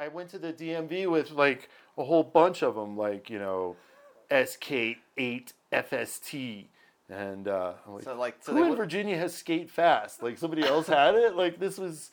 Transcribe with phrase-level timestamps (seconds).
[0.00, 1.68] I went to the DMV with like
[1.98, 3.76] a whole bunch of them, like you know,
[4.30, 6.64] SK8 FST,
[7.10, 10.22] and uh, I'm like, So like, so who in would- Virginia has skate fast?
[10.22, 11.36] Like somebody else had it.
[11.36, 12.10] Like this was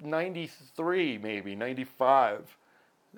[0.00, 2.56] ninety three, maybe ninety five,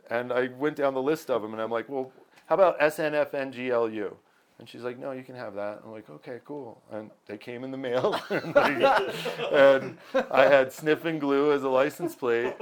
[0.08, 2.12] and I went down the list of them, and I'm like, well,
[2.46, 4.14] how about SNFNGLU?
[4.60, 5.80] And she's like, no, you can have that.
[5.84, 6.80] I'm like, okay, cool.
[6.92, 8.56] And they came in the mail, and,
[9.52, 9.98] and
[10.30, 12.54] I had sniff and glue as a license plate.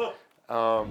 [0.53, 0.87] Um,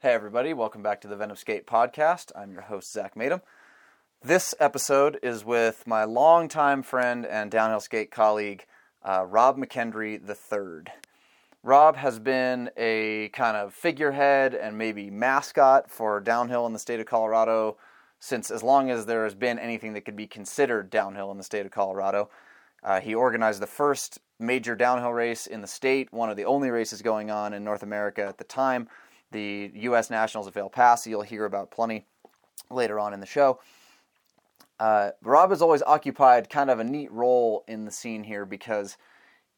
[0.00, 2.32] Hey, everybody, welcome back to the Venom Skate Podcast.
[2.34, 3.42] I'm your host, Zak Maytum.
[4.24, 8.66] This episode is with my longtime friend and downhill skate colleague,
[9.04, 10.92] uh, Rob McKendry III.
[11.66, 17.00] Rob has been a kind of figurehead and maybe mascot for downhill in the state
[17.00, 17.76] of Colorado
[18.20, 21.42] since as long as there has been anything that could be considered downhill in the
[21.42, 22.30] state of Colorado.
[22.84, 26.70] Uh, he organized the first major downhill race in the state, one of the only
[26.70, 28.88] races going on in North America at the time,
[29.32, 30.08] the U.S.
[30.08, 31.10] Nationals of El Paso.
[31.10, 32.06] You'll hear about plenty
[32.70, 33.58] later on in the show.
[34.78, 38.96] Uh, Rob has always occupied kind of a neat role in the scene here because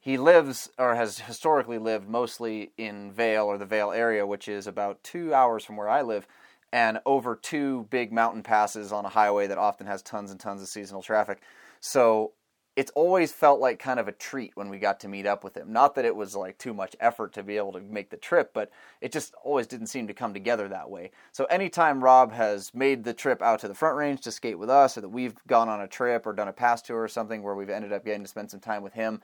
[0.08, 4.66] he lives or has historically lived mostly in Vail or the Vail area, which is
[4.66, 6.26] about two hours from where I live,
[6.72, 10.62] and over two big mountain passes on a highway that often has tons and tons
[10.62, 11.42] of seasonal traffic.
[11.80, 12.32] So
[12.74, 15.54] it's always felt like kind of a treat when we got to meet up with
[15.54, 15.74] him.
[15.74, 18.52] Not that it was like too much effort to be able to make the trip,
[18.54, 18.70] but
[19.02, 21.10] it just always didn't seem to come together that way.
[21.32, 24.70] So anytime Rob has made the trip out to the front range to skate with
[24.70, 27.42] us, or that we've gone on a trip or done a pass tour or something
[27.42, 29.20] where we've ended up getting to spend some time with him,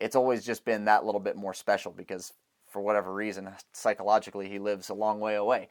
[0.00, 2.32] it's always just been that little bit more special because
[2.68, 5.68] for whatever reason, psychologically, he lives a long way away.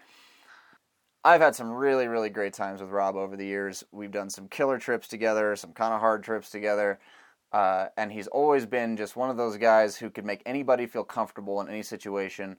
[1.26, 3.84] I've had some really, really great times with Rob over the years.
[3.92, 7.00] We've done some killer trips together, some kind of hard trips together.
[7.54, 11.04] Uh, and he's always been just one of those guys who could make anybody feel
[11.04, 12.58] comfortable in any situation.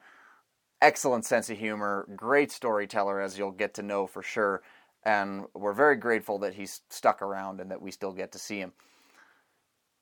[0.80, 4.62] Excellent sense of humor, great storyteller, as you'll get to know for sure.
[5.04, 8.58] And we're very grateful that he's stuck around and that we still get to see
[8.58, 8.72] him.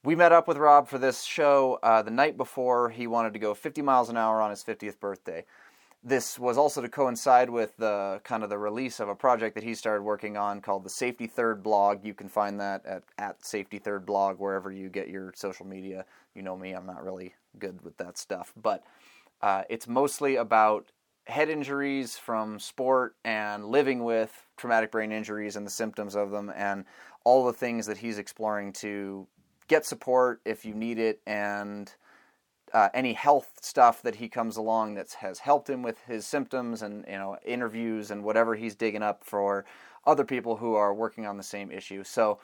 [0.05, 3.39] We met up with Rob for this show uh, the night before he wanted to
[3.39, 5.45] go 50 miles an hour on his 50th birthday.
[6.03, 9.63] This was also to coincide with the kind of the release of a project that
[9.63, 12.05] he started working on called the Safety Third blog.
[12.05, 16.05] You can find that at, at Safety Third blog wherever you get your social media.
[16.35, 18.83] You know me, I'm not really good with that stuff, but
[19.41, 20.91] uh, it's mostly about
[21.29, 26.53] head injuries from sport and living with traumatic brain injuries and the symptoms of them
[26.57, 26.85] and
[27.25, 29.29] all the things that he's exploring to
[29.73, 31.95] get support if you need it and
[32.75, 36.83] uh, any health stuff that he comes along that has helped him with his symptoms
[36.83, 39.65] and you know interviews and whatever he's digging up for
[40.07, 42.05] other people who are working on the same issue.
[42.05, 42.39] So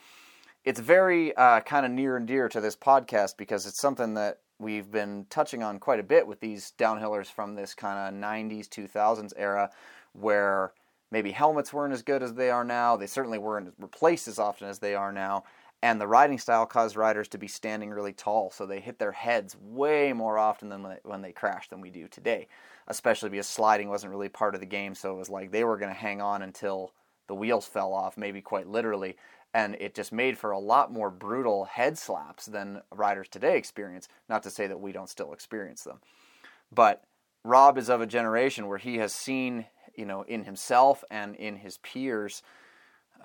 [0.65, 4.39] it's very uh, kind of near and dear to this podcast because it's something that
[4.59, 8.69] we've been touching on quite a bit with these downhillers from this kind of 90s
[8.69, 9.71] 2000s era
[10.15, 10.73] where
[11.11, 14.69] maybe helmets weren't as good as they are now they certainly weren't replaced as often
[14.69, 15.45] as they are now
[15.83, 19.13] and the riding style caused riders to be standing really tall so they hit their
[19.13, 22.49] heads way more often than when they, crash than we do today
[22.89, 25.79] especially because sliding wasn't really part of the game so it was like they were
[25.79, 26.93] going to hang on until
[27.27, 29.17] the wheels fell off maybe quite literally
[29.55, 34.09] and it just made for a lot more brutal head slaps than riders today experience
[34.29, 36.01] not to say that we don't still experience them.
[36.73, 37.05] But
[37.45, 41.57] rob is of a generation where he has seen you know in himself and in
[41.57, 42.43] his peers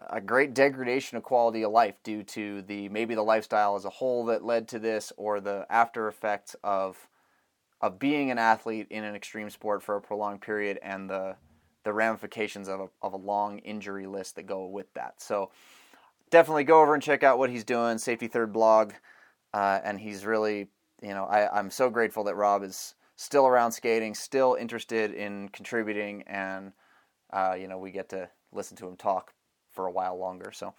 [0.09, 3.89] a great degradation of quality of life due to the maybe the lifestyle as a
[3.89, 7.07] whole that led to this or the after effects of
[7.81, 11.35] of being an athlete in an extreme sport for a prolonged period and the
[11.83, 15.21] the ramifications of a, of a long injury list that go with that.
[15.21, 15.51] So
[16.33, 18.93] definitely go over and check out what he's doing safety third blog
[19.53, 20.67] uh, and he's really
[21.01, 25.49] you know I, i'm so grateful that rob is still around skating still interested in
[25.49, 26.73] contributing and
[27.31, 29.33] uh, you know we get to listen to him talk
[29.73, 30.51] for a while longer.
[30.51, 30.73] So,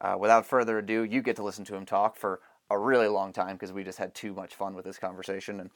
[0.00, 2.40] uh, without further ado, you get to listen to him talk for
[2.70, 5.70] a really long time because we just had too much fun with this conversation, and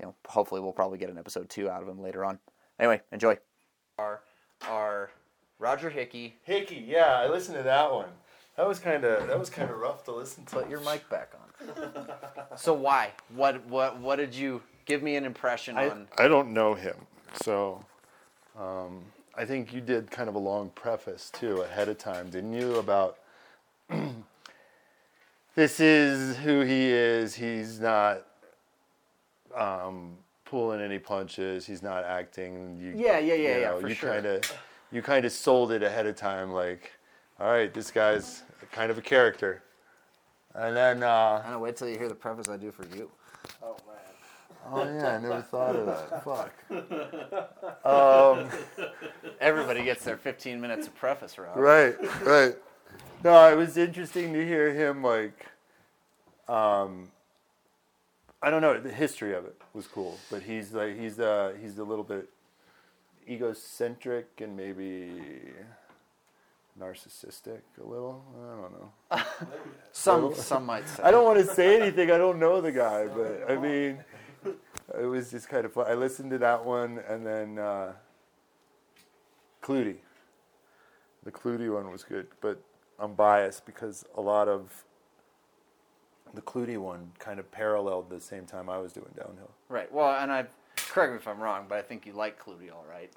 [0.00, 2.38] you know, hopefully, we'll probably get an episode two out of him later on.
[2.78, 3.38] Anyway, enjoy.
[3.98, 4.20] Our,
[4.68, 5.10] our
[5.58, 6.36] Roger Hickey.
[6.42, 8.10] Hickey, yeah, I listened to that one.
[8.56, 10.56] That was kind of that was kind of rough to listen to.
[10.56, 12.56] Put your mic back on.
[12.56, 13.12] so why?
[13.34, 13.64] What?
[13.66, 13.98] What?
[14.00, 16.08] What did you give me an impression I, on?
[16.16, 16.96] I don't know him,
[17.42, 17.84] so
[18.58, 19.04] um,
[19.36, 22.76] I think you did kind of a long preface too ahead of time, didn't you?
[22.76, 23.18] About
[25.54, 27.34] this is who he is.
[27.34, 28.22] He's not
[29.54, 31.66] um, pulling any punches.
[31.66, 32.78] He's not acting.
[32.80, 34.10] You, Yeah, yeah, yeah, you yeah, know, for you sure.
[34.10, 34.42] kind of,
[34.90, 36.50] you kind of sold it ahead of time.
[36.52, 36.92] Like,
[37.38, 38.42] all right, this guy's
[38.72, 39.62] kind of a character.
[40.54, 41.58] And then, uh, I know.
[41.58, 43.10] Wait till you hear the preface I do for you.
[43.62, 43.85] Oh man.
[44.72, 46.24] Oh yeah, I never thought of that.
[46.24, 46.52] Fuck.
[47.86, 48.48] Um,
[49.40, 51.56] Everybody gets their 15 minutes of preface, Rob.
[51.56, 52.56] right, right.
[53.22, 55.46] No, it was interesting to hear him like,
[56.48, 57.10] um,
[58.42, 61.78] I don't know, the history of it was cool, but he's like he's uh he's
[61.78, 62.28] a little bit
[63.28, 65.10] egocentric and maybe
[66.80, 68.22] narcissistic a little.
[68.36, 69.22] I don't know.
[69.92, 71.02] Some some might say.
[71.02, 72.10] I don't want to say anything.
[72.10, 73.98] I don't know the guy, but I mean,
[75.00, 75.86] it was just kind of fun.
[75.88, 77.92] I listened to that one, and then uh,
[79.62, 79.96] Clutie.
[81.24, 82.60] The Clutie one was good, but
[82.98, 84.84] I'm biased because a lot of
[86.34, 89.50] the Clutie one kind of paralleled the same time I was doing downhill.
[89.68, 89.92] Right.
[89.92, 90.46] Well, and I
[90.76, 93.10] correct me if I'm wrong, but I think you like Clutie, all right.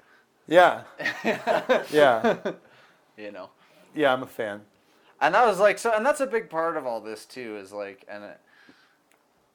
[0.48, 0.82] Yeah,
[1.92, 2.36] yeah,
[3.16, 3.50] You know.
[3.94, 4.12] yeah.
[4.12, 4.62] I'm a fan.
[5.20, 7.56] And that was like so, and that's a big part of all this too.
[7.58, 8.40] Is like, and it,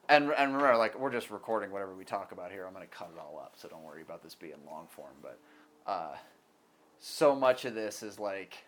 [0.09, 2.65] and and remember, like we're just recording whatever we talk about here.
[2.65, 5.13] I'm gonna cut it all up, so don't worry about this being long form.
[5.21, 5.39] But
[5.87, 6.15] uh,
[6.99, 8.65] so much of this is like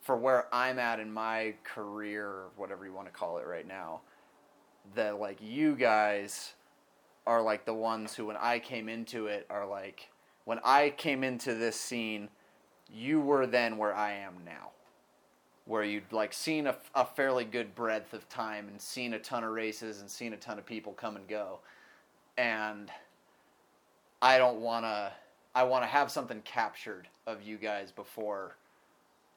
[0.00, 4.00] for where I'm at in my career, whatever you want to call it right now.
[4.94, 6.54] That like you guys
[7.26, 10.08] are like the ones who, when I came into it, are like
[10.44, 12.28] when I came into this scene,
[12.92, 14.70] you were then where I am now
[15.70, 19.44] where you'd like seen a, a fairly good breadth of time and seen a ton
[19.44, 21.60] of races and seen a ton of people come and go
[22.36, 22.90] and
[24.20, 25.12] i don't want to
[25.54, 28.56] i want to have something captured of you guys before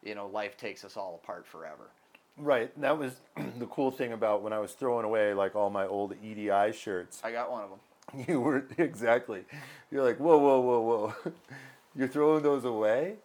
[0.03, 1.89] you know life takes us all apart forever
[2.35, 2.71] Right.
[2.81, 3.13] That was
[3.59, 7.21] the cool thing about when I was throwing away like all my old EDI shirts.
[7.23, 9.43] i got one of them You were exactly.
[9.91, 11.31] You're like, whoa, whoa, whoa, whoa.
[11.95, 13.17] You're throwing those away,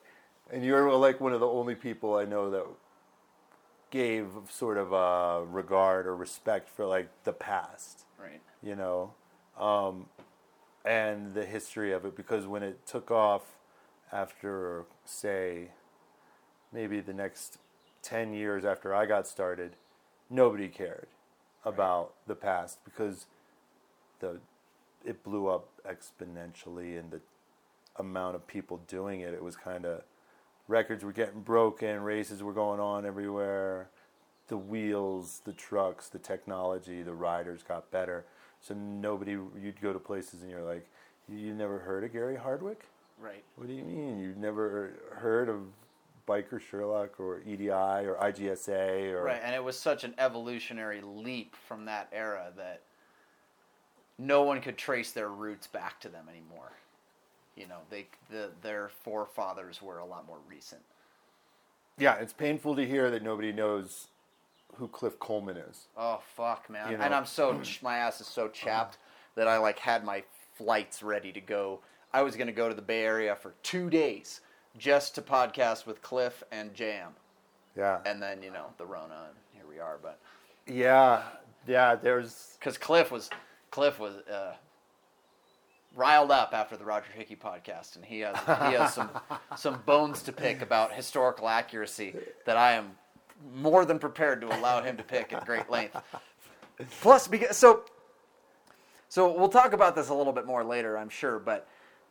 [0.53, 2.67] and you're like one of the only people I know that
[3.91, 9.13] gave sort of a regard or respect for like the past, right you know,
[9.59, 10.07] um,
[10.85, 12.17] and the history of it.
[12.17, 13.43] Because when it took off
[14.13, 15.71] after, say,
[16.73, 17.59] maybe the next
[18.03, 19.77] ten years after I got started,
[20.31, 21.09] nobody cared
[21.65, 23.27] about the past because
[24.21, 24.41] the
[25.05, 27.21] it blew up exponentially and the
[27.97, 30.03] amount of people doing it it was kind of
[30.69, 33.89] records were getting broken races were going on everywhere.
[34.49, 38.25] The wheels the trucks the technology the riders got better.
[38.61, 40.87] So nobody you'd go to places and you're like
[41.29, 42.85] you never heard of Gary Hardwick?
[43.21, 43.43] Right.
[43.57, 44.21] What do you mean?
[44.21, 45.61] You've never heard of
[46.27, 51.57] Biker Sherlock or EDI or IGSA or right and it was such an evolutionary leap
[51.57, 52.83] from that era that
[54.19, 56.73] no one could trace their roots back to them anymore
[57.59, 60.81] you know they the, their forefathers were a lot more recent
[61.99, 64.09] yeah it's painful to hear that nobody knows
[64.77, 66.93] who Cliff Coleman is Oh fuck, man!
[66.93, 67.05] You know?
[67.05, 68.99] And I'm so my ass is so chapped
[69.35, 70.23] that I like had my
[70.57, 71.81] flights ready to go.
[72.13, 74.41] I was gonna go to the Bay Area for two days
[74.77, 77.13] just to podcast with Cliff and Jam,
[77.77, 79.99] yeah and then you know the Rona, and here we are.
[80.01, 80.19] But
[80.67, 81.23] Yeah,
[81.67, 81.97] yeah.
[81.97, 83.31] There's because Cliff was
[83.71, 84.55] Cliff was uh,
[85.95, 89.11] riled up after the Roger Hickey podcast, and he has he has some
[89.57, 92.15] some bones to pick about historical accuracy
[92.47, 92.93] that I am
[93.55, 95.97] more than prepared to allow him to pick at great length.
[97.01, 97.85] Plus, because so
[99.09, 101.69] so we'll talk about this a little bit more later, I'm sure, but.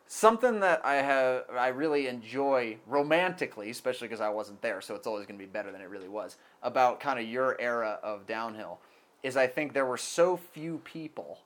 [0.10, 5.06] Something that I have, I really enjoy romantically, especially because I wasn't there, so it's
[5.06, 6.38] always going to be better than it really was.
[6.64, 8.80] About kind of your era of downhill,
[9.24, 11.40] is I think there were so few people,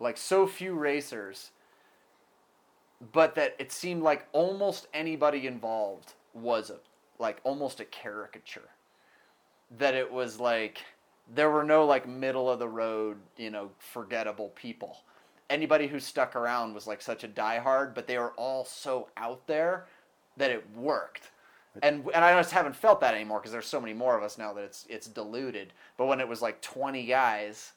[0.00, 1.52] like so few racers,
[3.12, 6.76] but that it seemed like almost anybody involved was a,
[7.18, 8.68] like almost a caricature.
[9.78, 10.82] That it was like
[11.32, 14.98] there were no like middle of the road, you know, forgettable people.
[15.50, 19.46] Anybody who stuck around was like such a diehard, but they were all so out
[19.46, 19.86] there
[20.36, 21.30] that it worked.
[21.82, 24.38] And and I just haven't felt that anymore because there's so many more of us
[24.38, 25.72] now that it's it's diluted.
[25.96, 27.72] But when it was like 20 guys,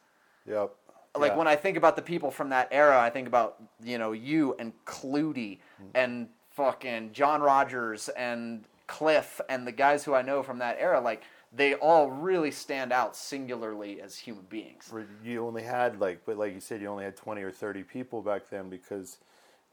[0.48, 0.72] yep.
[1.18, 1.38] Like yeah.
[1.38, 4.56] when I think about the people from that era, I think about you know you
[4.60, 5.90] and Clutie mm-hmm.
[5.96, 11.00] and fucking John Rogers and Cliff and the guys who I know from that era.
[11.00, 14.92] Like they all really stand out singularly as human beings.
[15.24, 18.22] You only had like, but like you said, you only had twenty or thirty people
[18.22, 19.18] back then because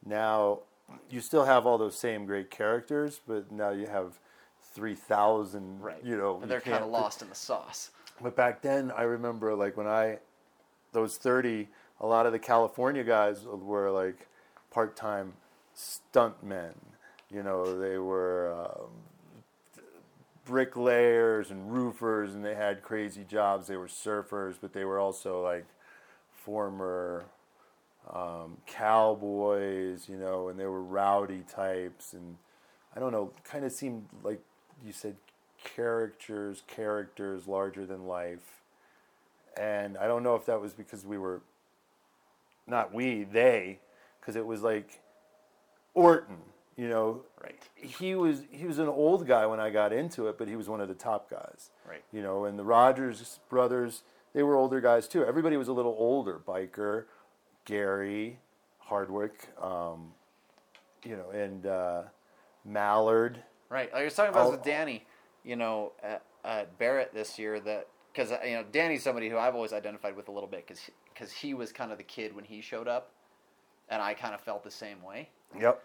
[0.05, 0.61] now
[1.11, 4.19] you still have all those same great characters, but now you have
[4.75, 5.81] three thousand.
[5.81, 6.05] Right.
[6.05, 7.91] You know, And they're kind of lost in the sauce.
[8.21, 10.19] But back then, I remember like when I
[10.95, 11.69] those thirty,
[12.01, 14.27] a lot of the California guys were like
[14.71, 15.35] part-time
[15.77, 16.73] stuntmen.
[17.31, 18.91] You know, they were um,
[20.47, 23.67] bricklayers and roofers, and they had crazy jobs.
[23.67, 25.67] They were surfers, but they were also like
[26.33, 27.25] former
[28.13, 32.37] um, cowboys, you know, and they were rowdy types, and
[32.95, 34.41] I don't know, kind of seemed like
[34.85, 35.17] you said
[35.63, 38.61] characters, characters larger than life,
[39.57, 41.43] and I don't know if that was because we were
[42.67, 43.79] not we, they,
[44.21, 45.01] because it was like
[45.95, 46.39] Orton,
[46.77, 47.61] you know, Right.
[47.77, 50.69] he was he was an old guy when I got into it, but he was
[50.69, 51.71] one of the top guys.
[51.89, 52.03] Right.
[52.13, 55.25] You know, and the Rogers brothers, they were older guys too.
[55.25, 56.41] Everybody was a little older.
[56.47, 57.05] Biker,
[57.65, 58.39] Gary,
[58.79, 60.13] Hardwick, um,
[61.05, 62.03] you know, and uh,
[62.65, 63.43] Mallard.
[63.69, 63.91] Right.
[63.95, 65.07] I was talking about I'll- with Danny,
[65.45, 69.55] you know, at, at Barrett this year that because you know Danny's somebody who I've
[69.55, 72.45] always identified with a little bit because because he was kind of the kid when
[72.45, 73.11] he showed up,
[73.89, 75.29] and I kind of felt the same way.
[75.59, 75.83] Yep.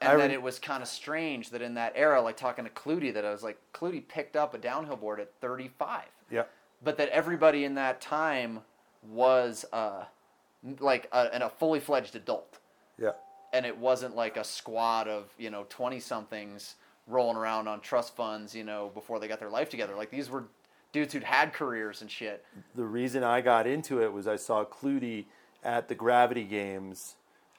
[0.00, 2.70] And I rem- it was kind of strange that in that era, like talking to
[2.70, 6.04] Clutie, that I was like, Clutie picked up a downhill board at 35.
[6.30, 6.50] Yep.
[6.84, 8.60] But that everybody in that time
[9.02, 10.04] was uh,
[10.78, 12.60] like a, and a fully fledged adult.
[12.96, 13.12] Yeah.
[13.52, 16.76] And it wasn't like a squad of, you know, 20 somethings
[17.08, 19.96] rolling around on trust funds, you know, before they got their life together.
[19.96, 20.44] Like these were
[20.92, 22.44] dudes who'd had careers and shit.
[22.74, 25.26] the reason I got into it was I saw Clutie
[25.64, 27.16] at the Gravity Games,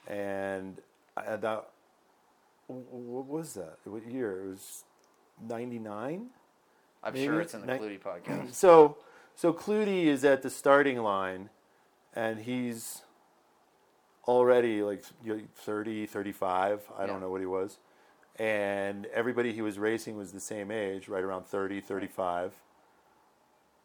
[0.07, 0.79] and
[1.17, 1.69] I, that
[2.67, 3.77] what was that?
[3.83, 4.43] What year?
[4.45, 4.83] It was
[5.41, 6.27] ninety nine.
[7.03, 8.53] I'm Maybe sure it's in the ni- Clutie podcast.
[8.53, 8.97] So
[9.35, 11.49] so Clutie is at the starting line,
[12.15, 13.03] and he's
[14.27, 16.81] already like you 30, 35.
[16.97, 17.07] I Yeah.
[17.07, 17.79] don't know what he was.
[18.37, 22.53] And everybody he was racing was the same age, right around 30, 35.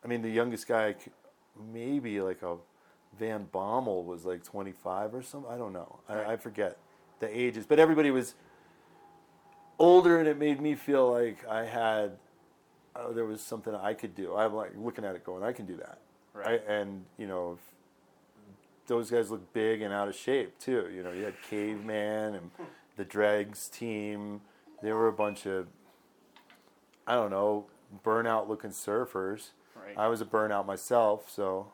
[0.05, 0.95] I mean, the youngest guy,
[1.73, 2.57] maybe like a
[3.19, 5.51] Van Bommel was like 25 or something.
[5.51, 6.01] I don't know.
[6.09, 6.77] I, I forget
[7.21, 7.65] the ages.
[7.67, 8.35] But everybody was
[9.79, 12.19] older, and it made me feel like I had,
[12.97, 14.35] oh, there was something I could do.
[14.37, 15.99] I'm like looking at it going, I can do that.
[16.33, 16.61] Right.
[16.69, 17.59] I, and, you know,
[18.87, 20.91] those guys look big and out of shape too.
[20.95, 22.51] You know, you had Caveman and
[22.97, 24.41] the Dregs team.
[24.83, 25.69] They were a bunch of,
[27.07, 27.67] I don't know,
[28.05, 29.51] burnout looking surfers.
[29.85, 29.99] Right.
[29.99, 31.73] I was a burnout myself, so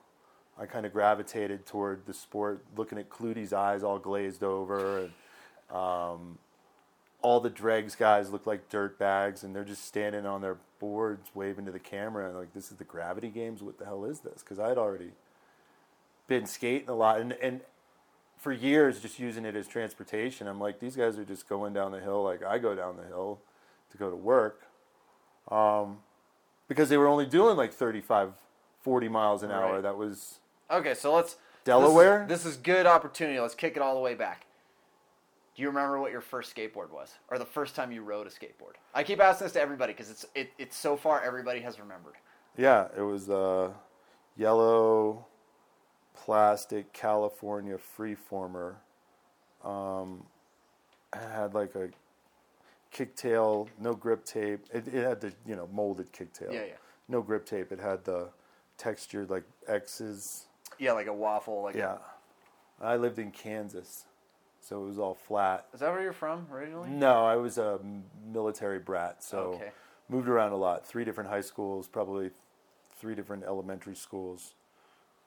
[0.58, 5.76] I kind of gravitated toward the sport, looking at Clutie's eyes all glazed over, and
[5.76, 6.38] um,
[7.22, 11.30] all the dregs guys look like dirt bags, and they're just standing on their boards
[11.34, 13.62] waving to the camera, and like, this is the gravity games.
[13.62, 14.42] What the hell is this?
[14.42, 15.12] Because I'd already
[16.26, 17.60] been skating a lot, and and
[18.40, 20.48] for years just using it as transportation.
[20.48, 23.06] I'm like, these guys are just going down the hill like I go down the
[23.06, 23.38] hill
[23.92, 24.62] to go to work.
[25.50, 25.98] Um,
[26.70, 28.30] because they were only doing like 35,
[28.82, 29.74] 40 miles an hour.
[29.74, 29.82] Right.
[29.82, 30.38] That was
[30.70, 32.24] Okay, so let's Delaware?
[32.28, 33.40] This, this is good opportunity.
[33.40, 34.46] Let's kick it all the way back.
[35.56, 38.30] Do you remember what your first skateboard was, or the first time you rode a
[38.30, 38.74] skateboard?
[38.94, 42.14] I keep asking this to everybody because it's it, it's so far everybody has remembered.
[42.56, 43.72] Yeah, it was a
[44.36, 45.26] yellow
[46.14, 48.76] plastic California freeformer.
[49.64, 50.24] Um,
[51.12, 51.90] it had like a
[52.90, 54.66] kicktail, no grip tape.
[54.72, 56.52] It, it had the you know molded kicktail.
[56.52, 56.72] Yeah, yeah.
[57.08, 57.72] No grip tape.
[57.72, 58.28] It had the
[58.78, 60.46] textured like X's.
[60.78, 61.62] Yeah, like a waffle.
[61.62, 61.98] Like Yeah.
[62.80, 64.06] I lived in Kansas,
[64.62, 65.66] so it was all flat.
[65.74, 66.88] Is that where you're from originally?
[66.88, 67.78] No, I was a
[68.32, 69.70] military brat, so Okay.
[70.08, 70.86] moved around a lot.
[70.86, 72.30] Three different high schools, probably
[72.98, 74.54] three different elementary schools,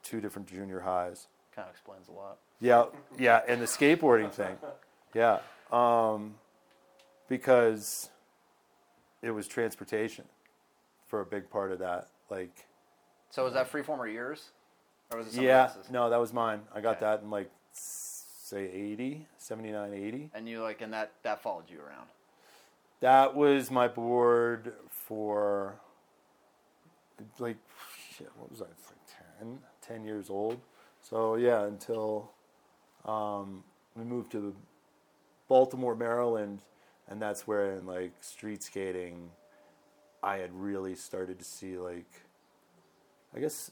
[0.01, 1.27] two different junior highs.
[1.55, 2.37] Kind of explains a lot.
[2.59, 2.85] Yeah,
[3.19, 4.57] yeah, and the skateboarding thing,
[5.13, 5.39] yeah,
[5.71, 6.33] um,
[7.37, 8.11] because
[9.23, 10.25] it was transportation
[11.07, 12.09] for a big part of that.
[12.29, 12.67] Like,
[13.31, 14.51] So was that freeform or yours,
[15.11, 15.89] or was it yeah, else's?
[15.89, 16.61] no, that was mine.
[16.75, 17.05] I got Okay.
[17.05, 20.29] that in like say 80, 79, 80.
[20.35, 22.07] And you like, and that that followed you around.
[22.99, 25.79] That was my board for
[27.39, 27.57] like
[28.15, 28.29] shit.
[28.37, 28.65] What was I?
[28.65, 30.61] It's like 10, 10 years old.
[31.01, 32.31] So yeah, until
[33.05, 33.63] um,
[33.95, 34.55] we moved to
[35.47, 36.61] Baltimore, Maryland,
[37.07, 39.29] and that's where in like street skating,
[40.21, 42.09] I had really started to see like,
[43.35, 43.71] I guess,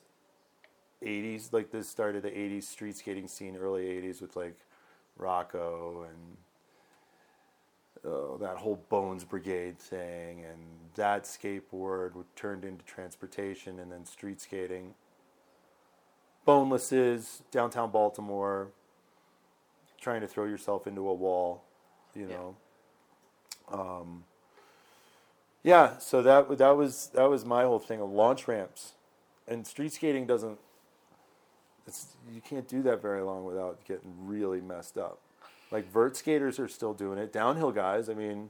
[1.01, 1.53] 80s.
[1.53, 4.57] Like this started the 80s street skating scene, early 80s with like
[5.17, 6.37] Rocco and
[8.05, 10.59] uh, that whole Bones Brigade thing, and
[10.95, 14.95] that skateboard turned into transportation and then street skating.
[16.47, 18.71] Bonelesses, downtown Baltimore,
[19.99, 21.63] trying to throw yourself into a wall,
[22.15, 22.55] you Yeah.
[23.71, 24.23] Um,
[25.63, 28.93] yeah, so that that was that was my whole thing of launch ramps,
[29.47, 30.57] and street skating doesn't
[31.87, 35.19] it's you can't do that very long without getting really messed up.
[35.71, 37.31] Like vert skaters are still doing it.
[37.31, 38.49] Downhill guys, I mean,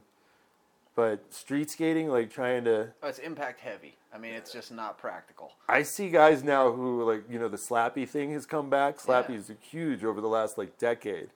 [0.94, 2.92] but street skating, like trying to.
[3.02, 3.96] Oh, it's impact heavy.
[4.14, 5.52] I mean, it's just not practical.
[5.68, 8.96] I see guys now who like you know the slappy thing has come back.
[8.96, 9.22] Yeah.
[9.22, 11.30] Slappy's huge over the last like decade,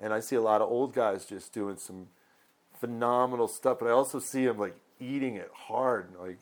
[0.00, 2.08] and I see a lot of old guys just doing some
[2.84, 3.78] phenomenal stuff.
[3.78, 6.08] But I also see them like eating it hard.
[6.20, 6.40] Like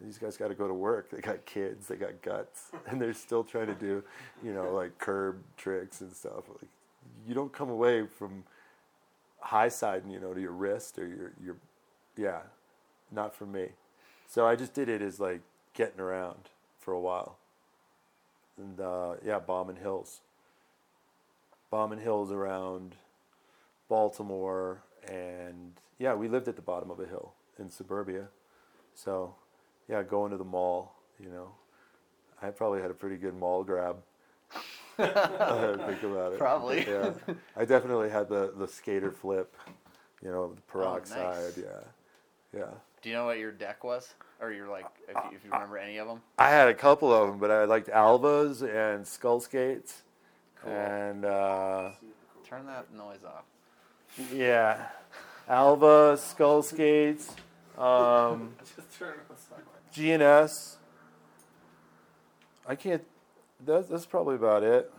[0.00, 1.10] these guys got to go to work.
[1.10, 1.86] They got kids.
[1.86, 4.02] They got guts, and they're still trying to do
[4.42, 6.48] you know like curb tricks and stuff.
[6.48, 6.70] Like
[7.26, 8.42] you don't come away from
[9.40, 11.56] high side, you know, to your wrist or your your
[12.16, 12.40] yeah,
[13.12, 13.68] not for me.
[14.26, 15.42] So I just did it as like
[15.74, 16.48] getting around
[16.80, 17.36] for a while.
[18.56, 20.20] And uh, yeah, bombing hills.
[21.70, 22.96] Bombing hills around
[23.88, 24.82] Baltimore.
[25.10, 28.28] And yeah, we lived at the bottom of a hill in suburbia.
[28.94, 29.34] So
[29.88, 31.48] yeah, going to the mall, you know.
[32.40, 33.96] I probably had a pretty good mall grab.
[34.98, 36.38] I think about it.
[36.38, 36.86] Probably.
[36.86, 37.12] Yeah.
[37.56, 39.54] I definitely had the, the skater flip,
[40.22, 41.56] you know, the Oh, nice.
[41.56, 41.64] Yeah.
[42.56, 42.70] Yeah.
[43.02, 45.78] Do you know what your deck was, or your like, if you, if you remember
[45.78, 46.20] any of them?
[46.36, 50.02] I had a couple of them, but I liked Alvas and Skull Skates.
[50.62, 50.72] Cool.
[50.72, 51.90] And uh,
[52.44, 53.44] Turn that noise off.
[54.32, 54.86] Yeah,
[55.48, 57.30] Alva, Skull Skates,
[57.76, 59.14] um, Just turn.
[59.94, 60.76] GNS.
[62.66, 63.04] I can't.
[63.64, 64.92] That's, that's probably about it.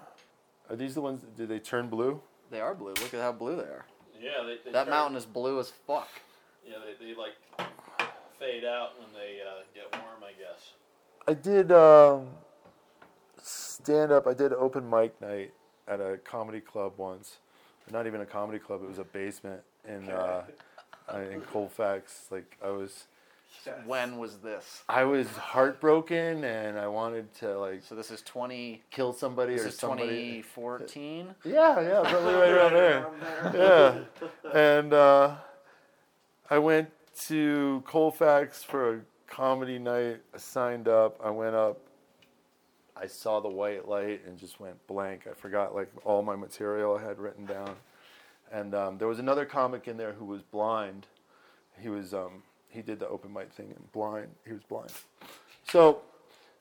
[0.70, 1.24] Are these the ones?
[1.38, 2.22] Did they turn blue?
[2.52, 2.90] They are blue.
[2.94, 3.86] Look at how blue they are.
[4.20, 6.10] Yeah, they, they That turn- mountain is blue as fuck.
[6.68, 7.34] Yeah, they, they like
[8.40, 10.74] fade out when they uh, get warm, I guess.
[11.28, 12.28] I did um,
[13.42, 14.28] stand up.
[14.28, 15.54] I did open mic night
[15.88, 17.38] at a comedy club once.
[17.92, 18.82] Not even a comedy club.
[18.84, 20.44] It was a basement in uh,
[21.14, 22.28] uh, in Colfax.
[22.30, 23.06] Like I was,
[23.86, 24.84] When was this?
[24.88, 28.84] I was heartbroken, and I wanted to like So this is twenty.
[28.92, 30.44] kill somebody This or is somebody.
[30.44, 31.36] 2014.
[31.46, 34.06] Yeah, yeah, probably right around there.
[34.54, 35.36] Yeah, and uh,
[36.50, 36.90] I went
[37.28, 40.22] to Colfax for a comedy night.
[40.34, 41.20] I signed up.
[41.24, 41.80] I went up.
[42.96, 45.26] I saw the white light and just went blank.
[45.30, 47.76] I forgot like all my material I had written down.
[48.52, 51.06] And um, there was another comic in there who was blind.
[51.80, 54.30] He was um, he did the open mic thing and blind.
[54.46, 54.92] He was blind.
[55.70, 56.02] So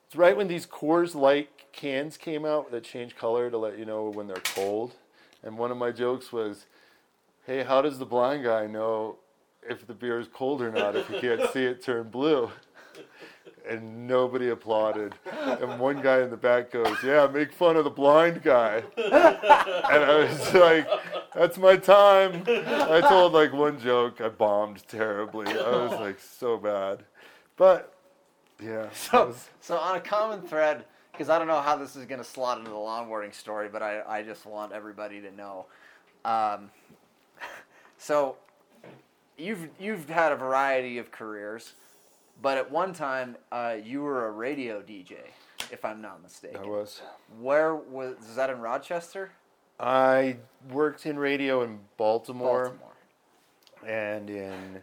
[0.07, 3.85] it's right when these Coors Light cans came out that change color to let you
[3.85, 4.94] know when they're cold.
[5.42, 6.66] And one of my jokes was,
[7.46, 9.16] "Hey, how does the blind guy know
[9.68, 12.51] if the beer is cold or not if he can't see it turn blue?"
[13.68, 15.14] And nobody applauded.
[15.31, 20.05] And one guy in the back goes, "Yeah, make fun of the blind guy." And
[20.05, 20.88] I was like,
[21.38, 24.20] "That's my time." I told like one joke.
[24.20, 25.46] I bombed terribly.
[25.48, 27.05] I was like so bad,
[27.57, 27.94] but
[28.62, 28.90] yeah.
[28.92, 32.20] So, was- so on a common thread, because I don't know how this is going
[32.20, 35.66] to slot into the longboarding story, but I, I just want everybody to know.
[36.24, 36.70] Um,
[37.98, 38.37] so,
[39.37, 41.74] you've you've had a variety of careers,
[42.42, 45.14] but at one time uh, you were a radio DJ,
[45.70, 46.61] if I'm not mistaken.
[46.62, 47.01] I was.
[47.40, 49.31] Where was is that in Rochester?
[49.80, 50.36] I
[50.70, 52.92] worked in radio in Baltimore, Baltimore.
[53.86, 54.82] and in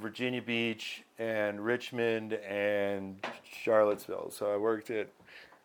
[0.00, 4.30] Virginia Beach and Richmond and Charlottesville.
[4.30, 5.08] So I worked at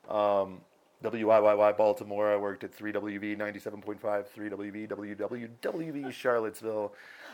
[0.10, 0.62] um,
[1.04, 2.32] WIYY Baltimore.
[2.32, 6.94] I worked at 3WV 97.5, 3WV WWWV Charlottesville.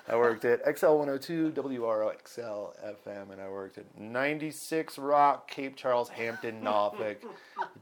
[0.09, 2.73] I worked at XL 102 WRXL
[3.05, 7.21] FM, and I worked at 96 Rock Cape Charles Hampton Norfolk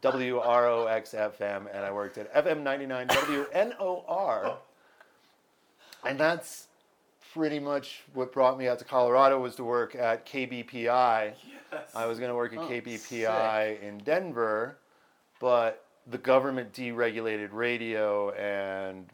[0.02, 4.56] WROX FM, and I worked at FM 99 WNOR.
[6.06, 6.68] And that's
[7.34, 10.84] pretty much what brought me out to Colorado was to work at KBPI.
[10.84, 11.96] Yes.
[11.96, 14.78] I was going to work at Oh, KBPI in Denver,
[15.40, 19.06] but the government deregulated radio and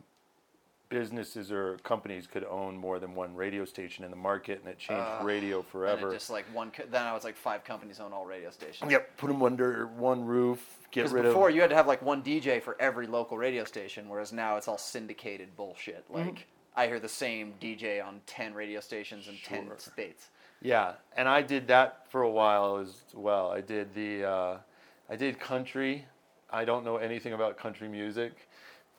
[0.93, 4.77] businesses or companies could own more than one radio station in the market and it
[4.77, 6.11] changed Uh, radio forever.
[6.13, 6.69] just like one.
[6.71, 8.91] co- Then I was like five companies own all radio stations.
[8.91, 12.01] Yep, put them under one roof, get rid before of you had to have like
[12.03, 16.03] one DJ for every local radio station, whereas now it's all syndicated bullshit.
[16.11, 16.27] Mm-hmm.
[16.27, 20.29] Like I hear the same DJ on ten radio stations in ten states.
[20.61, 23.51] Yeah, and I did that for a while as well.
[23.51, 24.57] I did the, uh,
[25.09, 26.05] I did country.
[26.49, 28.31] I don't know anything about country music,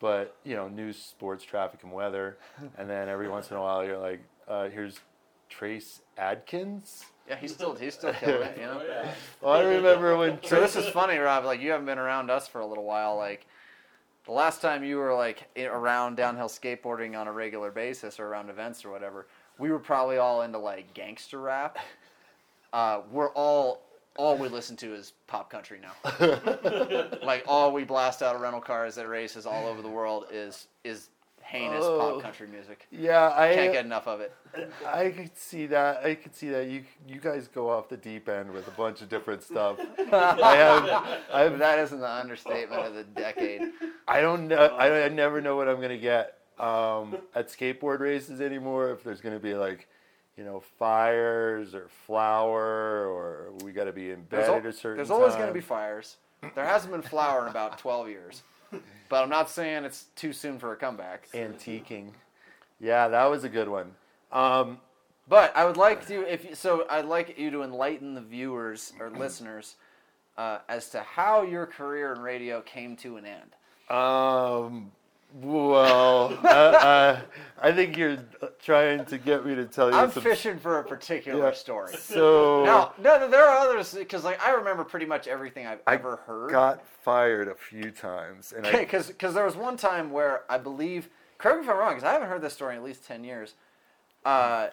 [0.05, 2.37] but you know, news, sports, traffic, and weather.
[2.77, 5.01] and then every once in a while, you're like, uh, here's
[5.49, 7.07] Trace Adkins.
[7.27, 8.59] Yeah, he's still he's still killing it.
[8.59, 8.83] You know.
[8.85, 9.15] Oh, yeah.
[9.41, 11.47] Well, I remember when So this is funny, Rob.
[11.47, 13.17] Like you haven't been around us for a little while.
[13.17, 13.47] Like
[14.27, 18.51] the last time you were like around downhill skateboarding on a regular basis or around
[18.51, 19.27] events or whatever,
[19.59, 21.79] we were probably all into like gangster rap.
[22.75, 23.81] Uh, we're all
[24.17, 26.19] all we listen to is pop country now.
[27.23, 30.69] like all we blast out of rental cars at races all over the world is
[30.85, 31.09] is
[31.43, 31.99] heinous Oh.
[32.15, 32.87] pop country music.
[32.91, 34.33] Yeah, I Can't get enough of it.
[34.87, 36.05] I could see that.
[36.05, 36.67] I could see that.
[36.69, 39.79] You you guys go off the deep end with a bunch of different stuff.
[40.13, 43.63] I have I have That isn't the understatement of the decade.
[44.07, 44.57] I don't know.
[44.57, 48.91] I, I never know what I'm gonna get um, at skateboard races anymore.
[48.91, 49.89] If there's gonna be like,
[50.37, 54.73] you know, fires or flour, or we got to be in bed al- at a
[54.73, 54.97] certain.
[54.97, 56.17] there's always going to be fires.
[56.55, 58.43] There hasn't been flour in about 12 years.
[59.09, 61.29] But I'm not saying it's too soon for a comeback.
[61.33, 62.11] antiquing.
[62.81, 63.93] Yeah, that was a good one.
[64.33, 64.81] Um,
[65.29, 68.93] But I would like to, if you, so, I'd like you to enlighten the viewers
[68.99, 69.77] or listeners
[70.37, 73.55] uh, as to how your career in radio came to an end.
[73.97, 74.91] um,
[75.35, 77.21] well, uh, uh,
[77.61, 78.19] I think you're
[78.63, 80.23] trying to get me to tell you I'm some.
[80.23, 81.53] fishing for a particular Yeah.
[81.53, 81.93] story.
[81.95, 85.81] So Now, no, no, there are others because, like, I remember pretty much everything I've
[85.89, 86.51] I ever heard.
[86.51, 91.09] got fired a few times, and I because there was one time where I believe,
[91.39, 93.25] correct me if I'm wrong, because I haven't heard this story in at least ten
[93.25, 93.55] years.
[94.25, 94.69] Uh,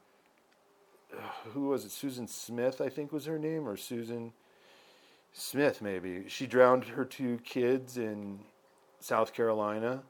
[1.54, 1.92] Who was it?
[1.92, 4.32] Susan Smith, I think was her name, or Susan
[5.34, 6.26] Smith, maybe.
[6.28, 8.40] She drowned her two kids in
[9.00, 10.04] South Carolina.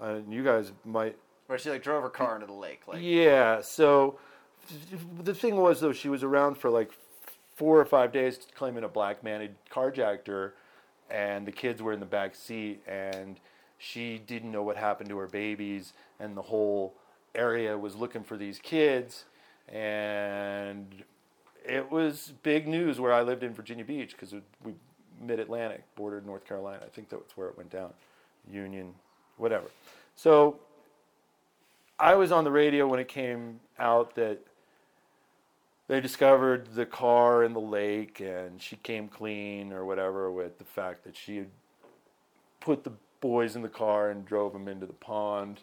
[0.00, 1.16] Uh, you guys might
[1.48, 2.82] Where she like drove her car into the lake.
[2.86, 3.62] Like, yeah.
[3.62, 4.18] So
[5.22, 6.92] the thing was, though, she was around for like
[7.56, 10.54] four or five days, claiming a black man had carjacked her,
[11.10, 13.40] and the kids were in the back seat, and
[13.78, 16.94] she didn't know what happened to her babies, and the whole
[17.34, 19.24] area was looking for these kids,
[19.68, 21.02] and
[21.64, 24.34] it was big news where I lived in Virginia Beach because
[24.64, 24.74] we
[25.20, 26.80] mid Atlantic bordered North Carolina.
[26.84, 27.92] I think that's where it went down,
[28.50, 28.94] Union,
[29.38, 29.66] whatever.
[30.14, 30.60] So
[32.00, 34.38] I was on the radio when it came out that
[35.88, 40.64] they discovered the car in the lake and she came clean or whatever with the
[40.64, 41.48] fact that she had
[42.60, 45.60] put the boys in the car and drove them into the pond.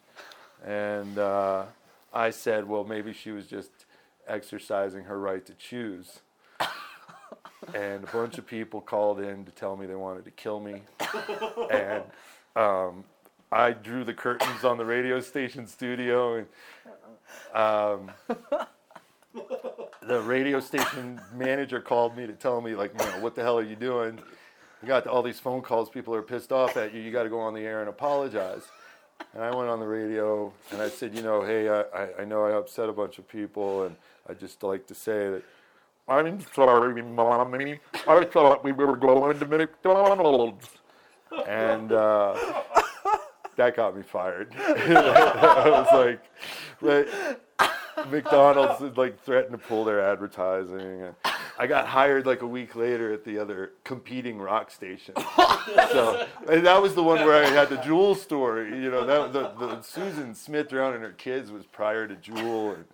[0.66, 1.66] And uh,
[2.14, 3.70] I said, well, maybe she was just
[4.28, 6.20] exercising her right to choose.
[7.74, 10.82] and a bunch of people called in to tell me they wanted to kill me.
[11.72, 12.04] and
[12.58, 13.06] um,
[13.52, 16.48] I drew the curtains on the radio station studio, and
[17.54, 18.12] um,
[20.08, 23.76] the radio station manager called me to tell me, like, what the hell are you
[23.76, 24.20] doing?
[24.82, 25.90] You got all these phone calls.
[25.90, 27.02] People are pissed off at you.
[27.02, 28.64] You got to go on the air and apologize.
[29.34, 32.26] And I went on the radio and I said, you know, hey, I, I- I
[32.26, 33.96] know I upset a bunch of people, and
[34.30, 35.44] I'd just like to say that
[36.08, 37.80] I'm sorry, mommy.
[38.08, 40.70] I thought we were going to McDonald's.
[41.48, 42.36] And uh,
[43.58, 44.54] that got me fired.
[44.58, 46.20] I was
[46.82, 51.02] like, McDonald's like threatened to pull their advertising.
[51.02, 51.16] And
[51.58, 55.16] I got hired like a week later at the other competing rock station.
[55.92, 58.70] so and that was the one where I had the Jewel story.
[58.82, 62.86] You know, that the, the Susan Smith drowning her kids was prior to Jewel, and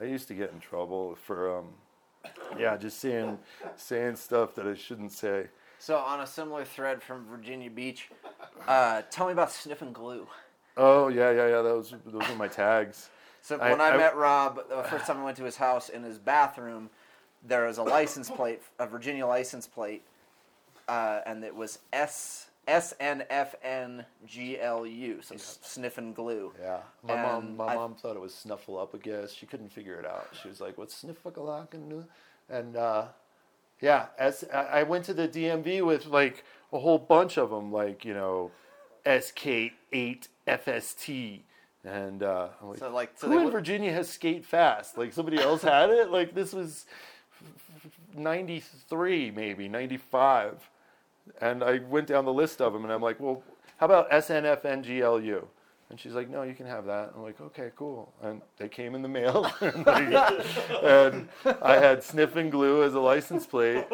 [0.00, 1.68] I used to get in trouble for um,
[2.58, 3.38] yeah, just saying
[3.76, 5.46] saying stuff that I shouldn't say.
[5.80, 8.08] So on a similar thread from Virginia Beach,
[8.68, 10.26] uh, tell me about sniffing glue.
[10.76, 11.62] Oh yeah, yeah, yeah.
[11.62, 13.08] Those those were my tags.
[13.42, 15.88] So I- when I, I- met Rob, the first time I went to his house
[15.88, 16.90] in his bathroom,
[17.42, 20.02] there was a license plate, a Virginia license plate,
[20.88, 25.20] uh, and it was S S N F N G L U.
[25.22, 26.52] So s- sniff and glue.
[26.60, 27.44] Yeah, my mom.
[27.46, 29.34] And My I- mom thought it was Snuffleupagus.
[29.34, 30.28] She couldn't figure it out.
[30.40, 32.06] She was like, "What's Sniffleupagus?"
[32.50, 33.06] And uh,
[33.80, 38.04] yeah, as I went to the DMV with like a whole bunch of them, like
[38.04, 38.50] you know,
[39.06, 41.40] SK8 FST,
[41.84, 44.98] and uh, like, So like so who in would- Virginia has skate fast?
[44.98, 46.10] Like somebody else had it.
[46.10, 46.86] Like this was
[48.14, 50.68] ninety three, maybe ninety five,
[51.40, 53.42] and I went down the list of them, and I'm like, well,
[53.78, 55.44] how about SNFNGLU?
[55.90, 57.12] And she's like, no, you can have that.
[57.16, 58.12] I'm like, okay, cool.
[58.22, 61.28] And they came in the mail, and,
[61.60, 63.86] I had sniff and glue as a license plate.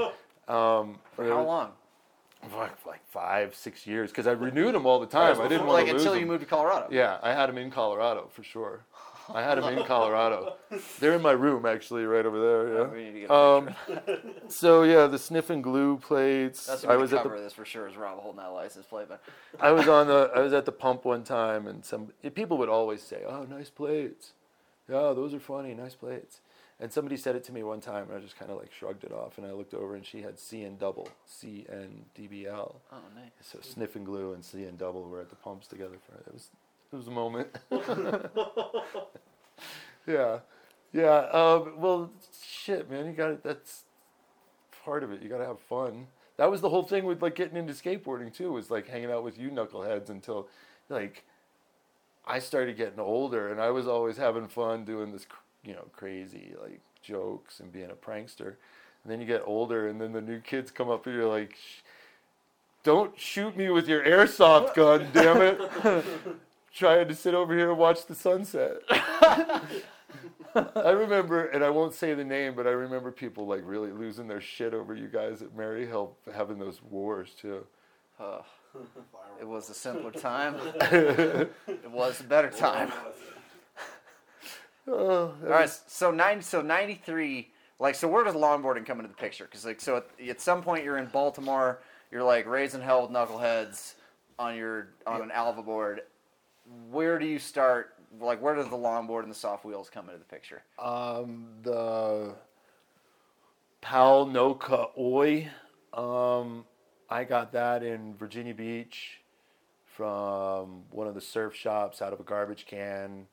[0.47, 1.71] Um, for how long?
[2.55, 5.41] Like, like five, six years, because I renewed them all the time.
[5.41, 6.21] I didn't want Like to lose until them.
[6.21, 6.87] you moved to Colorado.
[6.91, 8.85] Yeah, I had them in Colorado for sure.
[9.33, 10.57] I had them in Colorado.
[11.01, 12.89] They're in my room actually, right over there.
[12.89, 13.37] We need to get Yeah.
[13.37, 13.75] Um,
[14.49, 16.67] so yeah, the sniff and glue plates.
[16.67, 18.87] That's I what was the at the this for sure is Rob holding that license
[18.87, 19.23] plate, but
[19.61, 22.69] I was on the I was at the pump one time, and some people would
[22.69, 24.33] always say, "Oh, nice plates.
[24.89, 25.75] Yeah, those are funny.
[25.75, 26.41] Nice plates."
[26.79, 29.03] And somebody said it to me one time, and I just kind of like shrugged
[29.03, 29.39] it off.
[29.39, 32.75] And I looked over, and she had C and double, C and DBL.
[32.93, 33.31] oh nice.
[33.41, 36.33] So sniff and glue and C and double were at the pumps together for it.
[36.33, 36.51] was
[36.93, 37.49] it was a moment.
[40.07, 40.39] yeah,
[40.93, 41.19] yeah.
[41.33, 42.11] Um, well,
[42.47, 43.43] shit, man, you got it.
[43.43, 43.85] That's
[44.85, 45.23] part of it.
[45.23, 46.07] You got to have fun.
[46.37, 48.53] That was the whole thing with like getting into skateboarding too.
[48.53, 50.49] Was like hanging out with you knuckleheads until
[50.89, 51.25] like
[52.27, 55.27] I started getting older, and I was always having fun doing this,
[55.65, 58.55] you know, crazy like jokes and being a prankster.
[59.03, 61.55] And then you get older, and then the new kids come up, and you're like,
[61.55, 61.83] "Sh-
[62.83, 66.05] "Don't shoot me with your airsoft gun, damn it!"
[66.77, 68.77] Trying to sit over here and watch the sunset.
[68.91, 69.63] I
[70.91, 74.43] remember, and I won't say the name, but I remember people like really losing their
[74.43, 77.65] shit over you guys at Maryhill having those wars too.
[78.21, 78.41] Uh,
[79.41, 80.57] it was a simpler time.
[80.93, 82.93] it was a better time.
[84.87, 87.53] Oh, All right, so ninety, so ninety three.
[87.79, 89.45] Like, so where does longboarding come into the picture?
[89.45, 93.13] Because like, so at, at some point you're in Baltimore, you're like raising hell with
[93.13, 93.95] knuckleheads
[94.39, 96.03] on your on an Alva board.
[96.91, 97.95] Where do you start?
[98.19, 100.63] Like, where does the longboard and the soft wheels come into the picture?
[100.79, 102.35] Um, the
[103.81, 105.49] Pal Noka Oi.
[105.93, 106.65] Um,
[107.09, 109.21] I got that in Virginia Beach
[109.85, 113.27] from one of the surf shops out of a garbage can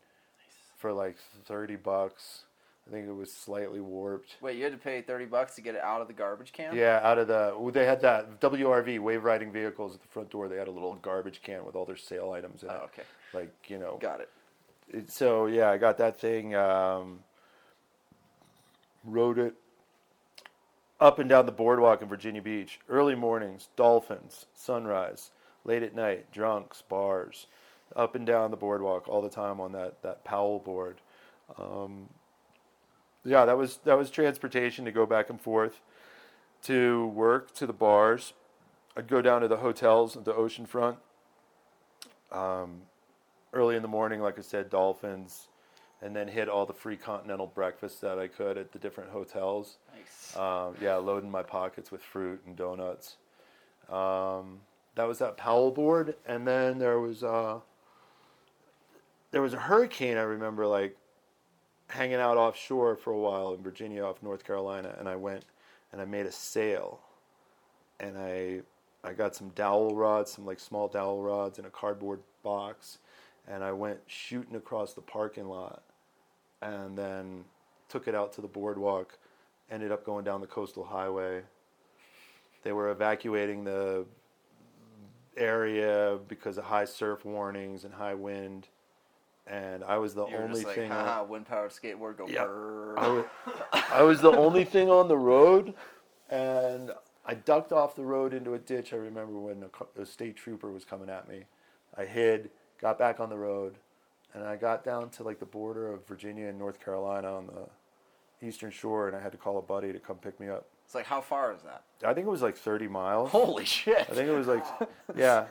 [0.78, 2.44] for like 30 bucks.
[2.88, 4.36] I think it was slightly warped.
[4.42, 6.76] Wait, you had to pay thirty bucks to get it out of the garbage can?
[6.76, 10.30] Yeah, out of the well, they had that WRV wave riding vehicles at the front
[10.30, 10.50] door.
[10.50, 12.82] They had a little garbage can with all their sale items in Oh, it.
[12.86, 14.30] okay, Like you know, got it.
[14.90, 16.56] it, so yeah, I got that thing.
[16.56, 17.20] Um,
[19.06, 19.54] rode it
[21.00, 22.80] up and down the boardwalk in Virginia Beach.
[22.90, 25.32] Early mornings, dolphins, sunrise.
[25.66, 27.48] Late at night, drunks, bars.
[27.96, 30.98] Up and down the boardwalk all the time on that that Powell board.
[31.58, 32.10] Um,
[33.26, 35.82] yeah, that was that was transportation to go back and forth
[36.64, 38.34] to work to the bars.
[38.96, 40.98] I'd go down to the hotels at the oceanfront.
[42.32, 42.82] Um,
[43.54, 45.48] early in the morning, like I said, dolphins,
[46.02, 49.78] and then hit all the free continental breakfasts that I could at the different hotels.
[49.96, 50.38] Nice.
[50.38, 53.18] Um, yeah, loading my pockets with fruit and donuts.
[53.90, 54.62] Um,
[54.96, 57.60] that was that Powell board, and then there was uh,
[59.32, 60.18] there was a hurricane.
[60.18, 60.96] I remember like
[61.94, 65.46] hanging out offshore for a while in Virginia, off North Carolina, and I went
[65.92, 67.00] and I made a sail,
[68.00, 68.62] and I
[69.04, 72.98] I got some dowel rods, some like small dowel rods in a cardboard box,
[73.48, 75.84] and I went shooting across the parking lot,
[76.62, 77.46] and then
[77.90, 79.18] took it out to the boardwalk,
[79.70, 81.42] ended up going down the coastal highway.
[82.64, 84.06] They were evacuating the
[85.38, 88.68] area because of high surf warnings and high wind,
[89.48, 90.92] and I was the You're only just like, thing.
[90.92, 92.44] on- wind powered skateboard, go Yeah.
[92.46, 93.26] I was,
[93.92, 95.74] I was the only thing on the road,
[96.30, 96.92] and
[97.26, 98.94] I ducked off the road into a ditch.
[98.94, 99.64] I remember when
[99.98, 101.44] a, a state trooper was coming at me.
[101.98, 102.50] I hid,
[102.82, 103.76] got back on the road,
[104.34, 108.46] and I got down to like the border of Virginia and North Carolina on the
[108.48, 110.66] eastern shore, and I had to call a buddy to come pick me up.
[110.86, 111.84] It's like, how far is that?
[112.06, 113.30] I think it was like 30 miles.
[113.30, 114.00] Holy shit!
[114.00, 114.66] I think it was like,
[115.16, 115.46] yeah.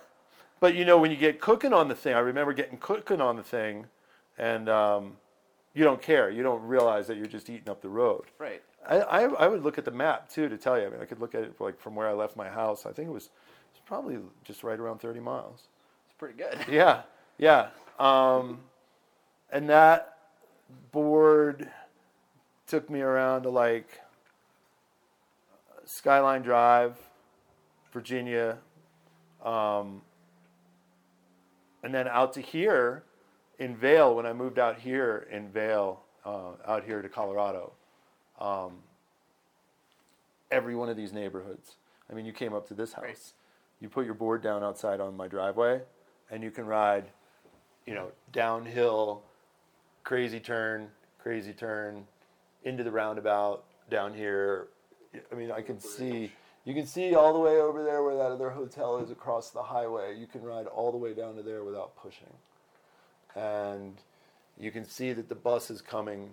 [0.62, 3.34] But you know, when you get cooking on the thing, I remember getting cooking on
[3.34, 3.86] the thing,
[4.38, 5.16] and um,
[5.74, 6.30] you don't care.
[6.30, 8.26] You don't realize that you're just eating up the road.
[8.38, 8.62] Right.
[8.88, 10.86] I, I, I would look at the map too to tell you.
[10.86, 12.86] I mean, I could look at it like from where I left my house.
[12.86, 13.30] I think it was, it
[13.72, 15.66] was probably just right around 30 miles.
[16.06, 16.56] It's pretty good.
[16.72, 17.02] Yeah,
[17.38, 17.70] yeah.
[17.98, 18.60] Um,
[19.50, 20.16] and that
[20.92, 21.68] board
[22.68, 24.00] took me around to like
[25.86, 26.96] Skyline Drive,
[27.92, 28.58] Virginia,
[29.44, 30.02] Um,
[31.82, 33.04] and then out to here
[33.58, 37.72] in Vail, when I moved out here in Vail, uh, out here to Colorado,
[38.40, 38.78] um,
[40.50, 41.76] every one of these neighborhoods.
[42.10, 43.04] I mean, you came up to this house.
[43.04, 43.32] Right.
[43.80, 45.80] You put your board down outside on my driveway,
[46.30, 47.06] and you can ride,
[47.86, 49.22] you know, downhill,
[50.04, 52.06] crazy turn, crazy turn,
[52.64, 54.68] into the roundabout down here.
[55.30, 56.32] I mean, I can see.
[56.64, 59.62] You can see all the way over there where that other hotel is across the
[59.62, 60.16] highway.
[60.16, 62.32] You can ride all the way down to there without pushing.
[63.34, 63.96] And
[64.58, 66.30] you can see that the bus is coming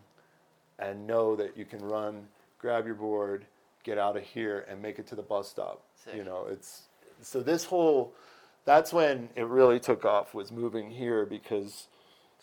[0.78, 2.28] and know that you can run,
[2.60, 3.46] grab your board,
[3.84, 5.82] get out of here and make it to the bus stop.
[5.96, 6.16] Sick.
[6.16, 6.84] You know, it's
[7.22, 8.14] so this whole
[8.66, 11.88] that's when it really took off was moving here because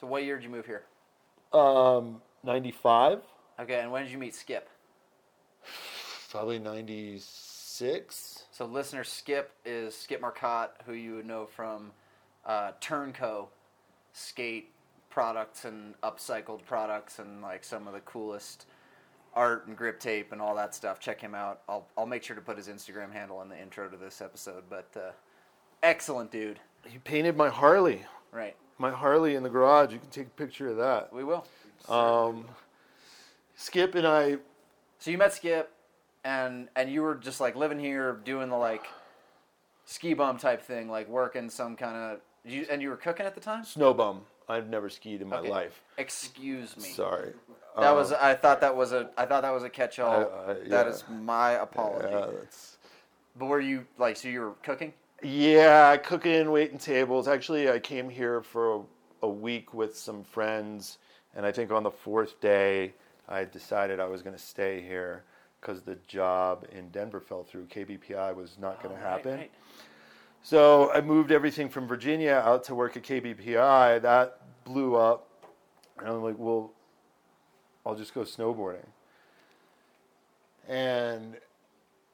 [0.00, 0.82] So what year did you move here?
[1.52, 3.20] um 95,
[3.60, 4.68] Okay, and when did you meet Skip?
[6.30, 7.45] probably 96.
[8.50, 11.92] So listener Skip is Skip Marcotte, who you would know from
[12.44, 13.48] uh, Turnco
[14.12, 14.70] skate
[15.10, 18.66] products and upcycled products and like some of the coolest
[19.34, 20.98] art and grip tape and all that stuff.
[20.98, 21.60] Check him out.
[21.68, 24.64] I'll I'll make sure to put his Instagram handle in the intro to this episode.
[24.70, 25.10] But uh,
[25.82, 26.58] excellent dude.
[26.86, 28.02] He painted my Harley.
[28.32, 29.92] Right, My Harley in the garage.
[29.92, 31.12] You can take a picture of that.
[31.12, 31.46] we will.
[31.88, 32.46] Um,
[33.54, 34.36] Skip and I
[34.98, 35.70] So you met Skip,
[36.26, 38.84] and and you were just like living here, doing the like
[39.84, 42.20] ski bum type thing, like working some kind of.
[42.44, 43.64] You and you were cooking at the time.
[43.64, 44.22] snow bum.
[44.48, 45.50] I've never skied in my Okay.
[45.50, 45.82] life.
[45.98, 46.84] Excuse me.
[46.90, 47.32] Sorry.
[47.76, 50.20] That Uh, was I thought that was a I thought that was a catch-all.
[50.22, 50.82] Uh, uh, yeah.
[50.86, 52.08] is my apology.
[52.10, 52.76] yeah, that's,
[53.36, 54.92] But were you like so you were cooking?
[55.22, 57.26] yeah, cooking, waiting tables.
[57.26, 58.80] Actually, I came here for a,
[59.22, 60.98] a week with some friends,
[61.34, 62.92] and I think on the fourth day,
[63.28, 65.24] I decided I was going to stay here
[65.60, 67.66] because the job in Denver fell through.
[67.66, 69.36] KBPI was not going Oh, to right, happen.
[69.38, 69.50] right.
[70.42, 74.00] So I moved everything from Virginia out to work at KBPI.
[74.02, 75.28] That blew up.
[75.98, 76.72] And I'm like, well,
[77.84, 78.86] I'll just go snowboarding.
[80.68, 81.36] And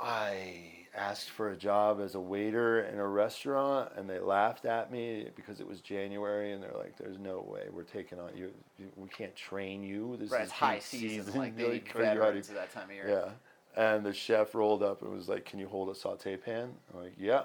[0.01, 4.91] I asked for a job as a waiter in a restaurant, and they laughed at
[4.93, 8.53] me because it was January, and they're like, "There's no way we're taking on you.
[8.97, 10.17] We can't train you.
[10.19, 12.51] This Right, is it's high peak season, like they need Like, are you ready?" veterans
[12.51, 13.09] at that time of year.
[13.09, 13.31] Yeah.
[13.75, 16.75] And the chef rolled up and was like, Can you hold a saute pan?
[16.93, 17.45] I'm like, Yeah.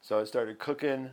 [0.00, 1.10] So I started cooking.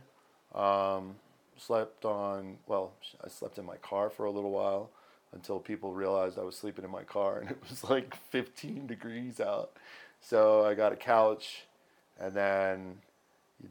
[0.54, 1.16] Um,
[1.56, 4.90] slept on, well, I slept in my car for a little while
[5.32, 9.40] until people realized I was sleeping in my car and it was like 15 degrees
[9.40, 9.72] out.
[10.20, 11.64] So I got a couch
[12.18, 12.98] and then.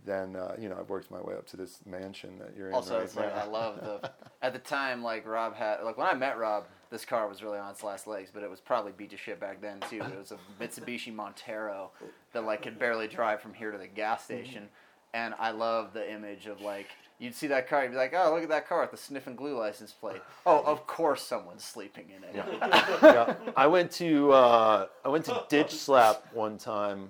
[0.06, 2.76] Then uh, you know I've worked my way up to this mansion that you're in
[2.76, 3.42] Also, right it's like now.
[3.42, 4.12] I love the.
[4.44, 7.58] At the time, like Rob had, like when I met Rob, this car was really
[7.58, 10.02] on its last legs, but it was probably beat to shit back then too.
[10.02, 11.90] It was a Mitsubishi Montero
[12.34, 14.70] that like could barely drive from here to the gas station,
[15.16, 18.34] and I love the image of like you'd see that car, you'd be like, oh
[18.34, 20.22] look at that car with the sniff and glue license plate.
[20.46, 22.32] Oh, of course someone's sleeping in it.
[23.04, 23.36] yeah.
[23.56, 27.10] I went to uh, I went to Ditch Slap one time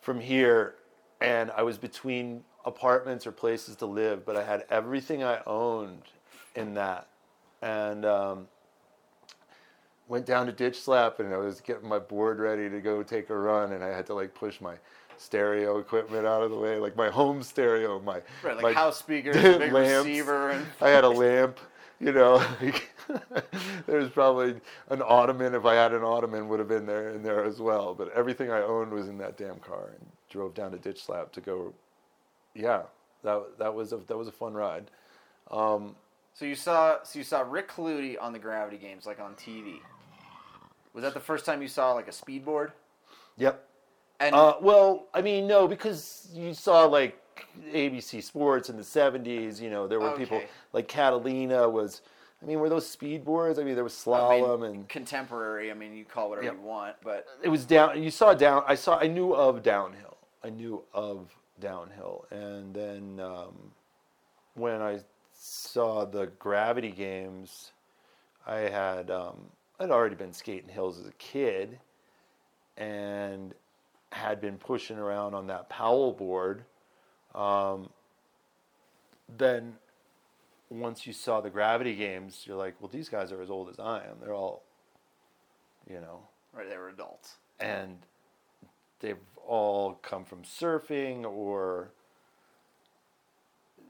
[0.00, 0.74] from here,
[1.20, 6.02] and I was between apartments or places to live, but I had everything I owned
[6.56, 7.08] in that,
[7.60, 8.48] and um,
[10.08, 13.30] went down to Ditch Slap, and I was getting my board ready to go take
[13.30, 14.74] a run, and I had to like push my
[15.18, 18.98] stereo equipment out of the way, like my home stereo, my Right, like my house
[18.98, 20.06] speakers, big lamps.
[20.06, 21.58] receiver, and I had a lamp,
[22.00, 22.44] you know.
[23.86, 25.54] There's probably an ottoman.
[25.54, 27.94] If I had an ottoman, would have been there in there as well.
[27.94, 31.32] But everything I owned was in that damn car, and drove down to Ditch Slap
[31.32, 31.74] to go.
[32.54, 32.82] Yeah,
[33.22, 34.90] that that was a that was a fun ride.
[35.50, 35.96] Um,
[36.32, 39.80] So you saw so you saw Rick Clutie on the Gravity Games, like on TV.
[40.94, 42.70] Was that the first time you saw like a speedboard?
[43.36, 43.68] yep.
[44.20, 47.20] And Uh, well, I mean, no, because you saw like
[47.72, 49.60] ABC Sports in the '70s.
[49.60, 52.02] You know, there were people like Catalina was.
[52.42, 53.58] I mean, were those speed boards?
[53.58, 55.70] I mean, there was I mean, slalom and contemporary.
[55.70, 56.54] I mean, you call it whatever Yep.
[56.56, 58.02] you want, but it was down.
[58.02, 58.64] You saw down.
[58.66, 58.98] I saw.
[58.98, 60.16] I knew of downhill.
[60.42, 63.72] I knew of downhill, and then um,
[64.54, 65.00] when I
[65.32, 67.72] saw the gravity games,
[68.46, 69.46] I had um,
[69.80, 71.78] I'd already been skating hills as a kid,
[72.76, 73.54] and
[74.14, 76.64] had been pushing around on that Powell board.
[77.34, 77.90] Um,
[79.38, 79.74] then
[80.70, 83.78] once you saw the gravity games, you're like, well, these guys are as old as
[83.78, 84.16] I am.
[84.20, 84.62] They're all,
[85.88, 86.20] you know,
[86.52, 87.36] right, they were adults.
[87.60, 87.98] and
[89.00, 89.16] they've
[89.46, 91.90] all come from surfing or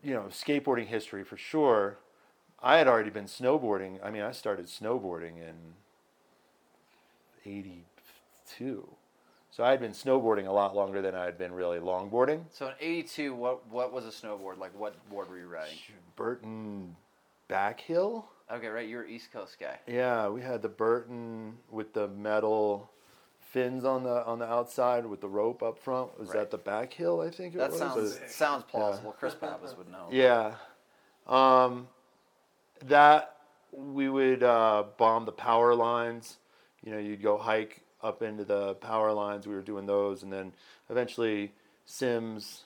[0.02, 1.98] you know skateboarding history for sure
[2.62, 5.54] i had already been snowboarding i mean i started snowboarding in
[7.46, 8.88] 82
[9.54, 12.42] So I had been snowboarding a lot longer than I had been really longboarding.
[12.50, 14.76] So in '82, what what was a snowboard like?
[14.76, 15.78] What board were you riding?
[16.16, 16.96] Burton
[17.48, 18.24] Backhill.
[18.52, 18.88] Okay, right.
[18.88, 19.78] You were East Coast guy.
[19.86, 22.90] Yeah, we had the Burton with the metal
[23.38, 26.18] fins on the on the outside with the rope up front.
[26.18, 26.38] Was Right.
[26.38, 27.24] that the Backhill?
[27.24, 27.78] I think it That was.
[27.78, 29.12] sounds Or- sounds plausible.
[29.12, 30.08] Chris Pappas would know.
[30.10, 30.56] Yeah.
[31.28, 31.86] Um,
[32.86, 33.36] that
[33.70, 36.38] we would uh, bomb the power lines.
[36.82, 39.46] You know, you'd go hike up into the power lines.
[39.46, 40.52] We were doing those, and then
[40.90, 41.52] eventually
[41.86, 42.64] Sims,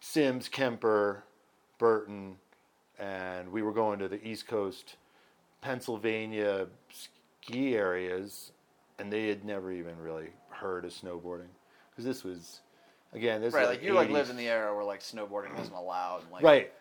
[0.00, 1.22] Sims, Kemper,
[1.78, 2.36] Burton,
[2.98, 4.96] and we were going to the East Coast,
[5.60, 8.50] Pennsylvania ski areas,
[8.98, 11.46] and they had never even really heard of snowboarding
[11.90, 12.60] because this was,
[13.12, 14.12] again, this Right, was like you like 80s.
[14.12, 16.22] lived in the era where like snowboarding wasn't allowed.
[16.32, 16.72] Like, Right.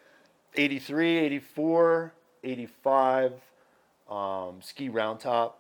[0.56, 3.34] 83, 84, 85,
[4.10, 5.60] um, Ski Round Top,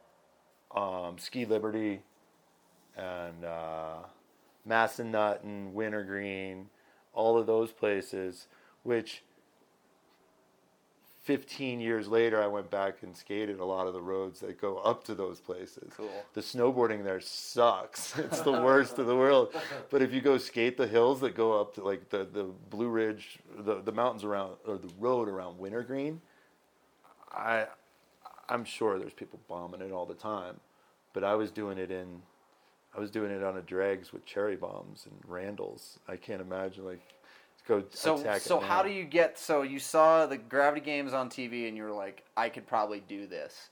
[0.77, 2.01] um, Ski Liberty,
[2.95, 3.95] and uh,
[4.67, 6.69] Massanutten, Wintergreen,
[7.13, 8.47] all of those places,
[8.83, 9.23] which
[11.23, 14.77] 15 years later, I went back and skated a lot of the roads that go
[14.77, 15.91] up to those places.
[15.97, 16.09] Cool.
[16.33, 18.17] The snowboarding there sucks.
[18.19, 19.53] It's the worst of the world.
[19.89, 22.87] But if you go skate the hills that go up to like the, the Blue
[22.87, 26.21] Ridge, the, the mountains around, or the road around Wintergreen,
[27.29, 27.65] I,
[28.47, 30.61] I'm sure there's people bombing it all the time.
[31.17, 32.21] But I was doing it in,
[32.95, 35.97] I was doing it on a dregs with cherry bombs and Randalls.
[36.07, 37.01] I can't imagine like,
[37.67, 39.39] go So attack so how do you get?
[39.39, 42.99] So you saw the Gravity Games on TV and you were like, I could probably
[43.07, 43.69] do this.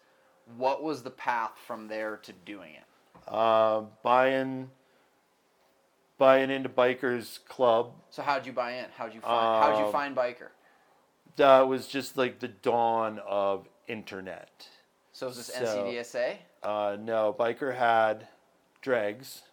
[0.58, 2.84] What was the path from there to doing it?
[3.32, 4.72] uh, buying
[6.18, 8.86] buying into bikers club So how'd you buy in?
[8.98, 9.64] How'd you find?
[9.64, 10.48] how'd you Um, find biker?
[11.36, 14.68] that was just like the dawn of internet
[15.12, 16.38] So was this so- NCDSA?
[16.66, 18.28] Uh, no biker had
[18.82, 19.44] dregs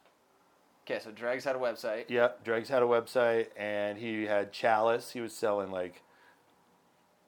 [0.85, 2.07] Okay, so Dregs had a website.
[2.09, 6.03] yep dregs had a website and he had chalice he was selling like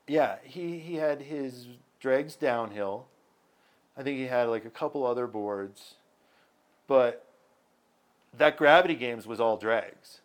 [0.09, 1.68] yeah he, he had his
[2.01, 3.07] dregs downhill
[3.97, 5.95] i think he had like a couple other boards
[6.87, 7.24] but
[8.37, 10.20] that gravity games was all dregs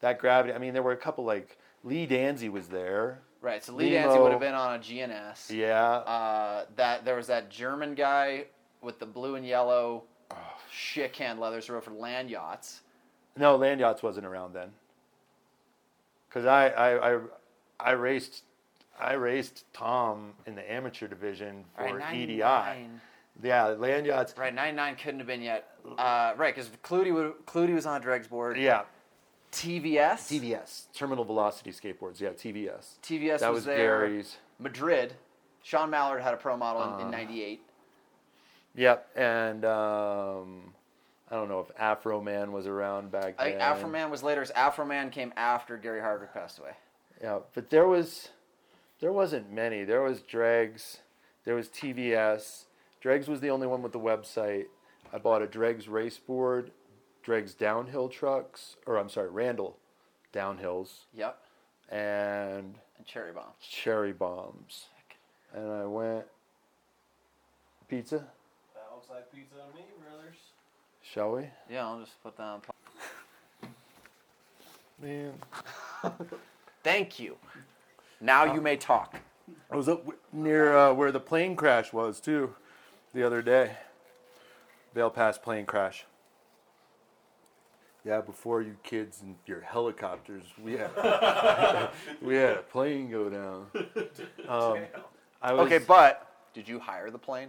[0.00, 3.60] that gravity i mean there were a couple like lee danzy was there Right.
[3.64, 4.06] So Lee Nemo.
[4.06, 5.50] Dancy would have been on a GNS.
[5.50, 5.74] yeah
[6.06, 8.44] Uh, that there was that German guy
[8.82, 10.04] with the blue and yellow
[10.70, 12.80] shit can leathers rode for Landyachtz.
[13.36, 14.70] No, Landyachtz wasn't around then.
[16.30, 17.18] Cause I, I, I,
[17.78, 18.42] I raced,
[18.98, 22.38] I raced Tom in the amateur division for right, EDI.
[22.38, 24.36] Yeah, Landyachtz.
[24.38, 25.68] Right, 99 couldn't have been yet.
[25.98, 28.56] Uh, right, because Clutie, would- Clutie was on a Dregs board.
[28.58, 28.82] Yeah,
[29.52, 30.18] TVS.
[30.28, 32.20] TVS, Terminal Velocity Skateboards.
[32.20, 32.96] Yeah, TVS.
[33.02, 34.06] TVS that was, was there.
[34.06, 34.36] Gary's.
[34.58, 35.14] Madrid.
[35.62, 37.62] Sean Mallard had a pro model in, in Uh, 98.
[38.74, 40.72] Yep, and um,
[41.30, 43.52] I don't know if Afro Man was around back I then.
[43.52, 44.46] think Afro Man was later.
[44.54, 46.72] Afro Man came after Gary Hardwick passed away.
[47.22, 48.30] Yeah, but there was,
[49.00, 49.84] there wasn't many.
[49.84, 50.98] There was Dregs,
[51.44, 52.64] there was TVS.
[53.00, 54.66] Dregs was the only one with the website.
[55.12, 56.70] I bought a Dregs race board,
[57.22, 59.76] Dregs downhill trucks, or I'm sorry, Randall
[60.32, 61.38] downhills, Yep.
[61.90, 63.52] and And Cherry Bomb.
[63.60, 64.86] cherry bombs.
[65.54, 66.24] And I went
[67.88, 68.24] pizza,
[69.12, 70.36] That pizza to me, brothers.
[71.02, 71.42] shall we?
[71.70, 72.62] Yeah, I'll just put that on.
[75.02, 75.32] Man,
[76.82, 77.36] Thank you.
[78.20, 79.16] Now you may talk.
[79.70, 82.54] I was up w- near uh, where the plane crash was too,
[83.12, 83.72] the other day.
[84.94, 86.06] Vail Pass plane crash.
[88.04, 90.90] Yeah, before you kids and your helicopters, we had
[92.22, 93.66] we had a plane go down.
[94.48, 94.78] Um,
[95.40, 97.48] I was, Okay, but did you hire the plane?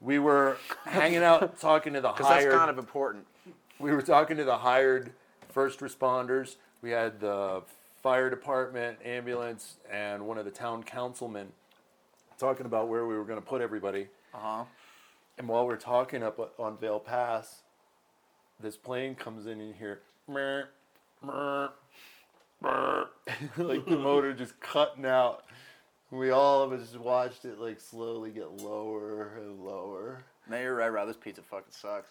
[0.00, 3.26] We were hanging out talking to the Because that's kind of important.
[3.78, 5.12] we were talking to the hired
[5.48, 6.56] first responders.
[6.82, 7.62] We had the
[8.02, 11.48] fire department, ambulance, and one of the town councilmen
[12.38, 14.08] talking about where we were going to put everybody.
[14.34, 14.64] Uh huh.
[15.38, 17.62] And while we're talking up on Vail Pass,
[18.60, 20.00] this plane comes in and here,
[23.56, 25.43] like the motor just cutting out.
[26.14, 30.22] We all of us just watched it like slowly get lower and lower.
[30.48, 31.08] No, you're right, Rob.
[31.08, 32.10] This pizza fucking sucks.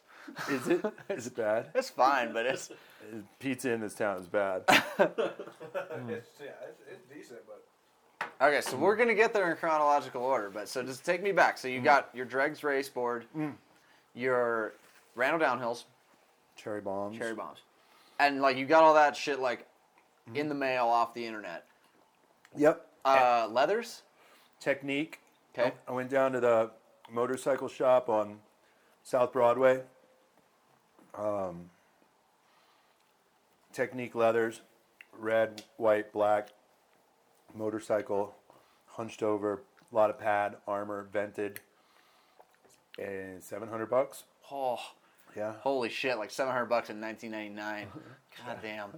[0.50, 0.86] Is it?
[1.10, 1.70] Is it bad?
[1.74, 2.70] It's fine, but it's
[3.40, 4.64] Pizza in this town is bad.
[4.68, 7.64] it's, yeah, it's, it's decent, but
[8.46, 8.60] okay.
[8.60, 11.58] So we're gonna get there in chronological order, but so just take me back.
[11.58, 11.86] So you mm.
[11.86, 13.54] got your Dregs race board, mm.
[14.16, 14.74] your
[15.16, 15.86] Randall downhills,
[16.58, 17.18] Cherry bombs.
[17.18, 17.60] cherry bombs,
[18.20, 19.62] and like you got all that shit like
[20.28, 20.36] mm-hmm.
[20.36, 21.66] in the mail off the internet.
[22.58, 22.86] Yep.
[23.06, 24.04] Uh, leathers.
[24.60, 25.20] Technique.
[25.58, 25.74] Okay.
[25.88, 26.72] I went down to the
[27.12, 28.40] motorcycle shop on
[29.04, 29.82] South Broadway.
[33.72, 34.62] Technique leathers,
[35.18, 36.50] red, white, black,
[37.56, 38.36] motorcycle,
[38.86, 41.60] hunched over, a lot of pad, armor, vented,
[43.00, 44.24] and 700 bucks.
[44.52, 44.80] Oh,
[45.36, 45.54] Yeah.
[45.62, 46.18] holy shit!
[46.20, 47.88] Like seven hundred bucks in nineteen ninety nine.
[48.46, 48.90] God damn.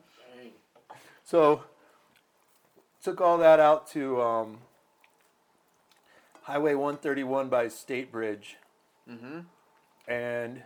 [1.23, 1.63] So,
[3.05, 4.57] took all that out to um,
[6.41, 8.57] Highway 131 by State Bridge.
[9.07, 9.41] Mm-hmm.
[10.07, 10.63] And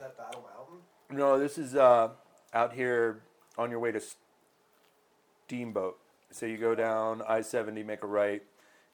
[0.00, 0.78] That Battle Mountain?
[1.10, 2.08] no, this is uh,
[2.54, 3.20] out here
[3.58, 4.00] on your way to
[5.44, 5.98] Steamboat.
[6.30, 8.42] So you go down I 70, make a right,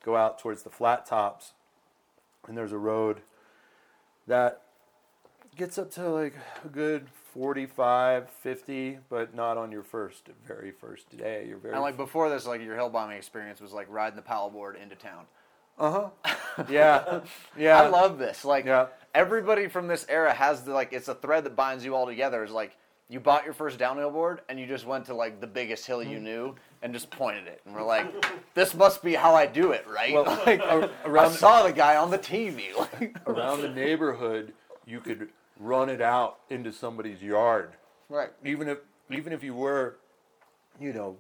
[0.05, 1.53] go out towards the flat tops,
[2.49, 3.21] and there's a road
[4.27, 4.61] that
[5.55, 11.17] gets up to like a good 45, 50, but not on your first, very first
[11.17, 11.47] day.
[11.49, 14.23] Your very And like before this, like your hill bombing experience was like riding the
[14.23, 15.25] paddleboard into town.
[15.79, 16.65] uh huh.
[16.69, 17.21] Yeah,
[17.57, 17.81] yeah.
[17.81, 18.45] I love this.
[18.45, 18.87] Like Yeah.
[19.15, 22.45] everybody from this era has the like it's a thread that binds you all together.
[22.45, 22.77] Is like
[23.09, 26.03] you bought your first downhill board and you just went to like the biggest hill
[26.03, 28.07] you knew and just pointed it and we're like,
[28.55, 30.13] this must be how I do it, right?
[30.15, 32.73] Well, like, a- I around saw the guy on the TV.
[33.27, 34.53] Around the neighborhood,
[34.87, 35.29] you could
[35.59, 37.73] run it out into somebody's yard.
[38.09, 38.31] right.
[38.45, 38.79] even if
[39.11, 39.97] even if you were
[40.81, 41.17] you know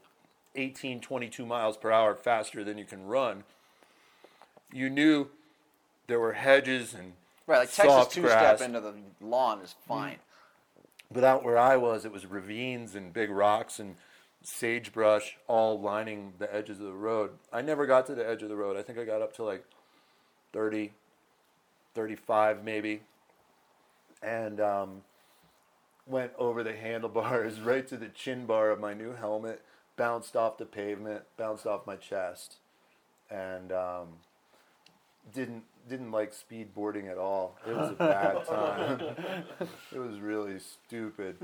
[0.56, 3.44] 18 22 miles per hour faster than you can run
[4.72, 5.28] you knew
[6.06, 7.12] there were hedges and
[7.46, 8.58] Right, like Texas two grass.
[8.58, 9.88] step into the lawn is mm-hmm.
[9.88, 10.16] fine.
[11.10, 13.96] but out where i was it was ravines and big rocks and
[14.42, 18.48] sagebrush all lining the edges of the road i never got to the edge of
[18.48, 19.64] the road i think i got up to like
[20.52, 20.92] 30
[21.94, 23.02] 35 maybe
[24.22, 25.02] and um,
[26.06, 29.62] went over the handlebars right to the chin bar of my new helmet,
[29.96, 32.56] bounced off the pavement, bounced off my chest,
[33.30, 34.08] and um,
[35.34, 37.58] didn't didn't like speedboarding at all.
[37.66, 39.00] It was a bad time.
[39.92, 41.36] it was really stupid.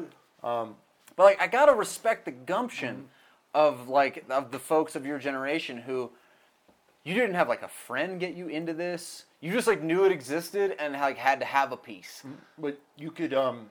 [1.16, 3.09] But like, I gotta respect the gumption
[3.55, 6.11] of like of the folks of your generation who
[7.05, 9.24] you didn't have like a friend get you into this.
[9.41, 12.22] You just like knew it existed and like had to have a piece.
[12.59, 13.70] But you could um,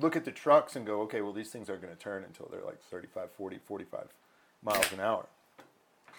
[0.00, 2.48] look at the trucks and go, okay, well these things are going to turn until
[2.52, 4.12] they're like 35, 40, 45
[4.62, 5.26] miles an hour.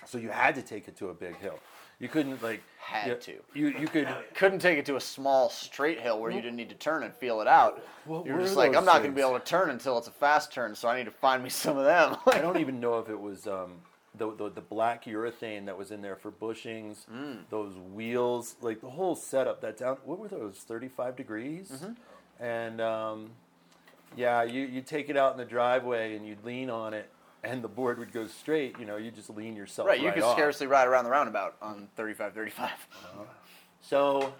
[0.05, 1.59] So you had to take it to a big hill.
[1.99, 3.33] You couldn't like Had you- to.
[3.53, 6.69] You you could Couldn't take it to a small straight hill where you didn't need
[6.69, 7.81] to turn and feel it out.
[8.05, 10.11] What You're were just like, I'm not gonna be able to turn until it's a
[10.11, 12.17] fast turn, so I need to find me some of them.
[12.27, 13.73] I don't even know if it was um,
[14.17, 17.39] the, the the black urethane that was in there for bushings, Mm.
[17.49, 19.61] those wheels, like the whole setup.
[19.61, 20.57] That down, what were those?
[20.59, 22.43] Thirty five degrees, Mm-hmm.
[22.43, 23.29] and um,
[24.15, 27.09] yeah, you you take it out in the driveway and you'd lean on it,
[27.43, 28.79] and the board would go straight.
[28.79, 30.35] You know, you just lean yourself right, you could off.
[30.37, 32.69] scarcely ride around the roundabout on 35, 35.
[33.81, 34.33] So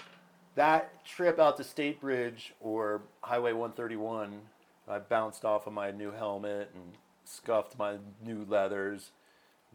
[0.55, 4.41] that trip out to State Bridge or Highway 131,
[4.87, 6.93] I bounced off of my new helmet and
[7.25, 9.11] scuffed my new leathers,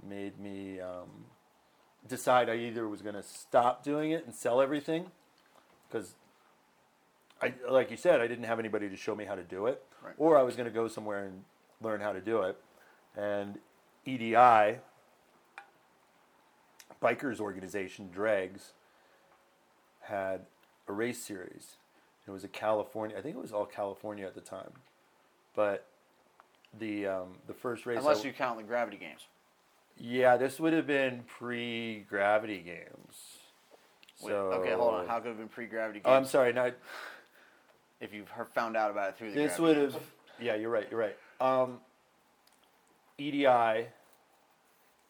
[0.08, 1.08] made me um,
[2.08, 5.06] decide I either was going to stop doing it and sell everything,
[5.88, 6.14] because
[7.42, 9.82] I, like you said, I didn't have anybody to show me how to do it,
[10.04, 10.14] Right.
[10.18, 11.44] or I was going to go somewhere and
[11.82, 12.58] learn how to do it,
[13.16, 13.58] and
[14.06, 14.78] EDI,
[17.02, 18.72] bikers organization, Dregs,
[20.02, 20.42] had
[20.88, 21.76] a race series.
[22.26, 23.16] It was a California.
[23.16, 24.70] I think it was all California at the time,
[25.54, 25.86] but
[26.78, 27.98] the um, the first race.
[27.98, 29.26] Unless you count the gravity games.
[30.00, 33.36] Yeah, this would have been pre Gravity Games.
[34.22, 35.06] Wait, okay, hold on.
[35.06, 36.06] How could it have been pre-gravity games?
[36.06, 36.52] Oh, I'm sorry.
[36.52, 36.72] No,
[38.00, 40.02] if you've found out about it through the this gravity would have.
[40.40, 40.86] Yeah, you're right.
[40.90, 41.16] You're right.
[41.40, 41.78] Um,
[43.18, 43.86] EDI.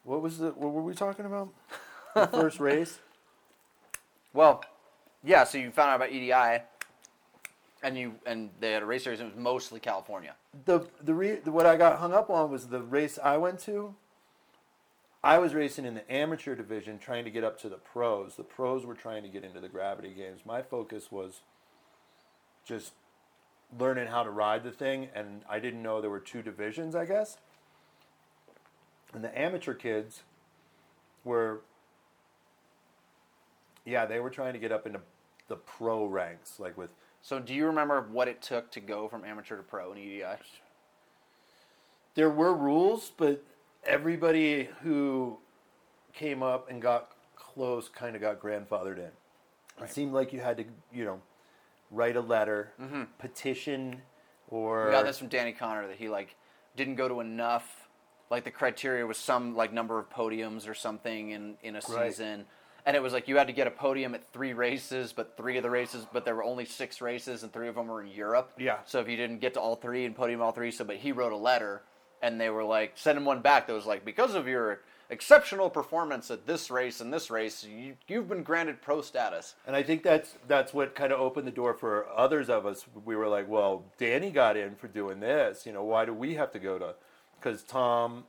[0.05, 0.51] What was the?
[0.51, 1.49] What were we talking about?
[2.15, 3.01] The first race.
[4.33, 4.65] Well,
[5.25, 5.45] yeah.
[5.45, 6.63] So you found out about EDI,
[7.83, 9.21] and you and they had a race series.
[9.21, 10.35] and It was mostly California.
[10.67, 13.95] the the re, what I got hung up on was the race I went to.
[15.23, 18.37] I was racing in the amateur division, trying to get up to the pros.
[18.37, 20.41] The pros were trying to get into the gravity games.
[20.47, 21.41] My focus was
[22.65, 22.93] just
[23.79, 26.95] learning how to ride the thing, and I didn't know there were two divisions.
[26.95, 27.37] I guess.
[29.13, 30.23] And the amateur kids
[31.25, 31.63] were,
[33.85, 35.01] yeah, they were trying to get up into
[35.49, 36.91] the pro ranks, like with
[37.21, 40.37] So do you remember what it took to go from amateur to pro in EDI?
[42.15, 43.43] there were rules, but
[43.85, 45.39] everybody who
[46.13, 49.11] came up and got close kind of got grandfathered in.
[49.83, 51.21] It seemed like you had to, you know,
[51.91, 53.05] write a letter, mm-hmm.
[53.19, 54.03] petition,
[54.49, 56.37] or We got this from Danny Connor that he like
[56.77, 57.89] didn't go to enough.
[58.31, 62.11] Like the criteria was some like number of podiums or something in in a Right.
[62.11, 62.47] season,
[62.87, 65.57] and it was like you had to get a podium at three races, but three
[65.57, 68.09] of the races, but there were only six races, and three of them were in
[68.09, 68.53] Europe.
[68.59, 68.79] Yeah.
[68.85, 71.11] So if you didn't get to all three and podium all three, so but he
[71.13, 71.83] wrote a letter,
[72.23, 76.31] and they were like sending one back that was like because of your exceptional performance
[76.31, 79.55] at this race and this race, you, you've been granted pro status.
[79.67, 82.87] And I think that's that's what kind of opened the door for others of us.
[83.05, 85.67] We were like, well, Danny got in for doing this.
[85.67, 86.95] You know, why do we have to go to?
[87.39, 88.25] Because Tom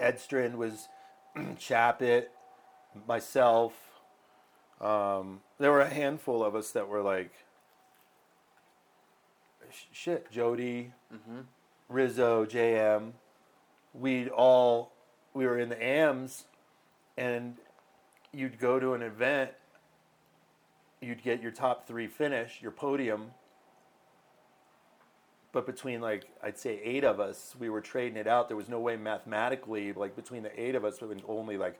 [0.00, 0.88] Edstrand was
[1.58, 2.26] Chapit,
[3.08, 3.72] myself.
[4.80, 7.32] Um, there were a handful of us that were like,
[9.92, 10.92] shit, Jody,
[11.94, 13.12] Rizzo, JM.
[13.94, 14.92] We'd all
[15.32, 16.44] we were in the AMs,
[17.16, 17.56] and
[18.32, 19.52] you'd go to an event,
[21.00, 23.30] you'd get your top three finish, your podium.
[25.52, 28.48] But between like I'd say eight of us, we were trading it out.
[28.48, 31.78] There was no way mathematically, like between the eight of us, with only like,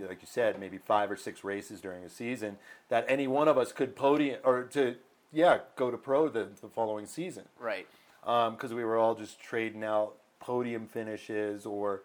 [0.00, 2.56] like you said, maybe five or six races during a season,
[2.88, 4.96] that any one of us could podium or to
[5.30, 7.86] yeah go to pro the, the following season Right.
[8.24, 12.02] Um, because we were all just trading out podium finishes, or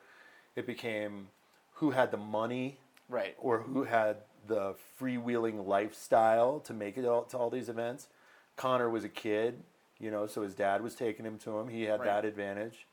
[0.56, 1.28] it became
[1.74, 3.36] who had the money Right.
[3.38, 8.08] or who had the freewheeling lifestyle to make it all, to all these events.
[8.56, 9.62] Connor was a kid,
[10.00, 11.68] you know, so his dad was taking him to him.
[11.68, 12.06] He had Right.
[12.08, 12.88] that advantage.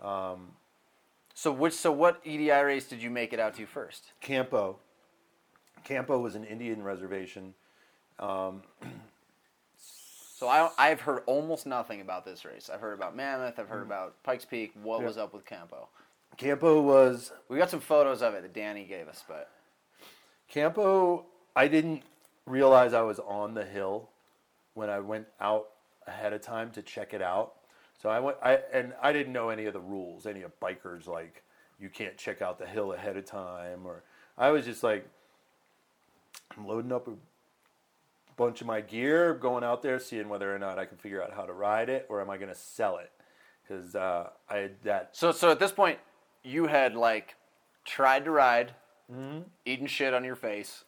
[0.00, 0.52] Um,
[1.34, 4.12] so which so what EDI race did you make it out to first?
[4.20, 4.78] Campo.
[5.82, 7.54] Campo was an Indian reservation.
[8.20, 8.62] Um,
[10.34, 12.68] So I I've heard almost nothing about this race.
[12.68, 13.58] I've heard about Mammoth.
[13.60, 13.92] I've heard mm-hmm.
[13.92, 14.72] about Pikes Peak.
[14.82, 15.06] What Yeah.
[15.06, 15.88] was up with Campo?
[16.36, 19.48] Campo was We got some photos of it that Danny gave us, but
[20.48, 21.24] Campo,
[21.54, 22.02] I didn't
[22.46, 24.10] realize I was on the hill
[24.74, 25.68] when I went out
[26.04, 27.54] ahead of time to check it out.
[28.02, 31.06] So I went, I and I didn't know any of the rules, any of bikers
[31.06, 31.44] like
[31.78, 34.02] you can't check out the hill ahead of time, or
[34.36, 35.08] I was just like,
[36.56, 37.12] I'm loading up a
[38.36, 41.32] bunch of my gear, going out there, seeing whether or not I can figure out
[41.32, 43.10] how to ride it, or am I going to sell it?
[43.66, 45.98] Because uh, I had that so so at this point
[46.42, 47.34] you had like
[47.84, 48.72] tried to ride,
[49.12, 49.40] Mm-hmm.
[49.66, 50.84] eaten shit on your face,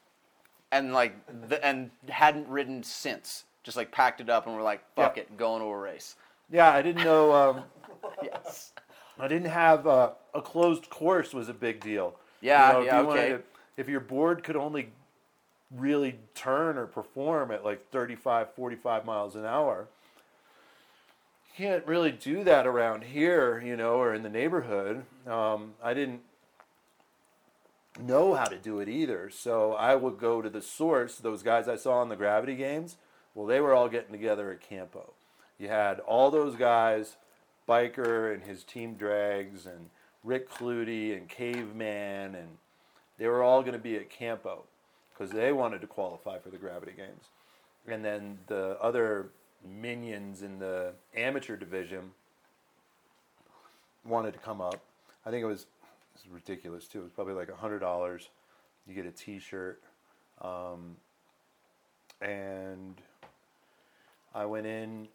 [0.73, 1.15] and like
[1.49, 3.45] the, and hadn't ridden since.
[3.63, 5.25] Just like packed it up and were like, fuck Yeah.
[5.25, 6.17] it, going to a race.
[6.51, 7.33] yeah, I didn't know.
[7.35, 7.63] Um,
[8.23, 8.73] Yes.
[9.19, 12.15] I didn't have uh, a closed course was a big deal.
[12.41, 13.29] Yeah, if yeah, you okay.
[13.31, 13.43] to-
[13.77, 14.93] if your board could only
[15.71, 19.89] really turn or perform at like 35, 45 miles an hour,
[21.47, 25.05] you can't really do that around here, you know, or in the neighborhood.
[25.27, 26.21] Um, I didn't
[28.01, 29.31] know how to do it either.
[29.31, 32.97] So I would go to the source, those guys I saw in the gravity games,
[33.35, 35.13] well, they were all getting together at Campo.
[35.59, 37.17] You had all those guys,
[37.69, 39.91] Biker and his team Dregs, and
[40.23, 42.59] Rick Clutie and Caveman, and
[43.19, 44.65] they were all going to be at Campo
[45.17, 47.25] because they wanted to qualify for the gravity games.
[47.89, 49.29] And then the other
[49.65, 52.11] minions in the amateur division
[54.05, 54.81] wanted to come up.
[55.25, 55.63] I think it was,
[56.15, 57.01] it was ridiculous too.
[57.01, 58.29] It was probably like hundred dollars.
[58.87, 59.83] You get a T-shirt,
[60.41, 60.97] um,
[62.21, 62.95] and
[64.33, 65.09] I went in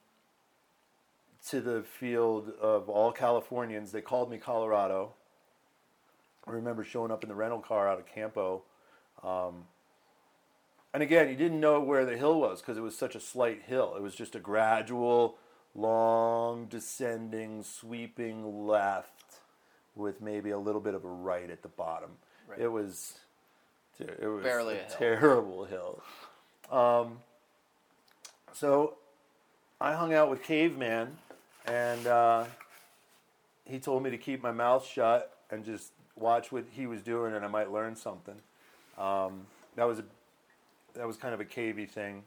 [1.47, 3.93] to the field of all Californians.
[3.93, 5.13] They called me Colorado.
[6.45, 8.63] I remember showing up in the rental car out of Campo.
[9.23, 9.63] Um,
[10.93, 13.63] and again, you didn't know where the hill was because it was such a slight
[13.63, 13.93] hill.
[13.95, 15.37] It was just a gradual,
[15.73, 19.09] long, descending, sweeping left
[19.95, 22.11] with maybe a little bit of a right at the bottom.
[22.47, 22.59] Right.
[22.59, 23.19] It was,
[23.99, 24.95] it was Barely a, a hill.
[24.97, 26.01] terrible hill.
[26.71, 27.19] Um,
[28.53, 28.95] so
[29.79, 31.17] I hung out with Caveman,
[31.65, 32.45] and uh,
[33.65, 37.33] he told me to keep my mouth shut and just watch what he was doing,
[37.33, 38.35] and I might learn something.
[38.97, 40.03] Um, that was a
[40.93, 42.23] that was kind of a cavey thing.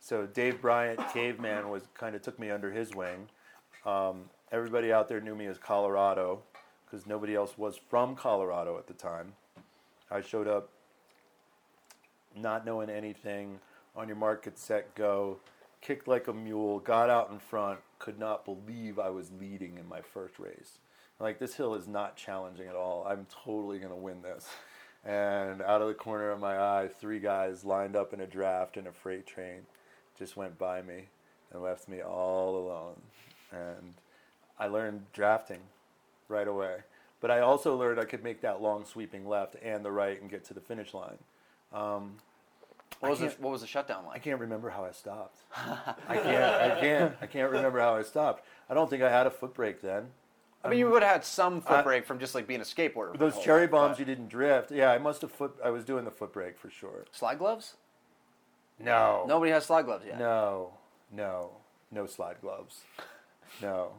[0.00, 3.28] So Dave Bryant, Caveman, was kind of took me under his wing.
[3.84, 6.42] Um, everybody out there knew me as Colorado
[6.84, 9.32] because nobody else was from Colorado at the time.
[10.10, 10.70] I showed up
[12.36, 13.58] not knowing anything.
[13.96, 15.38] On your mark, get set, go.
[15.80, 19.88] Kicked like a mule, got out in front, could not believe I was leading in
[19.88, 20.78] my first race.
[21.18, 23.06] Like, this hill is not challenging at all.
[23.08, 24.46] I'm totally going to win this.
[25.06, 28.76] And out of the corner of my eye, three guys lined up in a draft
[28.76, 29.60] in a freight train
[30.18, 31.04] just went by me
[31.52, 33.00] and left me all alone.
[33.52, 33.94] And
[34.58, 35.60] I learned drafting
[36.28, 36.78] right away.
[37.20, 40.30] But I also learned I could make that long sweeping left and the right and
[40.30, 41.18] get to the finish line.
[41.72, 42.16] Um,
[43.00, 44.14] what was the, what was the shutdown line?
[44.16, 45.38] I can't remember how I stopped.
[45.56, 46.62] I can't.
[46.62, 47.16] I can't.
[47.20, 48.44] I can't remember how I stopped.
[48.68, 50.08] I don't think I had a foot brake then.
[50.66, 52.46] I mean, you um, would have had some uh, foot I- brake from just like
[52.46, 53.18] being a skateboarder.
[53.18, 54.70] Those cherry life, bombs, you didn't drift.
[54.70, 55.56] Yeah, I must have foot.
[55.64, 57.04] I was doing the foot brake for sure.
[57.12, 57.74] slide gloves.
[58.78, 59.24] No.
[59.26, 60.18] Nobody has slide gloves yet.
[60.18, 60.74] No,
[61.10, 61.52] no,
[61.90, 62.80] no slide gloves.
[63.62, 63.92] No.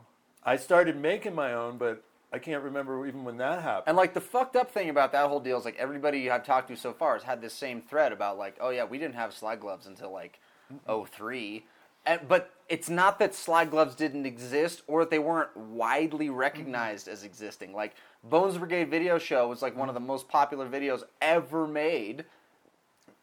[0.43, 3.86] I started making my own, but I can't remember even when that happened.
[3.88, 6.68] And like the fucked up thing about that whole deal is like everybody I've talked
[6.70, 9.34] to so far has had this same thread about like, oh yeah, we didn't have
[9.34, 10.39] slide gloves until like
[10.88, 11.65] 03.
[12.05, 16.36] And, but it's not that slide gloves didn't exist or that they weren't widely mm-hmm.
[16.36, 17.74] recognized as existing.
[17.74, 22.26] Like Bones Brigade video show was like one of the most popular videos ever made,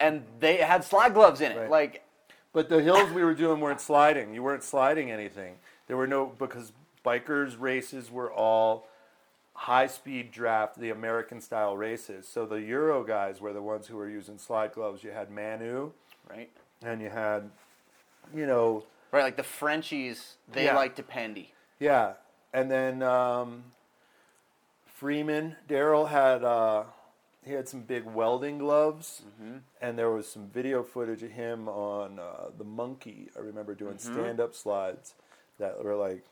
[0.01, 1.59] and they had slide gloves in it.
[1.59, 1.71] Right.
[1.71, 2.05] Like
[2.53, 4.35] But the hills we were doing weren't sliding.
[4.35, 5.57] You weren't sliding anything.
[5.87, 6.73] There were no because
[7.05, 8.89] bikers races were all
[9.53, 12.27] high speed draft, the American style races.
[12.27, 15.05] So the Euro guys were the ones who were using slide gloves.
[15.05, 15.93] You had Manu
[16.31, 16.51] right,
[16.83, 17.51] and you had,
[18.35, 18.85] you know,
[19.19, 20.77] right, like the Frenchies, they Yeah.
[20.77, 21.49] like to pendy.
[21.79, 22.15] yeah,
[22.53, 23.73] and then um,
[24.87, 26.85] Freeman Daryl had uh,
[27.45, 29.23] he had some big welding gloves,
[29.81, 33.29] and there was some video footage of him on uh, the Monkey.
[33.37, 35.15] I remember doing stand up slides
[35.59, 36.25] that were like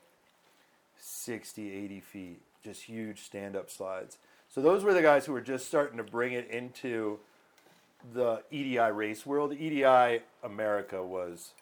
[0.99, 4.18] 60, 80 feet, just huge stand up slides.
[4.49, 7.18] So those were the guys who were just starting to bring it into
[8.14, 9.53] the EDI race world.
[9.53, 11.53] EDI America was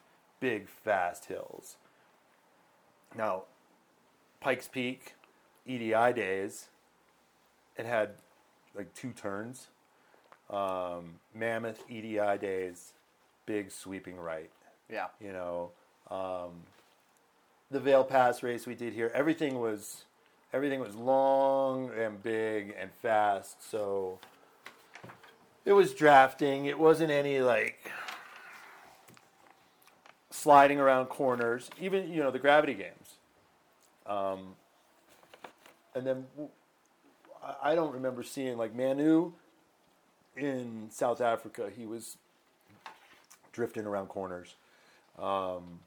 [0.41, 1.77] big, fast hills.
[3.17, 3.45] Now,
[4.41, 5.15] Pikes Peak,
[5.67, 6.69] EDI days,
[7.77, 8.11] it had
[8.75, 9.69] like two turns.
[10.49, 12.93] Um, Mammoth EDI days,
[13.47, 14.51] big sweeping right.
[14.91, 15.07] Yeah.
[15.21, 15.71] You know,
[16.11, 16.65] um,
[17.71, 20.05] the Vail Pass race we did here, everything was
[20.53, 23.71] everything was long and big and fast.
[23.71, 24.19] So
[25.65, 26.67] it was drafting.
[26.67, 27.93] It wasn't any like
[30.41, 31.71] sliding around corners.
[31.81, 33.17] Even you know the gravity games.
[34.07, 34.55] Um,
[35.95, 36.25] and then
[37.63, 39.33] I don't remember seeing like Manu
[40.37, 41.71] in South Africa.
[41.75, 42.17] He was
[43.53, 44.55] drifting around corners.
[45.19, 45.81] Um,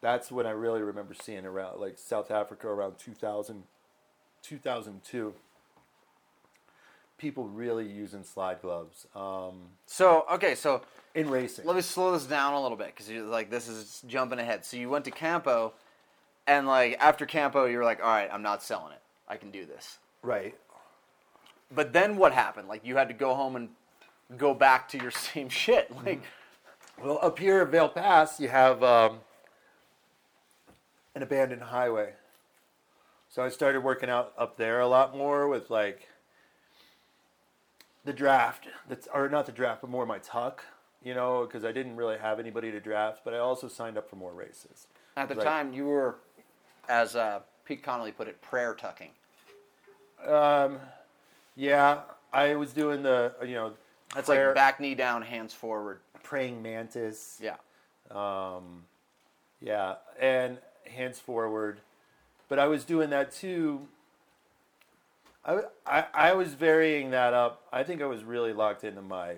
[0.00, 3.64] that's when I really remember seeing around like South Africa around 2000,
[4.42, 5.34] 2002.
[7.22, 10.82] People really using slide gloves um, So okay, so
[11.14, 11.64] in racing.
[11.64, 14.64] let me slow this down a little bit because you're like this is jumping ahead.
[14.64, 15.72] So you went to Campo,
[16.48, 19.00] and like after Campo, you're like, all right, I'm not selling it.
[19.28, 19.98] I can do this.
[20.22, 20.56] right.
[21.70, 22.66] But then what happened?
[22.66, 23.68] Like you had to go home and
[24.36, 25.94] go back to your same shit.
[26.04, 26.22] Like
[27.00, 29.20] Well, up here at Vail Pass, you have um,
[31.14, 32.14] an abandoned highway.
[33.28, 36.08] So I started working out up there a lot more with like
[38.04, 38.66] the draft.
[38.88, 40.64] That's or not the draft, but more my tuck.
[41.04, 44.08] You know, because I didn't really have anybody to draft, but I also signed up
[44.08, 44.86] for more races.
[45.16, 46.14] at the time, you were,
[46.88, 49.10] as uh, Pete Connolly put it, prayer tucking.
[50.24, 50.78] Um,
[51.56, 53.72] yeah, I was doing the you know
[54.14, 55.98] That's prayer- like back knee down, hands forward.
[56.22, 57.40] praying mantis.
[57.42, 57.56] Yeah.
[58.10, 58.84] Um,
[59.60, 61.80] yeah, and hands forward.
[62.48, 63.88] But I was doing that too.
[65.44, 67.62] I, I, I was varying that up.
[67.72, 69.34] I think I was really locked into my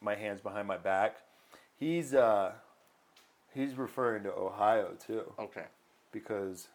[0.00, 1.16] my hands behind my back.
[1.78, 2.52] He's uh,
[3.54, 5.64] he's referring to Ohio too Okay.
[6.10, 6.68] because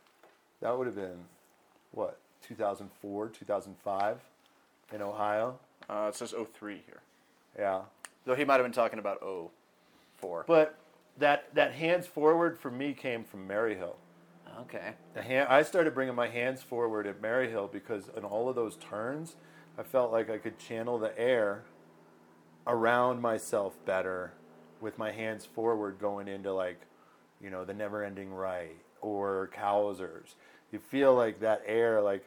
[0.61, 1.25] that would have been
[1.91, 4.17] what 2004 2005
[4.93, 5.59] in Ohio.
[5.89, 7.01] Uh, it says 03 here.
[7.57, 7.81] Yeah,
[8.25, 9.19] Though he might have been talking about
[10.21, 10.43] 04.
[10.47, 10.77] but
[11.17, 13.95] that that hands forward for me came from Maryhill.
[14.61, 14.93] Okay.
[15.13, 18.75] The hand, I started bringing my hands forward at Maryhill because in all of those
[18.77, 19.35] turns,
[19.77, 21.63] I felt like I could channel the air
[22.65, 24.33] around myself better
[24.81, 26.81] with my hands forward going into like,
[27.41, 30.35] you know, the never ending right or Cowsers.
[30.71, 32.25] You feel like that air, like,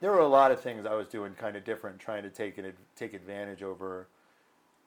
[0.00, 2.58] there were a lot of things I was doing kind of different, trying to take
[2.58, 4.06] an, take advantage over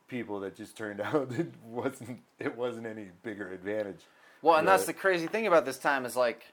[0.08, 4.02] people that just turned out it wasn't it wasn't any bigger advantage.
[4.42, 6.46] Well, and that's the crazy thing about this time is like,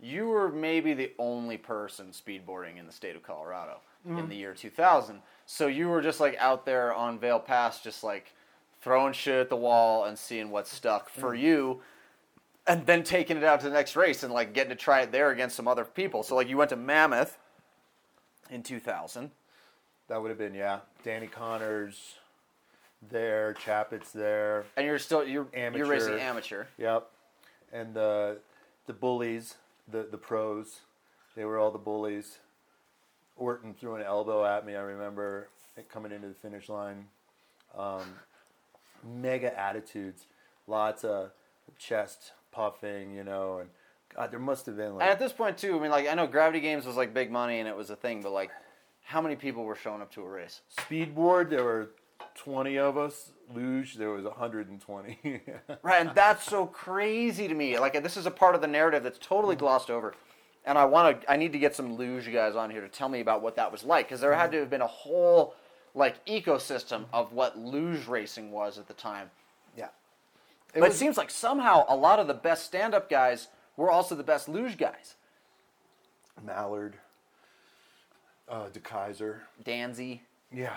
[0.00, 4.28] you were maybe the only person speedboarding in the state of Colorado in mm-hmm.
[4.28, 5.22] the year 2000.
[5.46, 8.32] So you were just like out there on Vail Pass, just like
[8.80, 11.40] throwing shit at the wall and seeing what stuck for mm.
[11.40, 11.80] you,
[12.66, 15.12] and then taking it out to the next race and like getting to try it
[15.12, 16.24] there against some other people.
[16.24, 17.38] So like you went to Mammoth
[18.50, 19.30] in 2000.
[20.08, 20.80] That would have been yeah.
[21.04, 22.16] Danny Connors
[23.10, 24.64] there, Chappett's there.
[24.76, 25.78] And you're still you're amateur.
[25.78, 26.64] you're racing Amateur.
[26.78, 27.08] Yep.
[27.72, 28.38] And the
[28.86, 29.56] the bullies,
[29.88, 30.80] the the pros,
[31.36, 32.38] they were all the bullies.
[33.36, 34.76] Orton threw an elbow at me.
[34.76, 37.06] I remember it coming into the finish line.
[37.76, 38.04] Um,
[39.02, 40.26] mega attitudes,
[40.66, 41.30] lots of
[41.78, 43.70] chest puffing, you know, and
[44.14, 46.14] God, there must have been And like at this point too, I mean, like I
[46.14, 48.50] know Gravity Games was like big money and it was a thing, but like,
[49.02, 50.60] how many people were showing up to a race?
[50.78, 51.50] speedboard.
[51.50, 51.90] There were
[52.34, 53.30] twenty of us.
[53.54, 55.18] Luge, there was hundred and twenty.
[55.82, 57.78] Right, and that's so crazy to me.
[57.78, 60.14] Like this is a part of the narrative that's totally glossed over.
[60.64, 63.08] And I want to I need to get some luge guys on here to tell
[63.08, 65.54] me about what that was like because there had to have been a whole
[65.94, 69.30] like ecosystem of what luge racing was at the time.
[69.76, 69.88] yeah,
[70.72, 74.22] but it seems like somehow a lot of the best stand-up guys were also the
[74.22, 75.16] best luge guys.
[76.42, 76.94] Mallard,
[78.48, 79.42] uh, De Kaiser.
[79.64, 80.20] Danzy,
[80.50, 80.76] Yeah,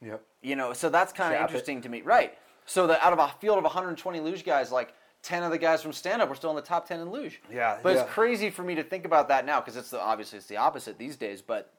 [0.00, 0.22] yep.
[0.42, 2.02] You know, so that's kind of interesting to me.
[2.02, 2.36] Right.
[2.66, 5.82] So that out of a field of 120 luge guys, like 10 of the guys
[5.82, 7.40] from stand-up were still in the top 10 in luge.
[7.52, 8.02] Yeah, But yeah.
[8.02, 10.56] it's crazy for me to think about that now because it's the, obviously it's the
[10.56, 11.42] opposite these days.
[11.42, 11.72] But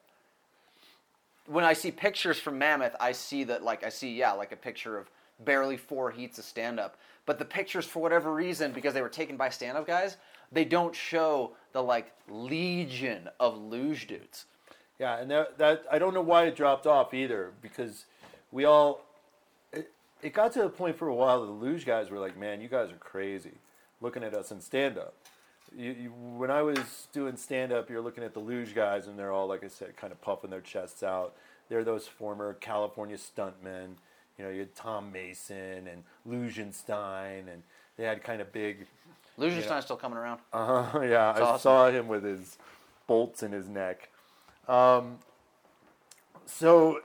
[1.46, 4.56] when I see pictures from Mammoth, I see that like I see yeah like a
[4.56, 5.10] picture of
[5.40, 6.96] barely four heats of stand up.
[7.26, 10.16] But the pictures, for whatever reason, because they were taken by stand up guys,
[10.52, 14.44] they don't show the like legion of luge dudes.
[14.98, 18.04] Yeah, and that, that I don't know why it dropped off either because
[18.54, 19.00] we all
[19.72, 19.90] it,
[20.22, 22.68] it got to a point for a while the luge guys were like, "Man, you
[22.68, 23.58] guys are crazy."
[24.00, 25.14] Looking at us in stand up.
[25.76, 29.18] You, you, when I was doing stand up, you're looking at the luge guys and
[29.18, 31.34] they're all like I said kind of puffing their chests out.
[31.68, 33.96] They're those former California stuntmen.
[34.38, 37.62] You know, you had Tom Mason and Lugenstein and
[37.96, 38.86] they had kind of big
[39.38, 40.40] Lugenstein's still coming around.
[40.52, 41.00] Uh huh.
[41.00, 41.60] yeah, I awesome.
[41.60, 42.56] saw him with his
[43.06, 44.10] bolts in his neck.
[44.68, 45.18] Um,
[46.46, 47.00] so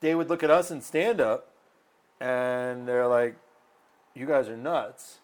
[0.00, 1.52] they would look at us in stand up,
[2.20, 3.36] and they're like,
[4.14, 5.18] "You guys are nuts."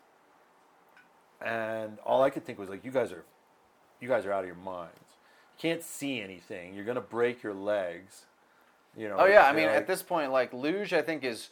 [1.45, 3.25] And all I could think was like, "You guys are,
[4.01, 4.95] you guys are out of your minds.
[5.57, 6.75] You can't see anything.
[6.75, 8.25] You're gonna break your legs."
[8.97, 9.17] You know.
[9.19, 11.51] Oh yeah, I mean like- at this point, like luge, I think is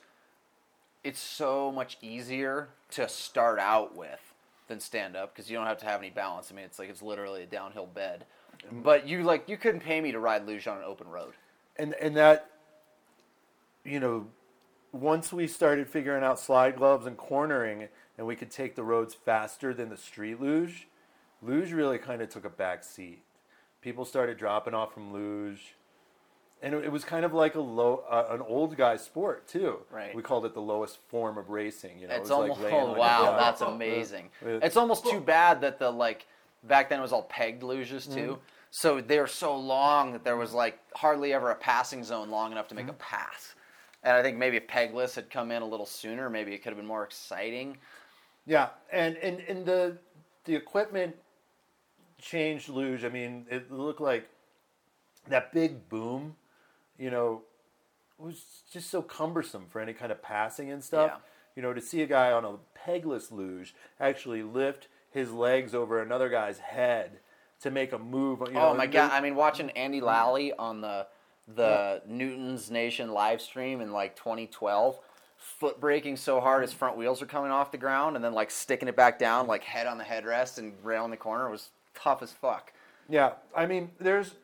[1.05, 4.33] it's so much easier to start out with
[4.69, 6.51] than stand up because you don't have to have any balance.
[6.53, 8.25] I mean, it's like it's literally a downhill bed.
[8.73, 8.83] Mm.
[8.85, 11.35] But you like you couldn't pay me to ride luge on an open road.
[11.77, 12.52] and and that
[13.85, 14.27] you know
[14.93, 19.15] once we started figuring out slide gloves and cornering and we could take the roads
[19.15, 20.87] faster than the street luge
[21.41, 23.23] luge really kind of took a back seat
[23.81, 25.75] people started dropping off from luge
[26.63, 29.79] and it it was kind of like a low uh, an old guy sport too
[29.91, 30.15] Right.
[30.15, 32.73] we called it the lowest form of racing you know It's it was almost like
[32.73, 34.31] oh wow, that's amazing.
[34.45, 36.27] It's almost too bad that the like
[36.65, 38.39] back then it was all pegged luges too.
[38.71, 42.53] So they were so long that there was like hardly ever a passing zone long
[42.53, 43.55] enough to make a pass.
[44.03, 46.71] And I think maybe if pegless had come in a little sooner, maybe it could
[46.71, 47.77] have been more exciting.
[48.47, 49.99] Yeah, and and, and the
[50.45, 51.17] the equipment
[52.21, 53.05] changed luge.
[53.05, 54.29] I mean, it looked like
[55.29, 56.37] that big boom,
[56.99, 57.43] you know,
[58.19, 61.13] was just so cumbersome for any kind of passing and stuff.
[61.15, 61.19] Yeah.
[61.55, 66.01] You know, to see a guy on a pegless luge actually lift his legs over
[66.01, 67.21] another guy's head
[67.61, 68.41] to make a move.
[68.41, 69.13] You oh know, oh my god!
[69.13, 71.07] I mean, watching Andy Lally on the
[71.49, 74.99] the Newton's Nation live stream in like 2012,
[75.37, 78.51] foot braking so hard his front wheels are coming off the ground, and then like
[78.51, 81.71] sticking it back down, like head on the headrest and rail in the corner was
[81.95, 82.73] tough as fuck.
[83.09, 84.35] Yeah, I mean, there's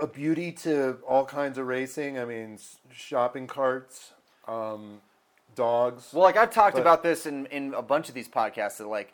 [0.00, 2.18] a beauty to all kinds of racing.
[2.18, 2.58] I mean,
[2.92, 4.12] shopping carts,
[4.46, 5.00] um,
[5.54, 6.10] dogs.
[6.12, 8.86] Well, like I've talked But- about this in, in a bunch of these podcasts that
[8.86, 9.12] like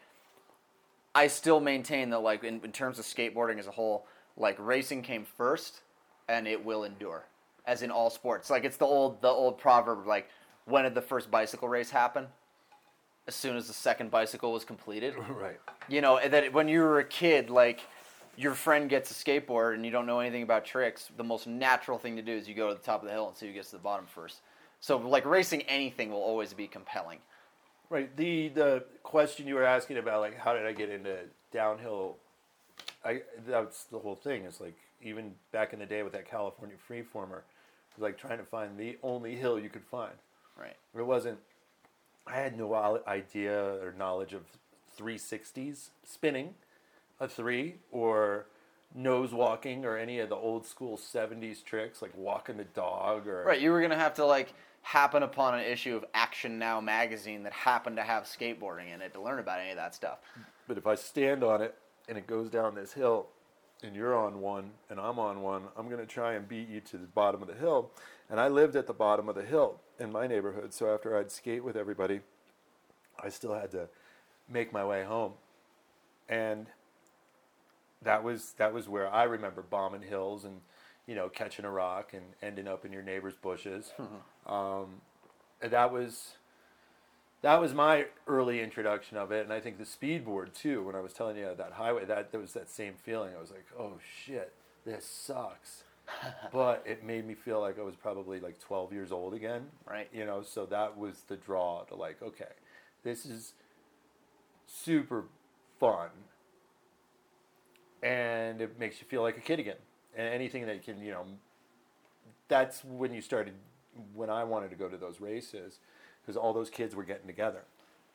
[1.15, 5.03] I still maintain that like in, in terms of skateboarding as a whole, like racing
[5.03, 5.81] came first
[6.29, 7.25] and it will endure.
[7.67, 8.51] As in all sports.
[8.51, 10.29] Like it's the old the old proverb like
[10.65, 12.27] when did the first bicycle race happen?
[13.29, 15.15] As soon as the second bicycle was completed.
[15.31, 15.61] right.
[15.89, 17.81] You know, and that when you were a kid, like
[18.37, 21.99] your friend gets a skateboard and you don't know anything about tricks, the most natural
[21.99, 23.53] thing to do is you go to the top of the hill and see who
[23.53, 24.41] gets to the bottom first.
[24.81, 27.19] So like racing anything will always be compelling.
[27.89, 28.15] Right.
[28.17, 31.19] The the question you were asking about, like, how did I get into
[31.53, 32.17] downhill?
[33.05, 34.45] I that's the whole thing.
[34.45, 38.39] It's like even back in the day with that California freeformer, it was like trying
[38.39, 40.15] to find the only hill you could find.
[40.59, 40.77] Right.
[40.97, 41.39] It wasn't.
[42.27, 44.43] I had no idea or knowledge of
[44.99, 46.55] 360s spinning,
[47.19, 48.47] a three, or
[48.95, 53.45] nose walking, or any of the old school 70s tricks like walking the dog or
[53.45, 57.43] Right, you were gonna have to like happen upon an issue of Action Now magazine
[57.45, 60.19] that happened to have skateboarding in it to learn about any of that stuff.
[60.69, 61.75] But if I stand on it
[62.09, 63.29] and it goes down this hill
[63.83, 66.81] and you're on one and I'm on one, I'm going to try and beat you
[66.81, 67.91] to the bottom of the hill.
[68.31, 70.73] And I lived at the bottom of the hill in my neighborhood.
[70.73, 72.21] So after I'd skate with everybody,
[73.23, 73.89] I still had to
[74.49, 75.33] make my way home.
[76.29, 76.67] And
[78.03, 80.61] that was that was where I remember bombing hills and
[81.07, 83.93] you know catching a rock and ending up in your neighbor's bushes.
[84.47, 85.01] um,
[85.61, 86.33] and that was
[87.43, 90.85] that was my early introduction of it, and I think the speed board too.
[90.85, 93.35] When I was telling you that highway, that there was that same feeling.
[93.37, 94.53] I was like, oh shit,
[94.85, 95.85] this sucks.
[96.53, 99.67] but it made me feel like I was probably like 12 years old again.
[99.89, 100.09] Right.
[100.13, 102.53] You know, so that was the draw to like, okay,
[103.03, 103.55] this is
[104.67, 105.25] super
[105.79, 106.09] fun.
[108.03, 109.77] And it makes you feel like a kid again.
[110.17, 111.25] And anything that can, you know,
[112.49, 113.55] that's when you started,
[114.15, 115.79] when I wanted to go to those races,
[116.23, 117.63] because all those kids were getting together.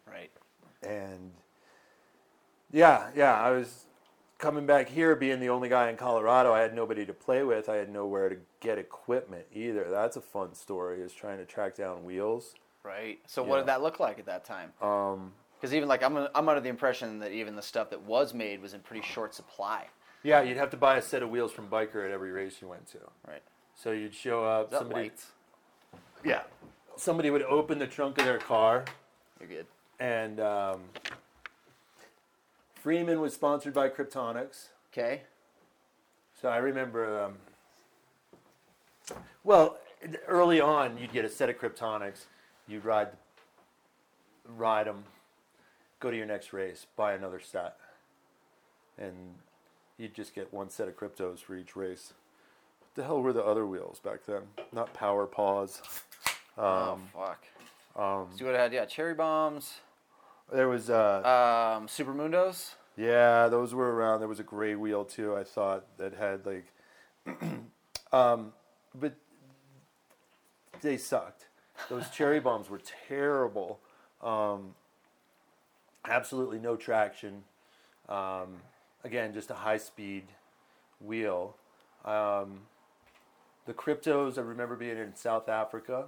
[0.08, 0.32] Right.
[0.84, 1.32] And
[2.72, 3.86] yeah, yeah, I was
[4.38, 6.54] coming back here being the only guy in Colorado.
[6.54, 7.70] I had nobody to play with.
[7.70, 9.88] I had nowhere to get equipment either.
[9.90, 12.54] That's a fun story is trying to track down wheels.
[12.84, 13.20] Right.
[13.28, 14.72] So what did that look like at that time?
[14.82, 18.34] Um, Because even like I'm, I'm under the impression that even the stuff that was
[18.34, 19.88] made was in pretty short supply.
[20.24, 22.68] yeah, you'd have to buy a set of wheels from Biker at every race you
[22.68, 23.00] went to.
[23.28, 23.42] Right.
[23.76, 25.32] So you'd show up, Is that somebody lights?
[26.24, 26.42] Yeah.
[26.98, 28.84] Somebody would open the trunk of their car
[29.40, 29.66] You're good.
[30.00, 30.82] and um,
[32.76, 34.68] Freeman was sponsored by Kryptonics.
[34.92, 35.22] Okay.
[36.42, 39.78] So I remember, um, well,
[40.28, 42.26] early on, you'd get a set of Kryptonics,
[42.68, 43.10] you'd ride,
[44.56, 45.04] ride them,
[46.00, 47.78] go to your next race, buy another set,
[48.98, 49.14] and
[49.98, 52.14] you'd just get one set of cryptos for each race.
[52.80, 54.44] What the hell were the other wheels back then?
[54.72, 55.82] Not Power Paws.
[56.58, 57.44] Oh Um, fuck.
[57.96, 58.74] um, So what I had?
[58.74, 59.80] Yeah, cherry bombs,
[60.52, 62.76] there was, uh, um, super mundos.
[62.96, 64.20] Yeah, those were around.
[64.22, 65.36] There was a gray wheel too.
[65.36, 66.66] I thought that had like,
[68.12, 68.54] um,
[68.96, 69.14] but
[70.82, 71.46] they sucked.
[71.90, 73.80] Those cherry bombs were terrible.
[74.22, 74.74] Um,
[76.06, 77.44] absolutely no traction.
[78.10, 78.62] Um,
[79.04, 80.24] again, just a high speed
[81.00, 81.56] wheel.
[82.06, 82.62] Um,
[83.66, 86.06] the cryptos, I remember being in South Africa,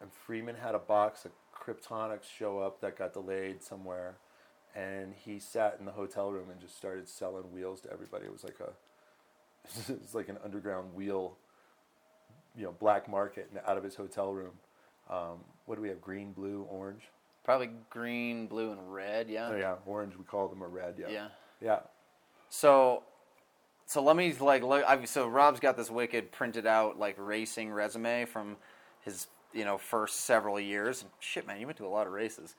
[0.00, 4.16] and Freeman had a box of Kryptonics show up that got delayed somewhere
[4.74, 8.26] and he sat in the hotel room and just started selling wheels to everybody.
[8.26, 11.36] It was like a, it was like an underground wheel,
[12.56, 14.52] you know, black market out of his hotel room.
[15.10, 16.00] Um, what do we have?
[16.00, 17.02] Green, blue, orange.
[17.44, 19.28] Probably green, blue, and red.
[19.30, 19.50] Yeah.
[19.50, 20.16] Oh yeah, orange.
[20.16, 20.96] We call them a red.
[20.98, 21.08] Yeah.
[21.08, 21.28] Yeah.
[21.62, 21.78] Yeah.
[22.50, 23.02] So,
[23.86, 24.84] so let me like look.
[24.86, 28.56] I've, so Rob's got this wicked printed out like racing resume from
[29.00, 31.02] his you know first several years.
[31.02, 32.54] And shit, man, you went to a lot of races.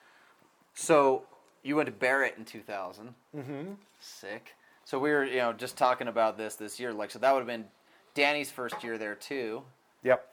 [0.74, 1.24] So
[1.64, 3.14] you went to Barrett in 2000.
[3.36, 3.74] Mm-hmm.
[4.00, 4.56] Sick.
[4.86, 6.94] So we were you know just talking about this this year.
[6.94, 7.66] Like so that would have been
[8.14, 9.64] Danny's first year there too.
[10.04, 10.26] Yep.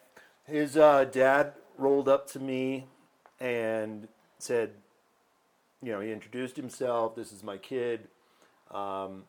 [0.45, 2.87] His uh, dad rolled up to me
[3.41, 4.71] and said,
[5.83, 7.17] you know, he introduced himself.
[7.17, 8.09] This is my kid.
[8.71, 9.25] Um,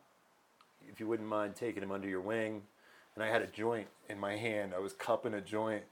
[0.90, 2.62] if you wouldn't mind taking him under your wing.
[3.14, 4.72] And I had a joint in my hand.
[4.74, 5.82] I was cupping a joint,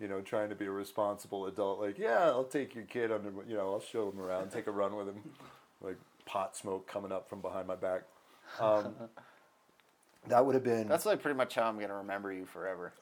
[0.00, 1.80] you know, trying to be a responsible adult.
[1.80, 4.70] Like, yeah, I'll take your kid under, you know, I'll show him around, take a
[4.72, 5.22] run with him.
[5.82, 8.04] Like pot smoke coming up from behind my back.
[8.58, 8.94] Um,
[10.28, 10.88] that would have been.
[10.88, 12.94] That's like pretty much how I'm gonna remember you forever.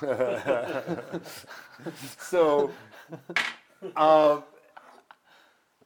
[2.18, 2.70] so,
[3.96, 4.44] um,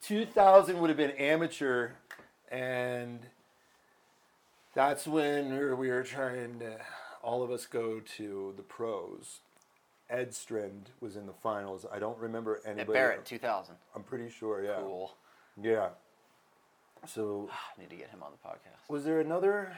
[0.02, 1.92] 2000 would have been amateur,
[2.50, 3.20] and
[4.74, 6.76] that's when we were trying to,
[7.22, 9.40] all of us go to the pros.
[10.10, 11.86] Ed Strand was in the finals.
[11.90, 12.92] I don't remember At anybody.
[12.98, 13.74] Barrett 2000.
[13.94, 14.76] I'm pretty sure, yeah.
[14.80, 15.14] Cool.
[15.60, 15.88] Yeah.
[17.06, 18.88] So, I need to get him on the podcast.
[18.88, 19.72] was there another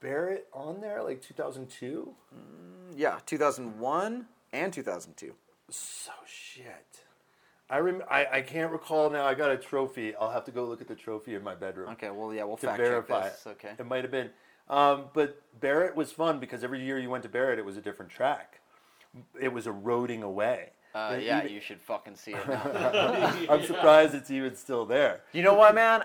[0.00, 2.14] Barrett on there, like 2002?
[2.34, 5.34] Mm, yeah, 2001 and 2002.
[5.70, 7.04] So shit.
[7.68, 9.24] I rem- I, I can't recall now.
[9.24, 10.14] I got a trophy.
[10.16, 12.56] I'll have to go look at the trophy in my bedroom Okay, well, yeah, we'll
[12.56, 13.22] to fact verify.
[13.22, 13.46] check this.
[13.46, 13.70] Okay.
[13.78, 14.30] It might have been.
[14.70, 17.80] Um, but Barrett was fun because every year you went to Barrett, it was a
[17.82, 18.60] different track.
[19.38, 20.70] It was eroding away.
[20.94, 22.48] Uh, yeah, even- you should fucking see it.
[23.50, 25.20] I'm surprised it's even still there.
[25.32, 26.04] you know what, man?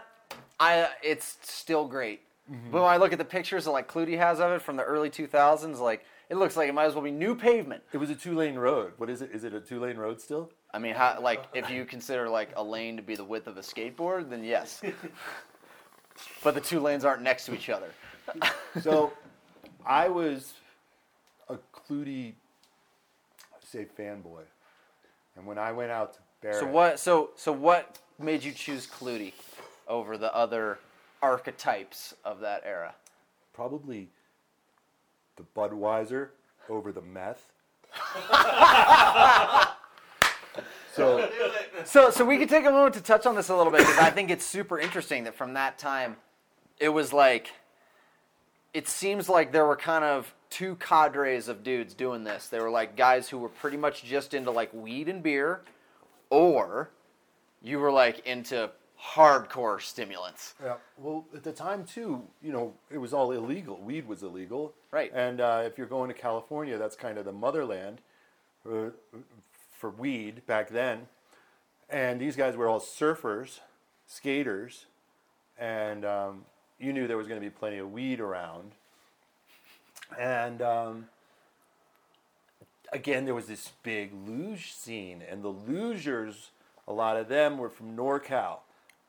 [0.59, 2.21] I it's still great.
[2.51, 2.71] Mm-hmm.
[2.71, 4.83] But when I look at the pictures that like Clutie has of it from the
[4.83, 7.83] early 2000s, like it looks like it might as well be new pavement.
[7.93, 8.93] It was a two lane road.
[8.97, 9.31] What is it?
[9.31, 10.51] Is it a two lane road still?
[10.73, 13.57] I mean, how, like if you consider like a lane to be the width of
[13.57, 14.81] a skateboard, then yes.
[16.43, 17.89] but the two lanes aren't next to each other.
[18.81, 19.13] So
[19.85, 20.53] I was
[21.49, 22.33] a Clutie,
[23.53, 24.41] I say fanboy.
[25.35, 26.59] And when I went out to Barrett.
[26.59, 26.99] So what?
[26.99, 29.33] So so what made you choose Clutie
[29.87, 30.79] over the other
[31.21, 32.95] archetypes of that era?
[33.53, 34.09] Probably
[35.35, 36.29] the Budweiser
[36.69, 37.51] over the meth.
[40.93, 41.29] so
[41.85, 43.99] So, so we could take a moment to touch on this a little bit because
[43.99, 46.17] I think it's super interesting that from that time,
[46.79, 47.51] it was like,
[48.75, 52.49] it seems like there were kind of two cadres of dudes doing this.
[52.49, 55.61] They were like guys who were pretty much just into like weed and beer,
[56.29, 56.89] or
[57.63, 58.69] you were like into
[59.01, 60.55] hardcore stimulants.
[60.61, 60.75] Yeah.
[60.97, 63.79] Well, at the time too, you know, it was all illegal.
[63.81, 64.73] Weed was illegal.
[64.91, 65.09] Right.
[65.13, 68.01] And uh, if you're going to California, that's kind of the motherland
[68.69, 68.89] uh,
[69.71, 71.07] for weed back then.
[71.89, 73.61] And these guys were all surfers,
[74.05, 74.87] skaters,
[75.57, 76.45] and um,
[76.85, 78.71] you knew there was going to be plenty of weed around.
[80.19, 81.05] And um,
[82.93, 86.49] again, there was this big luge scene, and the lugers,
[86.87, 88.59] a lot of them were from NorCal.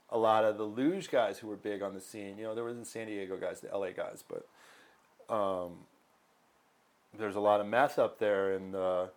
[0.08, 2.64] A lot of the luge guys who were big on the scene, you know, there
[2.64, 5.72] was the San Diego guys, the LA guys, but um,
[7.18, 9.10] there's a lot of meth up there in the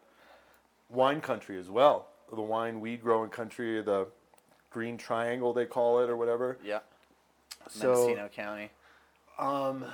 [0.89, 2.07] wine country as well.
[2.33, 4.07] The wine weed growing country, the
[4.71, 6.57] Green Triangle they call it or whatever.
[6.63, 6.79] Yeah.
[7.67, 8.69] So- Mendocino County.
[9.37, 9.85] Um,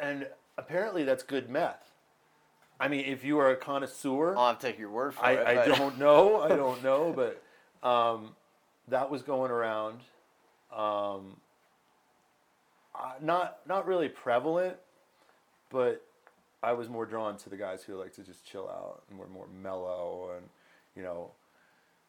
[0.00, 0.26] and
[0.58, 1.90] apparently that's good meth.
[2.80, 5.32] I mean, if you are a connoisseur, I'll have to take your word for I,
[5.32, 5.46] it.
[5.46, 6.40] I don't know.
[6.40, 7.42] I don't know, but
[7.88, 8.34] um,
[8.88, 10.00] that was going around.
[10.74, 11.36] Um,
[12.94, 14.76] uh, not not really prevalent,
[15.70, 16.04] but
[16.62, 19.28] I was more drawn to the guys who like to just chill out and were
[19.28, 20.46] more mellow and
[20.96, 21.30] you know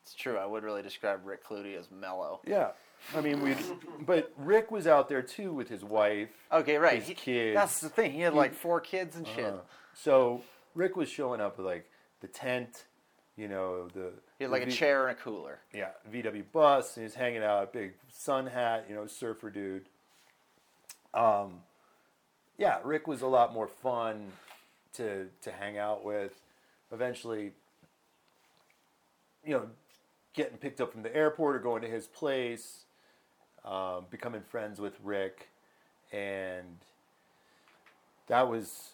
[0.03, 0.37] It's true.
[0.37, 2.41] I would really describe Rick Clutie as mellow.
[2.45, 2.69] yeah.
[3.15, 3.55] I mean we,
[4.05, 6.29] but Rick was out there too with his wife.
[6.51, 6.99] Okay, right.
[6.99, 7.55] His He- kids.
[7.55, 8.11] That's the thing.
[8.13, 9.45] He had like four kids and shit.
[9.45, 9.57] Uh,
[9.93, 10.41] so
[10.73, 11.89] Rick was showing up with like
[12.21, 12.85] the tent,
[13.35, 15.59] you know the he had like the a chair and a cooler.
[15.73, 19.85] yeah, VW bus, and he's hanging out, big sun hat, you know, surfer dude.
[21.13, 21.59] Um,
[22.57, 24.31] yeah, Rick was a lot more fun
[24.93, 26.41] to to hang out with.
[26.91, 27.51] Eventually,
[29.45, 29.67] you know,
[30.33, 32.82] getting picked up from the airport or going to his place,
[33.65, 35.49] um, becoming friends with Rick,
[36.11, 36.77] and
[38.27, 38.93] that was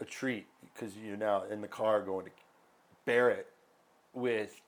[0.00, 2.32] a treat because you're now in the car going to
[3.04, 3.46] Barrett
[4.12, 4.60] with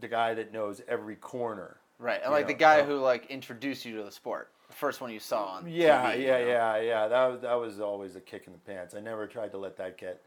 [0.00, 1.76] the guy that knows every corner.
[1.98, 2.20] Right.
[2.22, 4.50] And like know, the guy uh, who like introduced you to the sport.
[4.68, 6.50] The first one you saw on Yeah, TV, yeah, you know?
[6.50, 7.08] yeah, yeah.
[7.08, 8.94] That was that was always a kick in the pants.
[8.94, 10.22] I never tried to let that get,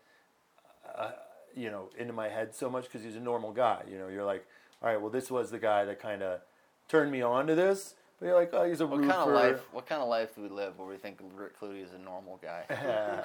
[0.97, 1.11] uh,
[1.55, 3.81] you know, into my head so much because he's a normal guy.
[3.89, 4.45] You know, you're like,
[4.81, 6.41] all right, well, this was the guy that kind of
[6.87, 7.95] turned me on to this.
[8.19, 9.11] But you're like, oh, he's a What roofer.
[9.11, 9.61] kind of life?
[9.73, 12.39] What kind of life do we live where we think Rick Clutie is a normal
[12.41, 12.63] guy?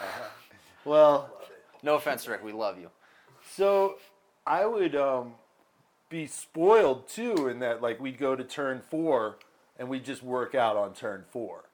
[0.84, 1.30] well,
[1.82, 2.42] No offense, Rick.
[2.44, 2.90] We love you.
[3.52, 3.96] So
[4.46, 5.34] I would um,
[6.08, 9.36] be spoiled too in that like we'd go to turn four
[9.78, 11.64] and we'd just work out on turn four,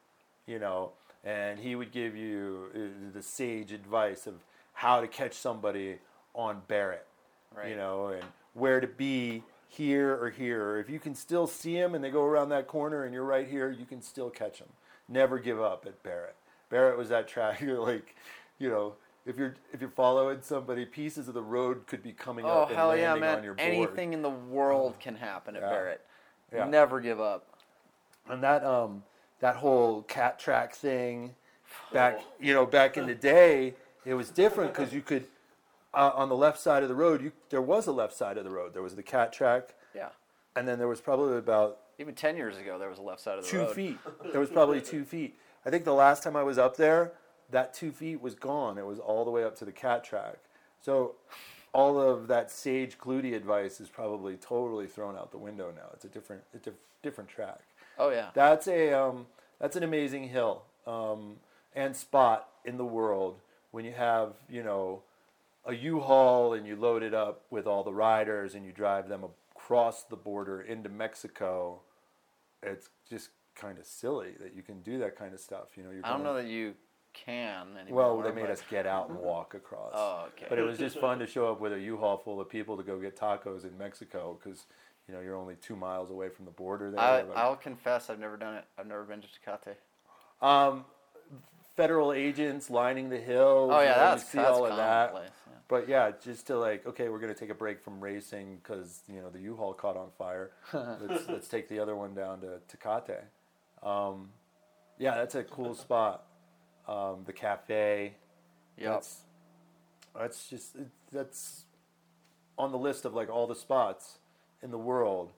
[0.47, 0.93] you know,
[1.25, 2.79] and he would give you uh,
[3.15, 4.35] the sage advice of
[4.75, 5.97] how to catch somebody
[6.35, 7.07] on Barrett,
[7.57, 7.71] Right.
[7.71, 8.23] you know, and
[8.55, 9.43] where to be
[9.77, 10.63] here or here.
[10.71, 13.25] Or if you can still see them and they go around that corner and you're
[13.25, 14.69] right here, you can still catch them.
[15.09, 16.37] Never give up at Barrett.
[16.71, 17.61] Barrett was that track.
[17.61, 18.17] You're like,
[18.59, 18.95] you know,
[19.27, 22.69] if you're if you're following somebody, pieces of the road could be coming Oh up
[22.69, 23.45] and hell landing yeah, on man!
[23.45, 23.69] your board.
[23.69, 25.69] Anything in the world can happen at Yeah.
[25.69, 26.01] Barrett.
[26.55, 26.65] Yeah.
[26.67, 27.47] Never give up.
[28.29, 29.03] and that um
[29.41, 31.35] that whole cat track thing
[31.93, 33.75] back you know back in the day
[34.05, 35.27] it was different because you could
[35.97, 38.45] uh, on the left side of the road you there was a left side of
[38.45, 38.73] the road.
[38.75, 39.75] There was the cat track.
[39.95, 40.11] Yeah.
[40.55, 43.39] and then there was probably about Even ten years ago, there was a left side
[43.39, 43.75] of the two road.
[43.75, 43.99] feet.
[44.31, 45.39] There was probably two feet.
[45.65, 47.13] I think the last time i was up there
[47.51, 48.77] that two feet was gone.
[48.79, 50.37] It was all the way up to the cat track.
[50.81, 51.15] So
[51.73, 55.89] all of that sage Clutie advice is probably totally thrown out the window now.
[55.95, 57.61] It's a different a diff- different track.
[57.99, 58.29] Oh yeah.
[58.35, 59.27] That's a um,
[59.61, 61.37] that's an amazing hill um,
[61.75, 63.39] and spot in the world
[63.71, 65.03] when you have you know
[65.67, 69.25] a U-Haul and you load it up with all the riders and you drive them
[69.55, 71.81] across the border into Mexico.
[72.63, 75.77] It's just kind of silly that you can do that kind of stuff.
[75.77, 76.75] You know, you're I don't know that you
[77.13, 78.17] can anymore.
[78.17, 79.93] Well, they made us get out and walk across.
[79.95, 80.47] Oh, okay.
[80.49, 82.83] But it was just fun to show up with a U-Haul full of people to
[82.83, 84.67] go get tacos in Mexico because
[85.09, 87.01] you know you're only two miles away from the border there.
[87.01, 88.65] I, I'll confess, I've never done it.
[88.79, 89.77] I've never been to Tecate.
[90.47, 90.85] Um,
[91.77, 93.71] federal agents lining the hills.
[93.73, 95.13] Oh yeah, that's see that's all of that.
[95.13, 95.53] commonplace, yeah.
[95.69, 99.21] But yeah, just to like, okay, we're gonna take a break from racing because you
[99.21, 100.53] know the U-Haul caught on fire.
[100.73, 103.21] let's let's take the other one down to Tecate.
[103.83, 104.31] Um,
[104.99, 106.25] yeah, that's a cool spot.
[106.89, 108.15] Um, the cafe.
[108.79, 108.93] Yep.
[108.93, 109.21] That's
[110.19, 110.77] that's just
[111.13, 111.65] that's
[112.59, 114.19] on the list of like all the spots
[114.63, 115.33] in the world.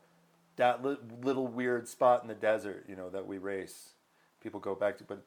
[0.56, 3.90] That li- little weird spot in the desert, you know, that we race.
[4.43, 5.24] People go back to, but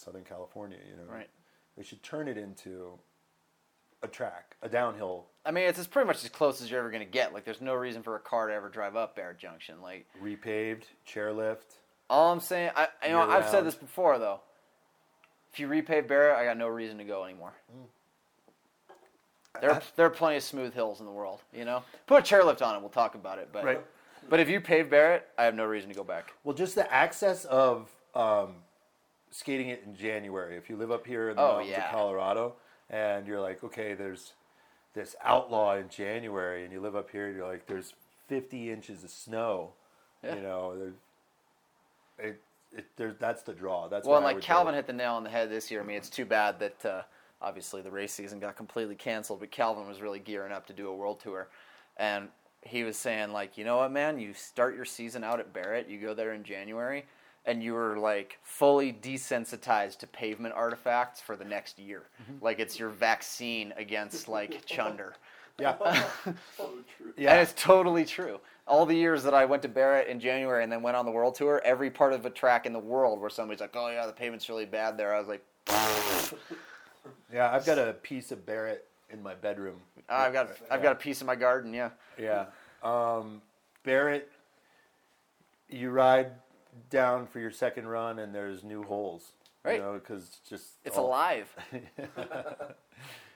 [0.00, 1.28] Southern California, you know, Right.
[1.76, 2.98] They should turn it into
[4.02, 6.90] a track, a downhill I mean, it's as pretty much as close as you're ever
[6.90, 7.32] gonna get.
[7.32, 9.80] Like, there's no reason for a car to ever drive up Barrett Junction.
[9.80, 11.76] Like, repaved chairlift.
[12.10, 14.40] all I'm saying, I you know, I've said this before though.
[15.52, 17.52] If you repave Barrett, I got no reason to go anymore.
[19.60, 21.40] There, there are plenty of smooth hills in the world.
[21.52, 22.80] You know, put a chairlift on it.
[22.80, 23.48] We'll talk about it.
[23.52, 23.80] But Right.
[24.28, 26.32] but if you pave Barrett, I have no reason to go back.
[26.44, 28.56] Well, just the access of um,
[29.30, 30.56] skating it in January.
[30.56, 31.84] If you live up here in the Oh, mountains yeah.
[31.86, 32.54] of Colorado,
[32.88, 34.32] and you're like, okay, there's
[34.94, 37.94] this outlaw in January, and you live up here, and you're like, there's
[38.28, 39.70] 50 inches of snow.
[40.24, 40.34] Yeah.
[40.36, 42.40] You know, there, it,
[42.76, 43.88] it, there, that's the draw.
[43.88, 44.76] That's Well, and like Calvin go.
[44.76, 45.80] hit the nail on the head this year.
[45.80, 47.02] I mean, it's too bad that uh,
[47.40, 50.88] obviously the race season got completely canceled, but Calvin was really gearing up to do
[50.88, 51.48] a world tour,
[51.96, 52.28] and
[52.62, 55.88] he was saying like, you know what, man, you start your season out at Barrett,
[55.88, 57.06] you go there in January,
[57.46, 62.02] and you were like fully desensitized to pavement artifacts for the next year.
[62.22, 62.44] Mm-hmm.
[62.44, 65.14] Like it's your vaccine against like chunder.
[65.58, 65.76] Yeah.
[66.56, 67.12] So true.
[67.16, 67.32] yeah.
[67.32, 68.40] And it's totally true.
[68.66, 71.10] All the years that I went to Barrett in January and then went on the
[71.10, 74.06] world tour, every part of a track in the world where somebody's like, "Oh yeah,
[74.06, 75.44] the pavement's really bad there," I was like,
[77.32, 79.80] yeah, I've got a piece of Barrett in my bedroom.
[80.08, 81.90] "I've got, I've got a piece of my garden." Yeah.
[82.18, 82.46] Yeah.
[82.82, 83.42] Um,
[83.82, 84.30] Barrett,
[85.68, 86.30] you ride
[86.90, 89.32] down for your second run, and there's new holes.
[89.64, 89.76] Right.
[89.76, 91.54] You know, because just It's all- alive.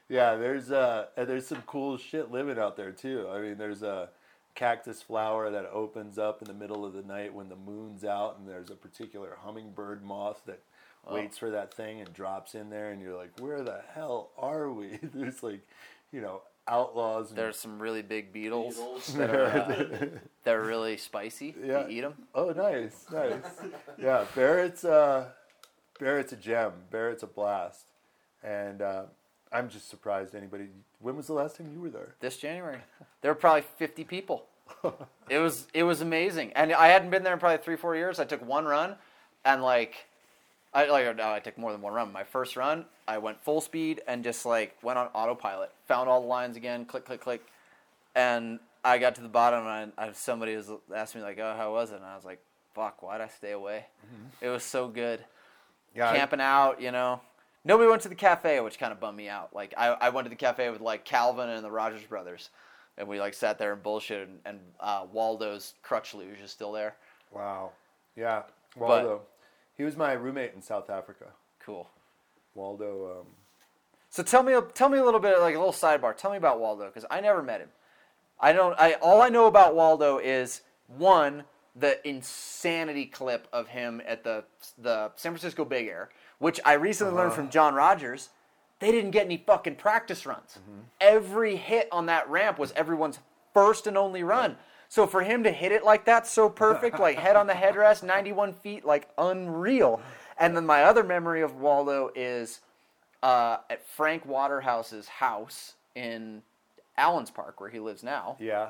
[0.08, 3.26] Yeah, there's uh, and there's some cool shit living out there too.
[3.32, 4.10] I mean, there's a
[4.54, 8.36] cactus flower that opens up in the middle of the night when the moon's out,
[8.38, 10.60] and there's a particular hummingbird moth that
[11.10, 14.70] waits for that thing and drops in there, and you're like, where the hell are
[14.70, 14.98] we?
[15.14, 15.66] there's like,
[16.12, 17.30] you know, outlaws.
[17.30, 19.14] And, There's some really big beetles, Beetles.
[19.14, 20.06] that are uh,
[20.44, 21.54] that are really spicy.
[21.62, 21.86] Yeah.
[21.86, 22.14] You eat them.
[22.34, 23.42] Oh, nice, nice.
[23.98, 25.26] yeah, Barrett's uh,
[25.98, 26.72] Barrett's a gem.
[26.90, 27.84] Barrett's a blast,
[28.42, 29.02] and uh,
[29.52, 30.68] I'm just surprised anybody.
[31.00, 32.14] When was the last time you were there?
[32.20, 32.78] This January,
[33.20, 34.46] there were probably 50 people.
[35.30, 38.20] It was it was amazing, and I hadn't been there in probably three four years.
[38.20, 38.96] I took one run,
[39.42, 40.06] and like,
[40.74, 42.12] I like no, I took more than one run.
[42.12, 45.70] My first run, I went full speed and just like went on autopilot.
[45.86, 47.42] Found all the lines again, click click click,
[48.14, 51.54] and I got to the bottom, and I, I, somebody was asked me like, "Oh,
[51.56, 52.40] how was it?" And I was like,
[52.74, 53.86] "Fuck, why'd I stay away?
[54.40, 55.24] It was so good."
[55.94, 57.20] Yeah, I- camping out, you know.
[57.66, 59.54] Nobody went to the cafe, which kind of bummed me out.
[59.54, 62.50] Like I, I went to the cafe with like Calvin and the Rogers brothers,
[62.98, 64.28] and we like sat there and bullshit.
[64.28, 66.96] And, and uh, Waldo's crutch luge is still there.
[67.30, 67.70] Wow.
[68.16, 68.42] Yeah,
[68.76, 69.22] Waldo.
[69.76, 71.26] He was my roommate in South Africa.
[71.60, 71.88] Cool.
[72.54, 73.20] Waldo.
[73.20, 73.26] Um,
[74.10, 76.16] So tell me, tell me a little bit, like a little sidebar.
[76.16, 77.70] Tell me about Waldo because I never met him.
[78.40, 78.78] I don't.
[78.78, 81.44] I all I know about Waldo is one
[81.76, 84.44] the insanity clip of him at the
[84.78, 88.28] the San Francisco Big Air, which I recently learned from John Rogers.
[88.80, 90.58] They didn't get any fucking practice runs.
[91.00, 93.18] Every hit on that ramp was everyone's
[93.54, 94.56] first and only run.
[94.94, 98.02] So for him to hit it like that, so perfect, like head on the headrest,
[98.04, 100.00] 91 feet, like unreal.
[100.38, 102.60] And then my other memory of Waldo is
[103.20, 106.42] uh, at Frank Waterhouse's house in
[106.96, 108.36] Allens Park, where he lives now.
[108.38, 108.68] yeah.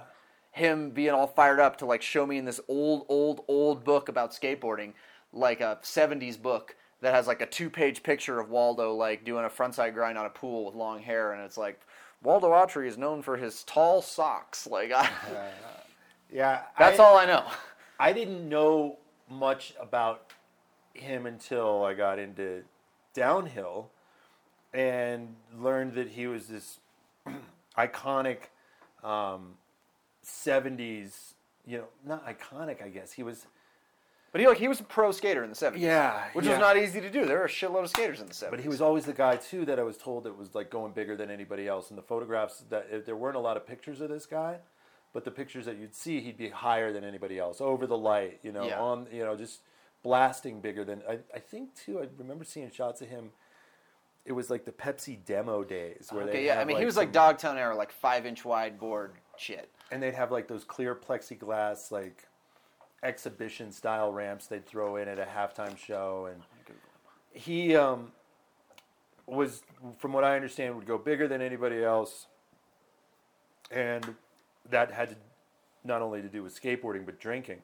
[0.53, 4.09] Him being all fired up to like show me in this old, old, old book
[4.09, 4.95] about skateboarding,
[5.35, 9.51] like a '70s book that has like a two-page picture of Waldo like doing a
[9.51, 11.83] frontside grind on a pool with long hair, and it's like
[12.23, 14.67] Waldo Autry is known for his tall socks.
[14.67, 15.11] Like I,
[16.33, 16.63] Yeah.
[16.79, 17.45] that's I, all I know.
[17.99, 18.99] I didn't know
[19.29, 20.33] much about
[20.93, 22.63] him until I got into
[23.15, 23.91] downhill
[24.73, 26.79] and learned that he was this
[27.79, 28.39] iconic
[29.03, 29.55] um,
[30.25, 31.35] 70s,
[31.67, 33.13] you know, not iconic, I guess.
[33.13, 33.47] He was,
[34.33, 35.79] But he like he was a pro skater in the '70s.
[35.79, 36.53] Yeah, which yeah.
[36.53, 37.25] was not easy to do.
[37.25, 38.51] There were a shitload of skaters in the '70s.
[38.51, 40.93] but he was always the guy, too, that I was told that was like going
[40.93, 41.91] bigger than anybody else.
[41.91, 44.59] And the photographs, that there weren't a lot of pictures of this guy.
[45.15, 48.41] But the pictures that you'd see, he'd be higher than anybody else, over the light,
[48.43, 48.81] you know, Yeah.
[48.81, 49.63] on, you know, just
[50.03, 51.03] blasting bigger than.
[51.09, 52.01] I, I think too.
[52.01, 53.31] I remember seeing shots of him.
[54.27, 56.61] It was like the Pepsi demo days where Okay, they yeah.
[56.61, 59.71] I mean, he was like Dogtown era, like five inch wide board shit.
[59.91, 62.27] and they'd have like those clear plexiglass like
[63.03, 66.43] exhibition style ramps they'd throw in at a halftime show and
[67.35, 68.13] he um,
[69.27, 69.63] was
[69.99, 72.29] from what i understand would go bigger than anybody else
[73.71, 74.15] and
[74.71, 75.17] that had to,
[75.85, 77.61] not only to do with skateboarding but drinking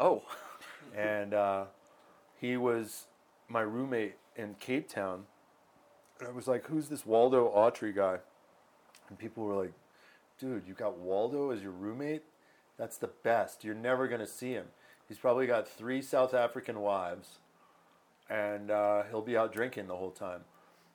[0.00, 0.22] Oh,
[0.96, 1.64] and uh,
[2.40, 3.06] he was
[3.48, 5.24] my roommate in Cape Town.
[6.18, 8.18] And I was like, "Who's this Waldo Autry guy?"
[9.08, 9.72] And people were like,
[10.38, 12.22] "Dude, you got Waldo as your roommate?
[12.78, 13.64] That's the best.
[13.64, 14.66] You're never gonna see him.
[15.08, 17.38] He's probably got three South African wives,
[18.30, 20.44] and uh, he'll be out drinking the whole time."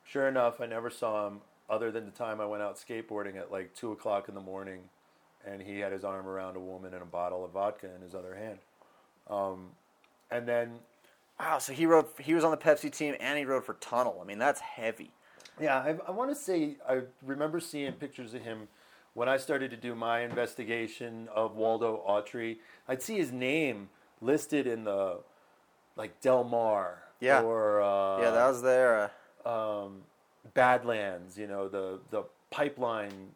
[0.04, 3.52] Sure enough, I never saw him other than the time I went out skateboarding at
[3.52, 4.88] like two o'clock in the morning,
[5.46, 8.14] and he had his arm around a woman and a bottle of vodka in his
[8.14, 8.58] other hand.
[9.28, 9.68] Um,
[10.30, 10.80] and then
[11.40, 12.06] Wow, so he rode.
[12.18, 14.18] He was on the Pepsi team, and he rode for Tunnel.
[14.20, 15.12] I mean, that's heavy.
[15.60, 18.66] Yeah, I, I want to say I remember seeing pictures of him
[19.14, 22.56] when I started to do my investigation of Waldo Autry.
[22.88, 23.88] I'd see his name
[24.20, 25.18] listed in the
[25.94, 27.42] like Del Mar, Yeah.
[27.42, 29.12] or uh, yeah, that was there.
[29.46, 30.02] Uh, um,
[30.54, 33.28] Badlands, you know, the the pipeline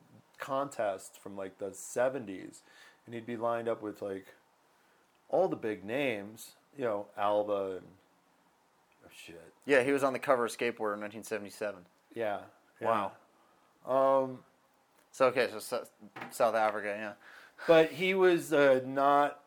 [0.42, 2.60] contest from like the '70s,
[3.06, 4.26] and he'd be lined up with like
[5.28, 7.86] all the big names, you know, Alva and
[9.04, 11.80] oh, shit, yeah, he was on the cover of Skateboarder in 1977.
[12.14, 12.40] yeah,
[12.80, 13.10] yeah.
[13.86, 14.22] Wow.
[14.24, 14.38] Um,
[15.12, 15.86] So okay, so Sou-
[16.30, 17.12] South Africa, yeah.
[17.66, 19.38] but he was uh, not.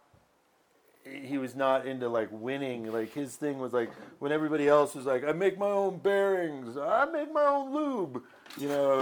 [1.03, 2.91] He was not into like winning.
[2.91, 6.77] Like his thing was like when everybody else was like, "I make my own bearings.
[6.77, 8.23] I make my own lube,"
[8.57, 8.99] you know.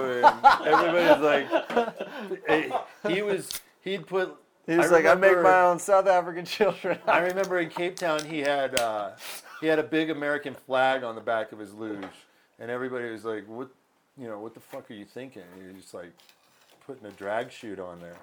[0.64, 2.70] And everybody's like, eh,
[3.08, 3.62] he was.
[3.82, 4.36] He'd put.
[4.66, 6.98] He was I like, I make my own South African children.
[7.06, 9.12] I remember in Cape Town he had uh,
[9.60, 12.06] he had a big American flag on the back of his luge,
[12.60, 13.70] and everybody was like, "What,
[14.18, 16.14] you know, what the fuck are you thinking?" He was just like
[16.86, 18.18] putting a drag chute on there.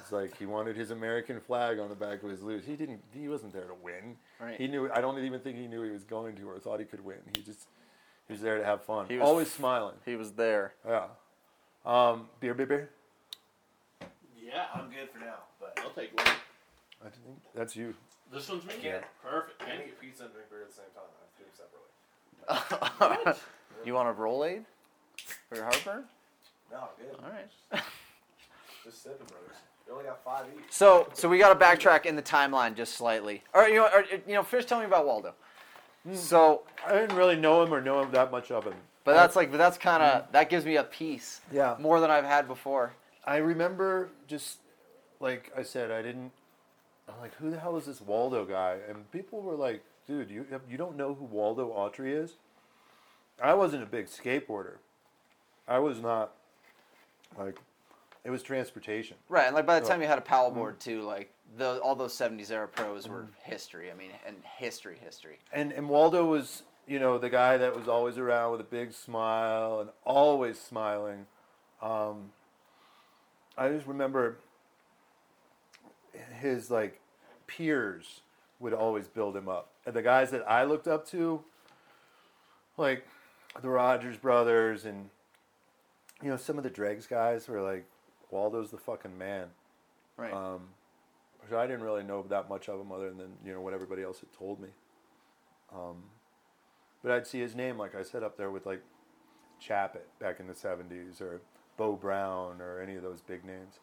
[0.00, 2.64] It's like he wanted his American flag on the back of his luge.
[2.66, 3.02] He didn't.
[3.12, 4.16] He wasn't there to win.
[4.40, 4.56] Right.
[4.56, 4.90] He knew.
[4.92, 7.18] I don't even think he knew he was going to or thought he could win.
[7.36, 7.66] He just
[8.28, 9.06] he was there to have fun.
[9.08, 9.96] He was- Always smiling.
[10.04, 10.74] he was there.
[10.86, 11.06] Yeah.
[11.84, 12.90] Um, beer, beer, beer.
[14.40, 16.26] Yeah, I'm good for now, but I'll take one.
[17.04, 17.94] I think that's you.
[18.32, 18.74] This one's me.
[18.82, 19.00] Yeah.
[19.22, 19.58] Perfect.
[19.58, 19.86] Can you.
[19.86, 21.04] get pizza and drink beer at the same time.
[21.08, 23.40] I have to do them separately.
[23.84, 24.64] you want a Rolaid
[25.48, 26.04] for your heartburn?
[26.70, 27.24] No, I'm good.
[27.24, 27.82] All right.
[28.84, 29.56] Just sipping, brothers.
[29.86, 30.64] You only got five each.
[30.72, 33.42] So, so we got to backtrack in the timeline just slightly.
[33.52, 35.34] Or you know, or, you know, first tell me about Waldo.
[36.14, 38.74] So, I didn't really know him or know him that much of him.
[39.04, 41.76] but that's like, but that's kind of that gives me a piece Yeah.
[41.78, 42.94] more than I've had before.
[43.24, 44.58] I remember just
[45.20, 46.32] like I said, I didn't.
[47.08, 48.78] I'm like, who the hell is this Waldo guy?
[48.88, 52.34] And people were like, dude, you you don't know who Waldo Autry is?
[53.42, 54.76] I wasn't a big skateboarder.
[55.68, 56.32] I was not.
[57.38, 57.58] Like,
[58.24, 59.16] it was transportation.
[59.28, 61.94] Right, and like by the time you had a paddle board too, like the all
[61.94, 63.90] those '70s era pros were history.
[63.90, 65.38] I mean, and history, history.
[65.52, 68.92] And and Waldo was, you know, the guy that was always around with a big
[68.92, 71.26] smile and always smiling.
[71.80, 72.32] Um,
[73.56, 74.38] I just remember
[76.40, 77.00] his like
[77.46, 78.20] peers
[78.60, 81.42] would always build him up, and the guys that I looked up to,
[82.76, 83.06] like
[83.60, 85.10] the Rogers brothers, and
[86.22, 87.84] you know some of the Dregs guys were like,
[88.30, 89.48] Waldo's the fucking man.
[90.16, 90.32] Right.
[90.32, 90.68] Um,
[91.42, 94.02] which I didn't really know that much of him other than you know what everybody
[94.02, 94.68] else had told me.
[95.74, 96.04] Um,
[97.02, 98.82] but I'd see his name, like I said, up there with like
[99.60, 101.40] Chappett back in the '70s, or
[101.76, 103.80] Bo Brown, or any of those big names.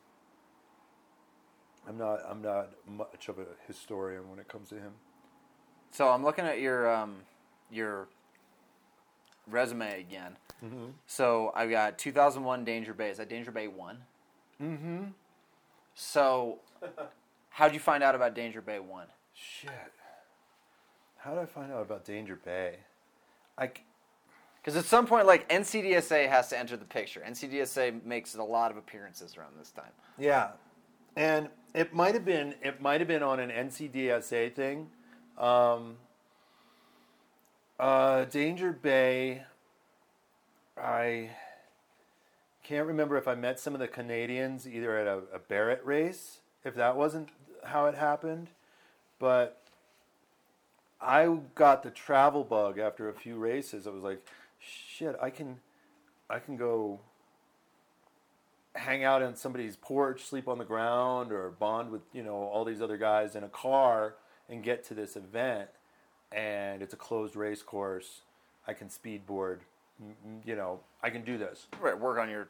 [1.88, 2.20] I'm not.
[2.30, 4.94] I'm not much of a historian when it comes to him.
[5.92, 7.22] so I'm looking at your um,
[7.72, 8.08] your
[9.48, 10.38] resume again.
[10.64, 10.92] Mm-hmm.
[11.08, 13.10] So I've got 2001 Danger Bay.
[13.10, 14.00] Is that Danger Bay one?
[14.62, 15.06] Mm-hmm.
[15.96, 16.60] So,
[17.60, 19.08] how'd you find out about Danger Bay one?
[19.34, 19.70] Shit.
[21.18, 22.78] How did I find out about Danger Bay?
[23.58, 23.70] I.
[24.62, 27.22] Because at some point, like NCDSA has to enter the picture.
[27.28, 29.92] NCDSA makes a lot of appearances around this time.
[30.18, 30.52] Yeah,
[31.18, 34.88] and it might have been it might have been on an NCDSA thing.
[35.38, 35.98] Um,
[37.78, 39.44] uh, Danger Bay.
[40.82, 41.32] I
[42.64, 46.40] can't remember if I met some of the Canadians either at a, a Barrett race,
[46.64, 47.30] if that wasn't
[47.64, 48.48] how it happened,
[49.20, 49.62] but
[51.02, 53.88] I got the travel bug after a few races.
[53.88, 54.26] I was like,
[54.60, 55.58] shit, I can,
[56.30, 57.00] I can go
[58.76, 62.66] hang out on somebody's porch, sleep on the ground, or bond with you know all
[62.66, 64.16] these other guys in a car
[64.50, 65.70] and get to this event.
[66.32, 68.22] And it's a closed race course.
[68.68, 69.60] I can speedboard.
[70.46, 71.68] You know, I can do this.
[71.80, 72.48] Right, work on your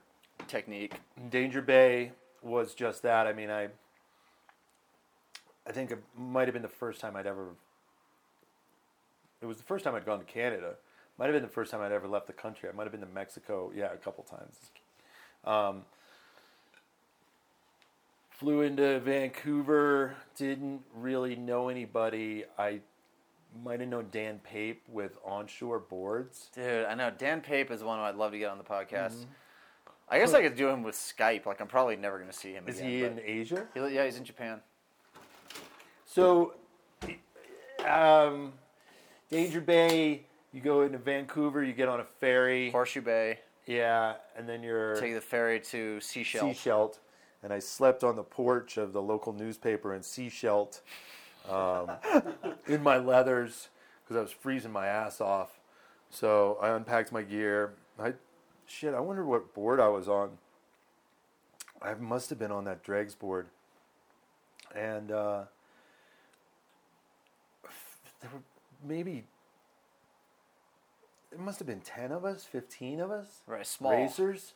[0.47, 0.99] technique.
[1.29, 2.11] Danger Bay
[2.41, 3.25] was just that.
[3.25, 3.69] I mean, I
[5.69, 7.49] I think it might have been the first time I'd ever.
[9.41, 10.73] It was the first time I'd gone to Canada.
[11.19, 12.67] Might have been the first time I'd ever left the country.
[12.69, 13.71] I might have been to Mexico.
[13.75, 14.55] Yeah, a couple times.
[15.45, 15.83] Um,
[18.31, 20.15] flew into Vancouver.
[20.35, 22.45] Didn't really know anybody.
[22.57, 22.79] I
[23.63, 26.49] might have known Dan Pape with onshore boards.
[26.55, 29.13] Dude, I know Dan Pape is one who I'd love to get on the podcast.
[29.13, 29.31] Mm-hmm.
[30.11, 31.45] I guess I could do him with Skype.
[31.45, 32.89] Like I'm probably never going to see him Is again.
[32.89, 33.67] he in Asia?
[33.75, 34.61] He- yeah, he's in Japan.
[36.09, 36.55] So,
[37.87, 38.53] um,
[39.29, 42.71] Danger Bay, you go into Vancouver, you get on a ferry.
[42.71, 43.39] Horseshoe Bay.
[43.67, 46.55] Yeah, and then you're Take the ferry to Sechelt.
[46.55, 46.97] Sechelt.
[47.43, 50.81] And I slept on the porch of the local newspaper in Sechelt
[51.47, 51.91] um,
[52.67, 53.67] in my leathers
[54.03, 55.59] because I was freezing my ass off.
[56.09, 57.73] So I unpacked my gear.
[57.99, 58.13] I
[58.65, 58.95] shit.
[58.95, 60.39] I wonder what board I was on.
[61.83, 63.45] I must have been on that dregs board,
[64.75, 65.43] and uh,
[68.21, 68.41] there were
[68.87, 69.25] maybe
[71.31, 73.91] it must have been ten of us, fifteen of us, Right, small.
[73.91, 74.53] racers.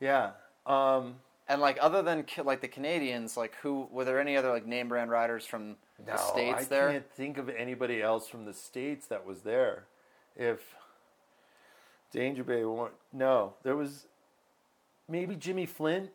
[0.00, 0.32] Yeah.
[0.66, 4.66] Um, And like other than like the Canadians, like who were there any other like
[4.66, 6.88] name brand riders from the states I there?
[6.88, 9.86] I can't think of anybody else from the states that was there.
[10.36, 10.74] If
[12.12, 14.06] Danger Bay weren't, no, there was
[15.08, 16.10] maybe Jimmy Flint,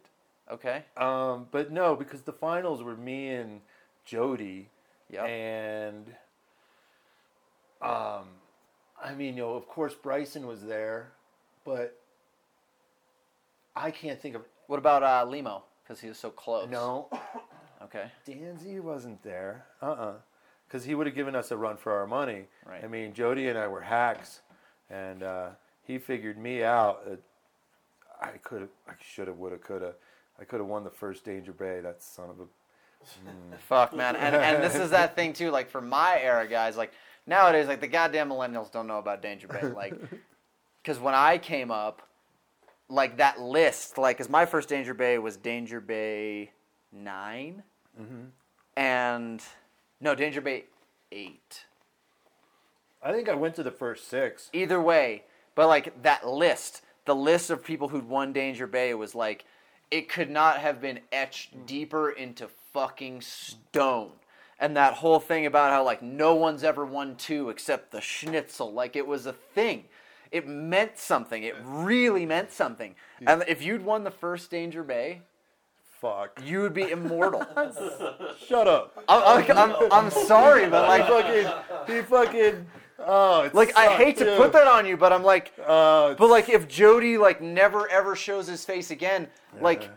[0.50, 0.86] Okay.
[0.98, 3.62] um, but no, because the finals were me and
[4.06, 4.70] Jody,
[5.10, 5.26] Yep.
[5.28, 6.16] and
[7.84, 8.26] um,
[9.04, 11.12] I mean, you know, of course Bryson was there,
[11.66, 12.00] but
[13.76, 15.64] I can't think of What about uh, Limo?
[15.84, 16.70] Because he was so close.
[16.70, 17.10] no.
[17.84, 18.06] Okay.
[18.26, 19.66] Danzy wasn't there.
[19.82, 20.14] Uh uh
[20.68, 22.46] Because he would have given us a run for our money.
[22.66, 22.84] Right.
[22.84, 24.40] I mean, Jody and I were hacks,
[24.90, 25.50] and uh,
[25.84, 27.04] he figured me out.
[27.06, 27.16] Uh,
[28.22, 29.96] I could have, I should have, would have, could have.
[30.40, 31.82] I could have won the first Danger Bay.
[31.82, 32.46] That son of a.
[33.68, 34.16] Fuck, man.
[34.16, 35.52] And and this is that thing too.
[35.52, 36.78] Like for my era, guys.
[36.78, 36.94] Like
[37.28, 39.62] nowadays, like the goddamn millennials don't know about Danger Bay.
[39.76, 39.95] Like,
[40.82, 42.02] because when I came up,
[42.90, 46.52] like that list, like, because my first Danger Bay was Danger Bay
[46.91, 47.64] 9
[48.00, 48.24] mm-hmm.
[48.78, 49.41] and
[50.00, 50.66] no Danger Bay
[51.12, 51.66] eight.
[53.02, 54.50] I think I went to the first six.
[54.54, 55.24] Either way,
[55.56, 59.45] but like that list, the list of people who'd won Danger Bay was like,
[59.91, 61.66] it could not have been etched mm.
[61.66, 64.12] deeper into fucking stone.
[64.60, 68.72] And that whole thing about how like no one's ever won two except the schnitzel,
[68.72, 69.86] like it was a thing.
[70.32, 71.44] It meant something.
[71.44, 72.96] It really meant something.
[73.28, 75.22] And if you'd won the first Danger Bay,
[76.02, 76.42] Fuck.
[76.44, 77.46] you would be immortal.
[78.48, 79.04] Shut up.
[79.08, 81.96] I'm, I'm, I'm, I'm sorry, but He like, fucking.
[81.96, 82.66] He fucking.
[83.06, 84.38] Oh, like I hate to too.
[84.38, 88.16] put that on you, but I'm like, it's- But like, if Jody like never ever
[88.16, 89.28] shows his face again,
[89.62, 89.90] like,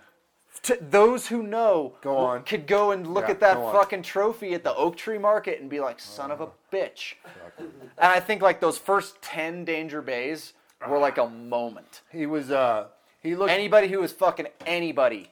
[0.66, 2.43] to those who know, Go on.
[2.44, 5.68] could go and look Yeah, at that fucking trophy at the Oak Tree Market and
[5.70, 7.14] be like, "Son of a bitch."
[7.59, 7.68] And
[7.98, 10.52] I think like those first ten Danger Bays
[10.88, 12.02] were like a moment.
[12.10, 12.51] he was.
[12.51, 12.86] Uh,
[13.22, 13.51] he looked.
[13.51, 15.30] Anybody who was fucking anybody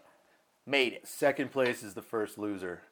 [0.66, 1.06] made it.
[1.06, 2.82] second place is the first loser,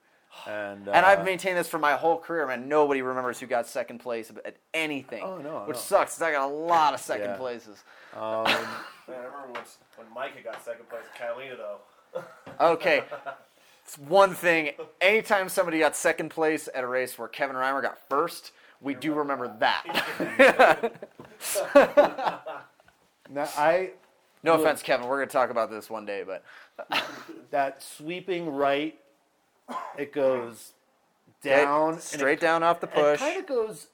[0.46, 2.68] and uh, And I've maintained this for my whole career, man.
[2.68, 5.22] Nobody remembers who got second place at anything.
[5.24, 5.80] Oh, no, which no.
[5.80, 6.14] sucks.
[6.18, 7.36] 'cause I got a lot of second Yeah.
[7.36, 7.82] places.
[8.14, 8.54] Um, Man,
[9.08, 9.62] I remember when,
[9.96, 11.78] when Micah got second place at Catalina, though.
[12.60, 13.04] Okay.
[13.84, 14.72] It's one thing.
[15.00, 19.12] Anytime somebody got second place at a race where Kevin Reimer got first, we do
[19.14, 20.92] remember that.
[23.30, 23.90] now I
[24.42, 24.62] no Look.
[24.62, 25.06] offense, Kevin.
[25.06, 26.44] We're going to talk about this one day, but
[27.50, 28.98] that sweeping right,
[29.96, 30.72] it goes
[31.42, 33.20] down and straight it, down off the push.
[33.20, 33.86] It kind of goes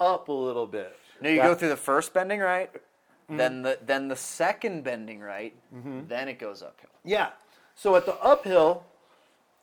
[0.00, 0.96] up a little bit.
[1.20, 2.70] No, you That- go through the first bending right,
[3.24, 3.36] Mm-hmm.
[3.38, 6.90] then the then the second bending right, then it goes uphill.
[7.04, 7.30] Yeah.
[7.74, 8.84] So at the uphill,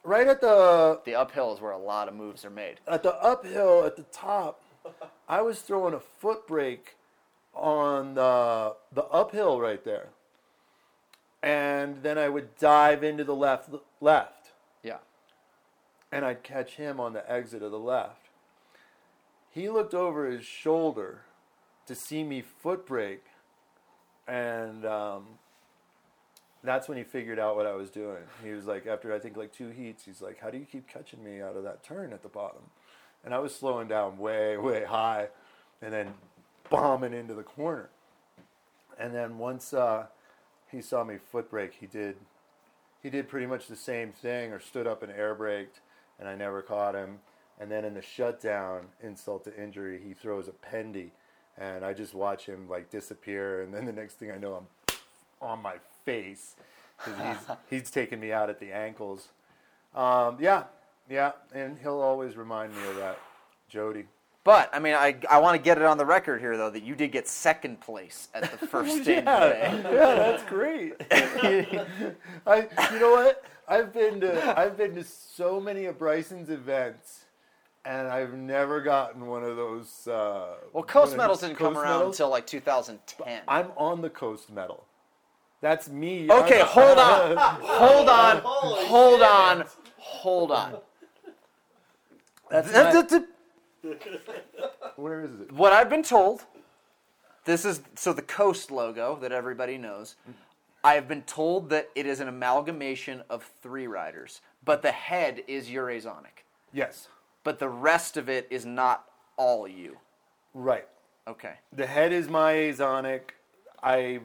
[0.03, 2.79] right at the The uphill is where a lot of moves are made.
[2.87, 4.61] at the uphill at the top,
[5.27, 6.95] I was throwing a foot brake
[7.53, 10.09] on the the uphill right there,
[11.43, 13.69] and then I would dive into the left
[13.99, 14.51] left.
[14.83, 14.97] Yeah.
[16.11, 18.29] and I'd catch him on the exit of the left.
[19.49, 21.21] He looked over his shoulder
[21.85, 23.25] to see me foot brake,
[24.27, 25.25] and um,
[26.63, 28.23] that's when he figured out what I was doing.
[28.43, 30.87] He was like, after I think like two heats, he's like, "How do you keep
[30.87, 32.63] catching me out of that turn at the bottom?"
[33.23, 35.29] And I was slowing down way, way high,
[35.81, 36.13] and then
[36.69, 37.89] bombing into the corner.
[38.99, 40.07] And then once uh,
[40.71, 42.15] he saw me foot brake, he did
[43.01, 45.79] he did pretty much the same thing or stood up and air braked
[46.19, 47.19] and I never caught him.
[47.59, 51.09] And then in the shutdown, insult to injury, he throws a pendy
[51.57, 54.97] and I just watch him like disappear and then the next thing I know I'm
[55.41, 55.75] on my
[56.05, 56.55] face
[56.97, 59.29] because he's, he's taking me out at the ankles.
[59.95, 60.63] Um, yeah,
[61.09, 63.19] yeah, and he'll always remind me of that,
[63.69, 64.05] Jody.
[64.43, 66.81] But I mean, I I want to get it on the record here though that
[66.81, 69.21] you did get second place at the first yeah,
[69.83, 70.93] yeah, that's great.
[71.11, 73.43] I, you know what?
[73.67, 77.25] I've been to I've been to so many of Bryson's events,
[77.85, 80.07] and I've never gotten one of those.
[80.07, 82.15] Uh, Well, Coast medals didn't come around medals.
[82.15, 83.41] until like 2010.
[83.47, 84.85] I'm on the Coast medal.
[85.61, 86.29] That's me.
[86.29, 89.65] Okay, I'm- hold on, hold on, hold on,
[89.97, 90.77] hold on.
[92.49, 93.23] That's my,
[94.95, 95.51] where is it?
[95.51, 96.43] What I've been told,
[97.45, 100.15] this is so the Coast logo that everybody knows.
[100.83, 105.43] I have been told that it is an amalgamation of three riders, but the head
[105.47, 106.43] is your Azonic,
[106.73, 107.07] Yes.
[107.43, 109.05] but the rest of it is not
[109.37, 109.97] all you.
[110.55, 110.87] Right.
[111.27, 111.53] Okay.
[111.71, 113.21] The head is my Azonic.
[113.83, 114.23] I've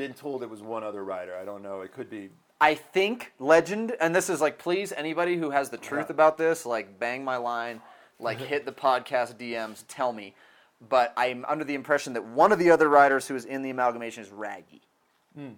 [0.00, 1.36] been told it was one other rider.
[1.36, 1.82] I don't know.
[1.82, 2.30] It could be.
[2.58, 6.14] I think legend, and this is like, please, anybody who has the truth Yeah.
[6.14, 7.82] about this, like, bang my line,
[8.18, 10.34] like, hit the podcast DMs, tell me.
[10.88, 13.68] But I'm under the impression that one of the other riders who is in the
[13.68, 14.80] amalgamation is Raggy.
[15.36, 15.52] Hmm.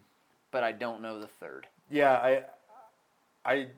[0.51, 1.69] But I don't know the third.
[1.89, 2.43] Yeah, I
[3.44, 3.69] I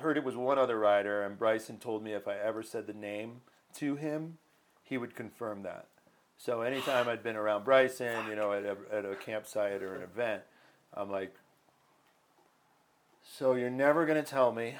[0.00, 2.92] heard it was one other rider, and Bryson told me if I ever said the
[2.92, 3.40] name
[3.76, 4.38] to him,
[4.82, 5.86] he would confirm that.
[6.38, 10.02] So anytime I'd been around Bryson, you know, at a, at a campsite or an
[10.02, 10.42] event,
[10.94, 11.34] I'm like,
[13.24, 14.76] so you're never gonna tell me,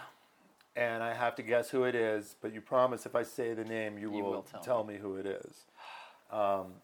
[0.77, 3.65] and I have to guess who it is, but you promise if I say the
[3.65, 4.97] name, you, will, will tell tell, me.
[4.97, 5.55] who it is.
[6.31, 6.75] Um,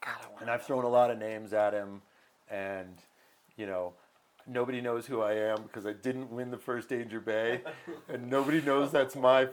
[0.00, 2.02] God, I and I've thrown a lot of names at him,
[2.48, 3.02] and
[3.56, 3.94] you know,
[4.46, 7.62] nobody knows who I am because I didn't win the first Danger Bay,
[8.08, 9.48] and nobody knows that's my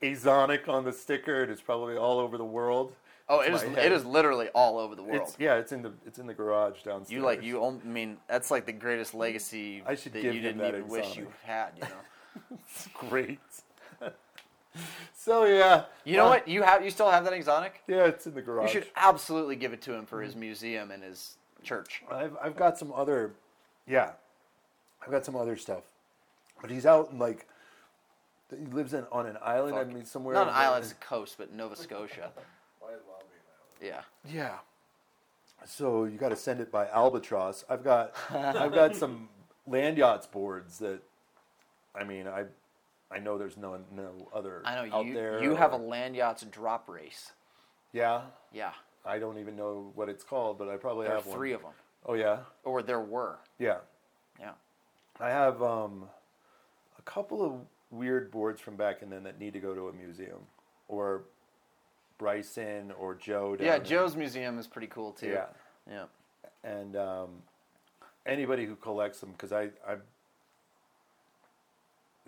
[0.00, 1.42] Azonic on the sticker.
[1.42, 2.94] and It's probably all over the world.
[3.28, 3.62] Oh, it is.
[3.62, 3.92] head.
[3.92, 5.22] is literally all over the world.
[5.22, 7.10] It's yeah, it's in the it's in the garage downstairs.
[7.10, 7.64] you like you.
[7.64, 10.88] I mean, that's like the greatest legacy I should that give you didn't that even
[10.88, 11.70] wish you had.
[11.76, 11.88] You know.
[12.74, 13.38] It's great.
[15.14, 16.48] so yeah, You know uh, what?
[16.48, 16.82] You have.
[16.82, 17.72] You still have that Azonic.
[17.86, 18.74] Yeah, it's in the garage.
[18.74, 22.02] You should absolutely give it to him for his museum and his church.
[22.10, 23.32] I've I've got some other,
[23.86, 24.12] yeah,
[25.02, 25.82] I've got some other stuff,
[26.60, 27.46] but he's out in like,
[28.50, 29.76] he lives in on an island.
[29.76, 30.34] I mean somewhere.
[30.34, 32.30] Not an island, it's a coast, but Nova Scotia.
[32.80, 33.62] Why is Lobby now?
[33.82, 34.02] Yeah.
[34.28, 34.56] Yeah.
[35.64, 37.64] So you got to send it by albatross.
[37.68, 39.28] I've got I've got some
[39.68, 41.00] Landyachtz boards that,
[41.94, 42.44] I mean I,
[43.10, 45.14] I know there's no no other I know out you.
[45.14, 45.42] there.
[45.42, 47.32] You have a Landyachtz drop race.
[47.92, 48.22] yeah.
[48.52, 48.72] Yeah.
[49.04, 51.36] I don't even know what it's called, but I probably There are have one.
[51.36, 51.72] three of them,
[52.06, 53.38] Oh yeah, or there were.
[53.58, 53.78] yeah.
[54.38, 54.52] Yeah.
[55.20, 56.04] I have um,
[56.98, 57.52] a couple of
[57.90, 60.38] weird boards from back in then that need to go to a museum,
[60.86, 61.22] or
[62.18, 63.56] Bryson or Joe.
[63.58, 63.78] Yeah.
[63.78, 65.28] Joe's museum is pretty cool too.
[65.30, 65.46] Yeah.
[65.90, 66.04] Yeah.
[66.64, 67.28] and um,
[68.26, 69.96] anybody who collects them because I, I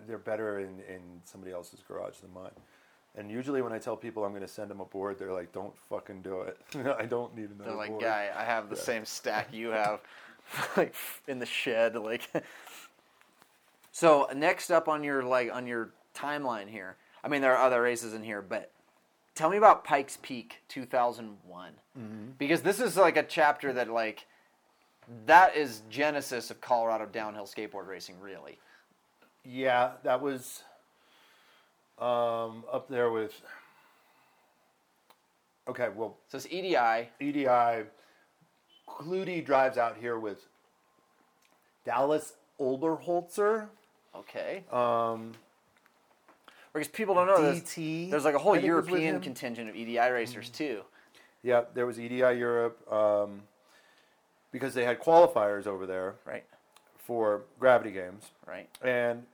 [0.07, 2.51] they're better in, in somebody else's garage than mine.
[3.17, 5.53] And usually when I tell people I'm going to send them a board, they're like,
[5.53, 6.57] "Don't fucking do it.
[6.99, 8.81] I don't need another They're like, board." guy, I have the Yeah.
[8.81, 10.01] same stack you have,
[10.77, 10.93] like
[11.27, 11.95] in the shed.
[11.95, 12.29] Like.
[13.93, 17.81] So next up on your like on your timeline here, I mean there are other
[17.81, 18.69] races in here, but
[19.35, 22.31] tell me about Pikes Peak 2001 Mm-hmm.
[22.37, 24.25] because this is like a chapter that like
[25.27, 28.57] that is genesis of Colorado downhill skateboard racing, really.
[29.45, 30.63] Yeah, that was
[31.99, 33.39] um, up there with.
[35.69, 37.09] Okay, well, So it's EDI.
[37.21, 37.85] EDI.
[38.89, 40.45] Clutie drives out here with
[41.85, 43.67] Dallas Oberholzer.
[44.15, 44.63] Okay.
[44.71, 45.31] Um,
[46.75, 47.61] Because people don't know this.
[47.61, 48.09] DT.
[48.11, 50.81] There's like a whole I think was with European contingent of EDI racers too.
[51.41, 53.43] Yeah, there was EDI Europe um,
[54.51, 56.43] because they had qualifiers over there Right.
[56.97, 58.67] for gravity games, Right.
[58.81, 59.25] and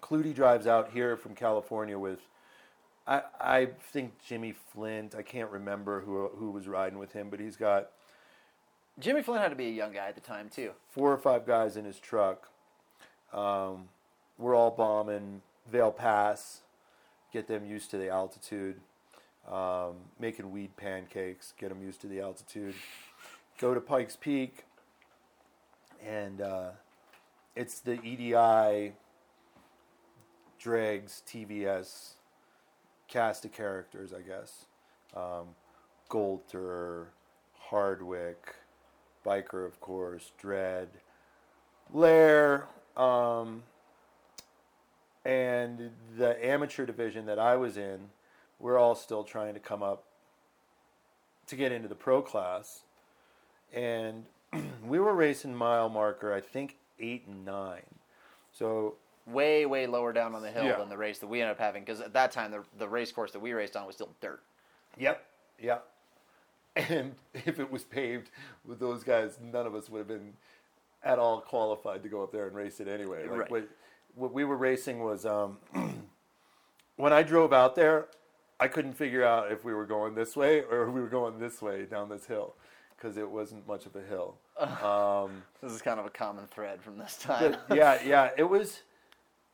[0.00, 2.20] Clutie drives out here from California with.
[3.04, 5.16] I, I think Jimmy Flint.
[5.16, 7.90] I can't remember who who was riding with him, but he's got
[9.00, 10.70] Jimmy Flynn had to be a young guy at the time too.
[10.90, 12.48] four or five guys in his truck.
[13.32, 13.88] Um,
[14.38, 16.62] we're all bombing Vail Pass,
[17.32, 18.80] get them used to the altitude,
[19.50, 22.74] um, making weed pancakes, get them used to the altitude.
[23.58, 24.64] Go to Pikes Peak,
[26.06, 26.70] and uh,
[27.56, 28.92] it's the EDI
[30.58, 32.14] Dregs TVS
[33.08, 34.66] cast of characters, I guess.
[35.16, 35.54] Um,
[36.08, 37.06] Golter,
[37.58, 38.54] Hardwick,
[39.24, 40.88] Biker, of course, Dread,
[41.92, 42.66] Lair,
[42.96, 43.62] um,
[45.28, 48.08] and the amateur division that I was in,
[48.58, 50.04] we're all still trying to come up
[51.48, 52.82] to get into the pro class.
[53.74, 54.24] And
[54.86, 57.82] we were racing mile marker, I think eight and nine.
[58.52, 58.94] So
[59.26, 60.78] way way lower down on the hill Yeah.
[60.78, 63.12] than the race that we ended up having because at that time the, the race
[63.12, 64.40] course that we raced on was still dirt
[64.96, 65.22] Yep.
[65.60, 65.86] Yep.
[66.76, 68.30] And if it was paved
[68.64, 70.32] with those guys, none of us would have been
[71.04, 73.28] at all qualified to go up there and race it anyway.
[73.28, 73.50] Like Right.
[73.50, 73.68] what,
[74.18, 75.58] what we were racing was um,
[76.96, 78.08] when I drove out there,
[78.60, 81.38] I couldn't figure out if we were going this way or if we were going
[81.38, 82.54] this way down this hill
[82.96, 84.36] because it wasn't much of a hill.
[84.84, 88.42] Um, this is kind of a common thread from this time but yeah, yeah, it
[88.44, 88.82] was.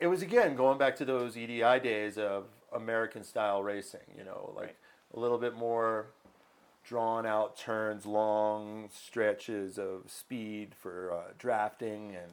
[0.00, 4.00] It was again going back to those EDI days of American style racing.
[4.16, 4.76] You know, like Right.
[5.14, 6.06] a little bit more
[6.84, 12.32] drawn out turns, long stretches of speed for uh, drafting and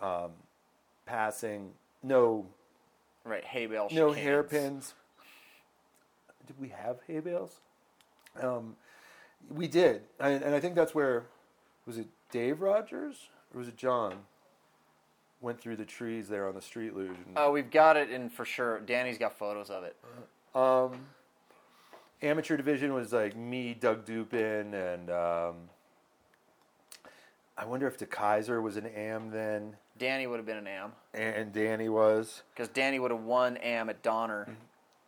[0.00, 0.30] um,
[1.06, 1.70] passing.
[2.02, 2.46] No,
[3.24, 4.14] right hay bale no chicanes.
[4.16, 4.94] hairpins.
[6.46, 7.60] did we have hay bales?
[8.40, 8.76] Um,
[9.50, 11.24] we did, and, and I think that's where
[11.86, 14.14] was it Dave Rogers or was it John?
[15.40, 17.10] Went through the trees there on the street luge.
[17.10, 18.80] And, Oh, we've got it in for sure.
[18.80, 19.94] Danny's got photos of it.
[20.54, 21.06] Um,
[22.22, 25.54] amateur division was like me, Doug Dupin, and um,
[27.58, 30.92] I wonder if the Kaiser was an AM then, Danny would have been an AM
[31.14, 32.42] and Danny was.
[32.54, 34.56] because Danny would have won AM at Donner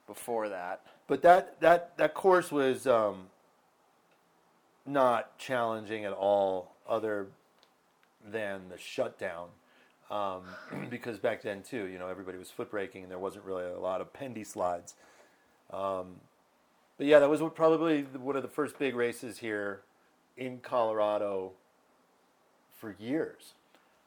[0.07, 0.83] before that.
[1.09, 3.27] But that that that course was um,
[4.85, 7.27] not challenging at all, other
[8.25, 9.49] than the shutdown.
[10.11, 10.43] Um,
[10.91, 13.79] because back then too, you know, everybody was foot braking, and there wasn't really a
[13.79, 14.95] lot of pendy slides.
[15.73, 16.17] Um,
[16.97, 19.83] but yeah, that was probably one of the first big races here
[20.37, 21.53] in Colorado
[22.79, 23.55] for years.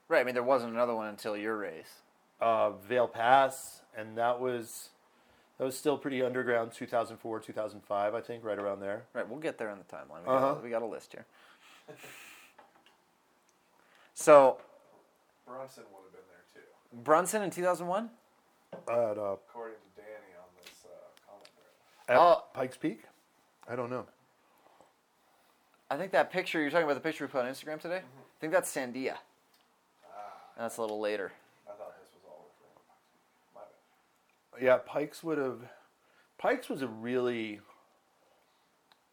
[0.10, 0.20] Right.
[0.22, 2.02] I mean, there wasn't another one until your race.
[2.42, 4.90] Uh, Vail Pass, and that was
[5.58, 6.72] that was still pretty underground.
[6.74, 9.04] 2004, 2005, I think, right around there.
[9.14, 9.28] Right.
[9.30, 10.24] We'll get there on the timeline.
[10.26, 10.54] We, Uh-huh.
[10.56, 11.26] got, we got a list here.
[14.14, 14.58] So
[15.46, 18.10] Brunson would have been there too, Brunson in 2001.
[18.74, 20.90] At, uh, according to Danny on this uh,
[21.28, 21.48] comment
[22.08, 22.16] thread.
[22.16, 22.44] at Oh.
[22.54, 23.04] Pikes Peak,
[23.68, 24.06] I don't know.
[25.90, 27.98] I think that picture you're talking about the picture we put on Instagram today.
[27.98, 29.16] I think that's Sandia.
[30.60, 31.32] And that's a little later.
[31.66, 32.82] I thought this was all over.
[33.56, 33.62] My
[34.58, 34.62] bad.
[34.62, 35.60] Yeah, Pikes would have.
[36.38, 37.62] Pikes was a really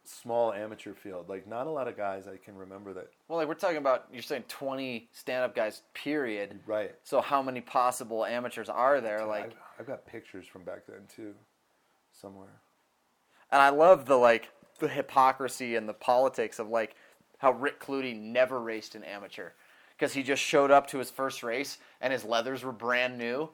[0.03, 1.29] small amateur field.
[1.29, 3.13] Like not a lot of guys I can remember that.
[3.29, 6.59] Well, like we're talking about, you're saying 20 stand-up guys, period.
[6.67, 6.97] Right.
[7.05, 9.25] So how many possible amateurs are there?
[9.25, 11.33] Like, I've, I've got pictures from back then too,
[12.11, 12.61] somewhere.
[13.53, 14.51] and I love the like
[14.81, 16.97] the hypocrisy and the politics of like
[17.39, 19.51] how Rick Clutie never raced an amateur
[19.97, 23.49] because he just showed up to his first race and his leathers were brand new.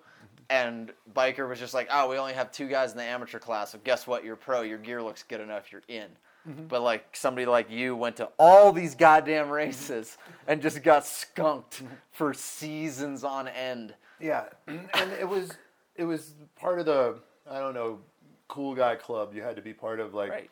[0.51, 3.73] And Biker was just like, oh, we only have two guys in the amateur class,
[3.73, 4.25] so guess what?
[4.25, 4.63] You're pro.
[4.63, 5.73] Your gear looks good enough.
[5.73, 6.09] You're in.
[6.49, 6.65] Mm-hmm.
[6.67, 11.77] But like somebody like you went to all these goddamn races and just got skunked
[11.77, 11.95] mm-hmm.
[12.11, 13.95] for seasons on end.
[14.21, 15.53] Yeah, and it was
[15.95, 18.01] it was part of the I don't know
[18.49, 19.35] cool guy club.
[19.35, 20.51] You had to be part of like Right.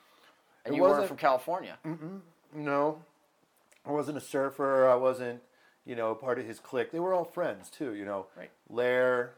[0.65, 1.79] And you weren't from California.
[2.55, 3.03] No,
[3.87, 4.89] I wasn't a surfer.
[4.89, 5.41] I wasn't,
[5.87, 6.93] you know, part of his clique.
[6.93, 7.95] They were all friends too.
[7.95, 8.51] You know, Right.
[8.69, 9.33] Lair.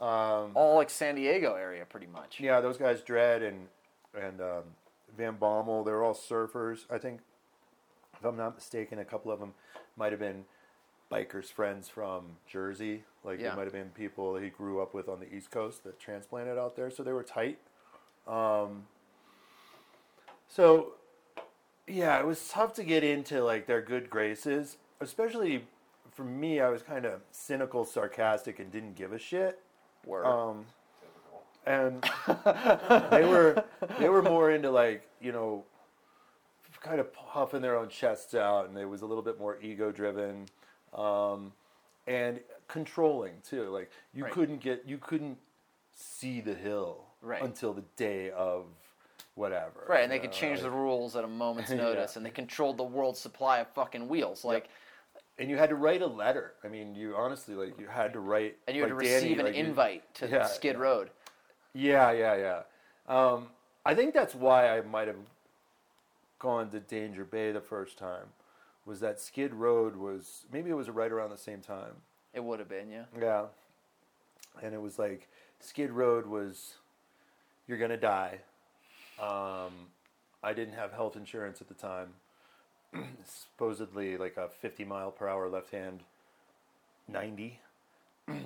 [0.00, 2.40] Um, All like San Diego area, pretty much.
[2.40, 3.68] yeah, those guys, Dread and
[4.20, 4.62] and um,
[5.16, 5.84] Van Bommel.
[5.84, 6.80] They were all surfers.
[6.90, 7.20] I think,
[8.18, 9.54] if I'm not mistaken, a couple of them
[9.96, 10.44] might have been
[11.10, 13.04] bikers' friends from Jersey.
[13.22, 13.50] Like Yeah.
[13.50, 16.58] they might have been people he grew up with on the East Coast that transplanted
[16.58, 16.90] out there.
[16.90, 17.58] So they were tight.
[18.26, 18.86] Um,
[20.48, 20.94] so
[21.86, 25.64] yeah, it was tough to get into like their good graces, especially
[26.12, 26.60] for me.
[26.60, 29.60] I was kind of cynical, sarcastic, and didn't give a shit.
[30.06, 30.24] Word.
[30.26, 30.64] Um,
[31.66, 32.02] and
[33.10, 33.64] they were
[33.98, 35.64] they were more into like you know,
[36.80, 39.92] kind of puffing their own chests out, and it was a little bit more ego
[39.92, 40.46] driven,
[40.94, 41.52] um,
[42.06, 43.68] and controlling too.
[43.70, 44.32] Like you Right.
[44.32, 45.38] couldn't get you couldn't
[45.94, 47.42] see the hill Right.
[47.42, 48.64] until the day of
[49.36, 49.84] whatever.
[49.88, 51.76] right, and they you could change like- the rules at a moment's Yeah.
[51.76, 54.44] notice, and they controlled the world's supply of fucking wheels.
[54.44, 54.68] Like,
[55.42, 56.52] and you had to write a letter.
[56.62, 59.14] I mean, you honestly like you had to write, and you had like to Danny,
[59.24, 60.78] receive an like, you- invite to Yeah, Skid.
[60.78, 61.10] Road.
[61.74, 62.62] Yeah, yeah, yeah.
[63.08, 63.48] Um,
[63.84, 65.16] I think that's why I might have
[66.38, 68.26] gone to Danger Bay the first time.
[68.86, 71.94] Was that Skid Road was maybe it was right around the same time.
[72.32, 73.04] It would have been, yeah.
[73.20, 73.46] Yeah,
[74.62, 75.28] and it was like
[75.58, 76.74] Skid Road was
[77.66, 78.38] you're gonna die.
[79.20, 79.88] Um,
[80.40, 82.10] I didn't have health insurance at the time.
[83.24, 86.00] Supposedly like a 50 mile per hour left hand,
[87.08, 87.58] 90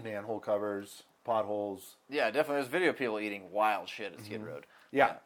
[0.04, 1.96] manhole covers, potholes.
[2.08, 2.62] Yeah, definitely.
[2.62, 4.66] There's video people eating wild shit at Skid Road.
[4.92, 5.16] Yeah.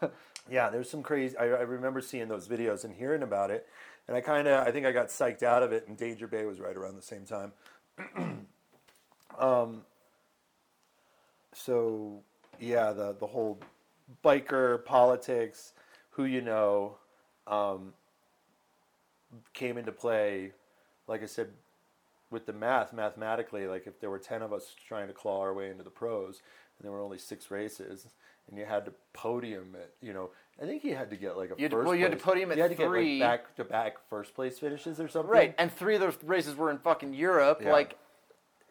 [0.50, 1.36] yeah, there's some crazy.
[1.36, 3.66] I, I remember seeing those videos and hearing about it,
[4.06, 5.88] and I kind of, I think I got psyched out of it.
[5.88, 7.52] And Danger Bay was right around the same time.
[9.38, 9.82] um.
[11.54, 12.20] So,
[12.60, 13.58] yeah, the the whole
[14.24, 15.72] biker politics,
[16.10, 16.98] who you know,
[17.46, 17.94] um,
[19.52, 20.52] came into play.
[21.06, 21.48] Like I said,
[22.30, 25.54] with the math, mathematically, like if there were 10 of us trying to claw our
[25.54, 26.42] way into the pros
[26.78, 28.06] and there were only six races
[28.48, 30.30] and you had to podium it, you know,
[30.60, 32.10] I think you had to get like a You had to- first well, you had
[32.12, 33.18] to place- podium at you had to three.
[33.18, 35.30] get like back to back first place finishes or something.
[35.30, 37.60] Right, and three of those races were in fucking Europe.
[37.62, 37.72] Yeah.
[37.72, 37.96] Like,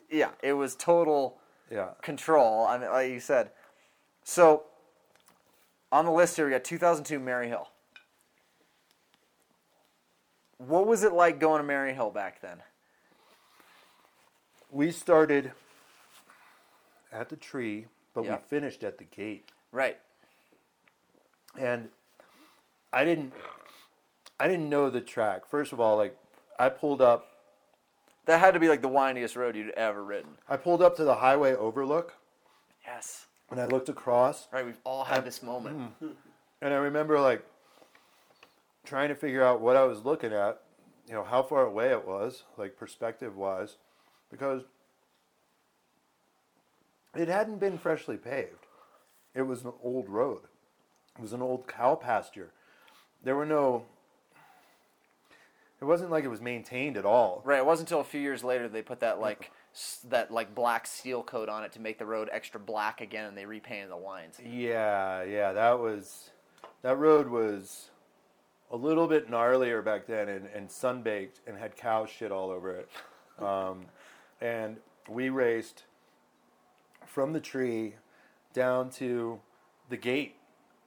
[0.10, 1.40] yeah, it was total
[1.72, 1.92] Yeah.
[2.02, 2.66] control.
[2.68, 3.52] I mean, like you said.
[4.24, 4.66] So,
[5.92, 7.68] on the list here, we got 2002 Maryhill.
[10.58, 12.58] What was it like going to Maryhill back then?
[14.72, 15.52] We started
[17.12, 18.36] at the tree, but Yeah.
[18.38, 19.50] we finished at the gate.
[19.72, 20.00] Right.
[21.58, 21.90] and
[22.94, 23.34] I didn't
[24.40, 25.48] I didn't know the track.
[25.48, 26.16] First of all, like
[26.60, 27.28] I pulled up
[28.26, 30.38] That had to be like the windiest road you'd ever ridden.
[30.48, 32.14] I pulled up to the highway overlook
[32.86, 33.26] Yes.
[33.50, 35.78] and I looked across Right, we've all had this moment.
[35.80, 36.12] Mm-hmm.
[36.62, 37.44] and I remember like
[38.88, 40.62] trying to figure out what I was looking at,
[41.08, 43.78] you know, how far away it was, like perspective wise,
[44.32, 44.64] because
[47.16, 48.66] it hadn't been freshly paved.
[49.36, 50.42] It was an old road.
[51.18, 52.52] It was an old cow pasture.
[53.24, 53.86] There were no
[55.80, 57.42] it wasn't like it was maintained at all.
[57.46, 59.52] Right, it wasn't until a few years later they put that like
[60.10, 63.38] that like black steel coat on it to make the road extra black again, and
[63.38, 64.40] they repainted the lines.
[64.44, 66.32] Yeah, yeah, that was
[66.82, 67.90] that road was
[68.72, 72.72] a little bit gnarlier back then and, and sunbaked and had cow shit all over
[72.76, 72.90] it.
[73.40, 73.86] Um,
[74.42, 74.78] and
[75.08, 75.84] we raced
[77.06, 77.94] from the tree
[78.52, 79.40] down to
[79.90, 80.38] the gate,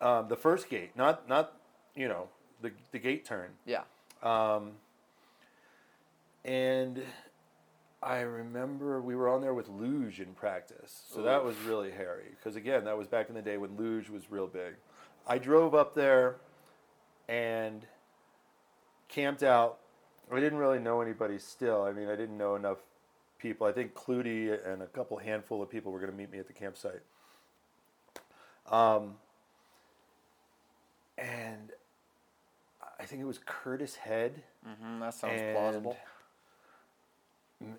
[0.01, 1.53] um, the first gate, not not
[1.95, 2.29] you know
[2.61, 3.51] the the gate turn.
[3.65, 3.83] Yeah,
[4.21, 4.73] Um,
[6.45, 7.03] and
[8.03, 12.31] I remember we were on there with luge in practice, so that was really hairy.
[12.31, 14.75] Because again, that was back in the day when luge was real big.
[15.27, 16.37] I drove up there
[17.31, 17.87] and
[19.09, 19.79] camped out.
[20.33, 21.83] I didn't really know anybody still.
[21.83, 22.79] I mean, I didn't know enough
[23.39, 23.67] people.
[23.67, 26.49] I think Clutie and a couple handful of people were going to meet me at
[26.49, 27.03] the campsite.
[28.71, 29.15] Um,
[31.17, 31.71] and
[32.99, 34.43] I think it was Curtis Head.
[34.65, 35.97] hmm that sounds plausible.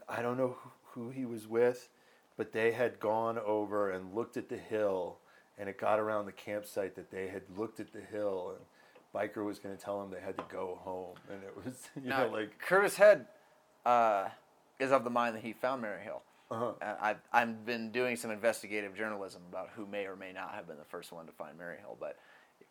[0.07, 1.87] I don't know who who he was with,
[2.35, 5.19] but they had gone over and looked at the hill,
[5.57, 8.65] and it got around the campsite that they had looked at the hill, and
[9.15, 12.09] biker was going to tell them they had to go home, and it was you
[12.09, 13.27] Now, know like Curtis Head
[13.85, 14.29] uh,
[14.79, 16.21] is of the mind that he found Maryhill.
[16.49, 16.73] uh-huh.
[16.81, 20.67] And I've, I've been doing some investigative journalism about who may or may not have
[20.67, 22.17] been the first one to find Maryhill, but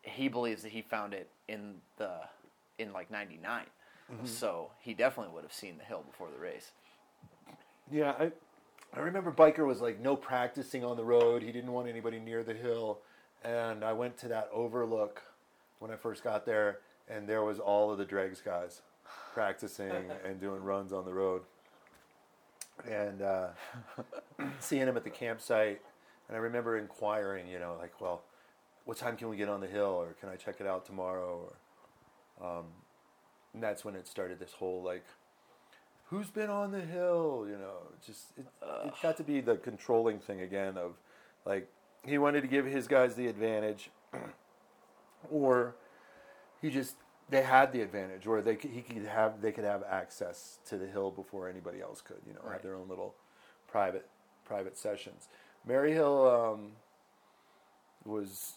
[0.03, 2.11] he believes that he found it in the
[2.79, 3.63] in like '99.
[4.25, 6.71] So he definitely would have seen the hill before the race.
[7.89, 8.31] Yeah, I,
[8.93, 11.41] I remember Biker was like no practicing on the road.
[11.43, 12.99] He didn't want anybody near the hill,
[13.43, 15.21] and I went to that overlook
[15.81, 16.77] when I first got there,
[17.09, 18.83] and there was all of the dregs guys
[19.33, 19.91] practicing
[20.25, 21.41] and doing runs on the road,
[22.87, 23.47] and uh,
[24.59, 25.81] seeing him at the campsite.
[26.27, 28.21] And I remember inquiring, you know, like, well,
[28.85, 31.49] what time can we get on the hill, or can I check it out tomorrow,
[32.39, 32.65] or, um,
[33.55, 34.39] and that's when it started.
[34.39, 35.03] This whole like
[36.05, 38.45] who's been on the hill you know just it,
[38.85, 40.91] it got to be the controlling thing again of
[41.45, 41.69] like
[42.05, 43.89] he wanted to give his guys the advantage
[45.29, 45.75] or
[46.61, 46.95] he just
[47.29, 50.77] they had the advantage or they could, he could have they could have access to
[50.77, 52.53] the hill before anybody else could you know Right.
[52.53, 53.15] have their own little
[53.67, 54.07] private
[54.45, 55.27] private sessions
[55.65, 56.71] mary hill um,
[58.03, 58.53] was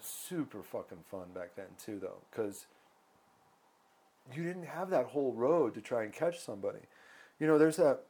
[0.00, 2.66] super fucking fun back then too though because
[4.34, 6.80] you didn't have that whole road to try and catch somebody.
[7.38, 8.02] You know, there's that.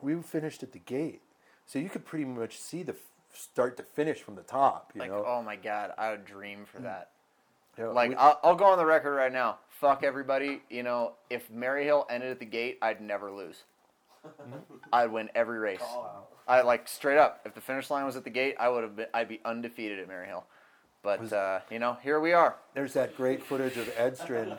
[0.00, 1.22] We finished at the gate,
[1.66, 2.94] so you could pretty much see the
[3.38, 4.90] start to finish from the top.
[4.94, 7.10] You Like, know, oh my god, I would dream for that.
[7.76, 9.58] You know, Like, we- I'll, I'll go on the record right now.
[9.68, 10.62] Fuck everybody.
[10.68, 13.62] You know, if Maryhill ended at the gate, I'd never lose.
[14.92, 15.82] I'd win every race.
[16.48, 17.40] I like straight up.
[17.44, 19.06] If the finish line was at the gate, I would have been.
[19.14, 20.42] I'd be undefeated at Maryhill.
[21.02, 22.56] But uh, you know, here we are.
[22.74, 24.58] there's that great footage of Edstrand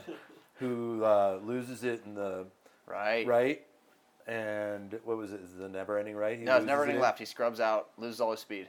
[0.56, 2.46] who uh, loses it in the
[2.88, 3.28] Right.
[3.28, 3.62] right,
[4.30, 5.42] and what was it?
[5.42, 6.38] Is it the never-ending right?
[6.38, 7.18] He No, it's never ending in, left.
[7.18, 8.68] He scrubs out, loses all his speed,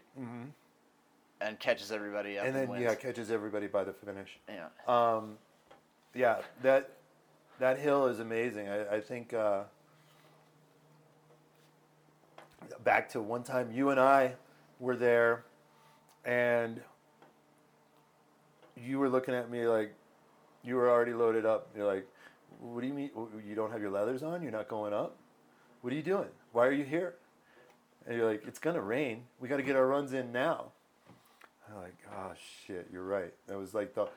[1.42, 2.46] and catches everybody up.
[2.46, 2.82] and And, then wins.
[2.82, 4.38] yeah, catches everybody by the finish.
[4.48, 4.68] yeah.
[4.88, 5.36] Um,
[6.14, 6.90] yeah, that
[7.58, 8.68] that hill is amazing.
[8.68, 9.64] I, I think uh,
[12.82, 14.34] back to one time you and I
[14.78, 15.44] were there,
[16.24, 16.80] and
[18.76, 19.94] you were looking at me like
[20.64, 21.68] you were already loaded up.
[21.76, 22.06] You're like,
[22.60, 23.10] "What do you mean?
[23.46, 24.42] You don't have your leathers on?
[24.42, 25.16] You're not going up?
[25.80, 26.28] What are you doing?
[26.52, 27.14] Why are you here?"
[28.06, 29.24] And you're like, "It's gonna rain.
[29.38, 30.72] We got to get our runs in now."
[31.68, 32.32] I'm like, "Oh
[32.66, 34.08] shit, you're right." That was like the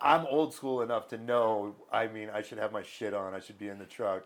[0.00, 1.74] I'm old school enough to know.
[1.90, 3.34] I mean, I should have my shit on.
[3.34, 4.24] I should be in the truck.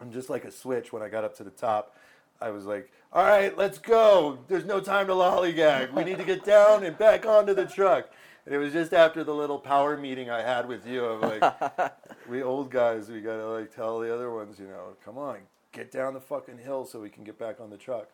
[0.00, 1.96] And just like a switch, when I got up to the top,
[2.40, 4.38] I was like, "All right, let's go.
[4.48, 5.92] There's no time to lollygag.
[5.92, 8.08] We need to get down and back onto the truck."
[8.44, 11.04] And it was just after the little power meeting I had with you.
[11.04, 11.92] of like,
[12.28, 15.38] we old guys, we gotta like tell the other ones, you know, come on,
[15.72, 18.08] get down the fucking hill so we can get back on the truck.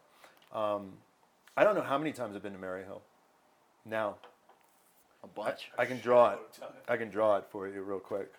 [0.52, 0.92] Um,
[1.56, 3.00] I don't know how many times I've been to Maryhill.
[3.86, 4.16] Now,
[5.24, 5.70] A bunch.
[5.78, 6.38] I can draw it.
[6.88, 8.32] I can draw it for you real quick.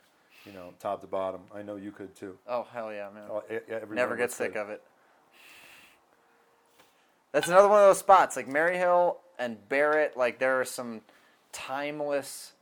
[0.46, 1.42] You know, top to bottom.
[1.54, 2.38] I know you could too.
[2.48, 3.24] oh hell yeah, man.
[3.30, 3.60] Oh, e-
[3.94, 4.60] Never get sick say.
[4.60, 4.82] of it.
[7.32, 8.36] That's another one of those spots.
[8.36, 11.02] Like Maryhill and Barrett, like there are some
[11.52, 12.54] timeless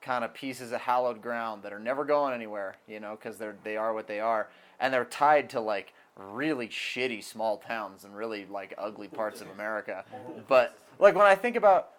[0.00, 3.56] kind of pieces of hallowed ground that are never going anywhere, you know, because they're
[3.64, 4.48] they are what they are,
[4.80, 9.48] and they're tied to like really shitty small towns and really like ugly parts of
[9.50, 10.04] America.
[10.48, 11.90] But like when I think about,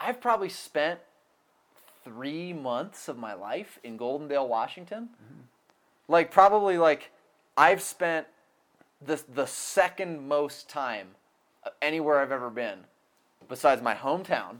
[0.00, 1.00] I've probably spent
[2.04, 5.10] three months of my life in Goldendale, Washington.
[6.08, 7.10] Like probably like
[7.56, 8.26] I've spent
[9.04, 11.08] the the second most time
[11.82, 12.80] anywhere I've ever been,
[13.48, 14.56] besides my hometown,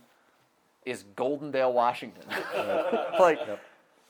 [0.90, 2.24] is Goldendale, Washington.
[3.18, 3.38] like,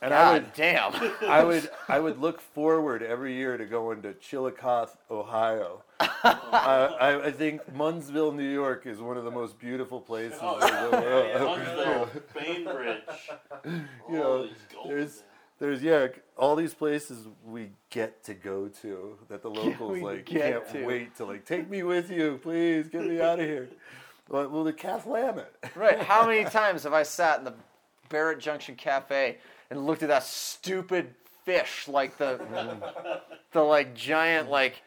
[0.03, 0.93] And I would, damn.
[1.29, 5.83] I would, I would look forward every year to going to Chillicothe, Ohio.
[6.01, 10.39] uh, I, I think Munnsville, New York, is one of the most beautiful places.
[10.41, 11.59] Oh, in the world.
[11.59, 13.03] Huntsville, Bainbridge.
[13.65, 14.55] You all know, these
[14.87, 15.23] there's,
[15.59, 16.07] there's yeah,
[16.39, 20.87] all these places we get to go to that the locals we like can't to.
[20.87, 23.69] wait to like take me with you, please get me out of here.
[24.31, 25.47] Well, well the Calf Lammet.
[25.75, 26.01] right.
[26.01, 27.55] How many times have I sat in the
[28.09, 29.39] Barrett Junction Cafe
[29.71, 32.41] and looked at that stupid fish, like the,
[33.53, 34.83] the like giant, like,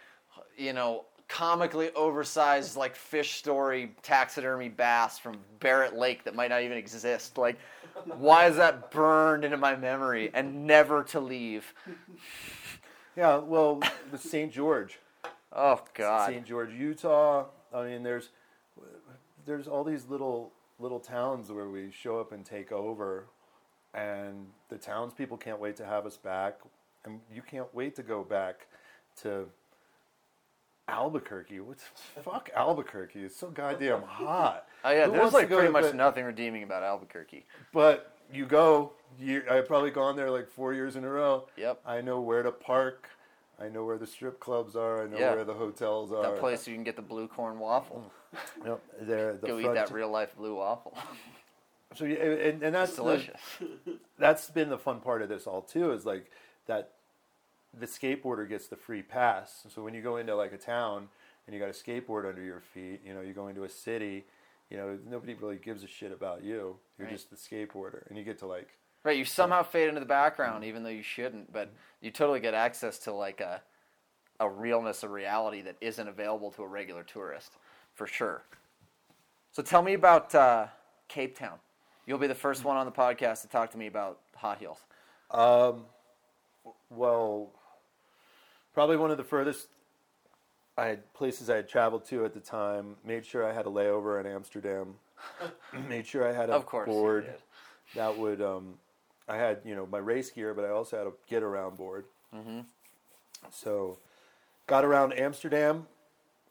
[0.58, 6.62] you know, comically oversized like fish story taxidermy bass from Barrett Lake that might not
[6.62, 7.38] even exist.
[7.38, 7.58] Like,
[8.06, 11.74] why is that burned into my memory and never to leave?
[13.16, 13.80] Yeah, well,
[14.12, 14.52] the St.
[14.52, 14.98] George.
[15.56, 16.32] Oh God.
[16.32, 16.44] St.
[16.44, 17.46] George, Utah.
[17.72, 18.30] I mean, there's
[19.46, 23.26] there's all these little little towns where we show up and take over,
[23.94, 26.60] and the townspeople can't wait to have us back,
[27.06, 28.68] and you can't wait to go back
[29.22, 29.48] to
[30.88, 31.60] Albuquerque.
[31.62, 31.84] What's
[32.24, 33.24] fuck Albuquerque?
[33.24, 34.68] It's so goddamn hot.
[34.84, 37.46] Oh yeah, Who there's like pretty much the- nothing redeeming about Albuquerque.
[37.72, 38.94] But you go.
[39.20, 41.48] You, I've probably gone there like four years in a row.
[41.56, 41.82] Yep.
[41.86, 43.08] I know where to park.
[43.62, 45.04] I know where the strip clubs are.
[45.04, 45.36] I know Yeah.
[45.36, 46.24] where the hotels are.
[46.24, 48.04] That place you can get the blue corn waffle.
[48.08, 48.10] Mm.
[48.66, 49.34] Yep, there.
[49.38, 50.98] The Go eat that real life blue waffle.
[51.96, 53.42] So yeah, and, and that's It's the- delicious.
[54.18, 56.32] that's been the fun part of this all too is like
[56.66, 56.94] that
[57.80, 59.68] the skateboarder gets the free pass.
[59.70, 61.10] So when you go into like a town
[61.46, 64.26] and you got a skateboard under your feet, you know, you go into a city,
[64.72, 66.78] you know, nobody really gives a shit about you.
[66.98, 67.16] You're Right.
[67.16, 68.70] just the skateboarder, and you get to like
[69.04, 70.70] Right, you somehow fade into the background mm-hmm.
[70.70, 71.70] even though you shouldn't, but
[72.02, 73.62] you totally get access to like a
[74.40, 77.52] a realness, a reality that isn't available to a regular tourist,
[77.94, 78.44] for sure.
[79.52, 80.68] So tell me about uh,
[81.08, 81.58] Cape Town.
[82.06, 84.80] You'll be the first one on the podcast to talk to me about hot heels.
[85.32, 85.86] Um,
[86.90, 87.52] well,
[88.74, 89.68] probably one of the furthest
[90.78, 92.96] I had places I had traveled to at the time.
[93.06, 94.96] Made sure I had a layover in Amsterdam.
[95.88, 97.34] made sure I had a board
[97.96, 98.42] that would.
[98.42, 98.76] Um,
[99.28, 102.06] I had you know my race gear, but I also had a get around board.
[102.36, 102.62] Mm-hmm.
[103.52, 104.00] So,
[104.68, 105.86] got around Amsterdam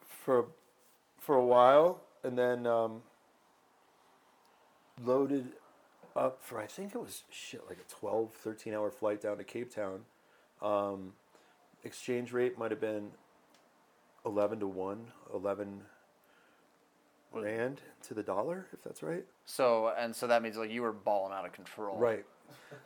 [0.06, 0.46] for
[1.22, 3.00] for a while, and then um,
[5.04, 5.52] loaded
[6.16, 9.44] up for I think it was shit like a 12, 13 hour flight down to
[9.44, 10.00] Cape Town.
[10.60, 11.12] Um,
[11.84, 13.12] exchange rate might have been
[14.26, 15.82] eleven to one, eleven
[17.32, 19.24] rand to the dollar, if that's right.
[19.44, 21.98] So and so that means like you were balling out of control.
[21.98, 22.24] Right.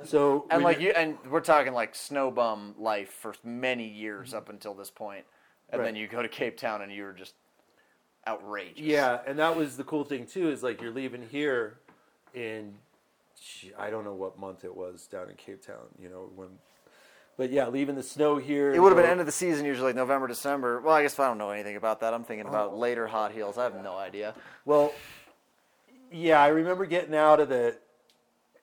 [0.04, 4.50] So And like you and we're talking like snow bum life for many years up
[4.50, 5.24] until this point.
[5.70, 7.34] And then you go to Cape Town and you were just
[8.27, 8.78] outrageous.
[8.78, 10.51] Yeah, and that was the cool thing too.
[10.51, 11.78] Is like you're leaving here
[12.35, 12.74] in
[13.78, 15.86] I don't know what month it was down in Cape Town.
[16.01, 16.48] You know when,
[17.36, 18.74] but yeah, leaving the snow here.
[18.74, 20.81] It would have been end of the season usually November, December.
[20.81, 22.15] Well, I guess I don't know anything about that.
[22.15, 22.78] I'm thinking about Oh.
[22.78, 23.59] later hot heels.
[23.59, 24.35] I have no idea.
[24.65, 24.93] Well,
[26.11, 27.77] yeah, I remember getting out of the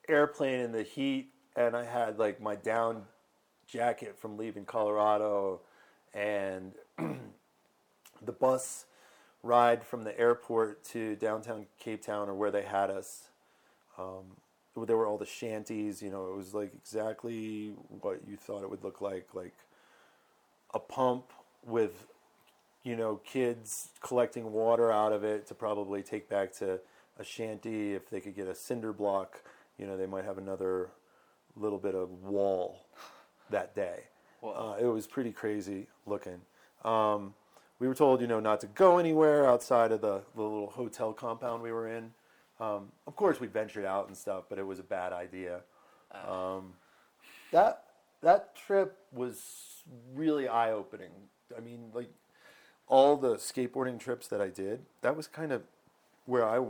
[0.08, 3.04] airplane in the heat, and I had like my down
[3.66, 5.60] jacket from leaving Colorado,
[6.12, 8.86] and the bus
[9.44, 13.28] ride from the airport to downtown Cape Town, or where they had us.
[13.98, 14.36] Um,
[14.86, 16.02] there were all the shanties.
[16.02, 19.54] You know, it was like exactly what you thought it would look like, like
[20.72, 21.32] a pump
[21.64, 22.06] with
[22.84, 26.78] you know, kids collecting water out of it to probably take back to
[27.18, 27.94] a shanty.
[27.94, 29.42] If they could get a cinder block,
[29.78, 30.90] you know, they might have another
[31.56, 32.84] little bit of wall
[33.50, 34.04] that day.
[34.42, 36.42] Uh, it was pretty crazy looking.
[36.84, 37.32] Um,
[37.78, 41.12] we were told, you know, not to go anywhere outside of the, the little hotel
[41.12, 42.12] compound we were in.
[42.60, 45.60] Um, of course, we ventured out and stuff, but it was a bad idea.
[46.28, 46.74] Um,
[47.50, 47.84] that
[48.22, 49.82] that trip was
[50.14, 51.10] really eye opening.
[51.56, 52.10] I mean, like
[52.86, 55.62] all the skateboarding trips that I did, that was kind of
[56.26, 56.64] where I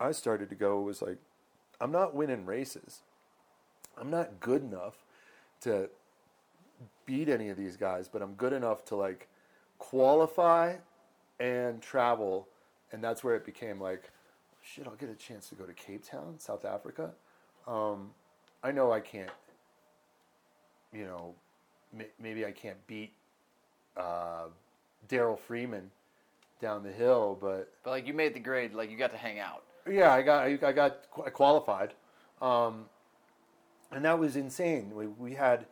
[0.00, 1.18] I started to go was like
[1.80, 3.02] I'm not winning races.
[3.98, 5.04] I'm not good enough
[5.62, 5.90] to
[7.06, 9.28] beat any of these guys, but I'm good enough to like
[9.78, 10.76] qualify
[11.38, 12.48] and travel
[12.92, 14.10] and that's where it became like
[14.66, 17.12] shit, I'll get a chance to go to Cape Town, South Africa.
[17.66, 18.10] Um,
[18.62, 19.30] I know I can't,
[20.92, 21.34] you know,
[21.92, 23.12] may, maybe I can't beat
[23.96, 24.46] uh,
[25.08, 25.90] Daryl Freeman
[26.60, 29.38] down the hill, but But like you made the grade, like you got to hang
[29.38, 29.62] out.
[29.88, 31.94] yeah, I got I, I got I qualified,
[32.42, 32.86] um,
[33.92, 34.92] and that was insane.
[34.94, 35.66] We we had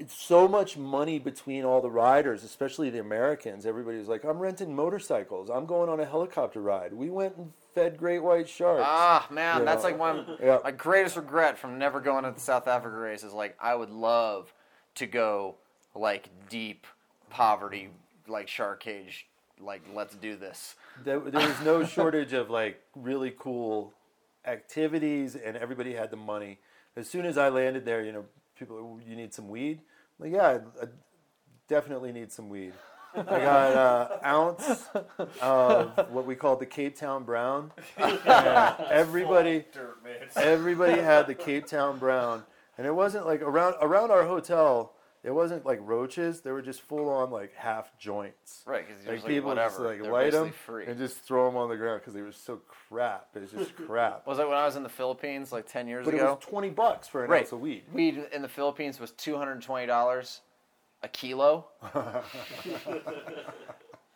[0.00, 3.66] it's so much money between all the riders, especially the Americans.
[3.66, 5.50] Everybody was like, "I'm renting motorcycles.
[5.50, 8.82] I'm going on a helicopter ride." We went and fed great white sharks.
[8.84, 9.90] Ah, man, You that's know.
[9.90, 10.58] like one Yeah.
[10.64, 13.90] my greatest regret from never going to the South Africa race is like I would
[13.90, 14.52] love
[14.96, 15.56] to go
[15.94, 16.86] like deep
[17.28, 17.90] poverty,
[18.26, 19.26] like shark cage,
[19.60, 20.76] like let's do this.
[21.04, 23.92] there, there was no shortage of like really cool
[24.46, 26.58] activities, and everybody had the money.
[26.96, 28.24] As soon as I landed there, you know,
[28.60, 29.80] people, "Oh, you need some weed.
[30.18, 30.88] I'm like, yeah, I, I
[31.66, 32.74] definitely need some weed.
[33.16, 34.86] I got an ounce
[35.40, 37.72] of what we call the Cape Town Brown.
[37.96, 38.20] And
[38.90, 39.64] everybody,
[40.36, 42.44] everybody had the Cape Town Brown,
[42.78, 44.92] and it wasn't like around around our hotel.
[45.22, 46.40] It wasn't like roaches.
[46.40, 48.62] They were just full on like half joints.
[48.64, 49.68] Right, because Like like, people whatever.
[49.68, 50.86] just like They're light them free.
[50.86, 53.28] and just throw them on the ground because they were so crap.
[53.34, 54.26] It was just crap.
[54.26, 56.16] was that when I was in the Philippines like ten years ago?
[56.16, 57.42] but it was twenty bucks for an Right.
[57.42, 57.82] ounce of weed.
[57.92, 60.40] Weed in the Philippines was two hundred and twenty dollars
[61.02, 61.66] a kilo.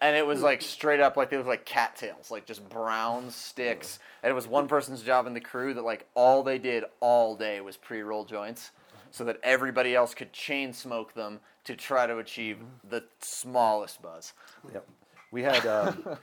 [0.01, 3.99] and it was like straight up like they was like cattails, like just brown sticks.
[4.23, 7.37] And it was one person's job in the crew that like all they did all
[7.37, 8.71] day was pre-roll joints,
[9.15, 14.33] so that everybody else could chain smoke them to try to achieve the smallest buzz.
[14.73, 14.89] Yep.
[15.31, 16.19] We had um,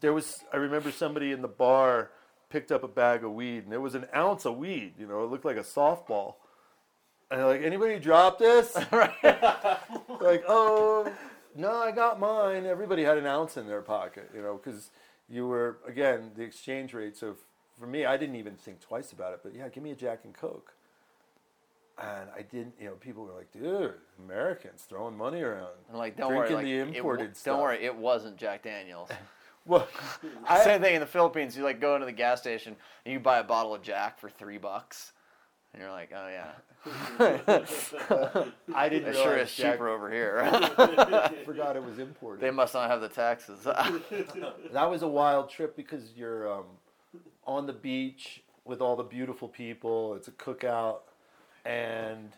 [0.00, 2.10] there was I remember somebody in the bar
[2.48, 4.94] picked up a bag of weed and there was an ounce of weed.
[4.98, 6.34] You know, it looked like a softball.
[7.30, 8.74] And like, anybody drop this?
[8.92, 11.12] like, oh
[11.54, 12.66] no, I got mine.
[12.66, 14.32] Everybody had an ounce in their pocket.
[14.34, 14.90] You know, because
[15.28, 17.16] you were again the exchange rate.
[17.16, 17.36] So
[17.78, 19.40] for me, I didn't even think twice about it.
[19.44, 20.74] But yeah, give me a Jack and Coke.
[22.00, 23.92] And I didn't, you know, people were like, dude,
[24.24, 25.68] Americans throwing money around.
[25.88, 27.52] And like, don't Drinking worry, like, the it imported w- stuff.
[27.54, 29.10] Don't worry, it wasn't Jack Daniels.
[29.66, 29.86] Well,
[30.48, 31.54] I, Same thing in the Philippines.
[31.54, 32.74] You like go into the gas station
[33.04, 35.12] and you buy a bottle of Jack for three bucks,
[35.74, 36.52] and you're like, oh yeah,
[38.74, 40.42] I didn't it sure realize is Jack- cheaper over here.
[41.44, 42.40] forgot it was imported.
[42.40, 43.60] they must not have the taxes.
[43.64, 46.64] that was a wild trip because you're um,
[47.46, 50.14] on the beach with all the beautiful people.
[50.14, 51.00] It's a cookout,
[51.64, 52.30] and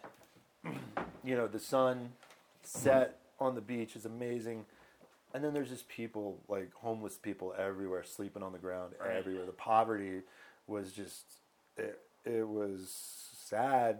[1.24, 2.12] you know the sun
[2.62, 4.64] set on the beach is amazing.
[5.34, 9.16] And then there's just people like homeless people everywhere, sleeping on the ground Right.
[9.16, 9.46] everywhere.
[9.46, 10.20] The poverty
[10.66, 11.24] was just
[11.76, 12.94] it, it was
[13.46, 13.98] sad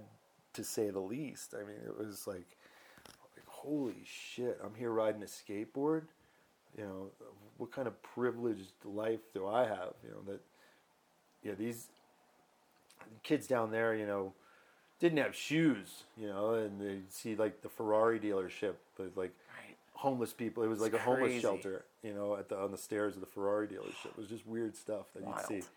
[0.52, 1.54] to say the least.
[1.54, 2.56] I mean, it was like,
[3.34, 4.60] like holy shit!
[4.62, 6.02] I'm here riding a skateboard
[6.76, 7.10] you know,
[7.58, 9.92] what kind of privileged life do I have?
[10.02, 10.40] You know, that,
[11.42, 11.88] yeah, these
[13.22, 14.32] kids down there, you know,
[15.02, 19.76] didn't have shoes, you know, and they see like the Ferrari dealership, but like Right.
[19.94, 20.62] homeless people.
[20.62, 23.20] It was like It's a homeless shelter, you know, at the on the stairs of
[23.20, 24.06] the Ferrari dealership.
[24.06, 25.36] It was just weird stuff that Wild.
[25.50, 25.68] you'd see.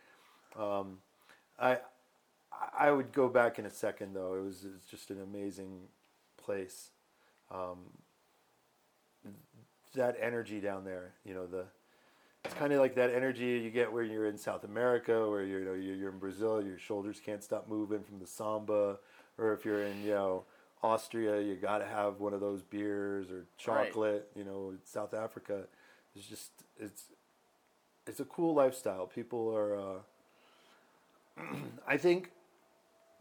[0.60, 1.00] Um,
[1.60, 1.80] I
[2.78, 4.36] I would go back in a second though.
[4.36, 5.88] It was, it was just an amazing
[6.38, 6.92] place.
[7.52, 7.80] Um,
[9.96, 11.66] that energy down there, you know, the
[12.46, 15.60] it's kind of like that energy you get where you're in South America, where you're,
[15.62, 19.00] you know, you're, you're in Brazil, your shoulders can't stop moving from the samba,
[19.38, 20.44] or if you're in, you know,
[20.84, 23.48] Austria, you got to have one of those beers or Right.
[23.58, 24.30] chocolate.
[24.36, 25.64] You know, South Africa,
[26.16, 27.06] it's just it's
[28.08, 29.08] it's a cool lifestyle.
[29.08, 29.76] People are,
[31.40, 31.44] uh,
[31.88, 32.32] I think,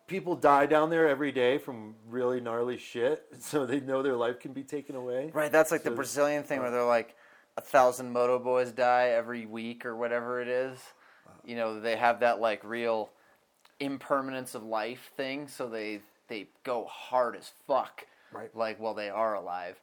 [0.07, 4.41] people die down there every day from really gnarly shit, so they know their life
[4.41, 5.31] can be taken away.
[5.32, 5.51] right.
[5.51, 7.16] That's like the Brazilian thing where they're like,
[7.57, 10.78] a thousand moto boys die every week or whatever it is.
[11.45, 13.11] You know, they have that like real
[13.81, 18.07] impermanence of life thing, so they they go hard as fuck.
[18.33, 18.55] Right.
[18.55, 19.81] Like while they are alive.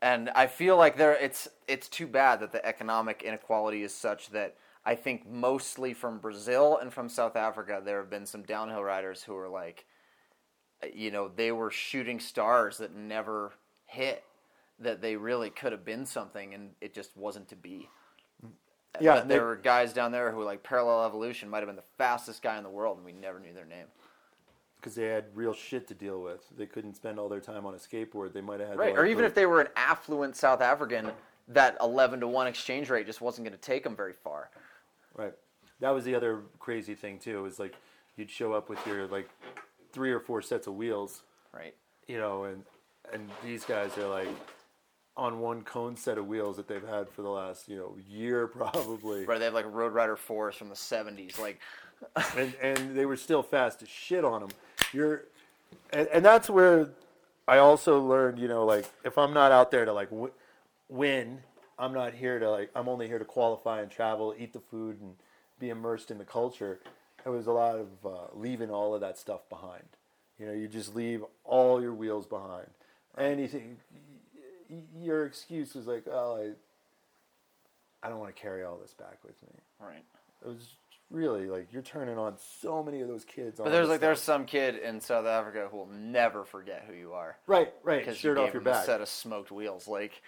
[0.00, 4.30] And I feel like there it's it's too bad that the economic inequality is such
[4.30, 8.82] that I think mostly from Brazil and from South Africa there have been some downhill
[8.82, 9.86] riders who are like
[10.94, 13.52] you know, they were shooting stars that never
[13.86, 14.24] hit
[14.78, 17.88] that they really could have been something and it just wasn't to be.
[19.00, 21.76] Yeah, But there they- were guys down there who like parallel evolution might have been
[21.76, 23.86] the fastest guy in the world and we never knew their name.
[24.76, 26.44] because they had real shit to deal with.
[26.56, 28.32] They couldn't spend all their time on a skateboard.
[28.32, 31.12] They might have had Right, or even if they were an affluent South African,
[31.46, 34.50] that 11 to 1 exchange rate just wasn't going to take them very far.
[35.14, 35.34] right.
[35.78, 37.44] That was the other crazy thing too.
[37.46, 37.74] Is like
[38.16, 39.28] you'd show up with your like
[39.92, 41.74] three or four sets of wheels, Right.
[42.08, 42.64] you know, and
[43.12, 44.28] and these guys are like,
[45.16, 48.46] on one cone set of wheels that they've had for the last you know year
[48.48, 51.38] probably, Right, they have like a Road Rider fours from the '70s.
[51.38, 51.60] Like,
[52.36, 54.50] and and they were still fast as shit on them.
[54.92, 55.24] You're,
[55.92, 56.90] and, and that's where
[57.48, 60.32] I also learned, you know, like if I'm not out there to like w-
[60.88, 61.40] win,
[61.78, 65.00] I'm not here to like I'm only here to qualify and travel, eat the food,
[65.00, 65.14] and
[65.58, 66.80] be immersed in the culture.
[67.24, 69.84] It was a lot of uh, leaving all of that stuff behind.
[70.38, 72.66] You know, you just leave all your wheels behind.
[73.16, 73.76] Anything,
[74.98, 76.36] your excuse was like, oh,
[78.02, 79.58] I, I don't want to carry all this back with me.
[79.80, 80.04] right.
[80.44, 80.76] It was
[81.10, 83.58] really like you're turning on so many of those kids.
[83.58, 87.12] But there's like there's some kid in South Africa who will never forget who you
[87.12, 89.86] are right, right, because shirt you off gave your him a set of smoked wheels.
[89.86, 90.20] Like,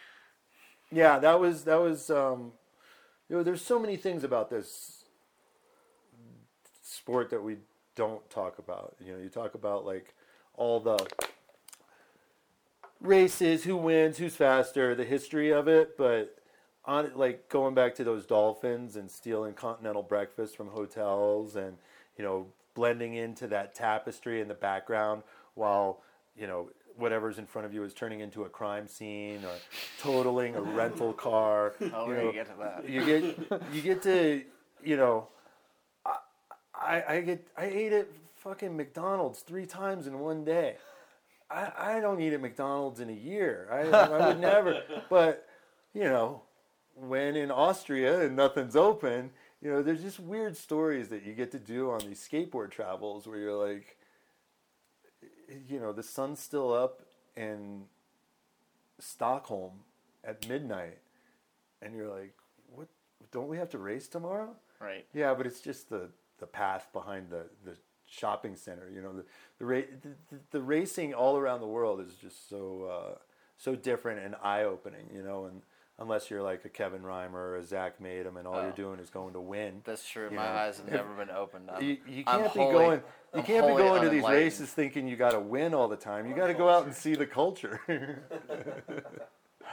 [0.92, 2.10] Yeah, that was that was.
[2.10, 2.52] Um,
[3.28, 5.04] you know, there's so many things about this
[6.82, 7.56] sport that we
[7.96, 8.94] don't talk about.
[9.00, 10.14] You know, you talk about like
[10.56, 10.98] all the
[13.04, 16.36] races, who wins, who's faster, the history of it, but
[16.84, 21.76] on like going back to those dolphins and stealing continental breakfast from hotels and
[22.18, 25.22] you know blending into that tapestry in the background
[25.54, 26.02] while
[26.36, 29.54] you know whatever's in front of you is turning into a crime scene or
[29.98, 32.88] totaling a rental car oh, you know, gonna get to that.
[32.88, 34.42] you get you get to
[34.82, 35.28] you know
[36.04, 36.16] I,
[36.78, 40.76] I I get I ate at fucking McDonald's three times in one day.
[41.54, 43.68] I, I don't eat at McDonald's in a year.
[43.70, 44.82] I, I would never.
[45.08, 45.46] But
[45.92, 46.42] you know,
[46.94, 49.30] when in Austria and nothing's open,
[49.62, 53.26] you know, there's just weird stories that you get to do on these skateboard travels
[53.26, 53.96] where you're like,
[55.68, 57.02] you know, the sun's still up
[57.36, 57.84] in
[58.98, 59.72] Stockholm
[60.22, 60.98] at midnight,
[61.82, 62.34] and you're like,
[62.74, 62.88] what?
[63.32, 64.54] Don't we have to race tomorrow?
[64.80, 65.06] Right.
[65.14, 67.76] Yeah, but it's just the, the path behind the, the
[68.06, 68.90] shopping center.
[68.94, 69.24] You know, the
[69.58, 73.18] the, ra- the the racing all around the world is just so uh,
[73.56, 75.08] so different and eye opening.
[75.14, 75.62] You know, and
[75.98, 78.62] unless you're like a Kevin Reimer or a Zak Maytum, and all Oh.
[78.62, 79.80] you're doing is going to win.
[79.84, 80.28] That's true.
[80.30, 81.70] My know, eyes have never been opened.
[81.70, 83.00] I'm, You, you can't be going.
[83.32, 85.96] You I'm can't be going to these races thinking you got to win all the
[85.96, 86.26] time.
[86.28, 87.80] You got to go out and see the culture.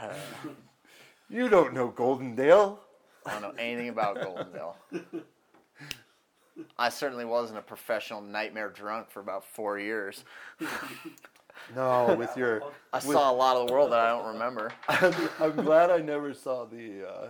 [1.30, 2.78] you don't know Goldendale.
[3.26, 4.76] I don't know anything about Goldendale.
[6.78, 10.24] I certainly wasn't a professional nightmare drunk for about four years.
[11.76, 12.64] No, with your.
[12.92, 14.72] I with- saw a lot of the world that I don't remember.
[14.90, 17.28] I'm, I'm glad I never saw the uh,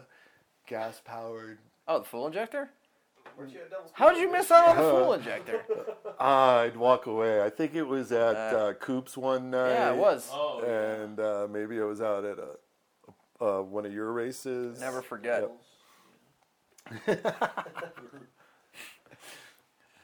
[0.67, 1.57] gas powered.
[1.87, 2.69] Oh, the fuel injector?
[3.37, 5.65] Weren't you at Devil's How did you miss out on the fuel injector?
[6.17, 7.41] I'd walk away.
[7.43, 9.71] I think it was at Uh, uh, Coops one night.
[9.71, 10.29] Yeah, it was.
[10.31, 11.01] Oh, yeah.
[11.03, 14.79] And uh, maybe I was out at a, uh, one of your races.
[14.79, 15.49] Never forget.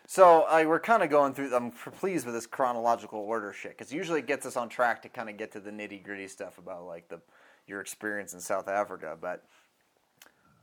[0.10, 1.54] So I we're kind of going through.
[1.54, 5.10] I'm pleased with this chronological order shit because usually it gets us on track to
[5.10, 7.20] kind of get to the nitty gritty stuff about like the
[7.68, 9.18] your experience in South Africa.
[9.20, 9.44] But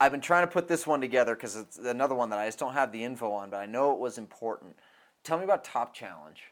[0.00, 2.58] I've been trying to put this one together because it's another one that I just
[2.58, 4.76] don't have the info on, but I know it was important.
[5.24, 6.42] Tell me about Top Challenge.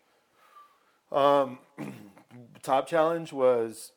[1.11, 1.59] Um,
[2.63, 3.93] Top Challenge was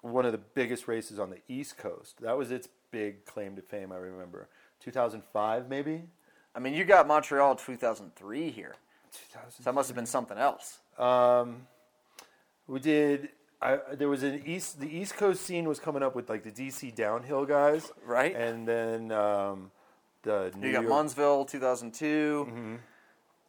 [0.00, 2.22] one of the biggest races on the East Coast.
[2.22, 3.92] That was its big claim to fame.
[3.92, 4.48] I remember
[4.80, 6.04] 2005, maybe.
[6.54, 8.74] I mean, you got Montreal 2003 here,
[9.32, 9.50] 2000.
[9.50, 10.78] so that must have been something else.
[10.98, 11.66] Um,
[12.66, 13.30] we did.
[13.60, 14.80] I, there was an east.
[14.80, 18.34] The East Coast scene was coming up with like the DC downhill guys, Right.
[18.34, 19.70] And then um,
[20.22, 22.74] the New You got York Munnsville 2002, Mm-hmm.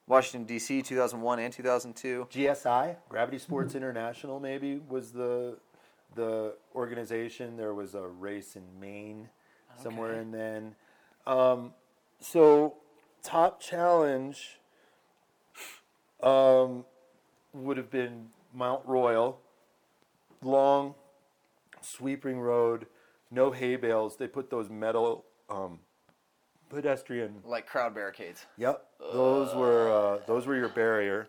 [0.08, 0.82] Washington D.C.
[0.82, 2.28] 2001 and 2002.
[2.32, 5.58] GSI, Gravity Sports International, maybe was the
[6.16, 7.56] the organization.
[7.58, 9.30] There was a race in Maine
[9.84, 10.20] somewhere, Okay.
[10.22, 10.76] and then
[11.28, 11.74] um,
[12.20, 12.78] so
[13.24, 14.60] Top Challenge
[16.22, 16.86] um,
[17.54, 19.40] would have been Mount Royal,
[20.41, 20.96] long
[21.82, 22.88] sweeping road,
[23.32, 24.18] no hay bales.
[24.18, 25.80] They put those metal um,
[26.70, 28.46] pedestrian Like crowd barricades.
[28.58, 31.28] Yep, those were uh, those were your barrier,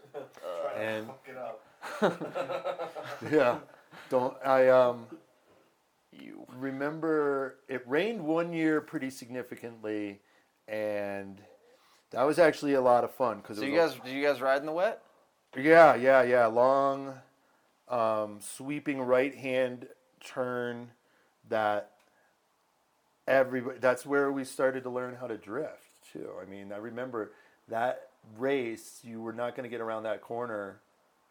[0.77, 2.95] and Fuck it up.
[3.33, 3.59] yeah,
[4.09, 5.07] don't I um
[6.12, 6.47] You.
[6.57, 10.21] remember it rained one year pretty significantly,
[10.69, 11.41] and
[12.11, 14.61] that was actually a lot of fun because So you guys, did you guys ride
[14.61, 15.03] in the wet?
[15.57, 17.15] yeah yeah yeah long,
[17.89, 19.87] um, sweeping right hand
[20.20, 20.91] turn
[21.49, 21.91] that
[23.27, 26.31] everybody that's where we started to learn how to drift too.
[26.41, 27.32] I mean I remember
[27.69, 28.09] that
[28.39, 30.81] race you were not going to get around that corner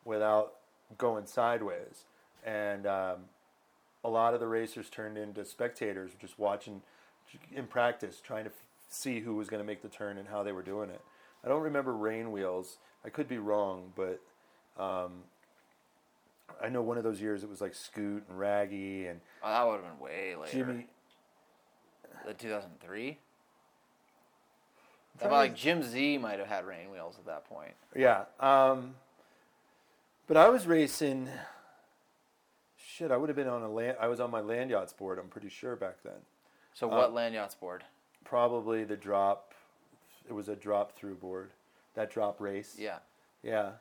[0.05, 0.53] without
[0.97, 2.03] going sideways,
[2.45, 3.17] and um,
[4.03, 6.81] a lot of the racers turned into spectators, just watching
[7.55, 8.51] in practice, trying to
[8.89, 11.01] see who was going to make the turn and how they were doing it.
[11.43, 12.77] I don't remember rain wheels.
[13.05, 14.19] I could be wrong, but
[14.77, 15.23] um,
[16.61, 19.65] I know one of those years it was like Scoot and Raggy and Oh, that
[19.67, 20.51] would have been way later.
[20.51, 20.87] Jimmy.
[22.25, 23.17] The 2003.
[25.17, 27.73] trying About like Jim Z might have had rain wheels at that point.
[27.95, 28.23] Yeah.
[28.39, 28.95] Um,
[30.27, 31.29] but I was racing.
[32.77, 33.97] Shit, I would have been on a land.
[34.01, 35.19] I was on my Landyachtz board.
[35.19, 36.13] I'm pretty sure back then.
[36.73, 37.85] So Uh, what Landyachtz board?
[38.23, 39.53] Probably the drop.
[40.27, 41.49] It was a drop through board.
[41.95, 42.75] That drop race.
[42.77, 42.99] Yeah.
[43.43, 43.71] Yeah.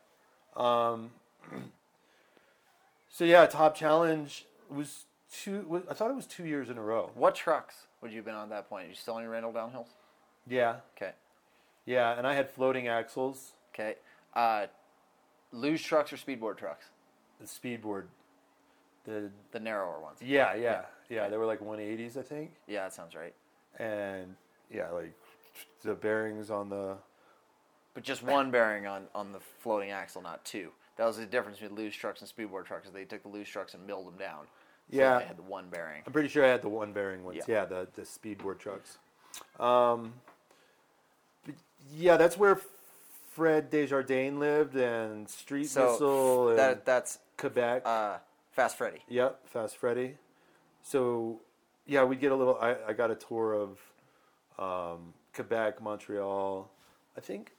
[0.56, 1.10] Um,
[3.10, 5.62] so yeah, top challenge was two.
[5.69, 7.10] was- I thought it was two years in a row.
[7.15, 8.86] What trucks would you have been on at that point?
[8.86, 9.89] Are you still on your Randal downhills?
[10.48, 10.77] Yeah.
[10.97, 11.12] Okay.
[11.85, 13.52] Yeah, and I had floating axles.
[13.74, 13.94] Okay.
[14.35, 14.66] Uh,
[15.52, 16.86] luge trucks or speedboard trucks?
[17.40, 18.05] The speedboard.
[19.05, 20.19] The The narrower ones.
[20.23, 21.28] yeah yeah yeah.
[21.28, 22.52] They were like 180s, I think.
[22.66, 23.35] Yeah, that sounds right.
[23.79, 24.35] And
[24.73, 25.13] yeah, like
[25.83, 26.97] the bearings on the
[27.95, 30.71] But just one bearing on, on the floating axle, not two.
[30.97, 32.87] That was the difference between luge trucks and speedboard trucks.
[32.89, 34.47] Is they took the luge trucks and milled them down.
[34.91, 35.19] So Yeah.
[35.21, 36.03] They had the one bearing.
[36.07, 37.39] I'm pretty sure I had the one bearing ones.
[37.47, 37.61] Yeah.
[37.61, 38.99] Yeah, the the speedboard trucks.
[39.61, 40.15] Um,
[41.95, 42.61] yeah, that's where
[43.33, 47.83] Fred Desjardins lived and Street So Missile and that's Quebec.
[47.85, 48.19] uh,
[48.53, 49.05] Fast Freddy.
[49.09, 50.17] Yep, Fast Freddy.
[50.83, 51.41] So,
[51.89, 52.59] yeah, we get a little.
[52.60, 53.78] I, I got a tour of
[54.59, 56.70] um, Quebec, Montreal.
[57.16, 57.52] I think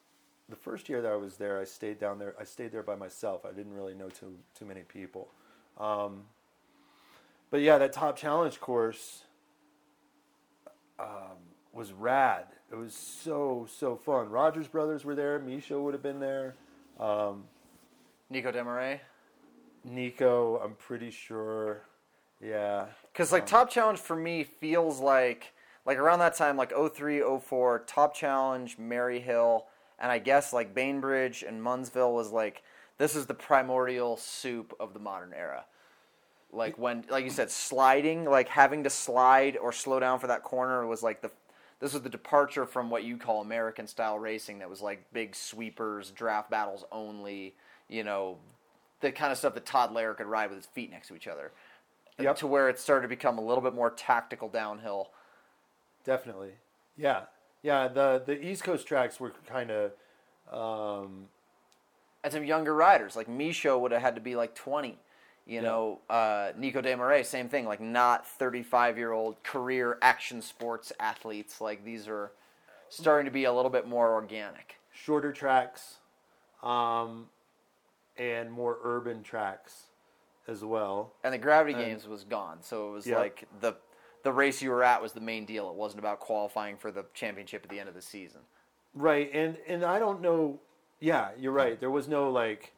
[0.48, 2.36] the first year that I was there, I stayed down there.
[2.40, 3.44] I stayed there by myself.
[3.44, 5.30] I didn't really know too too many people.
[5.80, 6.26] Um,
[7.50, 9.24] but yeah, that top challenge course
[11.00, 11.40] um,
[11.74, 12.46] was rad.
[12.72, 14.30] It was so so fun.
[14.30, 15.40] Rogers Brothers were there.
[15.40, 16.54] Mischo would have been there.
[17.00, 17.46] Um,
[18.30, 19.00] Nico Demaray.
[19.84, 21.82] Nico, I'm pretty sure.
[22.40, 22.86] Yeah.
[23.12, 23.48] Because like oh.
[23.48, 25.54] Top Challenge for me feels like
[25.86, 29.64] like around that time, like 03, 04, Top Challenge, Maryhill,
[29.98, 32.64] and I guess like Bainbridge and Munnsville was like
[32.98, 35.66] this is the primordial soup of the modern era.
[36.52, 40.44] Like when, like you said, sliding, like having to slide or slow down for that
[40.44, 41.32] corner was like the.
[41.80, 44.60] This was the departure from what you call American style racing.
[44.60, 47.56] That was like big sweepers, draft battles only.
[47.88, 48.38] You know,
[49.00, 51.28] the kind of stuff that Todd Lair could ride with his feet next to each
[51.28, 51.52] other
[52.24, 52.36] Yep.
[52.38, 55.10] to where it started to become a little bit more tactical downhill.
[56.04, 56.54] Definitely.
[56.98, 57.24] Yeah.
[57.62, 57.88] Yeah.
[57.88, 59.92] The the East Coast tracks were kind of.
[60.52, 61.28] Um,
[62.24, 64.98] And some younger riders, like Mischo would have had to be like 20.
[65.46, 70.92] You know, uh, Nico Demaray, same thing, like not 35 year old career action sports
[71.00, 71.60] athletes.
[71.62, 72.32] Like these are
[72.90, 74.76] starting to be a little bit more organic.
[74.92, 75.96] shorter tracks,
[76.62, 77.30] um,
[78.18, 79.86] and more urban tracks,
[80.50, 81.14] as well.
[81.24, 83.76] And the gravity And- games was gone, so it was like the
[84.24, 85.70] the race you were at was the main deal.
[85.70, 88.42] It wasn't about qualifying for the championship at the end of the season.
[88.94, 89.30] Right.
[89.34, 90.60] And and I don't know.
[91.00, 91.80] Yeah, you're right.
[91.80, 92.74] There was no like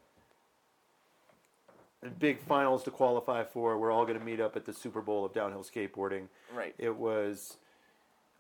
[2.20, 3.78] big finals to qualify for.
[3.78, 6.28] We're all going to meet up at the Super Bowl of downhill skateboarding.
[6.54, 6.74] Right.
[6.78, 7.58] It was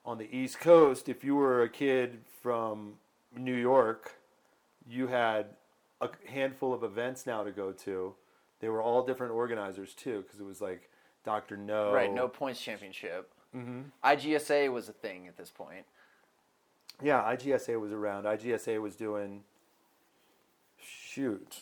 [0.05, 1.09] on the East Coast.
[1.09, 2.93] If you were a kid from
[3.35, 4.13] New York,
[4.87, 5.47] you had
[6.01, 8.15] a handful of events now to go to.
[8.61, 10.89] They were all different organizers too, because it was like
[11.25, 11.91] Doctor No.
[11.91, 13.31] Right, no points championship.
[13.51, 15.85] hmm IGSA was a thing at this point.
[17.03, 18.25] Yeah, IGSA was around.
[18.25, 19.43] IGSA was doing
[20.77, 21.61] shoot.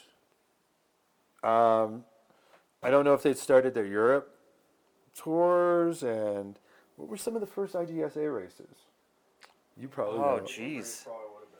[1.41, 2.03] Um,
[2.83, 4.35] I don't know if they'd started their Europe
[5.15, 6.59] tours and
[6.97, 8.75] what were some of the first IGSA races?
[9.77, 10.43] You probably Oh, know.
[10.43, 11.05] jeez.
[11.05, 11.53] Probably would have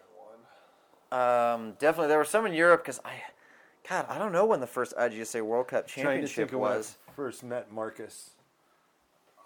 [1.09, 1.69] been one.
[1.71, 3.13] Um, definitely, there were some in Europe because I,
[3.89, 6.77] God, I don't know when the first IGSA World Cup Championship think of when I
[6.77, 6.95] was.
[7.15, 8.31] first met Marcus.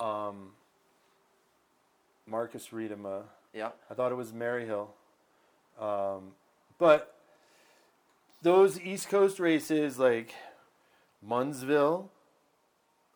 [0.01, 0.51] Um,
[2.27, 3.23] Marcus Rietema.
[3.53, 4.87] Yeah, I thought it was Maryhill.
[5.79, 6.33] Um,
[6.77, 7.15] but
[8.41, 10.33] those East Coast races like
[11.25, 12.09] Munnsville,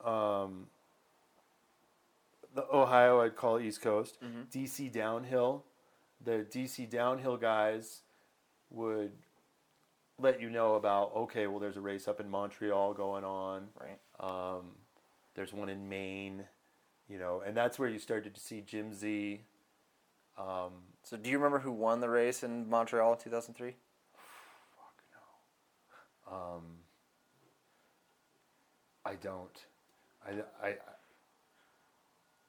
[0.04, 0.68] um,
[2.56, 4.18] the Ohio I'd call East Coast,
[4.52, 5.66] DC Downhill,
[6.24, 8.02] the DC Downhill guys
[8.70, 9.12] would
[10.20, 13.68] let you know about okay, well there's a race up in Montreal going on.
[13.80, 14.00] right.
[14.20, 14.72] Um,
[15.36, 16.44] there's one in Maine,
[17.08, 19.42] you know, and that's where you started to see Jim Z.
[20.38, 20.72] Um,
[21.04, 23.72] So, do you remember who won the race in Montreal in 2003?
[24.76, 25.04] Fuck
[26.32, 26.36] no.
[26.36, 26.64] Um,
[29.06, 29.66] I don't.
[30.26, 30.76] I, I,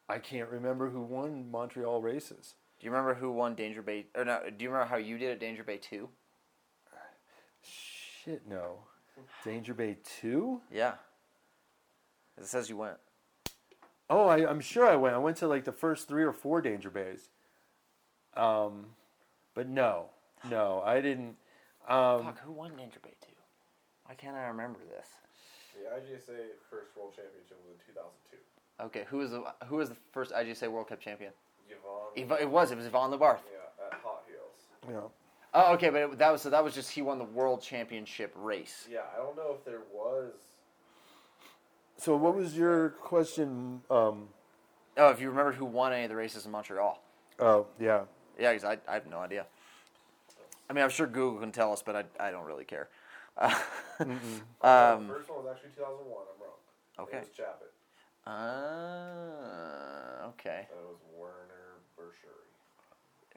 [0.08, 2.54] I can't remember who won Montreal races.
[2.80, 4.06] Do you remember who won Danger Bay?
[4.16, 4.40] Or no?
[4.56, 6.08] Do you remember how you did at Danger Bay Two?
[8.28, 8.74] Shit, no.
[9.42, 10.60] Danger Bay 2?
[10.70, 10.94] Yeah.
[12.36, 12.96] It says you went.
[14.10, 15.14] Oh, I, I'm sure I went.
[15.14, 17.30] I went to like the first three or four Danger Bays.
[18.36, 18.84] Um,
[19.54, 20.10] but no,
[20.50, 21.36] no, I didn't.
[21.88, 23.32] Um, Fuck, who won Danger Bay Two?
[24.04, 25.06] Why can't I remember this?
[25.74, 26.36] The IGSA
[26.70, 28.84] first world championship was in 2002.
[28.84, 31.32] Okay, who was the who was the first IGSA World Cup champion?
[31.68, 32.28] Yvon.
[32.28, 32.70] Yv- It was.
[32.72, 33.40] It was Yvon Labarthe.
[33.50, 34.68] Yeah, at Hot Heels.
[34.88, 35.08] Yeah.
[35.54, 38.32] Oh, okay, but it, that was so that was just he won the world championship
[38.36, 38.86] race.
[38.90, 40.32] Yeah, I don't know if there was.
[41.96, 43.82] So what was your question?
[43.90, 44.28] Um,
[44.98, 47.00] Oh, if you remembered who won any of the races in Montreal.
[47.38, 48.02] oh yeah.
[48.38, 49.46] Yeah, because I, I have no idea.
[50.68, 52.88] I mean, I'm sure Google can tell us, but I, I don't really care.
[54.00, 54.04] Uh,
[54.60, 56.06] the um, first one was actually 2001.
[56.06, 56.52] I'm wrong.
[57.00, 57.16] okay.
[57.16, 57.72] It was Chapit.
[58.24, 60.68] Uh, okay.
[60.70, 62.46] And it was Werner Bershuri.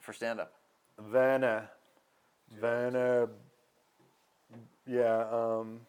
[0.01, 0.53] For stand up.
[0.99, 1.71] Vanna.
[2.59, 3.29] Vanna.
[4.85, 5.25] Yeah.
[5.31, 5.81] Um,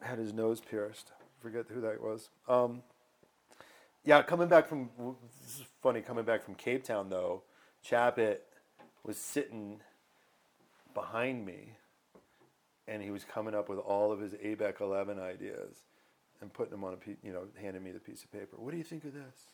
[0.00, 1.12] had his nose pierced.
[1.40, 2.30] Forget who that was.
[2.48, 2.82] Um,
[4.04, 4.88] yeah, coming back from
[5.44, 6.00] this is funny.
[6.00, 7.42] Coming back from Cape Town though,
[7.84, 8.38] Chapit
[9.04, 9.80] was sitting
[10.94, 11.72] behind me,
[12.86, 15.76] and he was coming up with all of his ABEC 11 ideas,
[16.40, 18.56] and putting them on a piece, you know, handing me the piece of paper.
[18.56, 19.52] What do you think of this?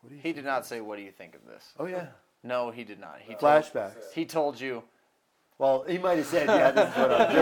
[0.00, 1.86] What do you He did not this?" say, "What do you think of this?" Oh
[1.86, 2.08] yeah,
[2.42, 3.18] No, he did not.
[3.20, 4.12] He told, flashbacks.
[4.14, 4.82] he told you.
[5.58, 7.34] Well, he might have said, "Yeah, this is what I'm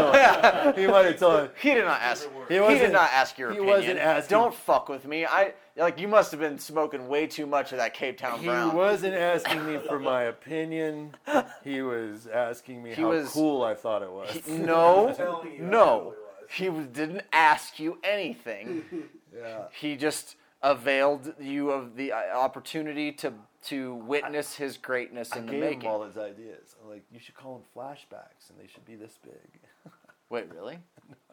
[0.74, 1.50] doing." he might have told.
[1.62, 2.26] He did not ask.
[2.48, 3.68] He He, did not ask your opinion.
[3.68, 3.96] he opinion.
[3.96, 5.24] wasn't asking- Don't fuck with me.
[5.24, 8.70] I like you must have been smoking way too much of that Cape Town brown.
[8.72, 11.14] He wasn't asking me for my opinion.
[11.62, 14.30] He was asking me He how was- cool I thought it was.
[14.32, 16.14] He- no, I'm telling you, I no.
[16.50, 18.82] He was- didn't ask you anything.
[19.32, 19.66] yeah.
[19.78, 23.32] He just availed you of the uh, opportunity to
[23.66, 25.80] to witness his greatness I in the gave making.
[25.82, 26.76] him all his ideas.
[26.82, 29.92] I'm like, you should call them flashbacks, and they should be this big.
[30.30, 30.78] Wait, really?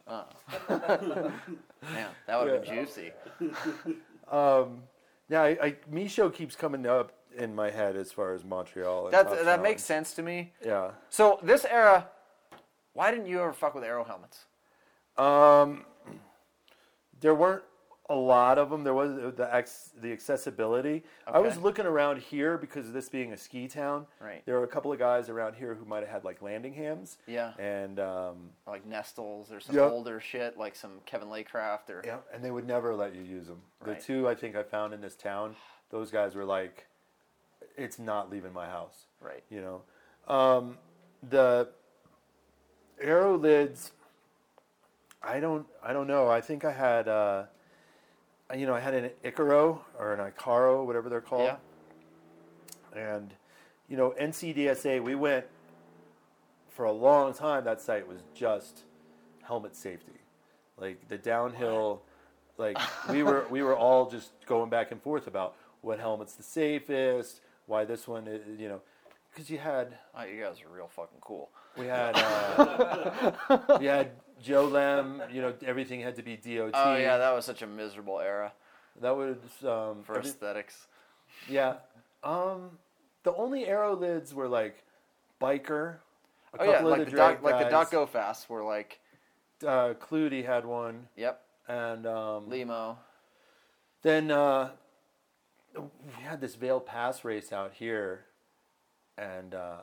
[0.08, 0.24] Oh.
[0.68, 3.10] Man, that would have been juicy.
[4.30, 4.82] Um,
[5.28, 9.10] yeah, I, I, Mischo keeps coming up in my head as far as Montreal.
[9.10, 9.62] That that Challenge.
[9.62, 10.52] makes sense to me.
[10.64, 10.92] Yeah.
[11.10, 12.08] So this era,
[12.92, 14.46] why didn't you ever fuck with arrow helmets?
[15.16, 15.84] Um,
[17.20, 17.62] there weren't
[18.08, 18.84] a lot of them.
[18.84, 21.02] There was the ex, the accessibility.
[21.26, 24.06] I was looking around here because of this being a ski town.
[24.20, 24.44] Right.
[24.46, 27.18] There were a couple of guys around here who might have had like landing hams.
[27.26, 27.52] Yeah.
[27.58, 29.90] And um, like Nestles or some Yep.
[29.90, 33.46] older shit, like some Kevin Laycraft or yeah, and they would never let you use
[33.46, 33.60] them.
[33.84, 35.56] The two I think I found in this town,
[35.90, 36.86] those guys were like,
[37.76, 39.06] it's not leaving my house.
[39.20, 39.42] right.
[39.50, 39.82] you know
[40.32, 40.78] um,
[41.28, 41.68] the
[43.00, 43.92] arrow lids
[45.22, 47.44] i don't i don't know i think i had uh,
[48.54, 51.50] you know i had an icaro or an icaro whatever they're called
[52.94, 53.16] Yeah.
[53.16, 53.34] and
[53.88, 55.46] you know ncdsa we went
[56.68, 58.82] for a long time that site was just
[59.42, 60.20] helmet safety
[60.78, 62.02] like the downhill
[62.58, 62.78] like
[63.10, 67.40] we were we were all just going back and forth about what helmet's the safest
[67.66, 68.80] why this one is, you know
[69.32, 71.50] because you had Oh, you guys are real fucking cool.
[71.76, 74.10] we had uh, we had
[74.42, 75.22] Joe Lem.
[75.32, 76.70] You know, everything had to be DOT.
[76.74, 78.52] Oh yeah, that was such a miserable era
[79.00, 80.86] that was um, for every- aesthetics.
[81.48, 81.74] yeah.
[82.24, 82.78] Um,
[83.22, 84.82] the only arrow lids were like
[85.40, 85.96] biker.
[86.54, 87.70] A Oh yeah, of like the, drag doc, like the.
[87.70, 88.98] Doc Go Fast were like,
[89.62, 92.98] Uh, Clutie had one, yep, and um, Limo.
[94.02, 94.70] then uh,
[95.76, 98.24] we had this Vail Pass race out here,
[99.18, 99.78] and uh,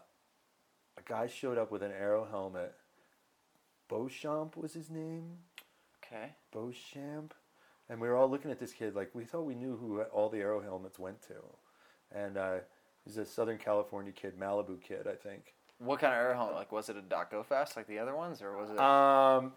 [0.97, 2.73] a guy showed up with an arrow helmet.
[3.93, 5.37] Beauchamp was his name.
[6.03, 6.31] Okay.
[6.51, 7.33] Beauchamp,
[7.89, 10.29] and we were all looking at this kid like we thought we knew who all
[10.29, 11.35] the arrow helmets went to,
[12.11, 12.55] and uh,
[13.05, 15.53] he's a Southern California kid, Malibu kid, I think.
[15.77, 16.55] What kind of arrow helmet?
[16.55, 18.79] Like, was it a Doc Go Fast like the other ones, or was it?
[18.79, 19.53] Um,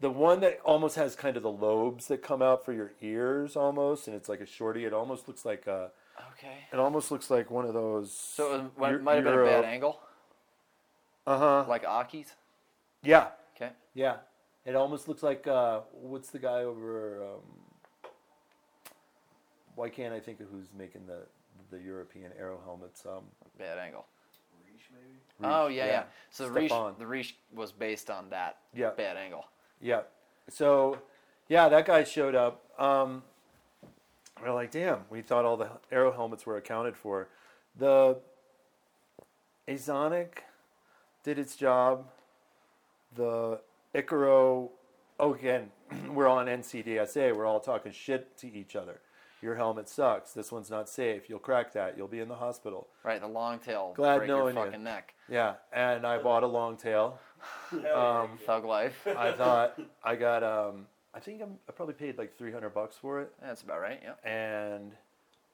[0.00, 3.56] the one that almost has kind of the lobes that come out for your ears,
[3.56, 4.84] almost, and it's like a shorty.
[4.84, 5.90] It almost looks like a,
[6.32, 6.58] okay.
[6.72, 8.12] it almost looks like one of those.
[8.12, 9.98] So it was, might have been a bad angle,
[11.26, 11.64] Uh huh.
[11.68, 12.34] like Aki's.
[13.02, 13.70] Yeah, Okay.
[13.94, 14.16] yeah.
[14.64, 17.22] It almost looks like uh, what's the guy over?
[17.24, 17.40] Um,
[19.74, 21.22] why can't I think of who's making the
[21.70, 23.04] the European arrow helmets?
[23.06, 23.24] Um,
[23.58, 24.06] Bad angle.
[24.64, 25.18] Reach maybe.
[25.42, 26.02] oh Reach, yeah, yeah.
[26.30, 26.94] So the Reach, Stefan.
[26.98, 28.90] the Reach was based on that Yeah.
[28.90, 29.46] bad angle.
[29.80, 30.02] Yeah.
[30.48, 30.98] So,
[31.48, 32.62] yeah, that guy showed up.
[32.80, 33.22] Um,
[34.40, 37.28] we're like, damn, we thought all the arrow helmets were accounted for.
[37.76, 38.18] The
[39.68, 40.38] Azonic
[41.24, 42.06] did its job.
[43.14, 43.60] The
[43.94, 44.70] Icaro,
[45.20, 45.70] oh, again,
[46.08, 47.34] we're on NCDSA.
[47.34, 49.00] We're all talking shit to each other.
[49.42, 50.32] Your helmet sucks.
[50.32, 51.28] This one's not safe.
[51.28, 51.96] You'll crack that.
[51.96, 52.86] You'll be in the hospital.
[53.02, 54.70] Right, the long tail Glad break knowing your you.
[54.70, 55.14] fucking neck.
[55.28, 57.18] Yeah, and I bought a long tail.
[57.72, 59.04] Um, Thug life.
[59.18, 63.20] I thought I got um I think I'm, I probably paid like 300 bucks for
[63.20, 64.00] it That's about right.
[64.00, 64.30] Yeah.
[64.30, 64.92] and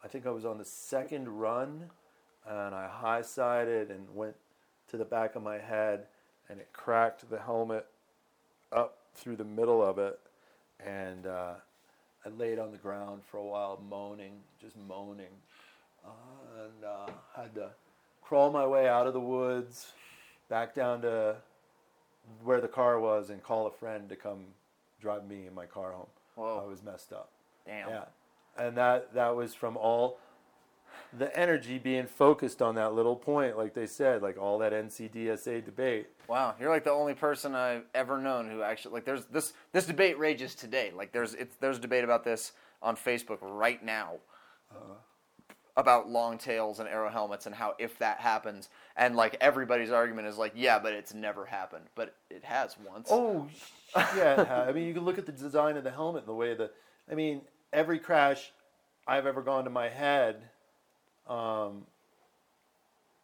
[0.04, 1.84] I think I was on the second run
[2.46, 4.34] and I high sided and went
[4.88, 6.08] to the back of my head
[6.48, 7.86] and it cracked the helmet
[8.72, 10.18] up through the middle of it,
[10.84, 11.54] and uh,
[12.24, 15.26] I laid on the ground for a while, moaning, just moaning,
[16.04, 17.70] uh, and uh, had to
[18.22, 19.92] crawl my way out of the woods,
[20.48, 21.36] back down to
[22.42, 24.44] where the car was, and call a friend to come
[25.00, 26.06] drive me in my car home.
[26.34, 26.62] Whoa.
[26.64, 27.30] I was messed up.
[27.66, 27.88] Damn.
[27.88, 28.04] Yeah,
[28.58, 30.18] and that that was from all
[31.16, 35.64] the energy being focused on that little point, like they said, like all that NCDSA
[35.64, 36.08] debate.
[36.28, 39.04] Wow, you're like the only person I've ever known who actually like.
[39.06, 40.92] There's this this debate rages today.
[40.94, 42.52] Like there's it's there's a debate about this
[42.82, 44.16] on Facebook right now
[45.78, 50.26] about long tails and arrow helmets and how if that happens and like everybody's argument
[50.26, 53.08] is like yeah, but it's never happened, but it has once.
[53.10, 53.48] Oh,
[54.16, 54.64] yeah.
[54.68, 56.70] I mean, you can look at the design of the helmet and the way the.
[57.10, 57.40] I mean,
[57.72, 58.52] every crash
[59.06, 60.42] I've ever gone to my head,
[61.26, 61.86] um,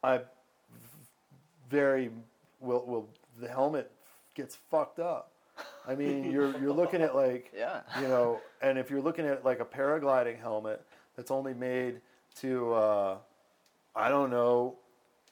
[0.02, 0.20] I
[1.68, 2.10] very
[2.64, 3.08] will will
[3.40, 3.90] the helmet
[4.34, 5.30] gets fucked up.
[5.86, 7.80] I mean, you're you're looking at like Yeah.
[8.00, 10.84] you know, and if you're looking at like a paragliding helmet
[11.16, 12.00] that's only made
[12.40, 13.16] to, uh,
[13.94, 14.76] I don't know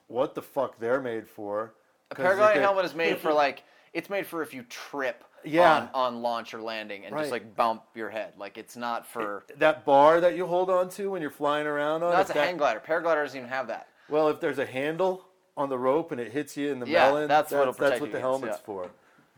[0.07, 1.75] what the fuck they're made for.
[2.11, 5.89] A paragliding they- helmet is made for like it's made for if you trip Yeah.
[5.93, 8.35] on, on launch or landing and just like bump your head.
[8.39, 12.03] Like it's not for that bar that you hold on to when you're flying around
[12.05, 12.11] on.
[12.11, 12.81] no, that's a that- hang glider.
[12.87, 13.89] Paraglider doesn't even have that.
[14.09, 15.25] Well, if there's a handle
[15.57, 18.11] on the rope and it hits you in the Yeah, melon, that's what'll that's, what
[18.11, 18.65] the against, helmet's yeah.
[18.65, 18.91] for.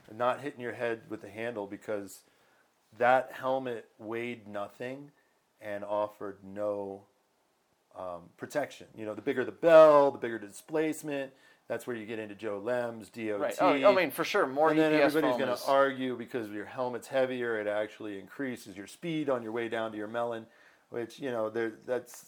[0.09, 2.20] And not hitting your head with the handle because
[2.99, 5.11] that helmet weighed nothing
[5.61, 7.03] and offered no
[7.99, 8.86] um, protection.
[8.97, 11.32] You know, the bigger the bell, the bigger the displacement.
[11.66, 13.41] That's where you get into Joe Lem's DOT.
[13.41, 13.55] Right.
[13.59, 16.51] Oh, I mean, for sure, more and then EPS everybody's going is- to argue because
[16.51, 20.45] your helmet's heavier, it actually increases your speed on your way down to your melon,
[20.91, 21.73] which you know there.
[21.86, 22.27] That's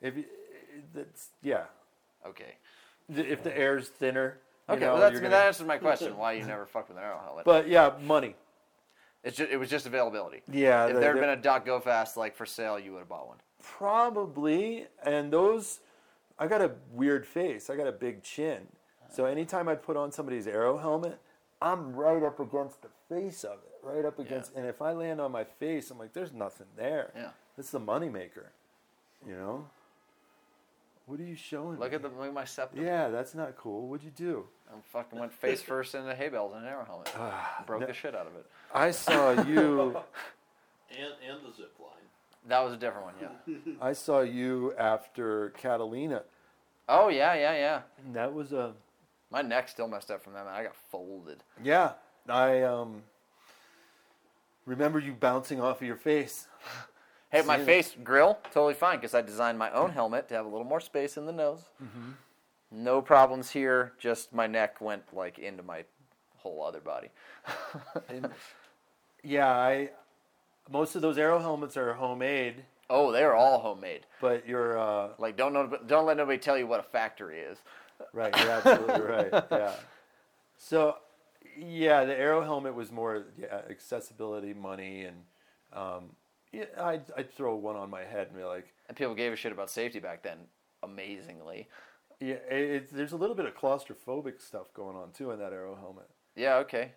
[0.00, 0.24] if you,
[0.92, 1.64] that's yeah.
[2.26, 2.56] Okay.
[3.08, 4.38] If the air's thinner,
[4.68, 6.16] Okay, know, well, that's, you're I mean, gonna- that answers my question.
[6.16, 7.44] Why you never fucked with an arrow helmet?
[7.44, 8.36] But yeah, money.
[9.24, 10.42] it's just, it was just availability.
[10.50, 13.00] Yeah, If the- there had been a Doc Go Fast like for sale, you would
[13.00, 13.38] have bought one.
[13.62, 15.80] Probably, and those,
[16.38, 17.70] I got a weird face.
[17.70, 18.66] I got a big chin.
[19.12, 19.32] So uh-huh.
[19.32, 21.18] anytime I put on somebody's arrow helmet,
[21.60, 24.54] I'm right up against the face of it, right up against.
[24.54, 27.12] And if I land on my face, I'm like, there's nothing there.
[27.14, 27.30] Yeah.
[27.58, 28.46] It's the moneymaker.
[29.26, 29.66] You know.
[31.06, 31.78] What are you showing?
[31.78, 31.96] Look me?
[31.96, 32.84] at the look at my septum.
[32.84, 33.88] Yeah, that's not cool.
[33.88, 34.44] What'd you do?
[34.68, 37.10] I fucking went face first into hay bales and an arrow helmet.
[37.66, 38.46] Broke no- the shit out of it.
[38.74, 39.96] I saw you.
[40.94, 41.88] And and the zip line.
[42.48, 43.54] That was a different one, yeah.
[43.80, 46.22] I saw you after Catalina.
[46.86, 47.80] Oh yeah, yeah, yeah.
[48.04, 48.74] And that was a
[49.30, 50.44] My neck still messed up from that.
[50.44, 51.42] Man, I got folded.
[51.62, 51.92] yeah.
[52.28, 53.02] I um
[54.66, 56.46] remember you bouncing off of your face.
[57.32, 60.48] Hey, my face grill totally fine because I designed my own helmet to have a
[60.48, 61.64] little more space in the nose.
[61.82, 62.10] Mm-hmm.
[62.70, 63.92] No problems here.
[63.98, 65.84] Just my neck went like into my
[66.36, 67.08] whole other body.
[68.08, 68.28] And
[69.22, 69.90] yeah, I
[70.70, 74.06] most of those arrow helmets are homemade, Oh, they're all homemade.
[74.20, 77.58] but you're uh, Like don't know, don't let nobody tell you what a factory is.
[78.12, 78.36] right.
[78.38, 79.44] You're absolutely right.
[79.50, 79.72] Yeah.
[80.58, 80.96] So
[81.58, 85.16] yeah, the arrow helmet was more yeah accessibility, money, and
[85.72, 86.10] um,
[86.52, 89.36] yeah, I'd, I'd throw one on my head and be like, And people gave a
[89.36, 90.38] shit about safety back then.
[90.82, 91.68] Amazingly.
[92.20, 95.52] yeah, it, it's there's a little bit of claustrophobic stuff going on too in that
[95.52, 96.08] arrow helmet.
[96.36, 96.92] Yeah, okay.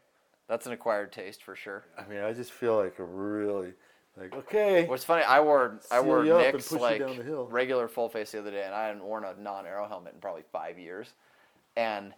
[0.47, 1.83] That's an acquired taste for sure.
[1.97, 3.73] I mean, I just feel like a really
[4.17, 4.85] like okay.
[4.85, 7.17] What's funny, I wore I Seal wore you up and Nick's push you like down
[7.17, 7.47] the hill.
[7.49, 10.19] regular full face the other day, and I hadn't worn a non arrow helmet in
[10.19, 11.13] probably five years,
[11.75, 12.13] and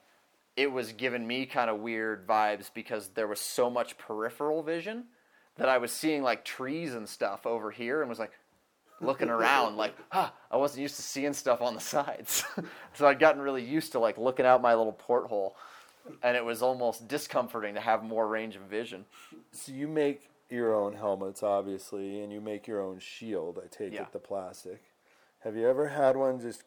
[0.55, 5.05] it was giving me kind of weird vibes because there was so much peripheral vision
[5.57, 8.31] that I was seeing like trees and stuff over here, and was like
[8.99, 12.43] looking around like, huh, I wasn't used to seeing stuff on the sides,
[12.93, 15.55] so I'd gotten really used to like looking out my little porthole,
[16.23, 19.05] and it was almost discomforting to have more range of vision.
[19.51, 23.59] So you make your own helmets, obviously, and you make your own shield.
[23.63, 24.03] I take Yeah.
[24.03, 24.81] it the plastic.
[25.39, 26.63] Have you ever had one just,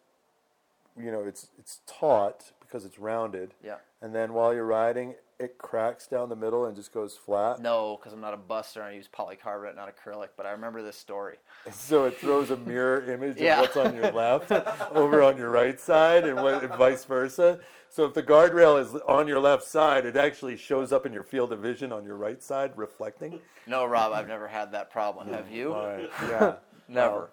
[0.97, 3.77] you know, it's it's taut because it's rounded, Yeah.
[4.03, 7.61] and then while you're riding, it cracks down the middle and just goes flat.
[7.61, 8.83] No, because I'm not a buster.
[8.83, 10.29] I use polycarbonate, not acrylic.
[10.37, 11.37] But I remember this story.
[11.73, 13.57] So it throws a mirror image Yeah.
[13.57, 14.51] of what's on your left
[14.93, 17.61] over on your right side, and, what, and vice versa.
[17.91, 21.23] So if the guardrail is on your left side, it actually shows up in your
[21.25, 23.41] field of vision on your right side, reflecting.
[23.67, 25.29] No, Rob, I've never had that problem.
[25.29, 25.75] Have you?
[25.75, 26.11] Right.
[26.29, 26.55] Yeah.
[26.89, 27.31] Never.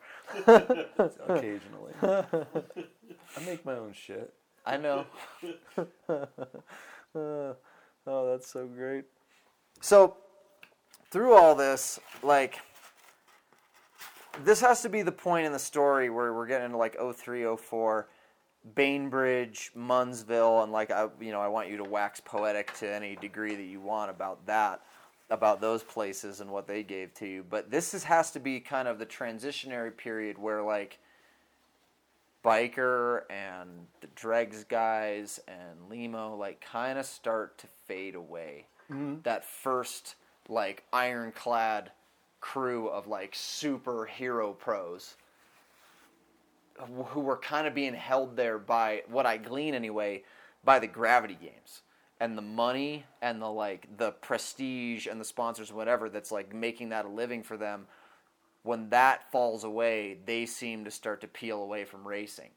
[1.30, 1.94] occasionally.
[2.04, 2.36] I
[3.46, 4.34] make my own shit.
[4.66, 5.06] I know.
[8.08, 9.04] Oh, that's so great.
[9.82, 10.16] So,
[11.12, 12.60] through all this, like,
[14.44, 17.46] this has to be the point in the story where we're getting into like 03,
[17.58, 18.08] 04,
[18.76, 23.16] Bainbridge, Munnsville, and like, I, you know, I want you to wax poetic to any
[23.18, 24.82] degree that you want about that.
[25.30, 27.44] about those places and what they gave to you.
[27.50, 31.00] But this is, has to be kind of the transitionary period where like
[32.48, 33.70] biker and
[34.00, 38.66] the dregs guys and limo like kind of start to fade away.
[38.92, 39.18] Mm-hmm.
[39.24, 40.16] That first
[40.48, 41.92] like ironclad
[42.40, 45.16] crew of like superhero pros
[47.08, 50.24] who were kind of being held there by what I glean anyway
[50.64, 51.82] by the gravity games
[52.20, 56.90] and the money and the like the prestige and the sponsors whatever that's like making
[56.90, 57.88] that a living for them
[58.68, 62.50] when that falls away they seem to start to peel away from racing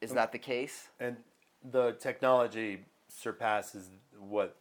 [0.00, 1.16] is that the case and
[1.70, 3.88] the technology surpasses
[4.18, 4.56] what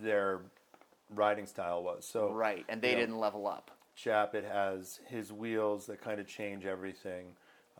[0.00, 0.40] their
[1.10, 2.04] riding style was.
[2.04, 6.66] So right and they didn't level up Chapit has his wheels that kind of change
[6.66, 7.26] everything.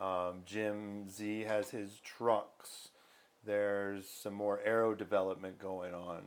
[0.01, 2.91] Um, Jim Z has his trucks.
[3.45, 6.23] There's some more aero development going on.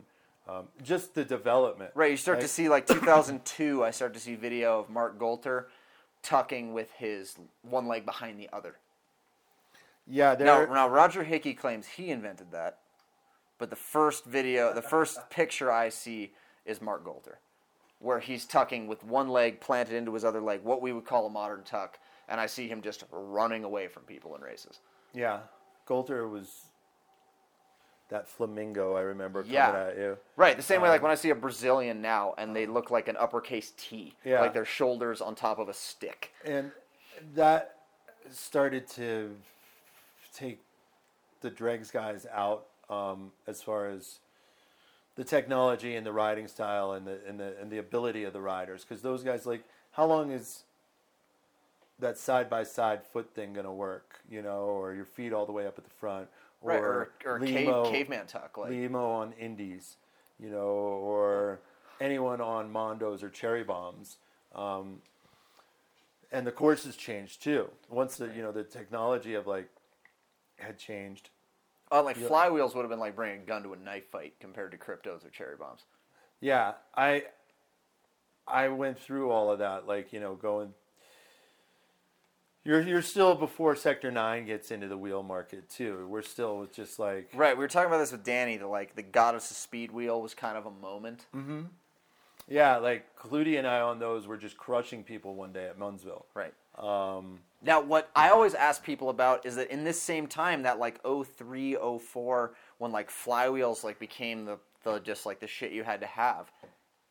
[0.49, 1.91] Um, just the development.
[1.95, 5.65] right you start to see like 2002 i start to see video of mark golter
[6.27, 8.75] tucking with his one leg behind the other
[10.05, 10.67] Yeah, Now, there.
[10.67, 12.79] now Roger Hickey claims he invented that,
[13.57, 16.33] but the first video, the first picture I see
[16.65, 17.39] is Mark Golder,
[17.99, 21.25] where he's tucking with one leg planted into his other leg, what we would call
[21.25, 21.97] a modern tuck,
[22.27, 24.81] and I see him just running away from people in races.
[25.13, 25.39] Yeah,
[25.87, 26.65] Golter was
[28.09, 28.95] that flamingo.
[28.95, 29.87] I remember coming Yeah.
[29.89, 30.17] at you.
[30.35, 33.07] Right, the same way like when I see a Brazilian now and they look like
[33.07, 34.39] an uppercase T, Yeah.
[34.41, 36.31] like their shoulders on top of a stick.
[36.45, 36.71] and
[37.33, 37.79] that
[38.31, 39.35] started to
[40.33, 40.61] take
[41.41, 44.19] the dregs guys out um, as far as
[45.15, 48.39] the technology and the riding style and the and the and the ability of the
[48.41, 50.63] riders because those guys like how long is
[51.99, 55.51] that side by side foot thing gonna work you know or your feet all the
[55.51, 56.27] way up at the front
[56.61, 58.57] or Right, or, or cave, caveman tuck.
[58.57, 59.97] Like, Limo on Indies,
[60.39, 61.59] you know, or
[62.01, 64.17] anyone on Mondos or Cherry Bombs.
[64.55, 65.01] Um,
[66.31, 67.69] and the courses changed too.
[67.89, 69.69] Once the you know the technology of like
[70.57, 71.29] had changed.
[71.91, 74.71] oh, like flywheels would have been like bringing a gun to a knife fight compared
[74.71, 75.85] to cryptos or cherry bombs.
[76.41, 77.23] Yeah, I
[78.47, 80.73] I went through all of that, like you know, going.
[82.67, 86.05] You're you're still before Sector Nine gets into the wheel market too.
[86.09, 88.57] We're still just like Right, we were talking about this with Danny.
[88.57, 91.27] The like the goddess of speed wheel was kind of a moment.
[92.45, 96.25] yeah, like Clutie and I on those were just crushing people one day at Munnsville.
[96.33, 96.53] Right.
[96.77, 100.77] Um, Now, what I always ask people about is that in this same time, that
[100.77, 105.83] like 03, 04, when like flywheels like became the, the just like the shit you
[105.83, 106.51] had to have,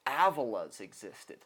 [0.06, 1.38] Avalas existed.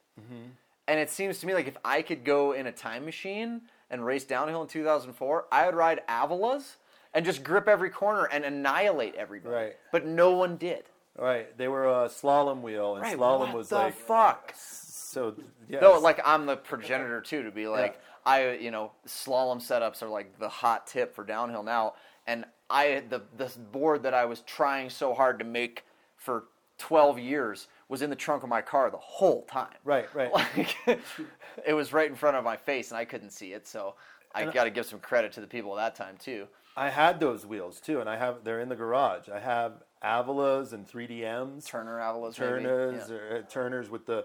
[0.88, 4.04] And it seems to me like if I could go in a time machine and
[4.04, 6.76] race downhill in 2004, I would ride Avalas
[7.12, 9.54] and just grip every corner and annihilate everybody.
[9.54, 9.76] Right.
[9.92, 10.84] But no one did.
[11.18, 14.54] Right, they were a slalom wheel, and Right, slalom what was the like fuck?
[14.56, 15.34] so.
[15.68, 20.02] Yeah, No, like I'm the progenitor too to be like I you know slalom setups
[20.02, 21.94] are like the hot tip for downhill now,
[22.26, 25.84] and I the this board that I was trying so hard to make
[26.16, 26.44] for
[26.78, 29.74] 12 years was in the trunk of my car the whole time.
[29.84, 30.32] right, right.
[30.86, 31.00] Like
[31.66, 33.96] it was right in front of my face and I couldn't see it, so
[34.34, 36.46] I got to give some credit to the people at that time too.
[36.76, 39.28] I had those wheels too, and I have they're in the garage.
[39.28, 43.10] I have Avalas and 3DMs, Turner Avalas, Turners.
[43.10, 43.14] Yeah.
[43.16, 44.24] or, uh, Turners with the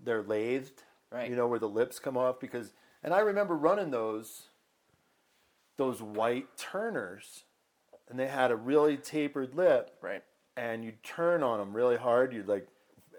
[0.00, 0.82] they're lathed,
[1.12, 1.30] Right.
[1.30, 2.72] You know where the lips come off because,
[3.04, 4.48] and I remember running those
[5.76, 7.44] those white Turners,
[8.08, 10.22] and they had a really tapered lip, Right.
[10.56, 12.32] and you'd turn on them really hard.
[12.32, 12.66] You'd like,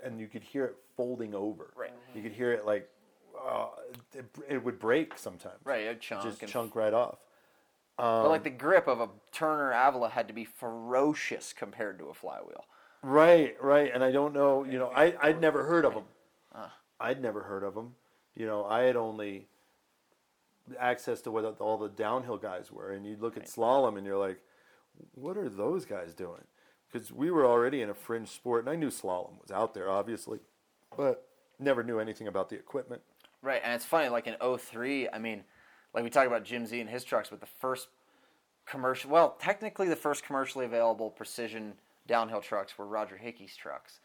[0.06, 1.74] and you could hear it folding over.
[1.76, 1.92] Right.
[2.16, 2.90] You could hear it like,
[3.38, 3.68] uh,
[4.14, 5.60] it, it would break sometimes.
[5.64, 7.18] Right, it'd chunk Just and chunk right off.
[7.98, 12.14] but like the grip of a Turner Avila had to be ferocious compared to a
[12.14, 12.66] flywheel.
[13.02, 13.92] Right, right.
[13.94, 16.06] And I don't know, you know, I, I'd never heard of them.
[17.00, 17.96] I'd never heard of them.
[18.36, 19.48] You know, I had only
[20.80, 22.92] access to what all the downhill guys were.
[22.92, 24.40] And you'd look at slalom and you're like,
[25.14, 26.44] what are those guys doing?
[26.96, 28.64] Because we were already in a fringe sport.
[28.64, 30.40] And I knew slalom was out there, obviously,
[30.96, 31.28] but
[31.60, 33.02] never knew anything about the equipment.
[33.42, 35.44] Right, and it's funny, like in 03, I mean,
[35.94, 37.90] like we talk about Jim Z and his trucks, but the first
[38.66, 41.74] commercial, well, technically the first commercially available precision
[42.08, 44.00] downhill trucks were Roger Hickey's trucks,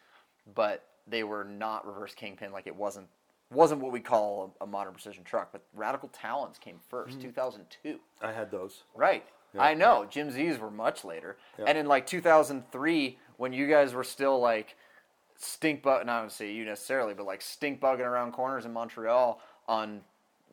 [0.52, 3.06] but they were not reverse kingpin, like it wasn't
[3.52, 7.20] wasn't what we call a, a modern precision truck, but Radical Talons came 1st mm-hmm.
[7.20, 8.00] 2002.
[8.20, 8.82] I had those.
[8.96, 9.24] Right.
[9.58, 10.06] I know.
[10.08, 11.36] Jim Z's were much later.
[11.66, 14.76] And in like 2003, when you guys were still like
[15.36, 19.40] stink bug, not to say you necessarily, but like stink bugging around corners in Montreal
[19.68, 20.02] on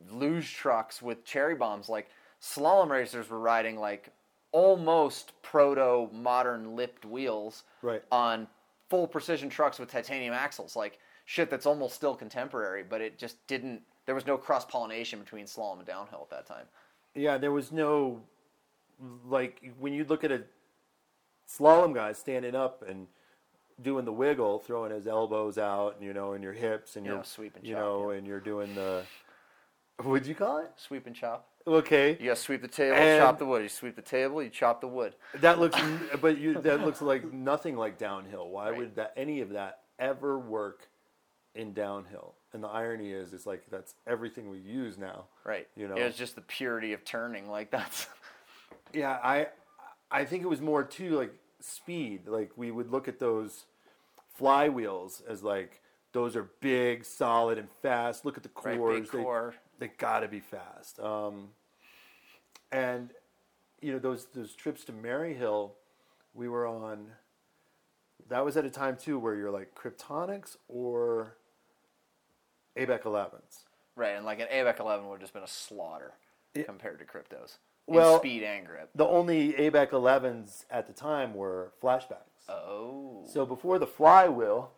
[0.10, 2.10] luge trucks with cherry bombs, like
[2.42, 4.10] slalom racers were riding like
[4.52, 8.02] almost proto modern lipped wheels Right.
[8.12, 8.48] on
[8.90, 10.76] full precision trucks with titanium axles.
[10.76, 13.82] Like shit that's almost still contemporary, but it just didn't.
[14.06, 16.66] There was no cross pollination between slalom and downhill at that time.
[17.14, 18.22] Yeah, there was no
[19.28, 20.44] like when you look at a
[21.50, 23.08] slalom guy standing up and
[23.82, 27.24] doing the wiggle, throwing his elbows out, you know, and your hips, and Yeah, your
[27.24, 28.18] sweep and you chop, know, yeah.
[28.18, 29.04] and you're doing the
[30.04, 30.72] what'd you call it?
[30.76, 31.48] Sweep and chop.
[31.66, 33.62] Okay, You gotta sweep the table, And- chop the wood.
[33.64, 35.16] You sweep the table, you chop the wood.
[35.36, 35.80] that looks,
[36.22, 38.50] but you that looks like nothing like downhill.
[38.50, 38.78] Why Right.
[38.78, 40.88] would that any of that ever work
[41.56, 42.36] in downhill?
[42.54, 45.26] And the irony is, it's like that's everything we use now.
[45.44, 45.68] Right.
[45.76, 45.96] You know.
[45.96, 47.50] It was just the purity of turning.
[47.50, 48.08] Like that's.
[48.94, 49.48] Yeah, I
[50.12, 52.28] I think it was more too like speed.
[52.28, 53.66] Like we would look at those
[54.40, 55.82] flywheels as like
[56.14, 58.26] those are big, solid, and fast.
[58.26, 59.56] Look at the Right, cores; big they, core.
[59.80, 61.00] they gotta be fast.
[61.00, 61.50] Um,
[62.72, 63.12] and
[63.82, 65.72] you know those those trips to Maryhill,
[66.34, 67.08] we were on.
[68.30, 71.36] That was at a time too where you're like Kryptonics or
[72.76, 73.66] ABEC 11s.
[73.96, 76.14] Right, and like an ABEC 11 would have just been a slaughter
[76.54, 76.64] Yeah.
[76.64, 77.58] compared to cryptos.
[77.88, 78.90] Well- in speed and grip.
[78.96, 82.50] The only ABEC 11s at the time were flashbacks.
[82.50, 83.24] Oh.
[83.28, 84.72] So before the flywheel,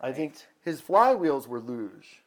[0.00, 2.22] I think his flywheels were luge.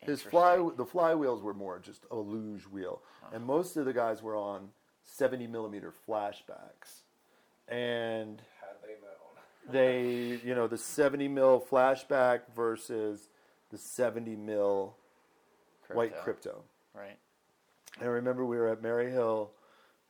[0.00, 3.36] His fly the flywheels were more just a luge wheel, uh-huh.
[3.36, 4.68] and most of the guys were on
[5.02, 7.02] 70 millimeter flashbacks,
[7.66, 9.68] and Had they known.
[9.68, 13.28] they you know the 70 mil flashback versus
[13.70, 14.94] the 70 mil
[15.92, 16.62] white crypto.
[16.94, 17.18] Right.
[17.98, 19.48] And I remember we were at Maryhill.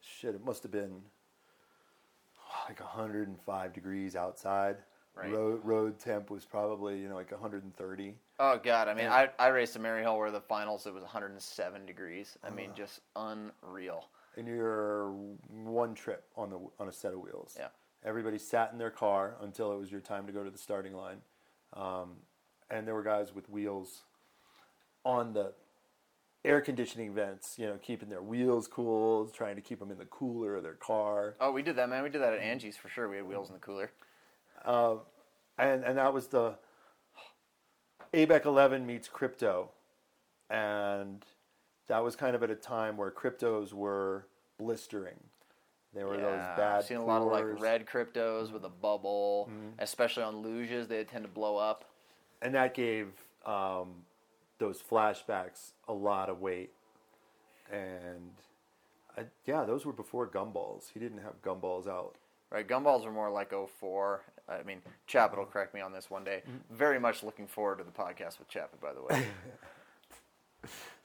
[0.07, 1.03] Shit, it must have been
[2.69, 4.77] like 105 degrees outside.
[5.15, 5.33] Right.
[5.33, 8.15] Road road temp was probably you know like 130.
[8.39, 11.87] Oh god, I mean, I, I raced a Maryhill where the finals it was 107
[11.87, 12.37] degrees.
[12.45, 14.09] I mean, just unreal.
[14.37, 15.13] And you're
[15.65, 17.57] one trip on the on a set of wheels.
[17.59, 17.69] Yeah.
[18.05, 20.93] Everybody sat in their car until it was your time to go to the starting
[20.93, 21.23] line,
[21.73, 22.11] um,
[22.71, 24.03] and there were guys with wheels
[25.05, 25.55] on the
[26.47, 27.57] air conditioning vents.
[27.59, 30.75] You know, keeping their wheels cool, trying to keep them in the cooler of their
[30.75, 31.35] car.
[31.41, 32.03] Oh, we did that, man.
[32.03, 33.09] We did that at Angie's for sure.
[33.09, 33.91] We had wheels in the cooler.
[34.65, 36.55] and and that was the
[38.15, 39.71] ABEC 11 meets crypto,
[40.49, 41.25] and
[41.89, 44.27] that was kind of at a time where cryptos were
[44.59, 45.19] blistering.
[45.95, 46.61] They were those bad.
[46.79, 49.69] I've seen a lot of like red cryptos with a bubble, Mm-hmm.
[49.81, 50.89] especially on luges.
[50.89, 51.85] They tend to blow up.
[52.43, 53.09] and that gave
[53.47, 54.05] um,
[54.59, 56.71] those flashbacks a lot of weight.
[57.73, 58.33] And
[59.17, 60.93] I, yeah, those were before gumballs.
[60.93, 62.15] He didn't have gumballs out.
[62.51, 64.23] Right, gumballs were more like 04.
[64.49, 66.43] I mean, Chapit will correct me on this one day.
[66.47, 66.77] Mm-hmm.
[66.77, 69.27] Very much looking forward to the podcast with Chapit, by the way.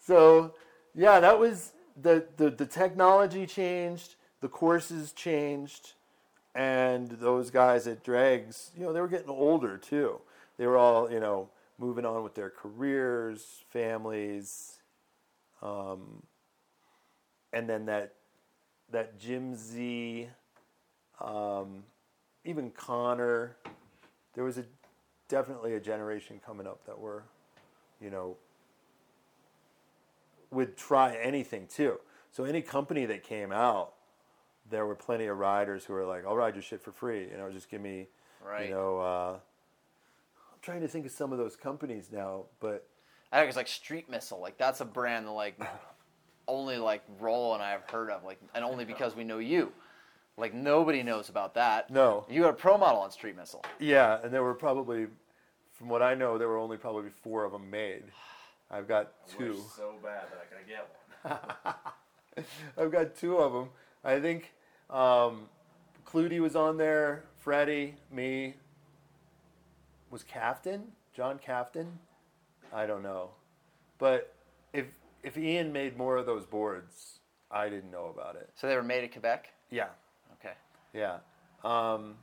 [0.01, 0.55] So
[0.95, 5.93] yeah, that was the, the the technology changed, the courses changed,
[6.55, 10.19] and those guys at Dregs, you know, they were getting older too.
[10.57, 11.49] They were all, you know,
[11.81, 14.77] moving on with their careers, families,
[15.63, 16.21] um,
[17.51, 18.13] and then that
[18.91, 20.29] that Jim Z,
[21.19, 21.83] um,
[22.45, 23.57] even Connor.
[24.33, 24.65] There was a
[25.27, 27.23] definitely a generation coming up that were,
[27.99, 28.37] you know,
[30.51, 31.99] would try anything too.
[32.31, 33.93] So any company that came out,
[34.69, 37.37] there were plenty of riders who were like, "I'll ride your shit for free," you
[37.37, 38.07] know, just give me,
[38.45, 38.65] Right.
[38.65, 38.99] you know.
[38.99, 39.39] Uh,
[40.61, 42.87] trying to think of some of those companies now, but
[43.31, 44.39] I think it's like Street Missile.
[44.41, 45.59] Like that's a brand that like
[46.47, 48.23] only like Rollo and I have heard of.
[48.23, 49.71] Like, and only because we know you.
[50.37, 51.89] Like nobody knows about that.
[51.89, 52.25] No.
[52.29, 53.63] You got a pro model on Street Missile.
[53.79, 55.07] yeah, and there were probably,
[55.73, 58.03] from what I know, there were only probably four of them made.
[58.69, 59.51] I've got I two.
[59.53, 60.87] wish so bad that I could get
[61.65, 62.45] one.
[62.77, 63.69] I've got two of them.
[64.03, 64.53] I think
[64.89, 65.49] um,
[66.07, 67.25] Clutie was on there.
[67.39, 68.55] Freddie, me.
[70.11, 70.83] Was Cafton?
[71.13, 71.97] John Cafton?
[72.73, 73.29] I don't know.
[73.97, 74.33] But
[74.73, 74.85] if
[75.23, 78.49] if Ian made more of those boards, I didn't know about it.
[78.55, 79.49] So they were made at Quebec.
[79.69, 79.89] Yeah,
[80.39, 80.53] Okay.
[80.93, 81.17] yeah.
[81.63, 82.15] Um,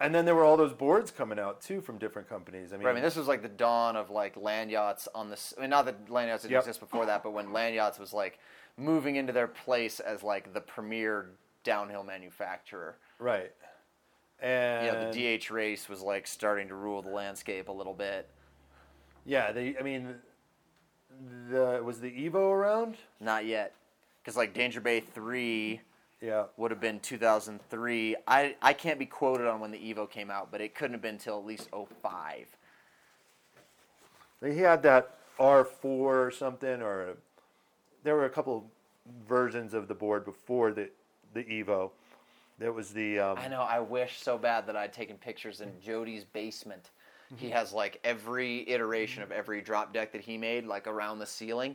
[0.00, 2.72] and then there were all those boards coming out too from different companies.
[2.72, 5.54] I mean, Right, I mean, this was like the dawn of like Landyachtz on this.
[5.56, 6.60] I mean, not that Landyachtz didn't Yep.
[6.62, 8.38] exist before that, but when Landyachtz was like
[8.76, 11.30] moving into their place as like the premier
[11.64, 12.98] downhill manufacturer.
[13.18, 13.52] right.
[14.42, 18.28] And know, the DH race was like starting to rule the landscape a little bit.
[19.24, 19.76] yeah, they.
[19.78, 20.16] I mean,
[21.50, 22.96] the was the Evo around?
[23.20, 23.72] Not yet,
[24.20, 25.80] because like Danger Bay three
[26.20, 26.44] Yeah.
[26.56, 28.16] would have been 2003.
[28.26, 31.02] I I can't be quoted on when the Evo came out, but it couldn't have
[31.02, 32.56] been till at least 05.
[34.44, 37.16] He had that R4 or something, or
[38.02, 38.68] there were a couple
[39.28, 40.90] versions of the board before the
[41.34, 41.90] the Evo.
[42.58, 43.62] There was the um, I know.
[43.62, 46.90] I wish so bad that I'd taken pictures in Jody's basement
[47.36, 51.26] He has like every iteration of every drop deck that he made, like around the
[51.26, 51.74] ceiling.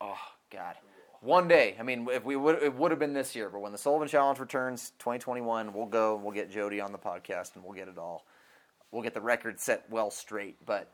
[0.00, 0.18] Oh
[0.50, 0.74] God!
[1.20, 3.48] One day, I mean, if we would, it would have been this year.
[3.48, 6.16] But when the Sullivan Challenge returns, 2021, we'll go.
[6.16, 8.26] We'll get Jody on the podcast, and we'll get it all.
[8.90, 10.56] We'll get the record set well straight.
[10.66, 10.90] But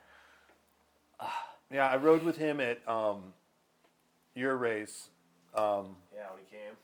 [1.70, 3.32] Yeah, I rode with him at um,
[4.34, 5.08] your race,
[5.54, 6.76] um, Yeah, when he came.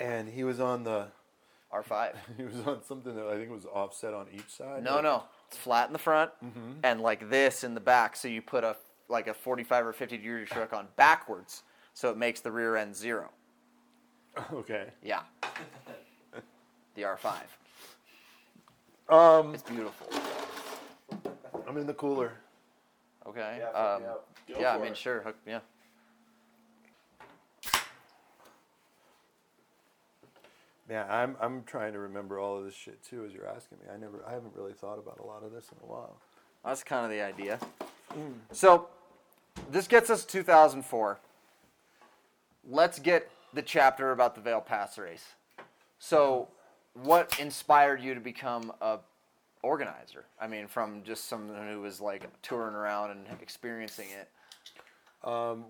[0.00, 1.08] and he was on the
[1.72, 2.12] R5.
[2.36, 4.82] he was on something that I think was offset on each side.
[4.84, 6.72] No, Like- no, it's flat in the front Mm-hmm.
[6.84, 8.14] and like this in the back.
[8.16, 8.76] So you put a
[9.08, 11.62] like a 45 or 50 degree stroke on backwards,
[11.94, 13.30] so it makes the rear end zero.
[14.52, 14.86] Okay.
[15.02, 15.20] Yeah.
[16.94, 17.34] the R5.
[19.08, 20.06] Um, It's beautiful.
[21.68, 22.32] I'm in the cooler.
[23.26, 23.58] Okay.
[23.60, 24.02] Yeah, um,
[24.48, 24.56] yeah.
[24.60, 24.96] Yeah, I mean, it.
[24.96, 25.34] sure.
[25.46, 25.60] Yeah.
[30.92, 33.86] Yeah, I'm I'm trying to remember all of this shit too as you're asking me.
[33.90, 36.18] I never I haven't really thought about a lot of this in a while.
[36.62, 37.58] That's kind of the idea.
[38.50, 38.88] So,
[39.70, 41.18] this gets us 2004.
[42.68, 45.24] Let's get the chapter about the Vail Pass race.
[45.98, 46.48] So,
[46.92, 48.98] what inspired you to become a
[49.62, 50.26] organizer?
[50.38, 54.28] I mean, from just someone who was like touring around and experiencing it.
[55.26, 55.64] Um,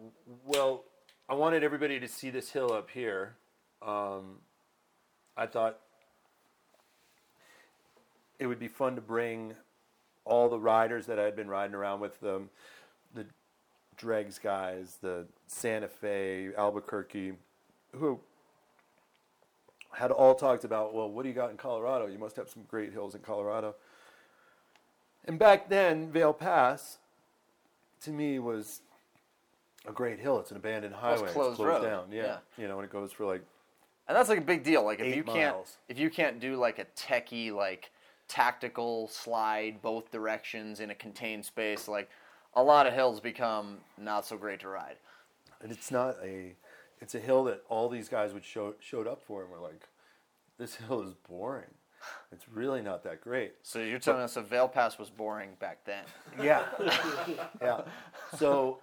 [0.45, 0.83] well,
[1.29, 3.37] I wanted everybody to see this hill up here.
[3.83, 4.39] Um,
[5.37, 5.79] I thought
[8.39, 9.55] it would be fun to bring
[10.25, 12.51] all the riders that I had been riding around with them,
[13.15, 13.27] the
[13.97, 17.33] Dregs guys, the Santa Fe, Albuquerque,
[17.97, 18.21] who
[19.93, 22.07] had all talked about, well, what do you got in Colorado?
[22.07, 23.75] You must have some great hills in Colorado.
[25.25, 26.99] And back then, Vail Pass,
[28.03, 28.81] to me, was
[29.87, 30.41] a great hill.
[30.41, 31.33] It's an abandoned Well, it's highway.
[31.33, 32.07] closed closed down.
[32.11, 32.23] Yeah.
[32.23, 32.37] Yeah.
[32.57, 33.43] You know, and it goes for like
[34.13, 34.85] And that's like a big deal.
[34.85, 35.57] Like if you can't
[35.89, 37.91] if you can't do like a techie like
[38.29, 42.11] tactical slide both directions in a contained space, like
[42.55, 44.97] a lot of hills become not so great to ride.
[45.63, 46.55] and it's not a
[47.01, 49.89] it's a hill that all these guys would show showed up for and were like
[50.59, 51.73] this hill is boring
[52.33, 55.79] it's really not that great So you're telling us a Vail Pass was boring back
[55.87, 56.05] then.
[56.43, 56.65] yeah
[57.63, 57.81] yeah
[58.37, 58.79] so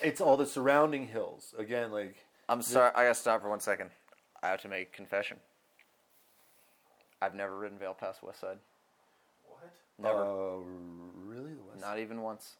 [0.00, 2.16] it's all the surrounding hills again like
[2.48, 3.90] I'm sorry I gotta stop for one second.
[4.42, 5.36] I have to make a confession.
[7.20, 8.58] I've never ridden Vail Pass West Side.
[9.46, 9.70] What?
[9.98, 10.24] Never.
[10.24, 10.56] uh,
[11.24, 12.56] really the west Not even once.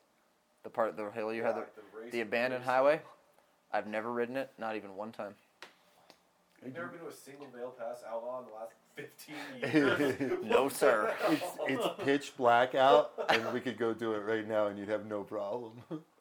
[0.62, 1.65] The part the hill you had the,
[2.05, 3.01] the the abandoned race- highway.
[3.73, 5.35] I've never ridden it, not even one time.
[6.65, 10.44] You've never been to a single Vail Pass outlaw in the last 15 years?
[10.44, 11.12] No sir.
[11.28, 14.89] it's it's pitch black out and we could go do it right now and you'd
[14.91, 15.73] have no problem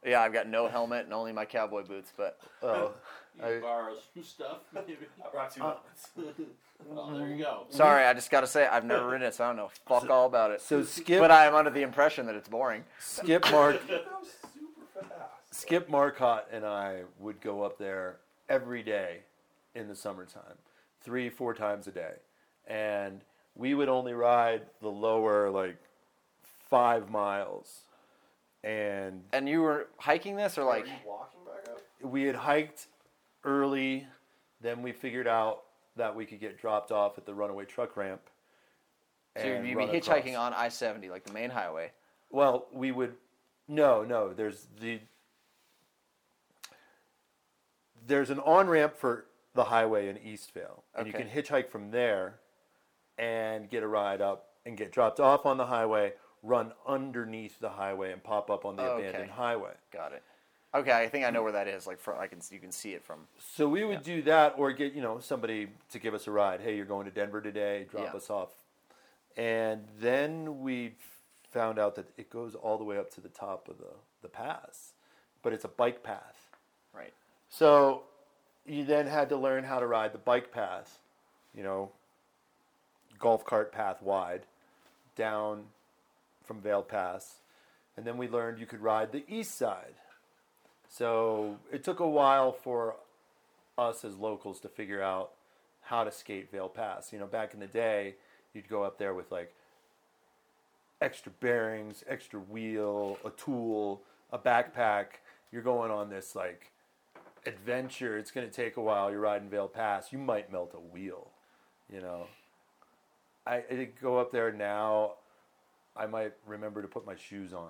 [0.06, 2.94] yeah, I've got no helmet and only my cowboy boots, but oh
[3.40, 4.98] You I- borrow some stuff, maybe.
[5.26, 5.76] I brought two Uh,
[6.16, 6.38] helmets.
[6.86, 7.66] Well, there you go.
[7.70, 10.10] Sorry, I just got to say I've never ridden it, so I don't know fuck
[10.10, 10.62] all about it.
[10.62, 12.84] so skip But I am under the impression that it's boring.
[13.00, 15.60] skip mark that was super fast.
[15.60, 18.18] Skip Marcotte and I would go up there
[18.50, 19.20] every day
[19.76, 20.58] in the summertime,
[21.02, 22.14] three, four times a day.
[22.68, 23.22] And
[23.56, 25.78] we would only ride the lower, like,
[26.70, 27.82] five miles.
[28.64, 31.82] And And you were hiking this, or like Are you walking back up?
[32.12, 32.88] we had hiked
[33.44, 34.08] early,
[34.62, 35.64] then we figured out
[35.96, 38.22] that we could get dropped off at the runaway truck ramp.
[39.38, 40.36] so you'd be hitchhiking across.
[40.38, 41.92] on I seventy, like the main highway.
[42.30, 43.16] Well, we would.
[43.68, 44.34] No, no.
[44.34, 45.00] There's the.
[48.08, 51.92] There's an on ramp for the highway in East Vail, and you can hitchhike from
[51.92, 52.40] there,
[53.18, 57.70] and get a ride up and get dropped off on the highway, run underneath the
[57.70, 59.08] highway, and pop up on the Okay.
[59.10, 59.74] abandoned highway.
[59.92, 60.24] Got it.
[60.74, 61.86] Okay, I think I know where that is.
[61.86, 63.20] Like, from I can you can see it from.
[63.56, 66.62] So we would do that, or get you know somebody to give us a ride.
[66.62, 67.86] Hey, you're going to Denver today.
[67.90, 68.18] Drop Yeah.
[68.18, 68.50] us off,
[69.36, 70.94] and then we
[71.52, 74.30] found out that it goes all the way up to the top of the the
[74.30, 74.94] pass,
[75.44, 76.50] but it's a bike path.
[76.94, 77.14] Right.
[77.50, 78.04] So
[78.66, 81.00] you then had to learn how to ride the bike path,
[81.54, 81.92] you know,
[83.20, 84.44] golf cart path wide,
[85.18, 85.66] down
[86.46, 87.40] from Vail Pass,
[87.98, 89.96] and then we learned you could ride the east side.
[90.92, 92.98] So it took a while for
[93.78, 95.32] us as locals to figure out
[95.80, 97.14] how to skate Vail Pass.
[97.14, 98.16] You know, back in the day,
[98.54, 99.54] you'd go up there with like
[101.02, 104.02] extra bearings, extra wheel, a tool,
[104.34, 105.06] a backpack.
[105.52, 106.72] You're going on this like
[107.46, 108.18] adventure.
[108.18, 109.10] It's going to take a while.
[109.10, 110.12] You're riding Vail Pass.
[110.12, 111.30] You might melt a wheel,
[111.90, 112.28] you know.
[113.48, 115.14] I, I go up there now.
[115.96, 117.70] I might remember to put my shoes on.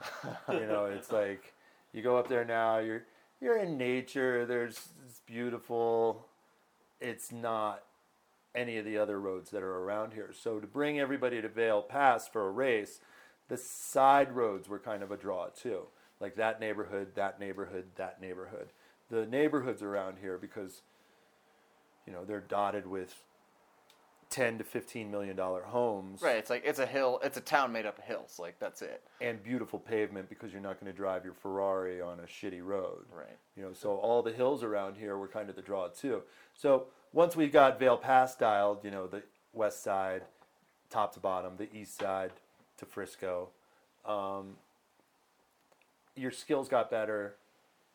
[0.53, 1.53] you know, it's like
[1.93, 2.79] you go up there now.
[2.79, 3.03] You're
[3.41, 4.45] you're in nature.
[4.45, 6.27] There's it's beautiful.
[6.99, 7.83] It's not
[8.53, 10.31] any of the other roads that are around here.
[10.33, 12.99] So to bring everybody to Vail Pass for a race,
[13.49, 15.87] the side roads were kind of a draw too.
[16.19, 18.69] Like that neighborhood, that neighborhood, that neighborhood.
[19.09, 20.83] The neighborhoods around here because
[22.05, 23.15] you know, they're dotted with
[24.31, 26.37] 10 to 15 million dollar homes Right.
[26.37, 27.19] It's like it's a hill.
[27.23, 28.39] It's a town made up of hills.
[28.39, 29.03] Like that's it.
[29.19, 33.05] and beautiful pavement because you're not going to drive your Ferrari on a shitty road.
[33.15, 33.37] Right.
[33.55, 36.23] You know, so all the hills around here were kind of the draw too.
[36.55, 39.21] So once we got Vail Pass dialed, you know, the
[39.53, 40.23] west side,
[40.89, 42.31] top to bottom, the east side
[42.77, 43.49] to Frisco,
[44.05, 44.55] um,
[46.15, 47.35] your skills got better.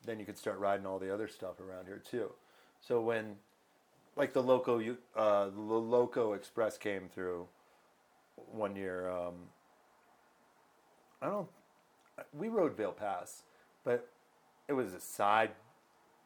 [0.05, 2.31] Then you could start riding all the other stuff around here too.
[2.81, 3.37] So when,
[4.17, 7.47] like the loco, you- uh, the loco express came through
[8.35, 9.09] one year.
[9.11, 9.51] Um,
[11.23, 11.49] I don't.
[12.33, 13.43] We rode Vail Pass,
[13.85, 14.09] but
[14.69, 15.51] it was a side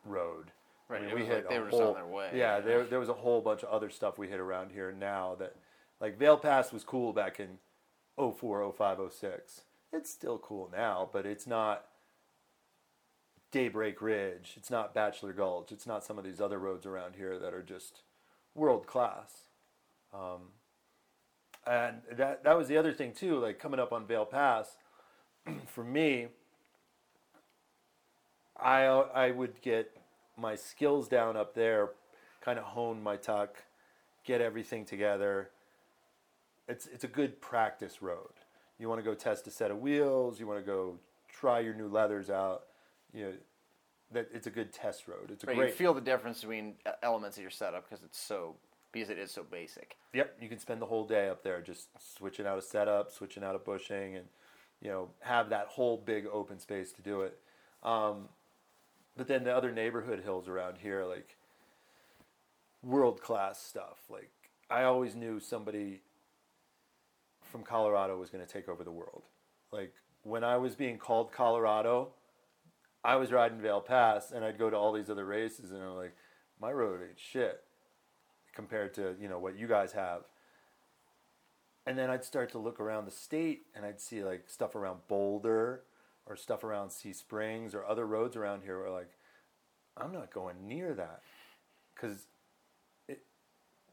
[0.04, 0.52] road.
[0.88, 2.60] Right, I mean, we hit like they were just on their way, Yeah, yeah.
[2.60, 5.54] there there was a whole bunch of other stuff we hit around here now that,
[6.00, 7.58] like Vail Pass was cool back in
[8.16, 9.62] 04, 05, 06.
[9.92, 11.86] It's still cool now, but it's not
[13.50, 14.54] Daybreak Ridge.
[14.56, 15.72] It's not Bachelor Gulch.
[15.72, 18.02] It's not some of these other roads around here that are just
[18.54, 19.46] world class.
[20.14, 20.52] Um,
[21.66, 23.38] and that that was the other thing too.
[23.38, 24.76] Like coming up on Vail Pass,
[25.66, 26.28] for me,
[28.58, 29.96] I I would get
[30.36, 31.90] my skills down up there,
[32.40, 33.56] kind of hone my tuck,
[34.24, 35.50] get everything together.
[36.68, 38.32] It's it's a good practice road.
[38.78, 40.40] You want to go test a set of wheels.
[40.40, 40.96] You want to go
[41.28, 42.64] try your new leathers out.
[43.12, 43.32] You know,
[44.12, 45.30] that it's a good test road.
[45.30, 45.56] It's a Right.
[45.56, 45.68] great.
[45.68, 48.56] You feel the difference between uh, elements of your setup because it's so
[48.92, 49.96] because it is so basic.
[50.12, 53.44] Yep, you can spend the whole day up there just switching out a setup, switching
[53.44, 54.26] out a bushing, and
[54.80, 57.38] you know have that whole big open space to do it.
[57.82, 58.28] Um,
[59.16, 61.36] but then the other neighborhood hills around here, like
[62.82, 63.98] world class stuff.
[64.08, 64.32] Like
[64.68, 66.02] I always knew somebody
[67.42, 69.24] from Colorado was going to take over the world.
[69.72, 72.12] Like when I was being called Colorado,
[73.02, 75.96] I was riding Vail Pass, and I'd go to all these other races, and I'm
[75.96, 76.14] like,
[76.60, 77.62] my road ain't shit
[78.54, 80.22] compared to you know what you guys have.
[81.86, 85.00] And then I'd start to look around the state, and I'd see like stuff around
[85.08, 85.82] Boulder,
[86.26, 88.80] or stuff around Sea Springs, or other roads around here.
[88.80, 89.10] Where like,
[89.96, 91.22] I'm not going near that,
[91.94, 92.26] because
[93.08, 93.22] it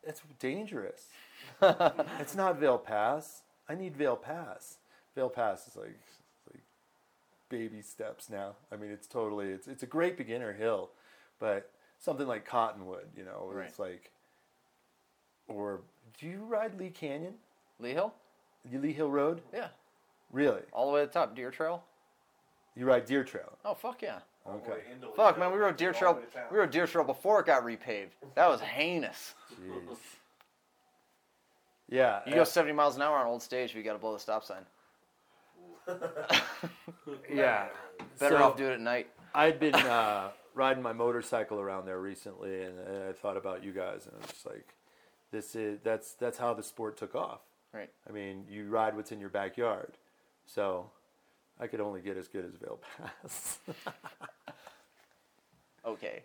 [0.03, 1.07] it's dangerous.
[2.19, 3.43] it's not Vail Pass.
[3.69, 4.77] I need Vail Pass.
[5.15, 5.95] Vail Pass is like like
[7.49, 8.55] baby steps now.
[8.71, 10.89] I mean, it's totally it's it's a great beginner hill,
[11.39, 14.11] but something like Cottonwood, you know, where it's like,
[15.47, 15.81] or
[16.19, 17.33] do you ride Lee Canyon,
[17.79, 18.13] Lee Hill?
[18.71, 19.41] Lee Hill Road?
[19.53, 19.67] Yeah.
[20.31, 20.61] Really?
[20.73, 21.35] All the way to the top.
[21.35, 21.83] Deer Trail?
[22.75, 23.57] You ride Deer Trail?
[23.65, 24.19] Oh fuck yeah.
[24.47, 24.81] Okay.
[25.15, 26.43] Fuck man, we Hill, rode Deer Trail way to town.
[26.51, 28.11] we rode Deer Trail before it got repaved.
[28.35, 29.33] That was heinous.
[29.53, 29.97] Jeez.
[31.89, 32.19] Yeah.
[32.25, 34.43] You uh, go seventy miles an hour on old stage, we gotta blow the stop
[34.43, 34.65] sign.
[37.33, 37.67] yeah.
[38.19, 39.07] Better So- off doing it at night.
[39.35, 42.73] I'd been uh, riding my motorcycle around there recently, and
[43.09, 44.73] I thought about you guys, and I was just like,
[45.31, 47.41] "This is that's that's how the sport took off."
[47.73, 47.89] Right.
[48.09, 49.93] I mean, you ride what's in your backyard,
[50.45, 50.89] so
[51.59, 53.59] I could only get as good as Vail Pass.
[55.85, 56.23] Okay.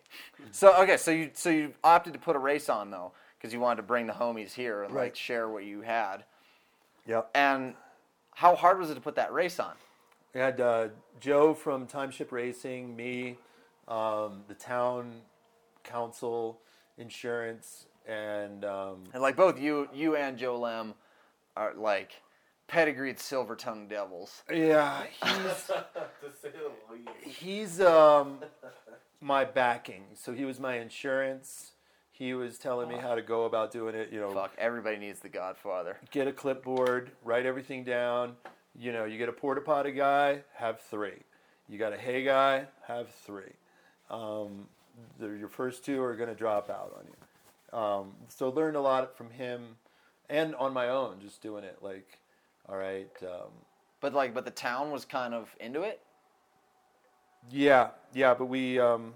[0.51, 3.61] So okay, so you so you opted to put a race on though, because you
[3.61, 5.17] wanted to bring the homies here and like Right.
[5.17, 6.25] share what you had.
[7.05, 7.29] yep.
[7.33, 7.73] And
[8.35, 9.73] how hard was it to put that race on?
[10.33, 10.87] We had uh,
[11.19, 13.37] Joe from Timeship Racing, me,
[13.87, 15.21] um, the town
[15.83, 16.59] council,
[16.97, 20.93] insurance, and um, And like both you you and Joe Lem
[21.55, 22.21] are like
[22.67, 24.41] pedigreed silver tongue devils.
[24.51, 25.33] yeah, he's
[25.67, 25.85] to
[26.41, 27.37] say the least.
[27.39, 28.39] he's um,
[29.21, 30.03] my backing.
[30.15, 31.72] So he was my insurance.
[32.13, 34.11] He was telling me how to go about doing it.
[34.13, 35.97] You know, Fuck, everybody needs the Godfather.
[36.11, 38.35] get a clipboard, write everything down.
[38.77, 41.23] You know, you get a porta potty guy, have three.
[41.67, 43.51] You got a hay guy, have three.
[44.11, 44.67] Um,
[45.19, 47.77] the, your first two are going to drop out on you.
[47.77, 49.77] Um, so learned a lot from him,
[50.29, 51.79] and on my own, just doing it.
[51.81, 52.19] Like,
[52.69, 53.49] all right, um,
[54.01, 55.99] But like, but the town was kind of into it.
[57.49, 59.15] yeah, yeah, but we um,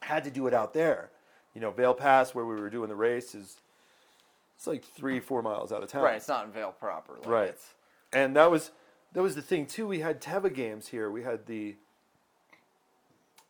[0.00, 1.10] had to do it out there.
[1.58, 3.56] You know, Vail Pass, where we were doing the race, is
[4.56, 6.04] it's like three, four miles out of town.
[6.04, 7.14] Right, it's not in Vail proper.
[7.14, 7.48] Like Right.
[7.48, 7.74] It's,
[8.12, 8.70] and that was
[9.12, 9.88] that was the thing too.
[9.88, 11.10] We had Teva games here.
[11.10, 11.74] We had the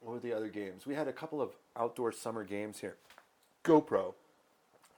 [0.00, 0.86] what were the other games?
[0.86, 2.96] We had a couple of outdoor summer games here.
[3.62, 4.14] GoPro,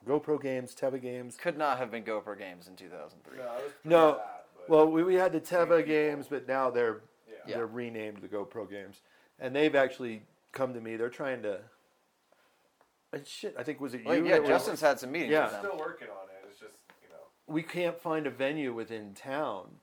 [0.06, 1.36] GoPro games, Teva games.
[1.36, 3.38] could not have been GoPro games in 2003.
[3.38, 4.22] No, it was pretty No, bad,
[4.68, 7.34] well, we, we had the Teva games, but now they're yeah.
[7.48, 7.56] Yeah.
[7.56, 9.00] they're renamed the GoPro games,
[9.40, 10.22] and they've actually
[10.52, 10.94] come to me.
[10.94, 11.58] They're trying to.
[13.12, 14.06] And shit, I think was it you?
[14.06, 15.44] Well, yeah, that was- Justin's had some meetings Yeah.
[15.44, 15.64] with them.
[15.66, 16.48] Still working on it.
[16.50, 17.16] It's just you know.
[17.46, 19.76] we can't find a venue within town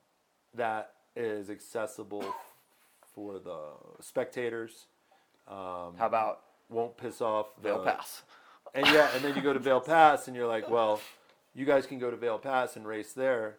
[0.53, 2.33] that is accessible
[3.13, 3.59] for the
[3.99, 4.85] spectators.
[5.47, 8.23] Um, How about Won't piss off the Vail Pass?
[8.75, 10.99] And yeah, and then you go to Vail Pass, and you're like, well,
[11.55, 13.55] you guys can go to Vail Pass and race there,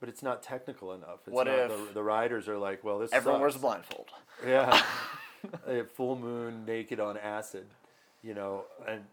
[0.00, 1.20] but it's not technical enough.
[1.26, 3.58] It's What not, if the, the riders are like, well, this is Everyone wears a
[3.58, 4.08] blindfold.
[4.46, 4.82] Yeah,
[5.66, 7.66] A full moon, naked on acid,
[8.26, 9.04] you know, and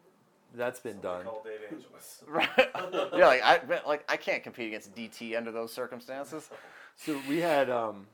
[0.56, 1.24] that's been done.
[1.26, 2.24] Call Dave Angelis.
[2.28, 2.50] Right?
[3.16, 6.50] yeah, like I like I can't compete against DT under those circumstances.
[6.96, 8.08] So we had um,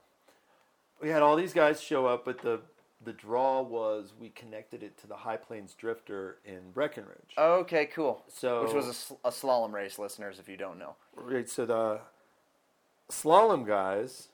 [1.01, 2.59] we had all these guys show up, but the
[3.05, 7.33] the draw was we connected it to the High Plains Drifter in Breckenridge.
[7.37, 8.25] Okay, cool.
[8.27, 10.95] So- which was a, sl- a slalom race, listeners, if you don't know.
[11.15, 12.01] Right, so the
[13.09, 14.27] slalom guys,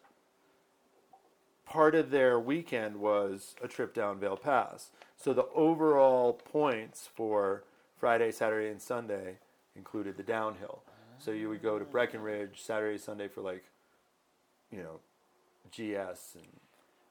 [1.66, 4.90] part of their weekend was a trip down Vail Pass.
[5.18, 7.64] So the overall points for
[7.98, 9.38] Friday, Saturday, and Sunday
[9.76, 10.82] included the downhill.
[11.18, 13.64] So you would go to Breckenridge Saturday, Sunday for like,
[14.72, 15.00] you know,
[15.72, 16.46] GS and.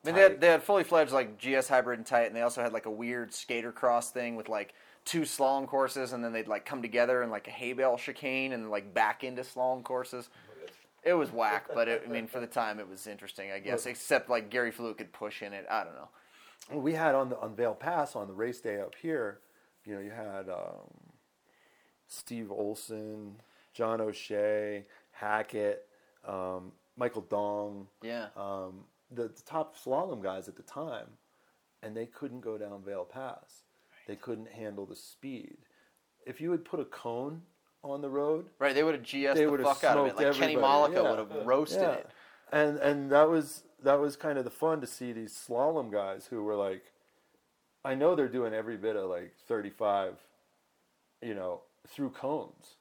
[0.07, 2.43] I mean, they had, they had fully fledged like GS hybrid and tight, and they
[2.43, 4.75] also had like a weird skater cross thing with like
[5.07, 8.53] two slalom courses, and then they'd like come together in like a hay bale chicane,
[8.53, 10.29] and like back into slalom courses.
[11.03, 13.87] It was whack, but it, I mean, for the time, it was interesting, I guess.
[13.87, 15.67] Except like Gary Flew could push in it.
[15.71, 16.09] I don't know.
[16.73, 19.41] We had on the on Vail Pass on the race day up here,
[19.85, 20.89] you know, you had um,
[22.09, 23.37] Steve Olson,
[23.75, 25.87] John O'Shea, Hackett,
[26.27, 28.29] um, Michael Dong, Yeah.
[28.37, 31.07] um, the, the top slalom guys at the time,
[31.83, 33.65] and they couldn't go down Vail Pass.
[34.07, 35.57] They couldn't handle the speed.
[36.27, 37.43] If you had put a cone
[37.83, 40.17] on the road, Right, they would have GS the fuck out of it.
[40.17, 41.11] Like Kenny everybody, Malika yeah.
[41.11, 42.09] would have roasted yeah, it.
[42.53, 46.27] and and that was that was kind of the fun to see these slalom guys
[46.27, 46.83] who were like,
[47.85, 50.17] I know they're doing every bit of like 35,
[51.23, 52.77] you know, through cones,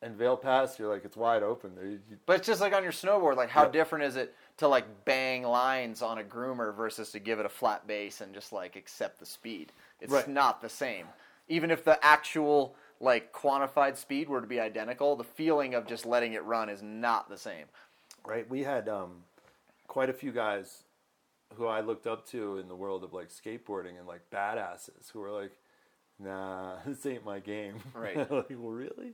[0.00, 1.74] and Vail Pass, you're like it's wide open.
[1.74, 3.36] There, you, But it's just like on your snowboard.
[3.36, 3.70] Like, how Yeah.
[3.70, 7.50] different is it to like bang lines on a groomer versus to give it a
[7.50, 9.72] flat base and just like accept the speed?
[10.00, 10.28] It's Right.
[10.28, 11.08] not the same.
[11.48, 16.06] Even if the actual like quantified speed were to be identical, the feeling of just
[16.06, 17.66] letting it run is not the same.
[18.24, 18.48] right?
[18.48, 19.24] We had um,
[19.86, 20.84] quite a few guys
[21.54, 25.20] who I looked up to in the world of like skateboarding and like badasses who
[25.20, 25.52] were like,
[26.18, 27.76] Nah, this ain't my game.
[27.94, 28.16] Right.
[28.30, 29.12] like, well, really?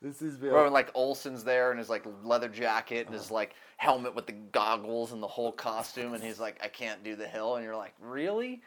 [0.00, 0.42] This is.
[0.42, 4.32] Or like Olson's there and his like leather jacket and his like helmet with the
[4.32, 7.76] goggles and the whole costume, and he's like, "I can't do the hill," and you're
[7.76, 8.62] like, "Really?"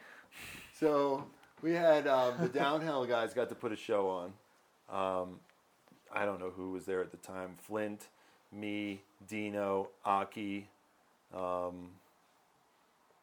[0.80, 1.26] So
[1.62, 4.34] we had um, the downhill guys got to put a show on.
[4.90, 5.40] Um,
[6.14, 7.56] I don't know who was there at the time.
[7.64, 8.08] Flint,
[8.54, 10.70] me, Dino, Aki,
[11.34, 11.90] um,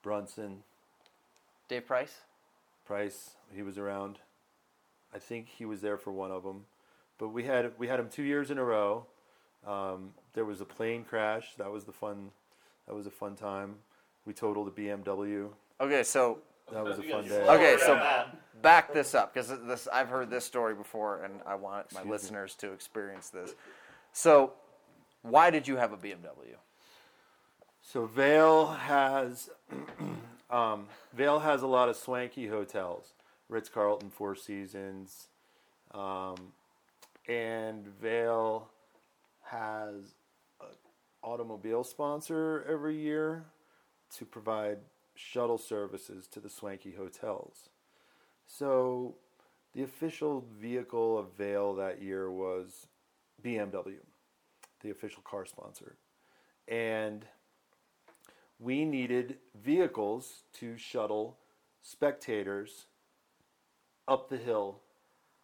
[0.03, 0.63] Brunson,
[1.69, 2.15] Dave Price.
[2.85, 3.37] Price.
[3.55, 4.19] He was around.
[5.15, 6.65] I think he was there for one of them.
[7.19, 9.07] But we had we had him two years in a row.
[9.67, 11.55] Um, there was a plane crash.
[11.59, 12.31] That was the fun.
[12.89, 13.77] That was a fun time.
[14.25, 15.49] We totaled a BMW.
[15.81, 16.39] Okay, so
[16.73, 17.43] That was a fun day.
[17.43, 18.25] Okay, so
[18.61, 22.05] back this up because this I've heard this story before, and I want my Excuse
[22.05, 22.11] me.
[22.11, 23.55] listeners to experience this.
[24.13, 24.53] So,
[25.23, 26.57] why did you have a BMW?
[27.83, 29.51] So Vail has
[30.51, 33.13] um, Vail has a lot of swanky hotels,
[33.49, 35.29] Ritz Carlton, Four Seasons,
[35.93, 36.53] um,
[37.29, 38.69] and Vail
[39.43, 40.15] has
[40.61, 40.69] an
[41.23, 43.45] automobile sponsor every year
[44.17, 44.79] to provide
[45.15, 47.69] shuttle services to the swanky hotels.
[48.47, 49.17] So
[49.75, 52.87] the official vehicle of Vail that year was
[53.45, 53.97] BMW,
[54.83, 55.97] the official car sponsor,
[56.69, 57.27] and
[58.63, 61.39] we needed vehicles to shuttle
[61.83, 62.87] spectators
[64.07, 64.81] up the hill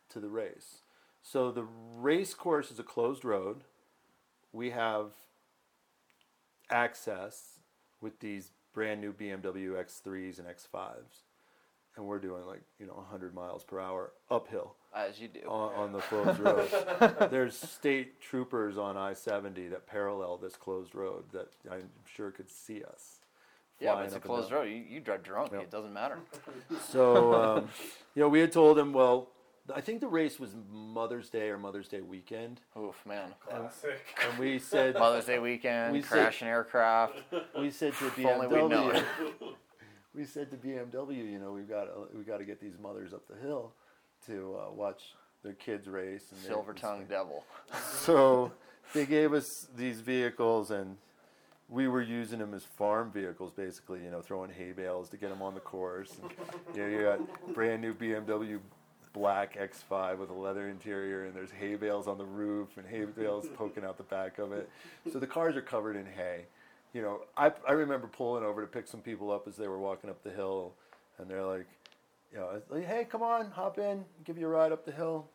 [0.08, 0.82] to the race.
[1.22, 1.66] So the
[1.96, 3.64] race course is a closed road.
[4.52, 5.10] We have
[6.70, 7.58] access
[8.00, 11.22] with these brand new BMW X3s and X5s.
[11.96, 15.40] And we're doing like, you know, 100 miles per hour uphill As you do.
[15.46, 17.28] on, on the closed road.
[17.30, 22.82] There's state troopers on I-70 that parallel this closed road that I'm sure could see
[22.82, 23.18] us.
[23.80, 24.64] yeah, but it's a closed road.
[24.68, 25.52] You, you drive drunk.
[25.52, 25.62] Yep.
[25.62, 26.18] It doesn't matter.
[26.90, 27.68] So, um,
[28.14, 29.28] you know, we had told him, well,
[29.74, 33.34] I think the race was Mother's Day or Mother's Day weekend, Oof, man.
[33.46, 34.00] Classic.
[34.28, 37.18] and we said, Mother's Day weekend, We said- crashing aircraft.
[37.58, 38.56] we said to If only we'd.
[38.58, 39.04] BMW,
[40.14, 43.12] we said to BMW, you know, we've got to, we got to get these mothers
[43.12, 43.74] up the hill
[44.26, 46.26] to uh, watch their kids race.
[46.30, 47.44] And Silver tongued devil.
[48.04, 48.52] So
[48.94, 50.96] they gave us these vehicles, and
[51.68, 54.02] we were using them as farm vehicles, basically.
[54.02, 56.16] You know, throwing hay bales to get them on the course.
[56.22, 56.30] And,
[56.74, 58.58] you know, you got brand new BMW
[59.12, 63.04] black X5 with a leather interior, and there's hay bales on the roof and hay
[63.04, 64.70] bales poking out the back of it.
[65.12, 66.44] So the cars are covered in hay,
[66.92, 69.78] you know, I I remember pulling over to pick some people up as they were
[69.78, 70.72] walking up the hill,
[71.18, 71.66] and they're like,
[72.32, 75.28] you know, like, hey, come on, hop in, give you a ride up the hill.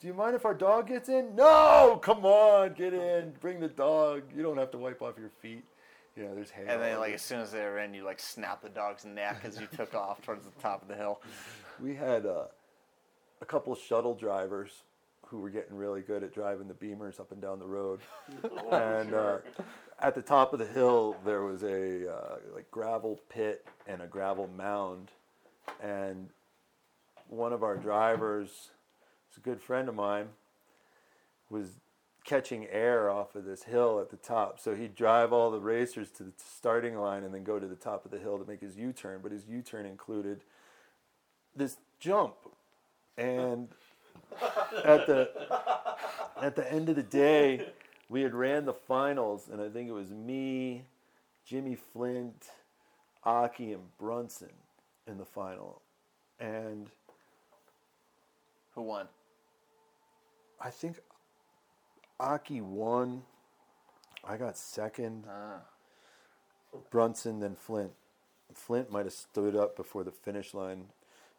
[0.00, 1.36] Do you mind if our dog gets in?
[1.36, 4.22] No, come on, get in, bring the dog.
[4.34, 5.64] You don't have to wipe off your feet.
[6.16, 6.64] You know, there's hay.
[6.66, 9.42] And then, like, as soon as they were in, you like snap the dog's neck
[9.44, 11.20] as you took off towards the top of the hill.
[11.80, 12.44] we had uh,
[13.40, 14.82] a couple shuttle drivers
[15.26, 18.00] who were getting really good at driving the beamers up and down the road.
[18.72, 19.38] and uh,
[20.00, 24.06] at the top of the hill, there was a uh, like gravel pit and a
[24.06, 25.10] gravel mound.
[25.82, 26.30] And
[27.28, 28.70] one of our drivers,
[29.28, 30.28] who's a good friend of mine,
[31.48, 31.80] was
[32.24, 34.60] catching air off of this hill at the top.
[34.60, 37.76] So he'd drive all the racers to the starting line and then go to the
[37.76, 39.20] top of the hill to make his U-turn.
[39.22, 40.42] But his U-turn included
[41.56, 42.34] this jump,
[43.16, 43.68] and
[44.84, 45.30] at the
[46.40, 47.72] at the end of the day,
[48.08, 50.84] we had ran the finals, and I think it was me,
[51.44, 52.46] Jimmy Flint,
[53.24, 54.52] Aki, and Brunson
[55.06, 55.82] in the final,
[56.38, 56.90] and
[58.74, 59.06] Who won?
[60.60, 60.98] I think
[62.18, 63.22] Aki won.
[64.24, 65.24] I got second.
[65.28, 65.60] Ah.
[66.90, 67.92] Brunson, then Flint.
[68.54, 70.84] Flint might have stood up before the finish line,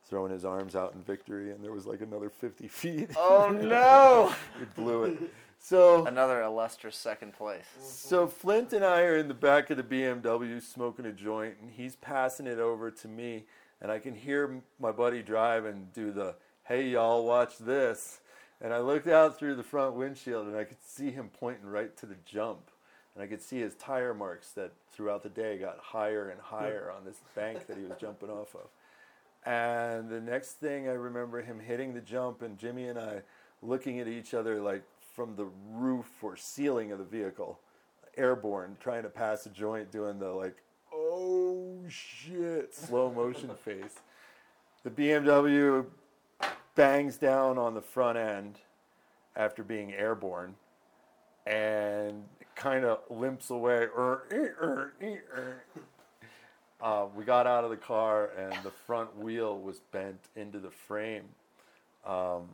[0.06, 3.12] throwing his arms out in victory, and there was like another 50 feet.
[3.16, 4.34] Oh no!
[4.60, 5.20] he blew it.
[5.64, 7.66] So, Another illustrious second place.
[7.78, 7.86] Mm-hmm.
[7.86, 11.70] so Flint and I are in the back of the BMW smoking a joint, and
[11.72, 13.46] he's passing it over to me,
[13.80, 16.34] and I can hear my buddy drive and do the
[16.64, 18.22] "Hey y'all, watch this,"
[18.60, 21.96] and I looked out through the front windshield, and I could see him pointing right
[21.98, 22.72] to the jump,
[23.14, 26.92] and I could see his tire marks that throughout the day got higher and higher
[26.92, 28.68] on this bank that he was jumping off of.
[29.46, 33.22] And the next thing I remember him hitting the jump, and Jimmy and I
[33.62, 34.82] looking at each other like
[35.14, 37.60] from the roof or ceiling of the vehicle,
[38.18, 40.58] airborne, trying to pass a joint, doing the like,
[40.94, 44.00] oh shit, slow motion face.
[44.84, 45.86] The BMW
[46.76, 48.60] bangs down on the front end
[49.36, 50.56] after being airborne
[51.46, 52.24] and
[52.56, 53.88] kind of limps away.
[53.96, 55.64] Er, er, er, er, er.
[56.82, 60.72] Uh, we got out of the car and the front wheel was bent into the
[60.72, 61.26] frame.
[62.06, 62.50] Um,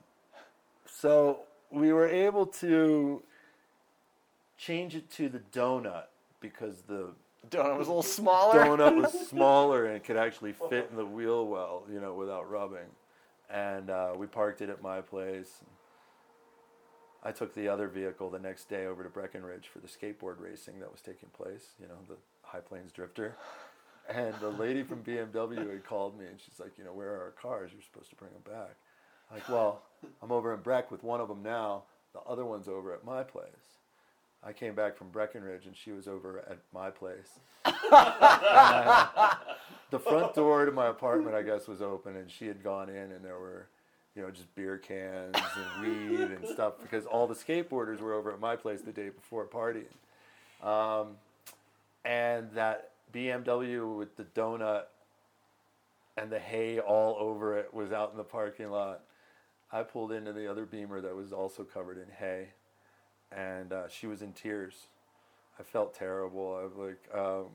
[0.86, 1.40] so
[1.72, 3.24] we were able to
[4.58, 6.06] change it to the donut
[6.40, 7.12] because the
[7.50, 8.66] Donut was a little smaller.
[8.66, 12.90] donut was smaller and could actually fit in the wheel well, you know, without rubbing.
[13.50, 15.64] And uh, we parked it at my place.
[17.24, 20.80] I took the other vehicle the next day over to Breckenridge for the skateboard racing
[20.80, 23.36] that was taking place, you know, the High Plains Drifter.
[24.10, 27.22] And the lady from BMW had called me and she's like, you know, where are
[27.24, 27.72] our cars?
[27.74, 28.76] You're supposed to bring them back.
[29.30, 29.84] I'm like, well,
[30.22, 31.84] I'm over in Breck with one of them now.
[32.14, 33.46] The other one's over at my place.
[34.44, 37.40] I came back from Breckenridge and she was over at my place.
[39.90, 43.12] The front door to my apartment, I guess, was open and she had gone in
[43.12, 43.68] and there were,
[44.16, 48.32] you know, just beer cans and weed and stuff because all the skateboarders were over
[48.34, 49.86] at my place the day before partying.
[50.62, 51.16] Um,
[52.04, 54.84] and that BMW with the donut
[56.18, 59.04] and the hay all over it was out in the parking lot.
[59.72, 62.50] I pulled into the other Beamer that was also covered in hay,
[63.32, 64.88] and uh, she was in tears.
[65.60, 66.58] I felt terrible.
[66.60, 67.48] I was like, um,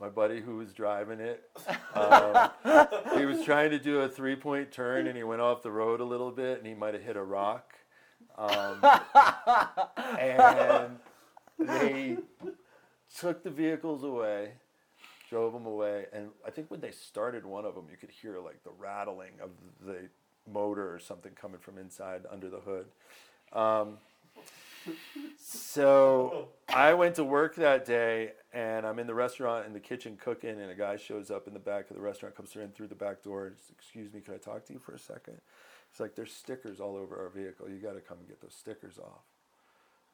[0.00, 1.42] my buddy who was driving it,
[1.94, 2.50] um,
[3.18, 6.04] he was trying to do a three-point turn, and he went off the road a
[6.04, 7.74] little bit, and he might have hit a rock.
[8.36, 8.80] Um,
[10.18, 10.98] and
[11.58, 12.18] they
[13.18, 14.52] took the vehicles away,
[15.28, 18.38] drove them away, and I think when they started one of them, you could hear
[18.38, 19.50] like the rattling of
[19.84, 20.08] the
[20.52, 22.86] motor or something coming from inside under the hood.
[23.52, 23.98] Um,
[25.38, 30.18] so I went to work that day, and I'm in the restaurant in the kitchen
[30.20, 32.88] cooking, and a guy shows up in the back of the restaurant, comes in through
[32.88, 35.40] the back door, says, "Excuse me, can I talk to you for a second?
[35.90, 37.68] It's like there's stickers all over our vehicle.
[37.68, 39.24] You got to come and get those stickers off.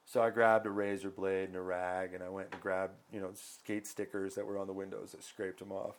[0.06, 3.20] So I grabbed a razor blade and a rag, and I went and grabbed, you
[3.20, 5.98] know, skate stickers that were on the windows that scraped them off.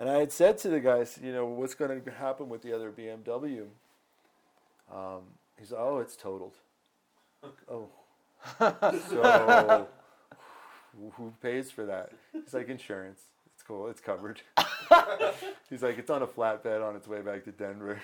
[0.00, 2.72] And I had said to the guys, you know, what's going to happen with the
[2.74, 3.66] other BMW?
[4.90, 5.24] Um,
[5.62, 6.54] said, oh, it's totaled.
[7.70, 7.86] oh,
[8.58, 9.86] so
[11.12, 12.12] who pays for that?
[12.32, 13.20] He's like insurance.
[13.52, 13.88] It's cool.
[13.88, 14.40] It's covered.
[15.68, 18.00] he's like, it's on a flatbed on its way back to Denver.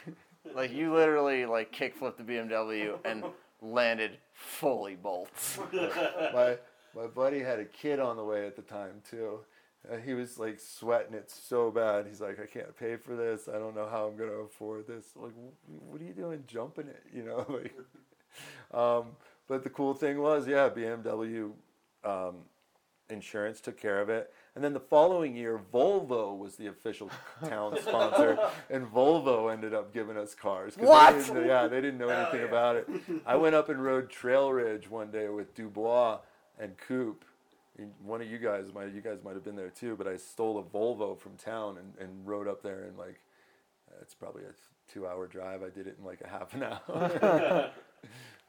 [0.55, 3.25] Like you literally like kickflipped the BMW and
[3.63, 5.59] landed fully bolts.
[5.73, 6.59] my
[6.95, 9.41] my buddy had a kid on the way at the time too.
[10.05, 12.07] He was like sweating it so bad.
[12.07, 13.49] He's like, I can't pay for this.
[13.49, 15.07] I don't know how I'm gonna afford this.
[15.15, 15.33] Like,
[15.67, 17.03] what are you doing jumping it?
[17.15, 17.75] You know, like.
[18.73, 19.17] Um,
[19.49, 21.53] but the cool thing was, yeah, BMW
[22.05, 22.37] um,
[23.09, 24.33] insurance took care of it.
[24.55, 27.11] And then the following year, Volvo was the official
[27.49, 28.39] town sponsor,
[28.71, 30.75] and Volvo ended up giving us cars.
[30.77, 31.15] What?
[31.15, 32.47] didn't- yeah, they didn't know anything yeah.
[32.47, 32.89] about it.
[33.27, 36.19] I went up and rode Trail Ridge one day with Dubois
[36.59, 37.25] and Coop.
[37.79, 40.17] And One of you guys might you guys might have been there too, but I
[40.17, 43.21] stole a Volvo from town and, and rode up there and like
[44.03, 44.53] it's probably a
[44.93, 45.63] two hour drive.
[45.63, 47.71] I did it in like a half an hour.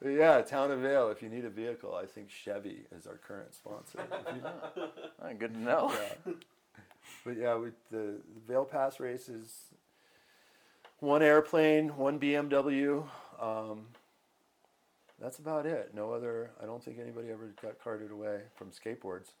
[0.00, 1.08] But yeah, Town of Vail.
[1.08, 3.98] If you need a vehicle, I think Chevy is our current sponsor.
[4.28, 4.82] If you-
[5.20, 5.90] Oh, good to know.
[6.24, 6.32] yeah.
[7.24, 7.96] But yeah, we, the,
[8.36, 9.52] the Vail Pass race is
[11.00, 13.02] one airplane, one BMW.
[13.40, 13.86] Um,
[15.20, 15.90] that's about it.
[15.94, 16.50] No other.
[16.62, 19.32] I don't think anybody ever got carted away from skateboards.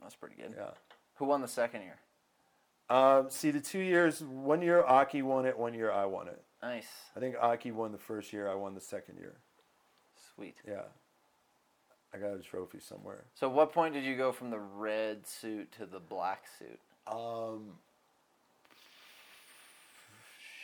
[0.00, 0.54] That's pretty good.
[0.56, 0.70] Yeah.
[1.16, 1.98] Who won the second year?
[2.90, 4.20] Um, see, the two years.
[4.22, 5.58] One year Aki won it.
[5.58, 6.42] One year I won it.
[6.62, 6.88] Nice.
[7.16, 8.48] I think Aki won the first year.
[8.48, 9.36] I won the second year.
[10.34, 10.56] Sweet.
[10.66, 10.82] Yeah.
[12.14, 13.24] I got a trophy somewhere.
[13.34, 16.78] So, what point did you go from the red suit to the black suit?
[17.06, 17.72] Um,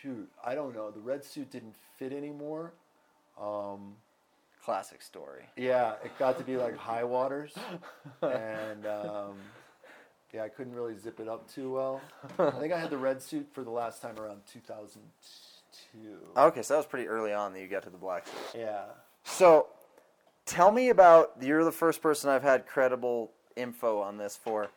[0.02, 0.90] shoot, I don't know.
[0.90, 2.74] The red suit didn't fit anymore.
[3.40, 3.96] Um,
[4.68, 5.44] Classic story.
[5.56, 7.54] yeah, it got to be like high waters,
[8.20, 9.38] and um,
[10.34, 12.02] yeah, I couldn't really zip it up too well.
[12.38, 16.18] I think I had the red suit for the last time around 2002.
[16.36, 18.60] Okay, so that was pretty early on that you got to the black suit.
[18.60, 18.82] Yeah.
[19.24, 19.68] So,
[20.44, 21.32] tell me about.
[21.40, 24.68] You're the first person I've had credible info on this for.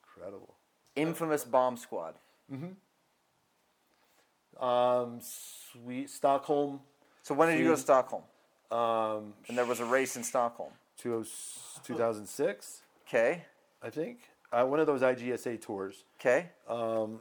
[0.00, 0.54] Credible.
[0.96, 2.14] Infamous Bomb Squad.
[2.50, 4.64] Mm-hmm.
[4.64, 6.80] Um, sweet Stockholm.
[7.24, 8.22] So when did you go to Stockholm?
[8.70, 10.72] Um, And there was a race in Stockholm.
[10.98, 13.44] 2006, Okay.
[13.82, 14.18] I think.
[14.52, 16.04] Uh, one of those IGSA tours.
[16.20, 16.50] Okay.
[16.68, 17.20] Um,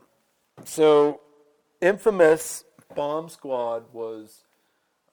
[0.66, 1.22] so,
[1.82, 2.64] infamous
[2.96, 4.44] bomb squad was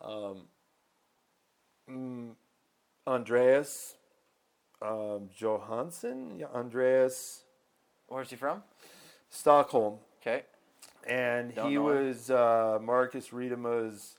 [0.01, 0.43] um,
[1.91, 2.31] mm,
[3.07, 3.97] Andreas
[4.81, 7.43] um, Johansson, yeah, Andreas
[8.09, 8.63] Where's he from?
[9.31, 10.43] Stockholm, Okay.
[11.07, 14.17] and Don't he was uh, Marcus Rietema's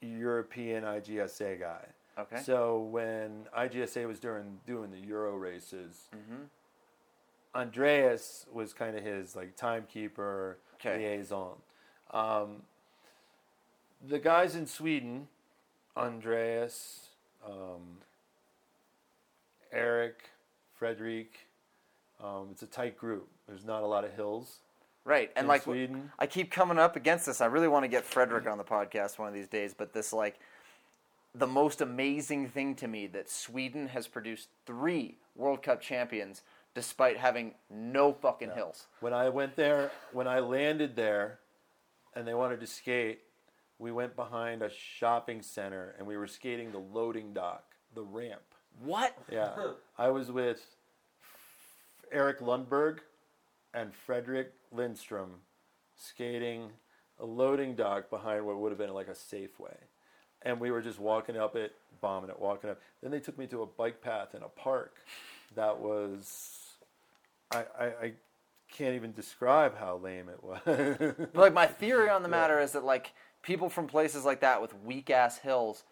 [0.00, 1.84] European IGSA guy.
[2.18, 2.40] Okay.
[2.42, 6.44] So when IGSA was doing doing the Euro races, Mm-hmm.
[7.54, 10.98] Andreas was kind of his like timekeeper Okay.
[10.98, 11.56] liaison.
[12.12, 12.62] Um,
[14.06, 15.26] the guys in Sweden,
[15.96, 17.08] Andreas,
[17.44, 17.98] um,
[19.72, 20.30] Eric,
[20.78, 21.46] Frederick.
[22.22, 23.28] Um, it's a tight group.
[23.48, 24.58] There's not a lot of hills
[25.08, 25.30] Right.
[25.36, 26.12] And in like Sweden.
[26.18, 27.40] I keep coming up against this.
[27.40, 30.12] I really want to get Frederick on the podcast one of these days, but this
[30.12, 30.38] like
[31.34, 36.42] the most amazing thing to me that Sweden has produced three World Cup champions
[36.74, 38.86] despite having no fucking hills.
[39.00, 41.38] When I went there, when I landed there,
[42.14, 43.20] and they wanted to skate,
[43.78, 47.64] we went behind a shopping center and we were skating the loading dock,
[47.94, 48.42] the ramp.
[48.84, 49.16] What?
[49.32, 49.54] Yeah,
[49.98, 50.60] I was with
[52.12, 52.98] Eric Lundberg
[53.78, 55.30] and Frederick Lindstrom
[55.96, 56.70] skating
[57.20, 59.76] a loading dock behind what would have been like a Safeway.
[60.42, 62.80] And we were just walking up it, bombing it, walking up.
[63.02, 64.96] Then they took me to a bike path in a park
[65.54, 66.76] that was,
[67.50, 68.12] I, I, I
[68.70, 71.28] can't even describe how lame it was.
[71.34, 74.74] Like my theory on the matter is that like people from places like that with
[74.84, 75.84] weak ass hills,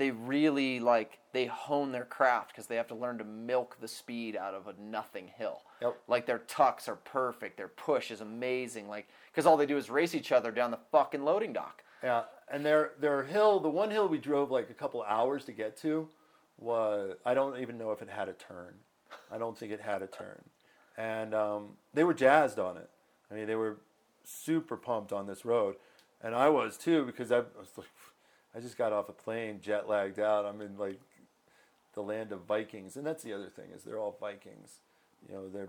[0.00, 3.86] they really like they hone their craft because they have to learn to milk the
[3.86, 5.60] speed out of a nothing hill.
[5.82, 6.00] Yep.
[6.08, 8.88] Like their tucks are perfect, their push is amazing.
[8.88, 11.84] Like because all they do is race each other down the fucking loading dock.
[12.02, 15.52] Yeah, and their their hill, the one hill we drove like a couple hours to
[15.52, 16.08] get to,
[16.56, 18.76] was I don't even know if it had a turn.
[19.30, 20.42] I don't think it had a turn,
[20.96, 22.88] and um, they were jazzed on it.
[23.30, 23.76] I mean, they were
[24.24, 25.76] super pumped on this road,
[26.22, 27.88] and I was too because I was like,
[28.54, 30.44] I just got off a plane, jet lagged out.
[30.44, 31.00] I'm in like
[31.94, 34.76] the land of Vikings, and that's the other thing is they're all Vikings.
[35.28, 35.68] You know, they're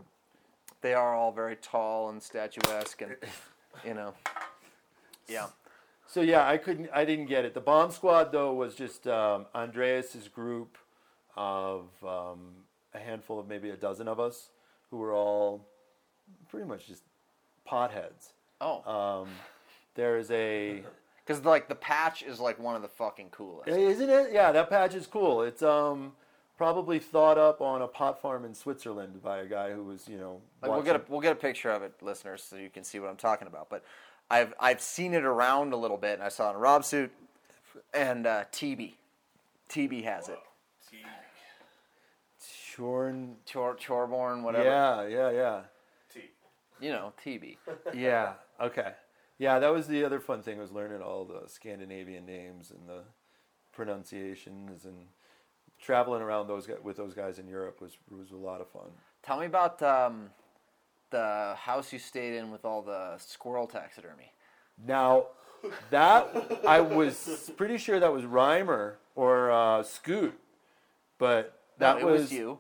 [0.82, 3.16] They are all very tall and statuesque, and
[3.85, 4.14] you know,
[5.27, 5.48] yeah.
[6.08, 6.90] So yeah, I couldn't.
[6.93, 7.53] I didn't get it.
[7.53, 10.77] The bomb squad though was just um, Andreas's group
[11.38, 12.40] of um,
[12.93, 14.50] a handful of maybe a dozen of us
[14.90, 15.66] who were all
[16.50, 17.03] pretty much just
[17.69, 18.34] potheads.
[18.60, 18.84] Oh,
[19.22, 19.30] Um,
[19.95, 20.84] there's a
[21.25, 23.69] because like the patch is like one of the fucking coolest.
[23.69, 24.30] isn't it?
[24.32, 25.41] Yeah, that patch is cool.
[25.43, 26.14] It's um
[26.58, 30.17] probably thought up on a pot farm in Switzerland by a guy who was you
[30.17, 30.41] know.
[30.61, 33.00] Like we'll get a we'll get a picture of it, listeners, so you can see
[33.00, 33.69] what I'm talking about.
[33.69, 33.83] But
[34.30, 37.11] I've I've seen it around a little bit, and I saw it in Rob suit,
[37.93, 38.93] and uh, TB,
[39.69, 40.40] TB has it.
[42.82, 43.35] Shorn.
[43.51, 44.64] Chor Chorborn, whatever.
[44.64, 45.61] Yeah, yeah, yeah.
[46.14, 46.22] T.
[46.80, 47.58] You know, TB.
[47.93, 48.33] yeah.
[48.59, 48.93] Okay.
[49.42, 53.02] Yeah, that was the other fun thing was learning all the Scandinavian names and the
[53.74, 55.08] pronunciations and
[55.82, 58.92] traveling around those with those guys in Europe was was a lot of fun.
[59.24, 60.30] Tell me about um,
[61.10, 64.32] the house you stayed in with all the squirrel taxidermy.
[64.86, 65.26] Now,
[65.90, 70.40] that I was pretty sure that was Reimer or uh, Scoot,
[71.18, 72.60] but that No, it was, you.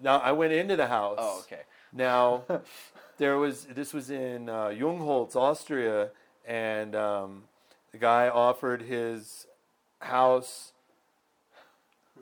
[0.00, 1.18] Now I went into the house.
[1.18, 1.62] Oh, okay.
[1.92, 2.44] Now,
[3.18, 6.10] there was this was in uh, Jungholz, Austria,
[6.46, 7.44] and um,
[7.92, 9.46] the guy offered his
[10.00, 10.72] house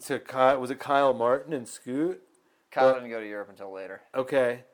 [0.07, 0.61] to Kyle.
[0.61, 2.23] Was it Kyle Martin and Scoot?
[2.71, 4.03] Kyle Well- didn't go to Europe until later.
[4.15, 4.65] Okay,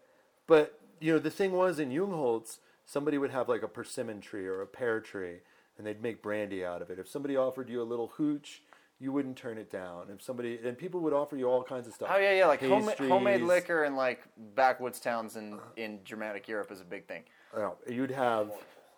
[0.46, 4.46] but you know the thing was in Jungholz, somebody would have like a persimmon tree
[4.46, 5.38] or a pear tree,
[5.78, 6.98] and they'd make brandy out of it.
[6.98, 8.62] If somebody offered you a little hooch,
[8.98, 10.06] you wouldn't turn it down.
[10.12, 12.10] If somebody and people would offer you all kinds of stuff.
[12.12, 14.22] Oh yeah, yeah, like home, homemade liquor in like
[14.54, 17.22] backwoods towns in in Germanic Europe is a big thing.
[17.56, 18.50] Oh, you'd have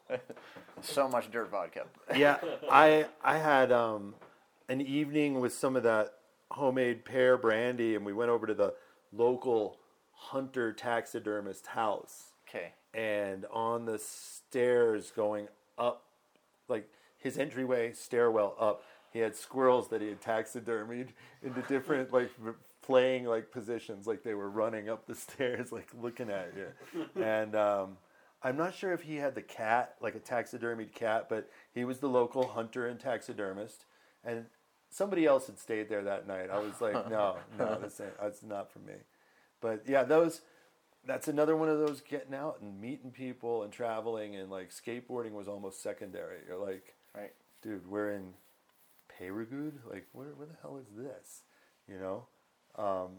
[0.82, 1.86] So much dirt vodka.
[2.16, 2.36] yeah,
[2.70, 4.14] I I had um,
[4.68, 6.14] an evening with some of that
[6.50, 8.74] homemade pear brandy, and we went over to the
[9.10, 9.78] local
[10.12, 12.32] hunter taxidermist house.
[12.46, 12.72] Okay.
[12.92, 16.04] And on the stairs going up,
[16.68, 21.08] like his entryway stairwell up, he had squirrels that he had taxidermied
[21.42, 22.30] into different like
[22.82, 27.22] playing like positions, like they were running up the stairs, like looking at you.
[27.22, 27.96] And um,
[28.46, 31.98] I'm not sure if he had the cat, like a taxidermied cat, but he was
[31.98, 33.86] the local hunter and taxidermist.
[34.22, 34.46] And
[34.88, 36.48] somebody else had stayed there that night.
[36.50, 38.94] I was like, no, no, ain't, that's not for me.
[39.60, 40.42] But yeah, those.
[41.04, 45.32] That's another one of those getting out and meeting people and traveling and like skateboarding
[45.32, 46.38] was almost secondary.
[46.48, 47.32] You're like, Right.
[47.62, 48.34] dude, we're in
[49.20, 49.84] Peyragudes.
[49.90, 51.42] Like, where where the hell is this?
[51.88, 52.26] You know,
[52.76, 53.10] um,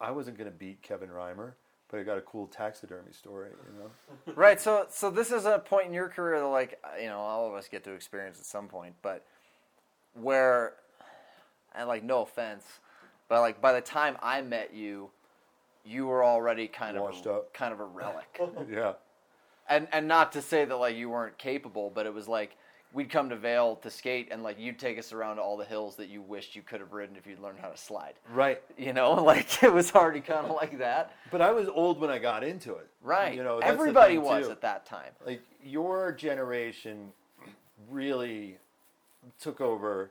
[0.00, 1.54] I wasn't gonna beat Kevin Reimer,
[1.92, 3.50] but I got a cool taxidermy story.
[3.50, 4.34] You know.
[4.34, 4.60] Right.
[4.60, 7.54] So so this is a point in your career that like you know all of
[7.54, 9.24] us get to experience at some point, but
[10.14, 10.72] where
[11.74, 12.64] and like no offense,
[13.28, 15.10] but like by the time I met you,
[15.84, 17.54] you were already kind Washed of a, up.
[17.54, 18.40] kind of a relic.
[18.70, 18.94] yeah.
[19.68, 22.56] and and not to say that like you weren't capable, but it was like
[22.92, 25.96] we'd come to Vail to skate, and like you'd take us around all the hills
[25.96, 28.14] that you wished you could have ridden if you'd learned how to slide.
[28.32, 28.62] Right.
[28.76, 31.16] You know, like it was already kind of like that.
[31.30, 32.88] But I was old when I got into it.
[33.02, 33.34] Right.
[33.34, 34.52] You know, everybody was too.
[34.52, 35.12] at that time.
[35.24, 37.12] like your generation
[37.90, 38.58] really
[39.40, 40.10] took over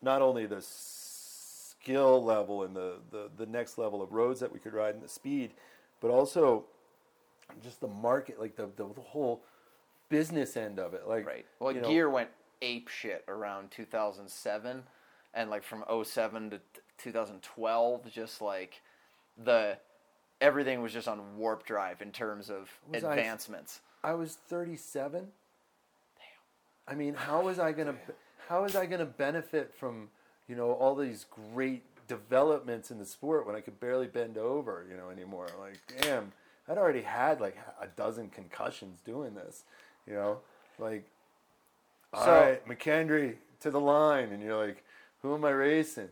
[0.00, 4.58] not only the skill level and the, the, the next level of roads that we
[4.58, 5.52] could ride and the speed,
[6.00, 6.64] but also
[7.62, 9.42] just the market, like the, the, the whole
[10.12, 11.08] business end of it.
[11.08, 11.46] Like, Right.
[11.58, 12.28] Well, you know, gear went
[12.60, 14.82] ape shit around 2007,
[15.34, 16.60] and like from 07 to
[16.98, 18.80] 2012, just like
[19.42, 19.78] the
[20.40, 23.80] everything was just on warp drive in terms of Was I- advancements.
[24.04, 25.20] I was 37.
[25.20, 25.28] Damn.
[26.88, 27.94] I mean, how was I gonna
[28.48, 30.08] how was I gonna benefit from
[30.48, 34.84] you know all these great developments in the sport when I could barely bend over
[34.90, 35.46] you know anymore?
[35.58, 36.32] Like, damn,
[36.68, 39.64] I'd already had like a dozen concussions doing this.
[40.06, 40.38] You know,
[40.78, 41.04] like,
[42.12, 44.82] all So- right, McKendry to the line, and you're like,
[45.22, 46.08] who am I racing?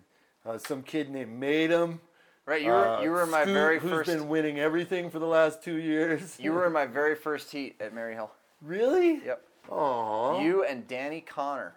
[0.46, 1.98] Uh, some kid named Maytum.
[2.46, 2.62] Right.
[2.62, 4.10] You were uh, you were in my Scoot, very who's first.
[4.10, 6.36] been winning everything for the last two years.
[6.40, 8.30] You were in my very first heat at Maryhill.
[8.62, 9.24] really?
[9.24, 9.42] Yep.
[9.68, 10.42] Aww.
[10.42, 11.74] You and Danny Connor.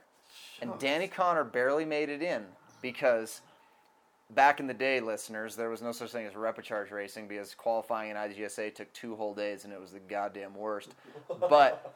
[0.62, 2.46] And Danny Connor barely made it in
[2.82, 3.42] because
[4.32, 8.10] back in the day, listeners, there was no such thing as repecharge racing because qualifying
[8.12, 10.96] in IGSA took two whole days and it was the goddamn worst.
[11.50, 11.94] But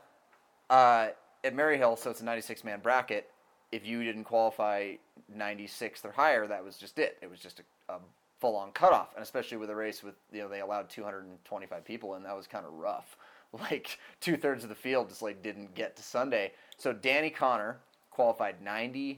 [0.70, 1.10] uh,
[1.44, 3.30] at Maryhill, so it's a 96 man bracket,
[3.72, 4.94] if you didn't qualify
[5.36, 7.18] 96th or higher, that was just it.
[7.22, 8.00] It was just a, a
[8.40, 9.14] full on cutoff.
[9.16, 12.48] And especially with a race with, you know, they allowed 225 people and that was
[12.48, 13.18] kind of rough.
[13.54, 16.52] Like two thirds of the field just like didn't get to Sunday.
[16.78, 17.78] So Danny Connor
[18.12, 19.18] qualified 97th.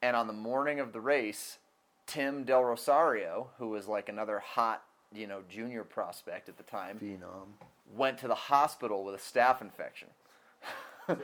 [0.00, 1.58] And on the morning of the race,
[2.06, 4.82] Tim Del Rosario, who was like another hot,
[5.12, 7.66] you know, junior prospect at the time, Phenom.
[7.94, 10.08] Went to the hospital with a staph infection.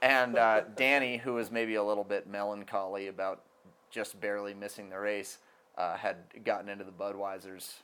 [0.00, 3.42] And uh, Danny, who was maybe a little bit melancholy about
[3.90, 5.38] just barely missing the race,
[5.76, 7.74] uh, had gotten into the Budweisers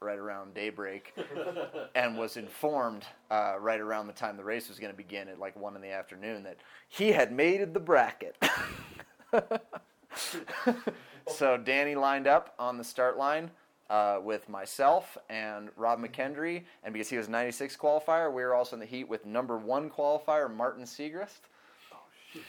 [0.00, 1.14] right around daybreak
[1.94, 5.38] and was informed uh, right around the time the race was going to begin at
[5.38, 6.58] like 1 in the afternoon that
[6.88, 8.36] he had made the bracket.
[11.26, 13.50] so Danny lined up on the start line
[13.94, 18.74] uh, with myself and Rob McKendry, and because he was 96 qualifier, we were also
[18.74, 21.42] in the heat with number one qualifier Martin Siegrist.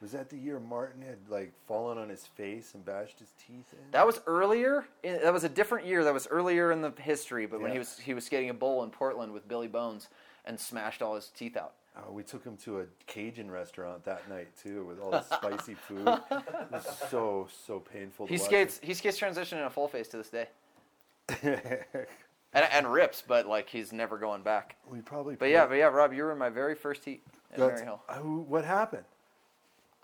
[0.00, 3.72] Was that the year Martin had like fallen on his face and bashed his teeth
[3.72, 3.90] in?
[3.92, 4.86] That was earlier.
[5.04, 6.02] In, that was a different year.
[6.02, 7.46] That was earlier in the history.
[7.46, 10.08] But when he was he was skating a bowl in Portland with Billy Bones
[10.46, 11.74] and smashed all his teeth out.
[11.96, 15.74] Uh, we took him to a Cajun restaurant that night too, with all the spicy
[15.74, 16.08] food.
[16.08, 18.26] It was so so painful.
[18.26, 18.80] To He skates.
[18.82, 20.54] He skates transition in a full face to this day, it.
[21.42, 24.76] and, and rips, but like he's never going back.
[24.90, 25.36] we probably.
[25.36, 28.00] But yeah, but yeah, Rob, you were in my very first heat at That's- Maryhill.
[28.08, 29.04] uh, who- what happened?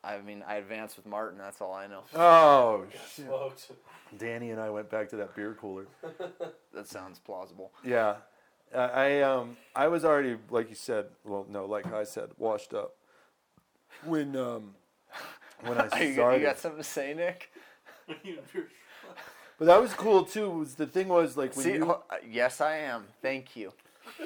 [0.04, 1.36] I mean, I advanced with Martin.
[1.38, 2.02] That's all I know.
[2.14, 3.26] Oh, shit.
[3.26, 3.72] Smoked.
[4.16, 5.86] Danny and I went back to that beer cooler.
[6.72, 7.72] That sounds plausible.
[7.82, 8.16] Yeah,
[8.74, 11.06] I I, um I was already like you said.
[11.24, 12.94] Well, no, like I said, washed up
[14.04, 14.74] when um
[15.62, 17.50] when I you, you got something to say, Nick?
[19.58, 20.50] But that was cool too.
[20.50, 23.04] Was the thing was like when See, you, uh, yes, I am.
[23.22, 23.72] Thank you.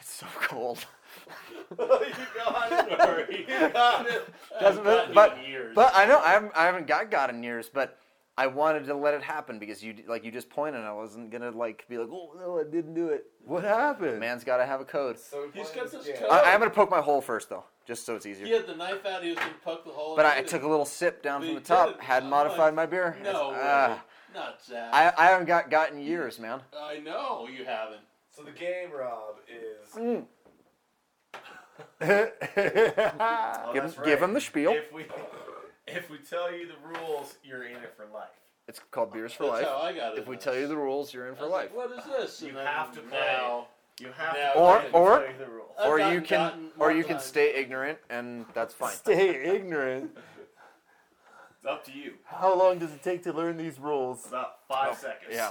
[0.00, 0.84] It's so cold.
[1.70, 2.98] you got it.
[3.00, 3.46] Sorry.
[3.48, 4.28] You got it.
[4.60, 5.74] Doesn't- Not but- years.
[5.74, 7.98] But I know I haven't, I haven't got God in years, but
[8.38, 10.82] I wanted to let it happen because you like you just pointed.
[10.82, 13.24] I wasn't gonna like be like, oh no, I didn't do it.
[13.44, 14.20] what happened?
[14.20, 15.18] Man's got to have a code.
[15.18, 16.28] So He's playing got this this code.
[16.30, 18.46] I, I'm gonna poke my hole first though, just so it's easier.
[18.46, 19.22] he had the knife out.
[19.22, 20.16] He was gonna poke the hole.
[20.16, 22.00] But and I took a little sip down But from the top.
[22.00, 23.16] Hadn't modified like, my beer.
[23.22, 23.58] No way.
[23.60, 24.04] Ah.
[24.34, 24.92] Not Zak.
[24.92, 26.60] I I haven't got got in years, man.
[26.78, 28.02] I know you haven't.
[28.30, 29.92] So the game, Rob, is.
[29.96, 30.24] Mm.
[32.00, 34.72] Oh, Give, that's him- give him the spiel.
[34.72, 35.04] If we,
[35.86, 38.28] if we tell you the rules, you're in it for life.
[38.68, 39.66] It's called Beers for That's Life.
[39.66, 40.18] how I got it.
[40.20, 41.70] If we tell you the rules, you're in I for was life.
[41.76, 42.42] like, what is this?
[42.42, 43.18] You And have to play.
[43.20, 43.68] now-
[44.00, 45.74] You have Now- to Or- play or- to tell you the rules.
[45.78, 47.24] I've or you gotten- can gotten or more you can times.
[47.24, 48.92] stay ignorant, and that's fine.
[48.92, 50.16] Stay ignorant.
[51.58, 52.14] It's up to you.
[52.24, 54.26] How long does it take to learn these rules?
[54.28, 55.34] About five Oh, seconds.
[55.34, 55.50] yeah.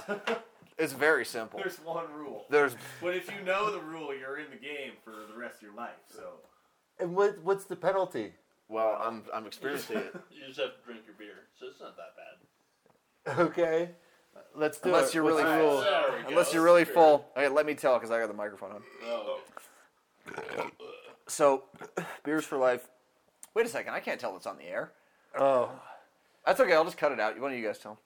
[0.78, 1.58] It's very simple.
[1.58, 2.44] There's one rule.
[2.50, 5.62] There's But if you know the rule, you're in the game for the rest of
[5.62, 5.96] your life.
[6.08, 6.40] So
[6.98, 8.34] And what what's the penalty?
[8.68, 10.14] well, I'm I'm experiencing it.
[10.30, 12.14] You just have to drink your beer, so it's not that
[13.26, 13.38] bad.
[13.48, 13.90] Okay,
[14.56, 15.14] let's do Unless it.
[15.14, 15.70] you're What's really the full.
[15.72, 15.80] rule?
[15.82, 16.28] There we go.
[16.28, 17.30] Unless you're really full.
[17.36, 18.82] Okay, let me tell because I got the microphone on.
[19.04, 19.38] Oh.
[21.28, 21.64] So,
[22.24, 22.88] beers for life.
[23.54, 24.92] Wait a second, I can't tell it's on the air.
[25.38, 25.70] Oh,
[26.44, 26.72] That's okay.
[26.74, 27.38] I'll just cut it out.
[27.40, 27.98] One of you guys tell.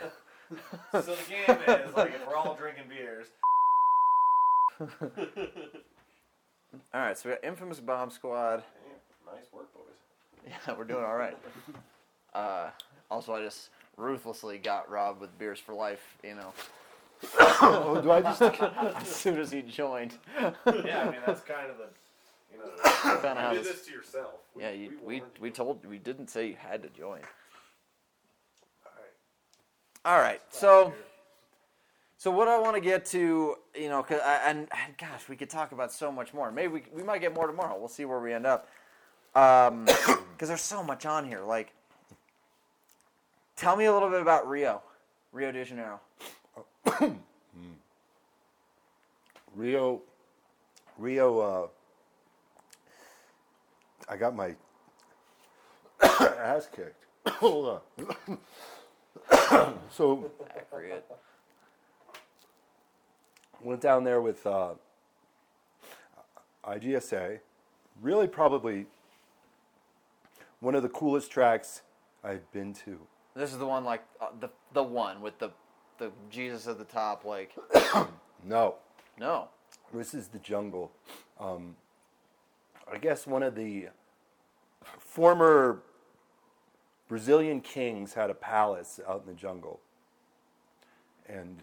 [0.92, 3.26] so the game is like if we're all drinking beers.
[6.94, 7.16] All right.
[7.18, 8.62] So we got infamous bomb squad.
[9.26, 9.82] Nice work, boys.
[10.66, 11.36] Yeah, we're doing all right.
[12.34, 12.70] Uh,
[13.10, 16.16] also, I just ruthlessly got Rob with beers for life.
[16.22, 16.52] You know,
[17.40, 18.42] oh, do I just?
[19.02, 20.18] as soon as he joined.
[20.40, 21.88] Yeah, I mean that's kind of the,
[22.52, 24.34] you know, Kinda how you did this- this to yourself.
[24.58, 27.20] Yeah, you, we warned we told we didn't say you had to join.
[28.84, 30.04] All right.
[30.04, 30.92] All right, so
[32.18, 35.34] so what I want to get to, you know, 'cause I, and, and gosh, we
[35.34, 36.52] could talk about so much more.
[36.52, 37.76] Maybe we we might get more tomorrow.
[37.78, 38.68] We'll see where we end up.
[39.34, 39.84] Um,
[40.32, 41.40] because there's so much on here.
[41.40, 41.72] Like,
[43.62, 44.82] tell me a little bit about Rio,
[45.30, 46.00] Rio de Janeiro.
[49.54, 50.00] Rio,
[50.98, 51.38] Rio.
[51.38, 51.68] Uh,
[54.08, 54.56] I got my
[56.02, 57.04] ass kicked.
[57.36, 58.38] Hold on.
[59.90, 61.08] so Accurate.
[63.62, 64.70] went down there with uh,
[66.64, 67.38] IGSA.
[68.00, 68.86] Really, probably
[70.58, 71.82] one of the coolest tracks
[72.24, 72.98] I've been to.
[73.34, 75.50] This is the one like uh, the the one with the
[75.98, 77.24] the Jesus at the top.
[77.24, 77.54] Like,
[78.44, 78.74] No,
[79.18, 79.48] no,
[79.94, 80.90] this is the jungle.
[81.38, 81.76] Um,
[82.92, 83.88] I guess one of the
[84.98, 85.80] former
[87.08, 89.80] Brazilian kings had a palace out in the jungle.
[91.28, 91.62] And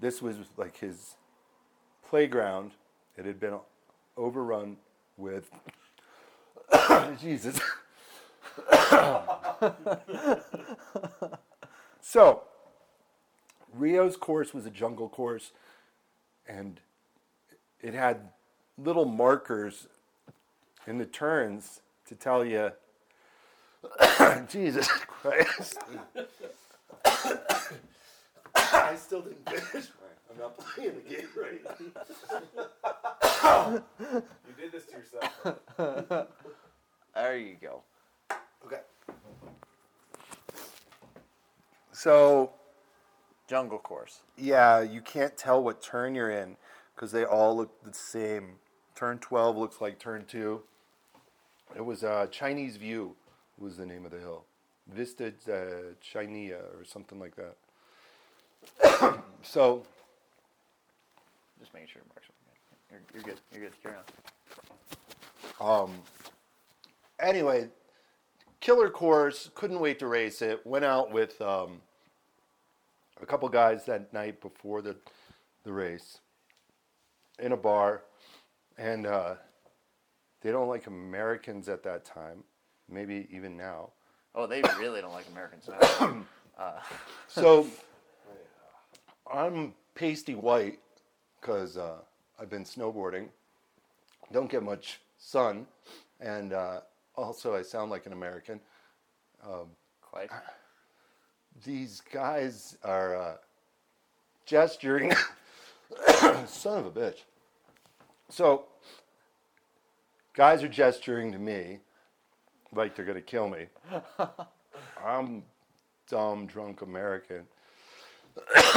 [0.00, 1.16] this was like his
[2.08, 2.72] playground.
[3.16, 3.58] It had been
[4.16, 4.76] overrun
[5.16, 5.50] with
[7.20, 7.60] Jesus.
[12.00, 12.42] so,
[13.72, 15.52] Rio's course was a jungle course,
[16.46, 16.80] and
[17.80, 18.28] it had
[18.78, 19.88] little markers
[20.86, 22.70] in the turns to tell you,
[24.48, 25.78] Jesus Christ.
[28.54, 29.88] I still didn't finish.
[30.30, 31.60] I'm not playing the game right.
[34.00, 36.28] You did this to yourself.
[37.14, 37.82] there you go.
[41.94, 42.50] So,
[43.46, 44.22] Jungle course.
[44.36, 46.56] yeah, you can't tell what turn you're in
[46.94, 48.56] because they all look the same.
[48.96, 50.60] Turn 12 looks like turn 2.
[51.76, 53.14] It was uh, Chinese View
[53.58, 54.44] was the name of the hill.
[54.92, 57.56] Vista uh, Chinia or something like that.
[59.42, 59.84] so,
[61.60, 62.28] Just making sure Mark's
[62.90, 63.40] you're, you're good.
[63.52, 63.82] You're good.
[63.82, 63.96] Carry
[65.60, 65.82] on.
[65.84, 65.90] Um,
[67.20, 67.68] anyway,
[68.60, 69.50] killer course.
[69.54, 70.64] Couldn't wait to race it.
[70.66, 71.80] Went out with um,
[73.22, 74.96] a couple guys that night before the
[75.64, 76.18] the race
[77.38, 78.02] in a bar.
[78.78, 79.34] and uh,
[80.42, 82.44] they don't like Americans at that time,
[82.88, 83.90] maybe even now.
[84.34, 86.24] Oh, they really don't like Americans now.
[87.28, 87.66] So
[89.32, 90.78] I'm pasty white
[91.40, 91.98] because uh,
[92.40, 93.28] I've been snowboarding.
[94.32, 95.66] Don't get much sun,
[96.20, 96.80] and uh,
[97.16, 98.60] also I sound like an American.
[100.00, 100.30] Quite.
[101.62, 103.36] These guys are uh,
[104.44, 105.12] gesturing.
[106.46, 107.18] Son of a bitch.
[108.28, 108.64] So,
[110.34, 111.78] guys are gesturing to me
[112.74, 113.66] like they're going to kill me.
[115.04, 115.44] I'm
[116.08, 117.46] dumb, drunk American.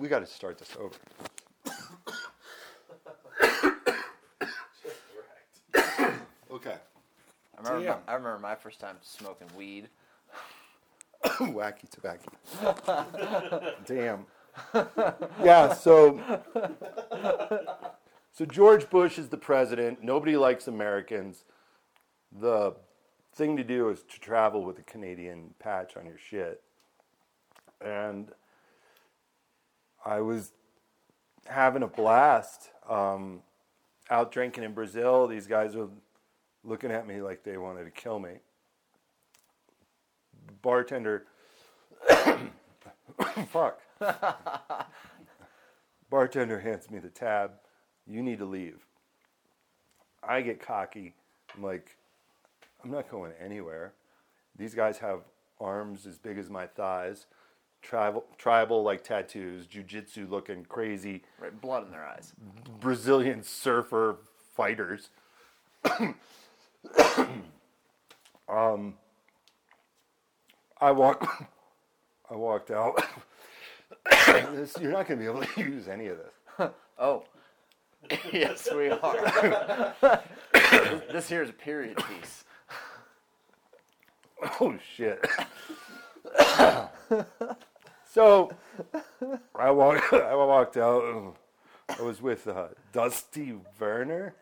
[0.00, 0.96] we got to start this over.
[6.50, 6.76] okay.
[7.56, 7.98] I remember, Damn.
[8.06, 9.88] my, I remember my first time smoking weed.
[11.54, 12.32] Wacky tobacco.
[13.86, 14.26] Damn.
[15.42, 16.20] Yeah, so
[18.32, 20.02] so George Bush is the president.
[20.02, 21.44] Nobody likes Americans.
[22.32, 22.74] The
[23.34, 26.60] thing to do is to travel with a Canadian patch on your shit.
[27.80, 28.32] And
[30.04, 30.50] I was
[31.46, 33.42] having a blast um,
[34.10, 35.28] out drinking in Brazil.
[35.28, 35.88] These guys were
[36.64, 38.40] looking at me like they wanted to kill me.
[40.62, 41.26] Bartender
[43.48, 43.80] Fuck.
[46.10, 47.52] Bartender hands me the tab.
[48.06, 48.86] You need to leave.
[50.22, 51.14] I get cocky.
[51.56, 51.96] I'm like,
[52.82, 53.92] I'm not going anywhere.
[54.56, 55.20] These guys have
[55.60, 57.26] arms as big as my thighs,
[57.82, 62.32] tribal, tribal like tattoos, jujitsu looking crazy Right, blood in their eyes.
[62.80, 64.18] Brazilian surfer
[64.54, 65.10] fighters.
[68.48, 68.94] um,
[70.80, 71.48] I walk.
[72.30, 73.02] I walked out.
[74.26, 76.70] this, you're not going to be able to use any of this.
[77.00, 77.22] Oh.
[78.32, 79.94] yes, we are.
[81.12, 82.42] this here is a period piece.
[84.60, 85.24] Oh shit.
[88.12, 88.50] so
[89.54, 90.12] I walked.
[90.12, 91.36] I walked out.
[91.88, 94.34] I was with uh, Dusty Werner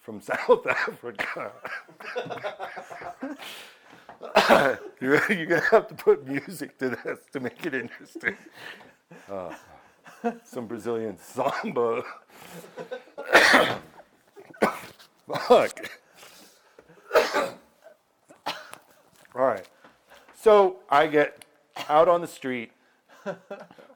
[0.00, 1.50] from South Africa.
[5.00, 8.36] You're, you're gonna have to put music to this to make it interesting.
[9.30, 9.54] Uh,
[10.44, 12.02] some Brazilian samba.
[15.48, 15.90] Fuck.
[19.34, 19.66] All right.
[20.34, 21.44] So I get
[21.88, 22.70] out on the street,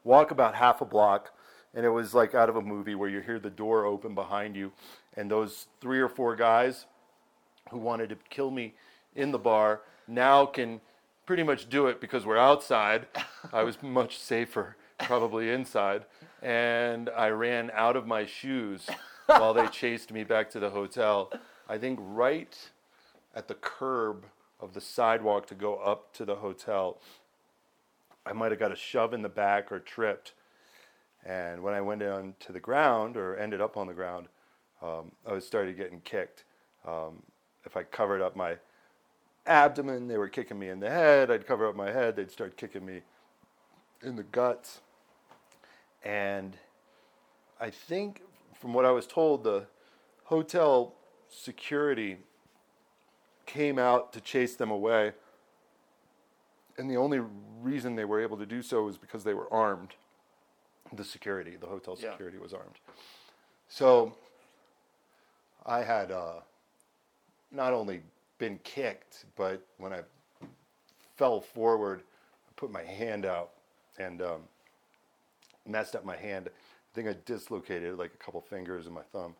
[0.03, 1.33] walk about half a block,
[1.73, 4.55] and it was like out of a movie where you hear the door open behind
[4.55, 4.71] you,
[5.15, 6.85] and those three or four guys
[7.71, 8.73] who wanted to kill me
[9.15, 10.81] in the bar now can
[11.25, 13.07] pretty much do it because we're outside.
[13.53, 16.05] I was much safer probably inside,
[16.41, 18.89] and I ran out of my shoes
[19.27, 21.31] while they chased me back to the hotel.
[21.67, 22.57] I think right
[23.35, 24.25] at the curb
[24.59, 26.97] of the sidewalk to go up to the hotel.
[28.25, 30.33] I might have got a shove in the back or tripped.
[31.25, 34.27] And when I went down to the ground or ended up on the ground,
[34.81, 36.43] um, I was started getting kicked.
[36.87, 37.23] Um,
[37.65, 38.57] if I covered up my
[39.45, 41.31] abdomen, they were kicking me in the head.
[41.31, 43.01] I'd cover up my head, they'd start kicking me
[44.01, 44.81] in the guts.
[46.03, 46.57] And
[47.59, 48.21] I think,
[48.53, 49.65] from what I was told, the
[50.25, 50.93] hotel
[51.27, 52.17] security
[53.45, 55.13] came out to chase them away.
[56.77, 57.19] And the only
[57.61, 59.95] reason they were able to do so was because they were armed.
[60.93, 62.11] The security, the hotel Yeah.
[62.11, 62.79] security was armed.
[63.67, 64.15] So
[65.65, 66.39] I had uh,
[67.51, 68.01] not only
[68.39, 70.01] been kicked, but when I
[71.17, 72.01] fell forward,
[72.47, 73.51] I put my hand out
[73.99, 74.41] and um,
[75.67, 76.47] messed up my hand.
[76.47, 79.35] I think I dislocated like a couple fingers and my thumb.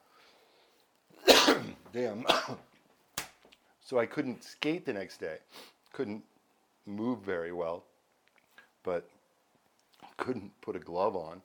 [1.94, 2.26] Damn.
[3.82, 5.38] so I couldn't skate the next day.
[5.94, 6.24] Couldn't
[6.86, 7.86] move very well,
[8.84, 9.10] but
[10.18, 11.42] couldn't put a glove on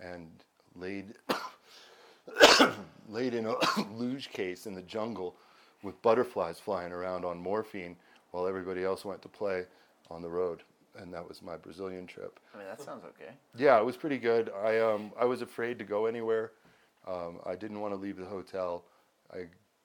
[0.00, 0.28] and
[0.76, 1.14] laid
[3.08, 3.54] laid in a
[3.92, 5.34] luge case in the jungle
[5.82, 7.96] with butterflies flying around on morphine
[8.30, 9.64] while everybody else went to play
[10.10, 10.62] on the road.
[10.98, 12.40] And that was my Brazilian trip.
[12.54, 13.30] I mean, that sounds okay.
[13.56, 14.50] Yeah, it was pretty good.
[14.64, 16.52] I um I was afraid to go anywhere.
[17.06, 18.84] Um, I didn't want to leave the hotel.
[19.32, 19.44] I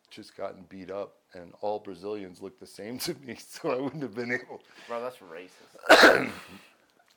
[0.09, 4.01] just gotten beat up, and all Brazilians looked the same to me, so I wouldn't
[4.01, 4.61] have been able.
[4.87, 6.31] Bro, that's racist.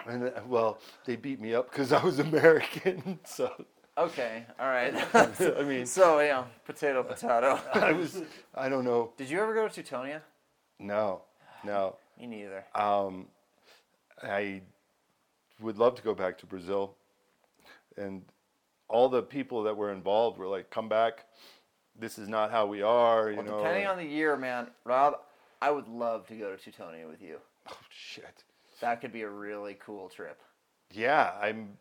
[0.07, 3.19] And uh, well, they beat me up because I was American.
[3.27, 3.53] So
[3.99, 4.95] Okay, all right.
[5.15, 7.61] I mean, so, yeah, potato, potato.
[7.75, 8.23] I was.
[8.55, 9.13] I don't know.
[9.17, 10.21] Did you ever go to Teutonia?
[10.79, 11.23] No,
[11.65, 11.97] no.
[12.21, 12.65] Me neither.
[12.75, 13.27] Um,
[14.23, 14.63] I
[15.61, 16.95] would love to go back to Brazil,
[17.97, 18.23] and
[18.89, 21.27] all the people that were involved were like, "Come back.
[21.99, 23.57] This is not how we are." You Well, know.
[23.59, 25.19] depending on the year, man, Rob,
[25.61, 27.39] I would love to go to Teutonia with you.
[27.69, 28.45] oh, shit.
[28.81, 30.41] That could be a really cool trip.
[30.93, 31.77] Yeah, I'm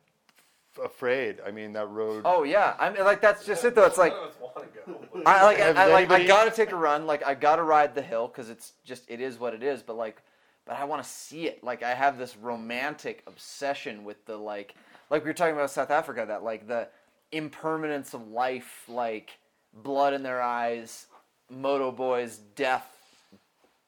[0.83, 1.39] afraid.
[1.45, 2.23] I mean, that road.
[2.25, 3.85] Oh yeah, I mean, like that's just it though.
[3.85, 5.05] It's like None of us want to go.
[5.13, 7.05] but- I like, I, I, like I gotta take a run.
[7.05, 9.81] Like I gotta ride the hill because it's just it is what it is.
[9.81, 10.21] But like,
[10.65, 11.63] but I want to see it.
[11.63, 14.75] Like I have this romantic obsession with the like,
[15.09, 16.25] like we were talking about South Africa.
[16.27, 16.87] That like the
[17.31, 19.37] impermanence of life, like
[19.73, 21.07] blood in their eyes,
[21.49, 22.87] moto boys, death,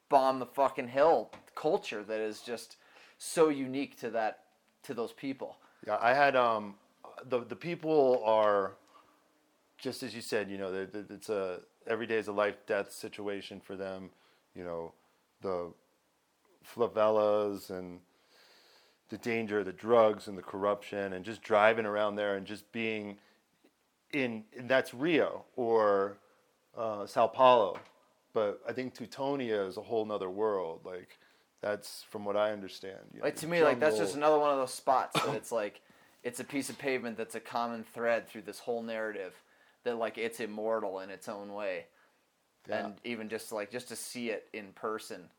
[0.10, 2.78] bomb the fucking hill culture that is just
[3.18, 4.40] so unique to that
[4.84, 5.58] to those people.
[5.88, 6.76] Yeah, I had um,
[7.28, 8.74] the the people are
[9.78, 10.50] just as you said.
[10.50, 14.10] You know, it's a every day is a life death situation for them.
[14.56, 14.94] You know,
[15.42, 15.72] the
[16.76, 18.00] favelas and
[19.10, 22.70] the danger, of the drugs and the corruption, and just driving around there and just
[22.72, 23.18] being
[24.12, 24.44] in.
[24.58, 26.18] And that's Rio or
[26.78, 27.80] uh, Sao Paulo,
[28.34, 30.82] but I think Teutonia is a whole nother world.
[30.84, 31.18] Like
[31.62, 33.00] that's from what I understand.
[33.14, 35.52] you know, Like to me, like that's just another one of those spots that it's
[35.52, 35.82] like
[36.24, 39.34] it's a piece of pavement that's a common thread through this whole narrative
[39.84, 41.86] that like it's immortal in its own way.
[42.68, 42.86] Yeah.
[42.86, 45.30] And even just like just to see it in person.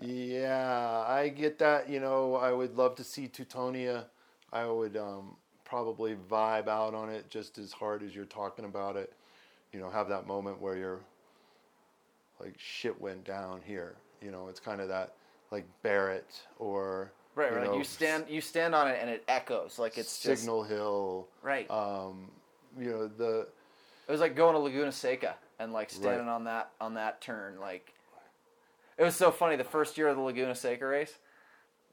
[0.00, 1.88] Yeah, I get that.
[1.88, 4.04] You know, I would love to see Teutonia.
[4.52, 8.96] I would um, probably vibe out on it just as hard as you're talking about
[8.96, 9.12] it.
[9.72, 11.00] You know, have that moment where you're
[12.40, 13.96] like, shit went down here.
[14.22, 15.14] You know, it's kind of that
[15.50, 17.66] like Barrett or Right, you right.
[17.66, 21.28] know, you stand you stand on it and it echoes like it's just Signal Hill.
[21.42, 21.70] right.
[21.70, 22.30] Um,
[22.78, 23.46] you know the
[24.08, 26.32] It was like going to Laguna Seca and like standing Right.
[26.32, 27.58] on that on that turn.
[27.60, 27.92] Like
[28.98, 29.56] it was so funny.
[29.56, 31.14] The first year of the Laguna Seca race,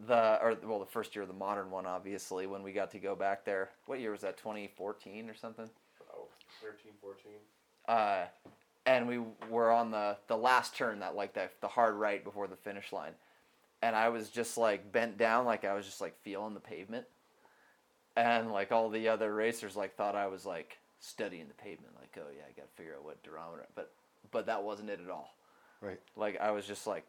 [0.07, 2.99] the or well, the first year of the modern one, obviously, when we got to
[2.99, 3.69] go back there.
[3.85, 4.37] What year was that?
[4.37, 5.69] 2014 or something.
[6.13, 6.27] Oh,
[6.61, 7.31] 13, 14.
[7.87, 8.25] Uh,
[8.85, 12.47] and we were on the the last turn, that like the the hard right before
[12.47, 13.13] the finish line,
[13.81, 17.06] and I was just like bent down, like I was just like feeling the pavement,
[18.15, 22.17] and like all the other racers like thought I was like studying the pavement, like
[22.17, 23.91] oh yeah, I got to figure out what durometer, but
[24.31, 25.33] but that wasn't it at all.
[25.81, 27.06] right Like I was just like,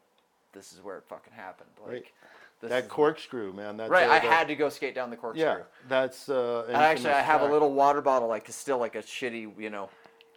[0.53, 1.69] this is where it fucking happened.
[1.81, 2.05] Like Right.
[2.61, 3.77] this that corkscrew, man.
[3.77, 4.07] That's right.
[4.07, 5.43] uh, I that- had to go skate down the corkscrew.
[5.43, 6.65] Yeah, that's uh.
[6.67, 9.69] And actually, I have a little water bottle, like it's still like a shitty, you
[9.69, 9.89] know,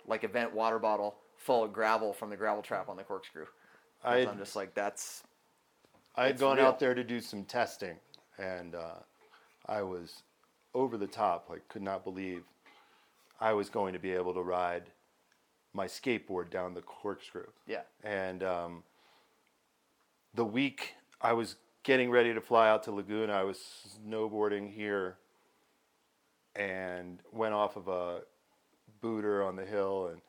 [0.06, 3.46] like event water bottle full of gravel from the gravel trap on the corkscrew.
[4.04, 5.22] I I'm just like, that's
[6.14, 6.66] I had gone real.
[6.66, 7.96] out there to do some testing,
[8.38, 9.00] and uh,
[9.66, 10.22] I was
[10.74, 11.48] over the top.
[11.48, 12.42] Like, could not believe
[13.40, 14.84] I was going to be able to ride
[15.72, 17.46] my skateboard down the corkscrew.
[17.66, 18.82] yeah, And um,
[20.34, 23.58] the week I was getting ready to fly out to Laguna, I was
[24.06, 25.16] snowboarding here,
[26.54, 28.20] and went off of a
[29.00, 30.20] booter on the hill and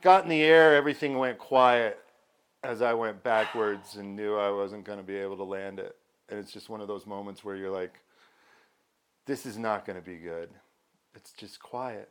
[0.00, 0.74] got in the air.
[0.74, 1.98] Everything went quiet
[2.66, 5.96] as I went backwards and knew I wasn't going to be able to land it.
[6.28, 8.00] And it's just one of those moments where you're like,
[9.24, 10.48] this is not going to be good.
[11.14, 12.10] It's just quiet.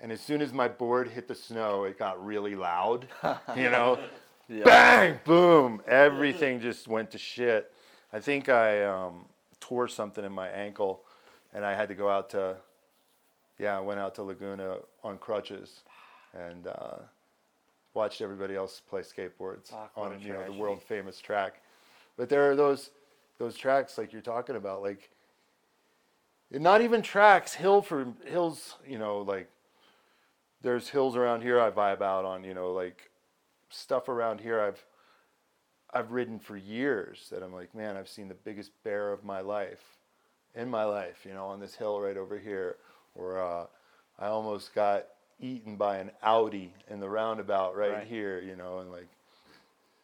[0.00, 3.06] And as soon as my board hit the snow, it got really loud.
[3.56, 3.98] You know,
[4.64, 7.72] bang, boom, everything just went to shit.
[8.12, 9.26] I think I um,
[9.60, 11.02] tore something in my ankle,
[11.54, 12.56] and I had to go out to,
[13.58, 15.82] yeah, I went out to Laguna on crutches,
[16.34, 16.96] and uh,
[17.94, 21.60] watched everybody else play skateboards Fuck, on you know the world famous track.
[22.16, 22.90] But there are those
[23.38, 25.10] those tracks like you're talking about, like
[26.50, 28.76] not even tracks, hill for hills.
[28.86, 29.48] You know, like
[30.62, 32.44] there's hills around here I vibe out on.
[32.44, 33.10] You know, like
[33.70, 34.84] stuff around here I've
[35.92, 39.40] I've ridden for years that I'm like, man, I've seen the biggest bear of my
[39.40, 39.98] life
[40.54, 41.24] in my life.
[41.26, 42.76] You know, on this hill right over here,
[43.14, 43.66] or uh,
[44.18, 45.06] I almost got
[45.40, 48.06] eaten by an Audi in the roundabout right, Right.
[48.06, 48.40] here.
[48.40, 49.08] You know, and like,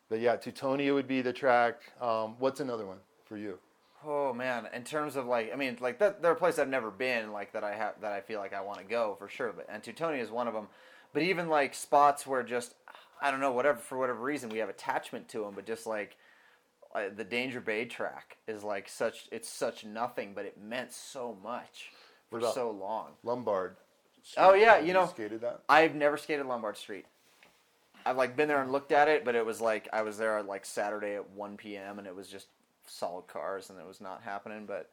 [0.08, 1.80] but yeah, Teutonia would be the track.
[2.00, 3.58] Um, what's another one for you?
[4.04, 6.90] Oh man, in terms of like, I mean, like that, there are places I've never
[6.90, 9.52] been, like that I have that I feel like I want to go for sure.
[9.52, 10.68] But and Teutonia is one of them.
[11.12, 12.74] But even like spots where just
[13.20, 16.16] I don't know, whatever for whatever reason we have attachment to them, but just like
[16.94, 21.36] uh, the Danger Bay track is like such it's such nothing, but it meant so
[21.42, 21.90] much
[22.30, 23.12] for so long.
[23.24, 23.76] Lombard.
[24.36, 25.60] Oh, yeah, Have you know- skated that.
[25.68, 27.06] I've never skated Lombard Street.
[28.04, 30.40] I've like been there and looked at it, but it was like I was there
[30.42, 31.98] like Saturday at 1 p.m.
[31.98, 32.46] and it was just
[32.86, 34.64] solid cars and it was not happening.
[34.64, 34.88] But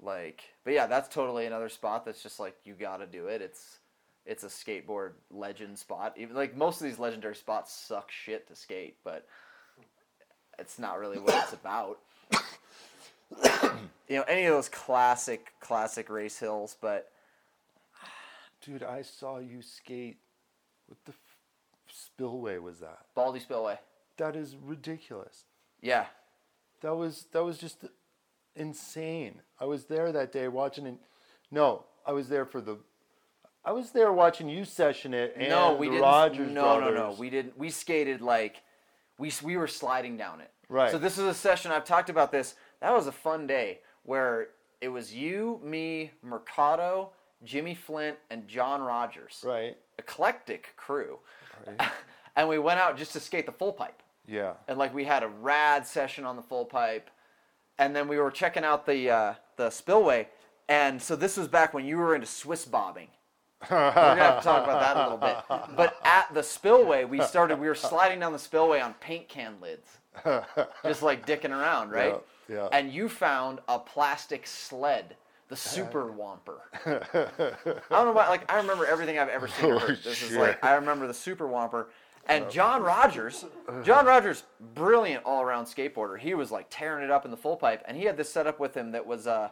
[0.00, 3.42] like, but yeah, that's totally another spot that's just like you got to do it.
[3.42, 3.78] It's
[4.24, 6.14] it's a skateboard legend spot.
[6.16, 9.26] Even like most of these legendary spots suck shit to skate, but
[10.58, 11.98] it's not really what it's about.
[14.08, 17.10] you know, any of those classic classic race hills, but
[18.64, 20.18] dude, I saw you skate.
[20.86, 21.36] What the f-
[21.92, 22.98] spillway was that?
[23.14, 23.78] Baldy Spillway.
[24.16, 25.44] That is ridiculous.
[25.80, 26.06] Yeah.
[26.80, 27.84] That was that was just
[28.56, 29.40] insane.
[29.60, 30.96] I was there that day watching it.
[31.50, 32.78] No, I was there for the.
[33.64, 36.02] I was there watching you session it and no, we the didn't.
[36.02, 36.94] Rogers no, brothers.
[36.94, 37.16] no, no.
[37.18, 37.58] We didn't.
[37.58, 38.62] We skated like
[39.18, 40.50] we we were sliding down it.
[40.68, 40.90] Right.
[40.90, 42.54] So this is a session I've talked about this.
[42.80, 44.48] That was a fun day where
[44.80, 47.10] it was you, me, Mercado,
[47.44, 49.42] Jimmy Flint, and John Rogers.
[49.44, 49.76] Right.
[49.98, 51.18] Eclectic crew.
[51.66, 51.90] Right.
[52.36, 54.02] and we went out just to skate the full pipe.
[54.26, 54.52] Yeah.
[54.68, 57.10] and like we had a rad session on the full pipe,
[57.78, 60.28] and then we were checking out the uh, the spillway,
[60.68, 63.08] and so this was back when you were into Swiss bobbing.
[63.70, 65.76] We're gonna have to talk about that a little bit.
[65.76, 67.58] But at the spillway, we started.
[67.58, 69.88] We were sliding down the spillway on paint can lids,
[70.84, 72.20] just like dicking around, right?
[72.48, 72.68] Yeah, yeah.
[72.70, 75.16] And you found a plastic sled,
[75.48, 76.60] the Super Whomper.
[76.86, 79.72] I don't know about like I remember everything I've ever seen.
[79.72, 79.78] Oh.
[79.78, 80.38] This is shit.
[80.38, 81.86] like I remember the Super Whomper.
[82.28, 83.46] And John Rogers,
[83.84, 84.42] John Rogers,
[84.74, 86.18] brilliant all-around skateboarder.
[86.18, 88.60] He was like tearing it up in the full pipe, and he had this setup
[88.60, 89.48] with him that was uh,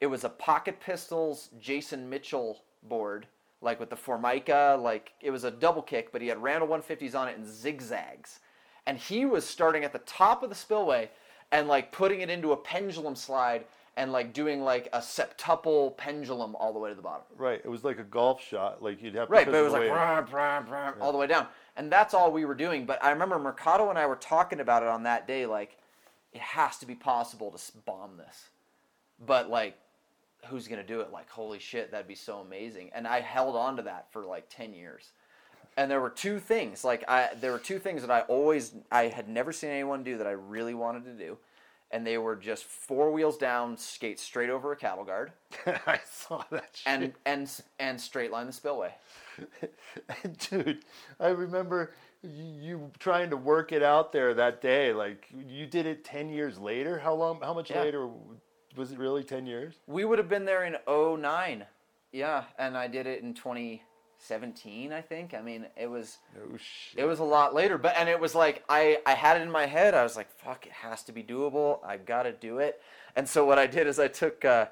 [0.00, 3.26] it was a Pocket Pistols Jason Mitchell board,
[3.60, 7.16] like with the Formica, like it was a double kick, but he had Randal 150s
[7.16, 8.38] on it and zigzags,
[8.86, 11.10] and he was starting at the top of the spillway
[11.50, 13.64] and like putting it into a pendulum slide
[13.96, 17.22] and like doing like a septuple pendulum all the way to the bottom.
[17.36, 17.60] Right.
[17.62, 18.82] It was like a golf shot.
[18.82, 21.26] Like you'd have Right, but it was like way- brah, brah, brah, all the way
[21.26, 21.46] down,
[21.76, 22.86] and that's all we were doing.
[22.86, 25.46] But I remember Mercado and I were talking about it on that day.
[25.46, 25.76] Like,
[26.32, 28.50] it has to be possible to bomb this,
[29.26, 29.76] but like,
[30.46, 31.10] who's gonna do it?
[31.12, 32.90] Like, holy shit, that'd be so amazing.
[32.94, 35.10] And I held on to that for like ten years.
[35.76, 36.84] And there were two things.
[36.84, 40.18] Like, I there were two things that I always I had never seen anyone do
[40.18, 41.36] that I really wanted to do.
[41.92, 45.32] And they were just four wheels down, skate straight over a cattle guard,
[45.66, 46.86] I saw that shit.
[46.86, 48.94] and and and straight line the spillway.
[50.50, 50.84] Dude,
[51.18, 54.92] I remember you, trying to work it out there that day.
[54.92, 56.98] Like you did it ten years later.
[56.98, 57.40] How long?
[57.42, 57.82] How much Yeah.
[57.82, 58.08] later
[58.76, 58.98] was it?
[58.98, 59.74] Really ten years?
[59.86, 61.64] We would have been there in 09.
[62.12, 63.34] Yeah, and I did it in
[64.28, 65.34] 2017, I think.
[65.34, 66.56] I mean, it was Oh
[66.96, 69.50] it was a lot later, but and it was like I I had it in
[69.50, 69.94] my head.
[69.94, 71.84] I was like, fuck, it has to be doable.
[71.84, 72.80] I got to do it.
[73.16, 74.66] And so what I did is I took uh,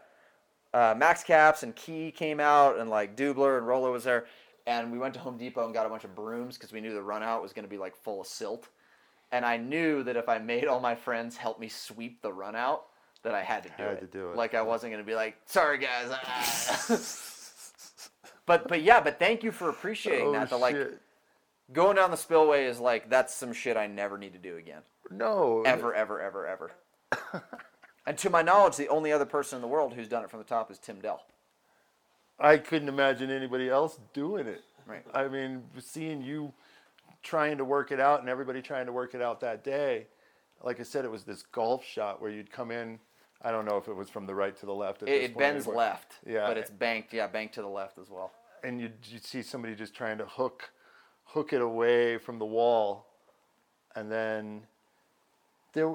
[0.72, 4.26] uh, Max Caps and Key came out and like Dubler and Roller was there,
[4.66, 6.94] and we went to Home Depot and got a bunch of brooms because we knew
[6.94, 8.68] the run out was going to be like full of silt.
[9.30, 12.56] And I knew that if I made all my friends help me sweep the run
[12.56, 12.84] out,
[13.22, 14.00] that I had to do Had it.
[14.00, 14.36] to do it.
[14.36, 16.08] Like I wasn't going to be like, sorry guys.
[18.48, 20.50] ah." but but yeah, but thank you for appreciating oh that.
[20.50, 21.00] The like shit!
[21.72, 24.82] going down the spillway is like that's some shit I never need to do again.
[25.10, 26.72] No, Ever, ever, ever, ever.
[28.06, 30.40] and to my knowledge, the only other person in the world who's done it from
[30.40, 31.24] the top is Tim Dell.
[32.38, 34.62] I couldn't imagine anybody else doing it.
[34.86, 35.04] Right.
[35.12, 36.52] I mean, seeing you
[37.22, 40.06] trying to work it out and everybody trying to work it out that day.
[40.62, 42.98] Like I said, it was this golf shot where you'd come in.
[43.42, 45.02] I don't know if it was from the right to the left.
[45.02, 45.78] At It, this it point bends anymore.
[45.84, 46.46] left, Yeah.
[46.48, 47.12] but it's banked.
[47.12, 48.32] Yeah, banked to the left as well.
[48.64, 50.70] and you'd, you'd see somebody just trying to hook
[51.26, 53.06] hook it away from the wall
[53.94, 54.62] and then
[55.74, 55.94] there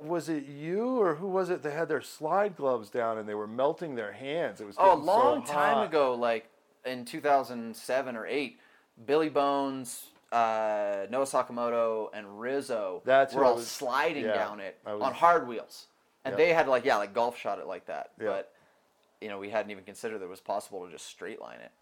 [0.00, 3.34] was it you or who was it that had their slide gloves down and they
[3.34, 6.50] were melting their hands it was Oh, a getting so long time ago, like
[6.84, 8.58] in 2007 or 8,
[9.06, 14.76] Billy Bones, uh, Noah Sakamoto, and Rizzo That's were all was- sliding yeah, down it
[14.84, 15.86] was- on hard wheels.
[16.24, 16.38] And Yep.
[16.38, 18.10] they had like, yeah, like golf shot it like that.
[18.20, 18.26] Yeah.
[18.28, 18.52] But,
[19.20, 21.72] you know, we hadn't even considered that it was possible to just straight line it.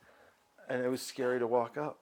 [0.68, 1.98] and it was scary to walk up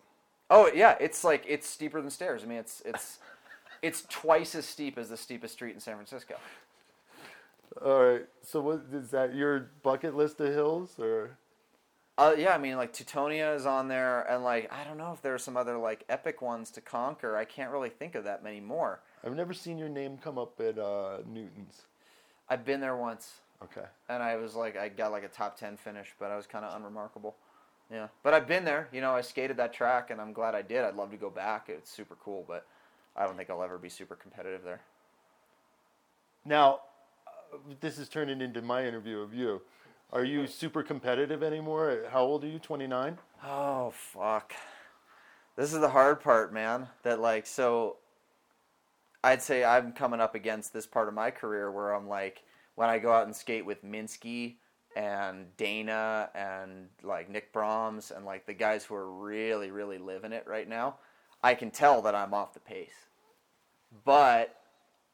[0.50, 2.42] Oh yeah, it's like it's steeper than stairs.
[2.42, 3.18] I mean, it's it's
[3.82, 6.36] it's twice as steep as the steepest street in San Francisco.
[7.84, 11.36] all right so what is that your bucket list of hills or
[12.16, 15.22] Uh, yeah, I mean, like Teutonia is on there, and like I don't know if
[15.22, 17.36] there are some other like epic ones to conquer.
[17.36, 19.00] I can't really think of that many more.
[19.24, 21.82] i've never seen your name come up at uh, newton's
[22.50, 25.76] I've been there once, okay and I was like, I got like a top ten
[25.76, 27.36] finish, but I was kind of unremarkable.
[27.90, 28.88] Yeah, but I've been there.
[28.92, 30.84] You know, I skated that track, and I'm glad I did.
[30.84, 31.68] I'd love to go back.
[31.68, 32.66] It's super cool, but
[33.16, 34.80] I don't think I'll ever be super competitive there.
[36.44, 36.80] now
[37.26, 39.62] uh, this is turning into my interview of you
[40.12, 44.52] are you super competitive anymore how old are you 29 Oh fuck.
[45.56, 46.88] This is the hard part, man.
[47.02, 47.96] That like so
[49.24, 52.44] I'd say I'm coming up against this part of my career where I'm like
[52.76, 54.56] when I go out and skate with Minsky
[54.96, 60.32] and Dana and like Nick Brahms and like the guys who are really really living
[60.32, 60.96] it right now,
[61.42, 63.06] I can tell that I'm off the pace.
[64.04, 64.54] But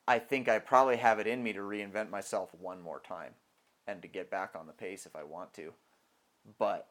[0.07, 3.33] I think I probably have it in me to reinvent myself one more time
[3.87, 5.73] and to get back on the pace if I want to.
[6.59, 6.89] But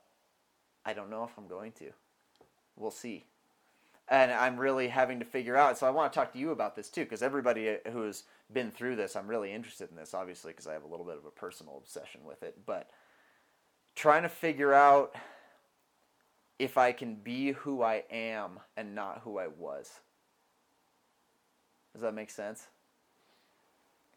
[0.86, 1.92] I don't know if I'm going to.
[2.76, 3.26] We'll see.
[4.10, 5.78] And I'm really having to figure out.
[5.78, 8.70] So I want to talk to you about this too, because everybody uh, who's been
[8.70, 11.26] through this, I'm really interested in this, obviously, because I have a little bit of
[11.26, 12.60] a personal obsession with it.
[12.66, 12.90] But
[13.96, 15.16] trying to figure out
[16.60, 20.00] if I can be who I am and not who I was.
[21.94, 22.68] Does that make sense?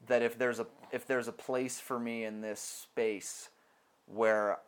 [0.07, 3.49] That if there's a if there's a place for me in this space
[4.07, 4.59] where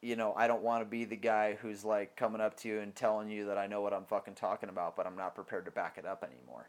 [0.00, 2.80] you know, I don't want to be the guy who's like coming up to you
[2.80, 5.64] and telling you that I know what I'm fucking talking about, but I'm not prepared
[5.64, 6.68] to back it up anymore.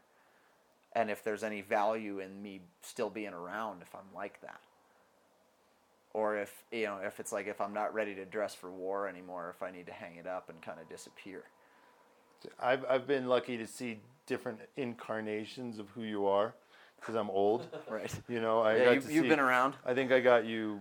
[0.92, 4.60] And if there's any value in me still being around if I'm like that.
[6.12, 9.08] Or if, you know, if it's like if I'm not ready to dress for war
[9.08, 11.44] anymore, if I need to hang it up and kind of disappear.
[12.58, 16.54] I've I've been lucky to see different incarnations of who you are
[16.98, 17.66] because I'm old.
[17.90, 18.12] Right.
[18.28, 19.74] You know, I yeah, got you, to you've been around.
[19.84, 20.80] I think I got you.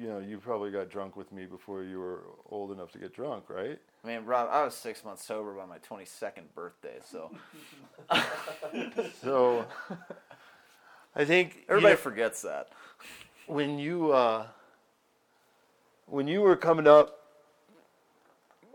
[0.00, 3.14] You know, you probably got drunk with me before you were old enough to get
[3.14, 3.78] drunk, right?
[4.04, 7.30] I mean, Rob, I was six months sober by my 22nd birthday, so
[9.22, 9.66] So,
[11.14, 12.68] I think you everybody know, forgets that.
[13.46, 14.46] when you uh,
[16.06, 17.18] when you were coming up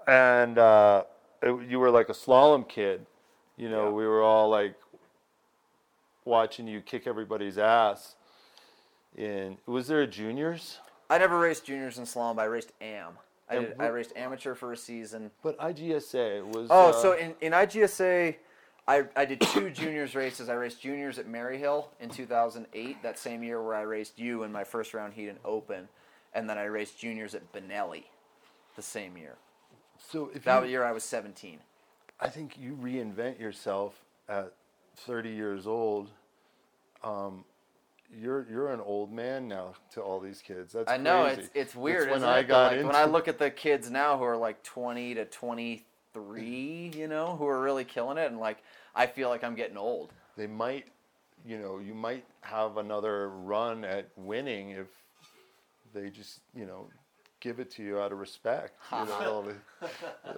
[0.07, 1.03] and uh,
[1.41, 3.05] it- you were like a slalom kid,
[3.57, 3.91] you know, Yeah.
[3.91, 4.75] we were all like
[6.23, 8.15] watching you kick everybody's ass.
[9.17, 10.79] In was there a juniors?
[11.09, 13.13] I never raced juniors in slalom, but I raced AM.
[13.49, 15.29] I, did, I raced amateur for a season.
[15.43, 16.67] But IGSA was.
[16.71, 18.35] Oh, uh, so in, in IGSA,
[18.87, 20.49] I, I did two juniors races.
[20.49, 24.51] I raced juniors at Maryhill in 2008, that same year where I raced you in
[24.51, 25.87] my first round heat in Open.
[26.33, 28.03] And then I raced juniors at Benelli
[28.75, 29.35] the same year.
[29.97, 31.59] so if That you, year I was 17.
[32.19, 34.51] I think you reinvent yourself at
[34.97, 36.09] 30 years old.
[37.03, 37.45] Um,
[38.19, 40.73] you're you're an old man now to all these kids.
[40.73, 41.41] That's I know crazy.
[41.41, 42.07] it's it's weird.
[42.09, 42.47] when isn't I it?
[42.47, 45.25] Got like, into when I look at the kids now who are like 20 to
[45.25, 48.57] 23, you know, who are really killing it, and like
[48.95, 50.11] I feel like I'm getting old.
[50.37, 50.85] they might,
[51.45, 54.87] you know, you might have another run at winning if
[55.93, 56.87] they just, you know,
[57.39, 58.73] give it to you out of respect.
[58.91, 59.45] You know,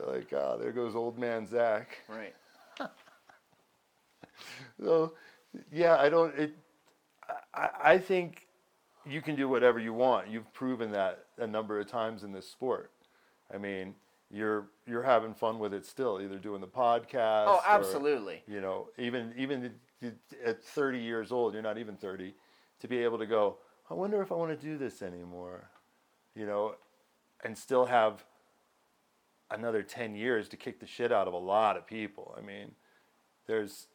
[0.07, 1.99] like, ah, there goes old man Zak.
[2.07, 2.35] Right.
[4.79, 5.13] So,
[5.71, 6.37] yeah, I don't.
[6.37, 6.55] It.
[7.53, 8.47] I, I think
[9.05, 10.29] you can do whatever you want.
[10.29, 12.91] You've proven that a number of times in this sport.
[13.53, 13.95] I mean,
[14.29, 17.45] you're you're having fun with it still, either doing the podcast.
[17.47, 18.43] Oh, or, absolutely.
[18.47, 19.71] you know, even even
[20.45, 22.33] at 30 years old, you're not even 30,
[22.81, 23.57] to be able to go.
[23.89, 25.69] I wonder if I want to do this anymore.
[26.35, 26.75] You know,
[27.43, 28.23] and still have
[29.49, 32.35] another 10 years to kick the shit out of a lot of people.
[32.37, 32.71] I mean,
[33.47, 33.87] there's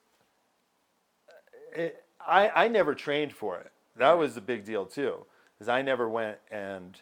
[1.75, 3.71] it, I, I never trained for it.
[3.97, 5.27] That was the big deal too,
[5.61, 7.01] is I never went and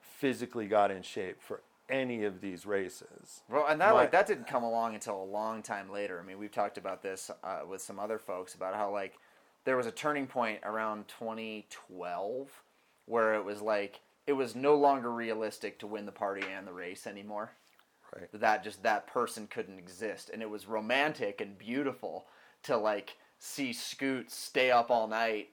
[0.00, 3.42] physically got in shape for any of these races.
[3.50, 6.20] Well, and that My- like that didn't come along until a long time later.
[6.20, 9.18] I mean, we've talked about this uh, with some other folks about how like
[9.64, 12.48] there was a turning point around 2012
[13.06, 16.72] where it was like it was no longer realistic to win the party and the
[16.72, 17.52] race anymore.
[18.14, 18.28] Right.
[18.32, 22.26] That just that person couldn't exist, and it was romantic and beautiful
[22.64, 25.48] to like see Scoot stay up all night,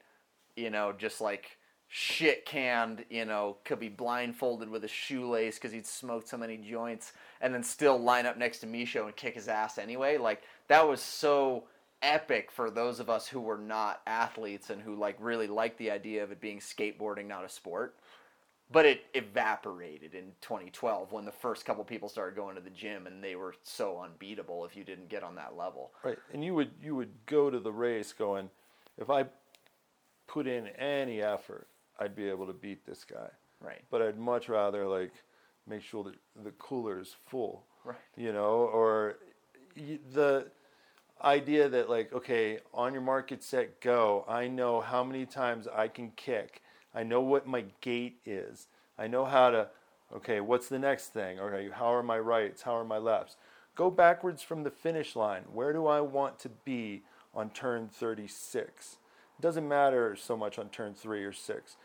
[0.55, 5.71] you know, just like shit canned, you know, could be blindfolded with a shoelace because
[5.71, 9.33] he'd smoked so many joints, and then still line up next to Mischo and kick
[9.33, 10.17] his ass anyway.
[10.17, 11.63] Like that was so
[12.03, 15.89] epic for those of us who were not athletes and who like really liked the
[15.89, 17.95] idea of it being skateboarding, not a sport.
[18.71, 23.07] But it evaporated in 2012 when the first couple people started going to the gym
[23.07, 25.91] and they were so unbeatable if you didn't get on that level.
[26.03, 28.49] Right, and you would you would go to the race going,
[28.97, 29.25] if I
[30.27, 31.67] put in any effort,
[31.99, 33.29] I'd be able to beat this guy.
[33.59, 33.81] Right.
[33.89, 35.11] But I'd much rather like
[35.67, 37.65] make sure that the cooler is full.
[37.83, 37.97] Right.
[38.15, 39.17] You know, or
[39.75, 40.51] the
[41.23, 44.25] idea that like okay, on your market set, go.
[44.27, 46.61] I know how many times I can kick.
[46.93, 48.67] I know what my gait is.
[48.97, 49.67] I know how to.
[50.15, 51.39] Okay, what's the next thing?
[51.39, 52.63] Okay, how are my rights?
[52.63, 53.35] How are my lefts?
[53.75, 55.43] Go backwards from the finish line.
[55.53, 57.03] Where do I want to be
[57.33, 58.97] on turn 36?
[59.37, 61.77] It doesn't matter so much on turn three or six.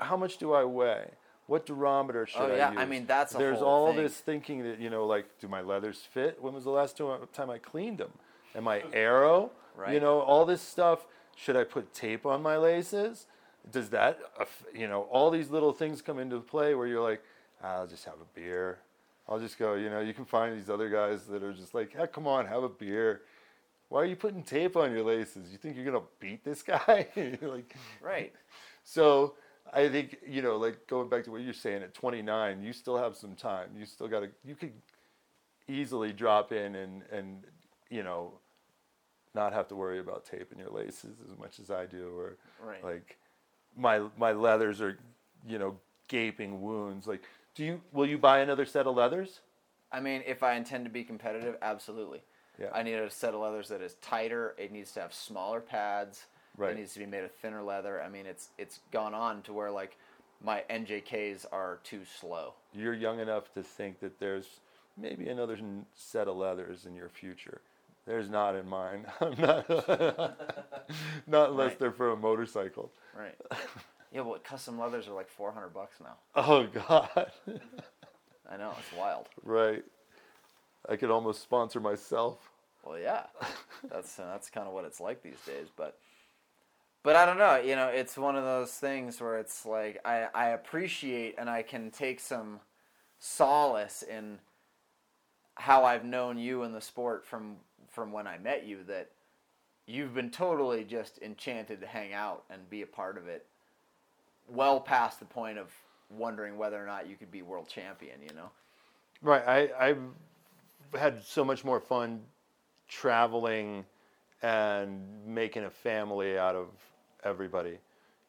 [0.00, 1.10] How much do I weigh?
[1.46, 2.80] What durometer should Oh, I yeah, use?
[2.80, 4.02] I mean, that's a There's all thing.
[4.02, 6.42] this thinking that you know, like, do my leathers fit?
[6.42, 8.12] When was the last time time I cleaned them?
[8.54, 9.50] Am I arrow?
[9.76, 9.92] Right.
[9.92, 11.04] You know, all this stuff.
[11.36, 13.26] Should I put tape on my laces?
[13.70, 14.18] Does that,
[14.74, 17.22] you know, all these little things come into play where you're like,
[17.62, 18.78] I'll just have a beer.
[19.28, 19.74] I'll just go.
[19.74, 22.46] You know, you can find these other guys that are just like, heck, come on,
[22.46, 23.22] have a beer.
[23.88, 25.50] Why are you putting tape on your laces?
[25.50, 27.06] You think you're gonna beat this guy?
[27.42, 28.32] Like, Right.
[28.84, 29.34] so
[29.72, 32.96] I think you know, like going back to what you're saying, at 29, you still
[32.96, 33.70] have some time.
[33.76, 34.28] You still got to.
[34.44, 34.72] You could
[35.68, 37.44] easily drop in and and
[37.90, 38.34] you know,
[39.34, 42.82] not have to worry about taping your laces as much as I do, or Right.
[42.84, 43.18] like
[43.76, 44.98] my my leathers are,
[45.46, 45.76] you know,
[46.08, 47.06] gaping wounds.
[47.06, 47.22] Like,
[47.54, 49.40] do you will you buy another set of leathers?
[49.92, 52.22] I mean, if I intend to be competitive, absolutely.
[52.58, 52.68] Yeah.
[52.74, 54.54] I need a set of leathers that is tighter.
[54.58, 56.26] It needs to have smaller pads.
[56.56, 56.72] Right.
[56.72, 58.02] It needs to be made of thinner leather.
[58.02, 59.96] I mean, it's it's gone on to where like
[60.42, 62.54] my NJKs are too slow.
[62.72, 64.60] You're young enough to think that there's
[64.96, 65.58] maybe another
[65.94, 67.60] set of leathers in your future.
[68.06, 69.06] There's not in mine.
[69.20, 69.68] I'm not,
[71.26, 71.78] not unless Right.
[71.78, 72.92] they're for a motorcycle.
[73.18, 73.34] Right.
[74.12, 76.16] yeah, but custom leathers are like four hundred bucks now.
[76.36, 77.08] Oh God,
[78.50, 79.28] I know it's wild.
[79.42, 79.84] right?
[80.88, 82.38] I could almost sponsor myself.
[82.84, 83.24] Well, yeah,
[83.90, 85.66] that's uh, that's kind of what it's like these days.
[85.76, 85.98] But
[87.02, 87.56] but I don't know.
[87.56, 91.62] You know, it's one of those things where it's like I I appreciate and I
[91.62, 92.60] can take some
[93.18, 94.38] solace in
[95.56, 97.56] how I've known you in the sport from
[97.96, 99.10] from when I met you that
[99.86, 103.46] you've been totally just enchanted to hang out and be a part of it
[104.48, 105.72] well past the point of
[106.08, 108.50] wondering whether or not you could be world champion you know
[109.22, 109.42] Right.
[109.46, 110.02] I I've
[110.98, 112.22] had so much more fun
[112.88, 113.84] traveling
[114.42, 116.68] and making a family out of
[117.24, 117.78] everybody.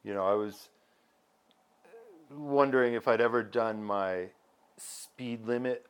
[0.02, 0.68] You know, I was
[2.30, 4.26] wondering if I'd ever done my
[4.76, 5.86] speed limit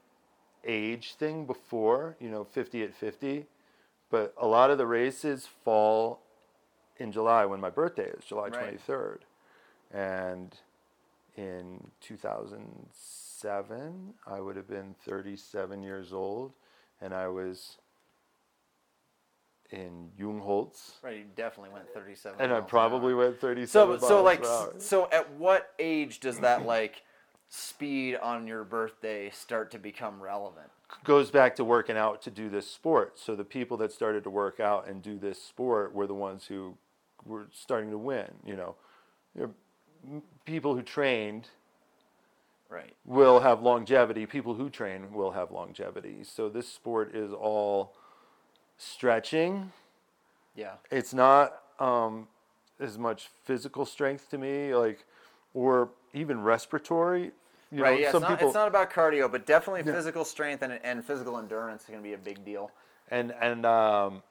[0.65, 3.47] age thing before, you know, 50 at 50,
[4.11, 6.21] but a lot of the races fall
[6.99, 8.81] in July when my birthday is, July Right.
[8.87, 9.19] 23rd.
[9.91, 10.55] And
[11.37, 16.53] in 2007, I would have been 37 years old,
[17.01, 17.79] and I was
[19.71, 24.43] in Jungholz, right you definitely went 37 and I probably went 37 So so like
[24.79, 27.03] so at what age does that like
[27.51, 30.71] speed on your birthday start to become relevant?
[31.05, 33.19] Goes back to working out to do this sport.
[33.19, 36.47] So the people that started to work out and do this sport were the ones
[36.47, 36.77] who
[37.25, 38.29] were starting to win.
[38.45, 38.75] You know,
[40.45, 41.49] people who trained
[42.71, 42.95] Right.
[43.07, 44.27] will have longevity.
[44.27, 46.23] People who train will have longevity.
[46.23, 47.95] So this sport is all
[48.77, 49.73] stretching.
[50.55, 50.75] Yeah.
[50.91, 52.29] It's not um,
[52.79, 55.07] as much physical strength to me, like,
[55.55, 57.33] or even respiratory.
[57.71, 57.95] You right.
[57.95, 58.13] know, yeah.
[58.13, 61.39] some It's not, people it's not about cardio, but definitely physical strength and, and physical
[61.39, 62.71] endurance is going to be a big deal.
[63.11, 64.23] and and um,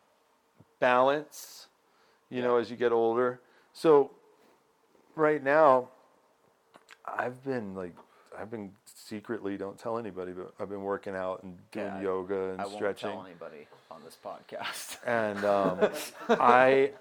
[0.80, 1.68] balance,
[2.30, 3.40] you know, as you get older.
[3.74, 4.12] So
[5.16, 5.90] right now,
[7.06, 7.96] I've been like,
[8.38, 12.52] I've been secretly don't tell anybody, but I've been working out and doing Yeah, yoga
[12.52, 13.12] and I won't stretching.
[13.12, 14.98] tell anybody on this podcast.
[15.06, 15.90] and um,
[16.42, 16.92] I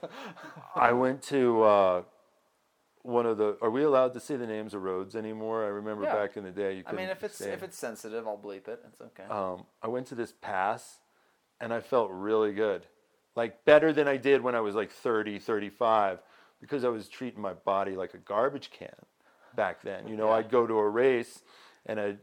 [0.75, 2.03] I went to uh,
[3.07, 3.57] one of the.
[3.63, 5.65] Are we allowed to say the names of roads anymore?
[5.65, 6.15] I remember Yeah.
[6.15, 8.83] back in the day you I mean, if it's if it's sensitive, I'll bleep it.
[8.87, 9.25] It's okay.
[9.31, 10.99] um, I went to this pass
[11.61, 12.87] and I felt really good.
[13.35, 16.21] Like better than I did when I was like 30, 35
[16.61, 18.95] because I was treating my body like a garbage can
[19.55, 20.09] back then.
[20.09, 20.37] You know, Yeah.
[20.37, 21.43] I'd go to a race
[21.85, 22.19] and I'd,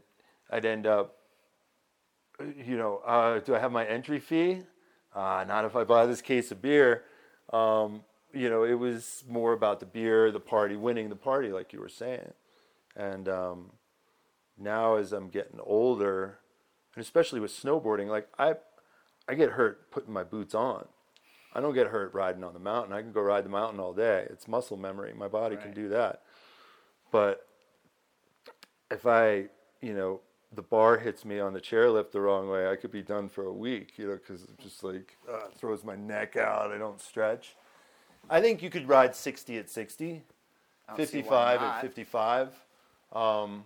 [0.50, 1.16] I'd end up,
[2.56, 4.62] you know, uh, do I have my entry fee?
[5.14, 7.04] Uh, not if I buy this case of beer.
[7.52, 8.02] Um,
[8.34, 11.80] you know, it was more about the beer, the party, winning the party, like you
[11.80, 12.32] were saying.
[12.96, 13.70] And um,
[14.58, 16.38] now as I'm getting older,
[16.94, 18.54] and especially with snowboarding, like I,
[19.28, 20.86] I get hurt putting my boots on.
[21.54, 22.92] I don't get hurt riding on the mountain.
[22.92, 24.26] I can go ride the mountain all day.
[24.28, 25.12] It's muscle memory.
[25.16, 26.22] My body can do that.
[27.12, 27.46] But
[28.90, 29.44] if I,
[29.80, 30.20] you know,
[30.52, 33.44] the bar hits me on the chairlift the wrong way, I could be done for
[33.44, 36.72] a week, you know, because it just like uh, throws my neck out.
[36.72, 37.54] I don't stretch.
[38.30, 40.22] I think you could ride 60 at 60,
[40.88, 42.48] I don't see why 55 at 55.
[43.12, 43.64] Um,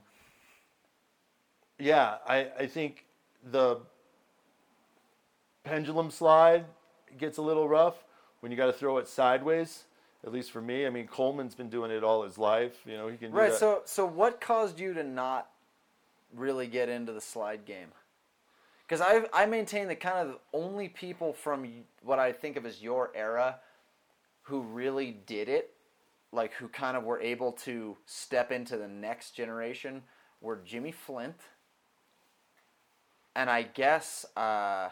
[1.79, 3.05] yeah, I, I think
[3.51, 3.79] the
[5.65, 6.65] pendulum slide
[7.17, 8.05] gets a little rough
[8.41, 9.85] when you got to throw it sideways.
[10.25, 12.81] At least for me, I mean Coleman's been doing it all his life.
[12.85, 13.51] You know he can do Right.
[13.51, 13.59] that.
[13.59, 15.49] So so what caused you to not
[16.35, 17.89] really get into the slide game?
[18.87, 21.69] Because I I maintain that kind of the only people from
[22.03, 23.61] what I think of as your era
[24.49, 25.75] who really did it,
[26.33, 30.03] like who kind of were able to step into the next generation,
[30.41, 31.41] were Jimmy Flint,
[33.37, 34.27] and I guess.
[34.37, 34.89] Uh,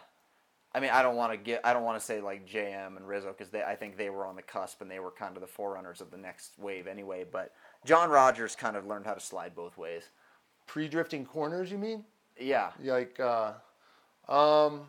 [0.75, 3.09] I mean, I don't want to get, I don't want to say like JM and
[3.09, 5.47] Rizzo because I think they were on the cusp and they were kind of the
[5.47, 7.25] forerunners of the next wave anyway.
[7.31, 7.55] But
[7.87, 10.11] John Rogers kind of learned how to slide both ways.
[10.67, 12.05] pre-drifting corners, you mean?
[12.39, 13.53] Yeah, Like, uh,
[14.29, 14.83] um,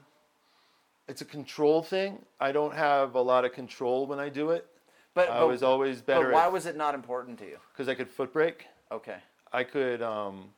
[1.08, 2.20] it's a control thing.
[2.40, 4.68] I don't have a lot of control when I do it.
[5.14, 7.58] But, I but- was always But better why was it not important to you?
[7.74, 8.66] because I could foot brake.
[8.92, 9.18] Okay.
[9.52, 10.50] I could um,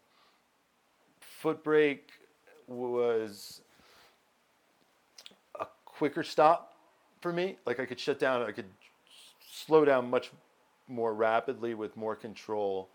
[1.22, 2.10] foot brake
[2.68, 3.62] was
[5.60, 6.74] a quicker stop
[7.22, 7.58] for me.
[7.66, 8.66] Like I could shut down, I could
[9.50, 10.32] slow down much
[10.88, 12.90] more rapidly with more control,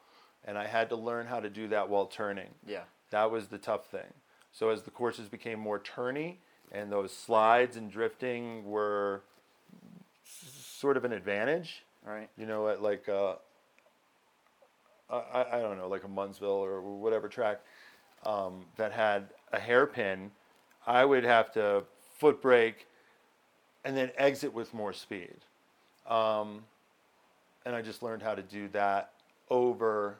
[0.44, 2.48] and I had to learn how to do that while turning.
[2.66, 2.82] Yeah.
[3.10, 4.12] That was the tough thing.
[4.52, 6.36] So as the courses became more turny
[6.72, 9.22] and those slides and drifting were
[10.24, 12.28] sort of an advantage, Right.
[12.36, 13.34] you know, at like uh,
[15.10, 17.60] I, I don't know, like a Munnsville or whatever track
[18.24, 20.30] um, that had a hairpin,
[20.86, 21.84] I would have to
[22.18, 22.86] foot brake
[23.84, 25.36] and then exit with more speed.
[26.08, 26.64] Um,
[27.66, 29.12] and I just learned how to do that
[29.50, 30.16] over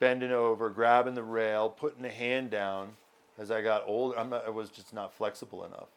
[0.00, 2.90] bending over, grabbing the rail, putting the hand down.
[3.38, 5.88] As I got older, I'm not, I was just not flexible enough.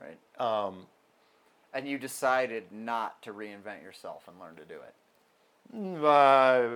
[0.00, 0.18] Right.
[0.40, 0.86] Um,
[1.74, 4.94] And you decided not to reinvent yourself and learn to do it.
[6.04, 6.68] Uh,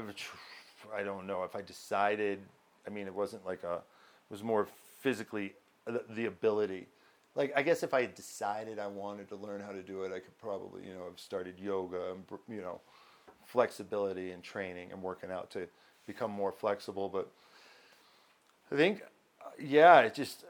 [0.95, 2.39] I don't know if I decided.
[2.87, 3.75] I mean, it wasn't like a.
[3.75, 4.67] It was more
[5.01, 5.55] physically
[5.85, 6.87] the, the ability.
[7.35, 10.13] Like I guess if I had decided I wanted to learn how to do it,
[10.13, 12.81] I could probably you know have started yoga and you know
[13.45, 15.69] flexibility and training and working out to
[16.07, 17.09] become more flexible.
[17.09, 17.29] But
[18.73, 19.03] I think,
[19.59, 20.45] yeah, it just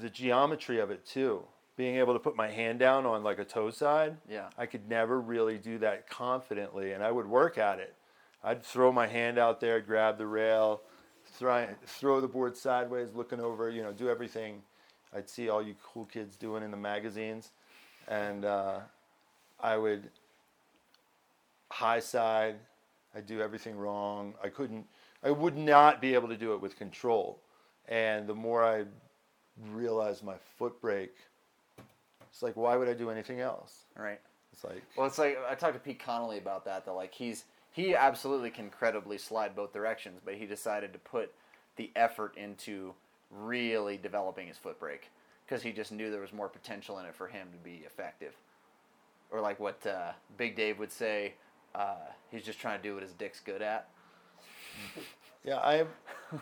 [0.00, 1.42] the geometry of it too.
[1.76, 4.50] Being able to put my hand down on like a toe side, Yeah.
[4.58, 7.94] I could never really do that confidently, and I would work at it.
[8.44, 10.82] I'd throw my hand out there, grab the rail,
[11.24, 14.62] throw, throw the board sideways, looking over, you know, do everything
[15.14, 17.50] I'd see all you cool kids doing in the magazines,
[18.08, 18.80] and uh,
[19.60, 20.10] I would
[21.70, 22.56] high side.
[23.14, 24.34] I'd do everything wrong.
[24.42, 24.86] I couldn't.
[25.22, 27.41] I would not be able to do it with control,
[27.88, 28.84] and the more I
[29.72, 31.14] realized my foot brake,
[32.30, 33.84] it's like, why would I do anything else?
[33.96, 34.20] Right.
[34.52, 36.84] It's like, Well, it's like I talked to Pete Connolly about that.
[36.84, 41.32] That like he's he absolutely can credibly slide both directions, but he decided to put
[41.76, 42.92] the effort into
[43.30, 45.08] really developing his foot brake
[45.46, 48.34] because he just knew there was more potential in it for him to be effective.
[49.30, 51.32] Or like what uh, Big Dave would say,
[51.74, 51.94] uh,
[52.30, 53.88] he's just trying to do what his dick's good at.
[55.44, 55.84] Yeah, I.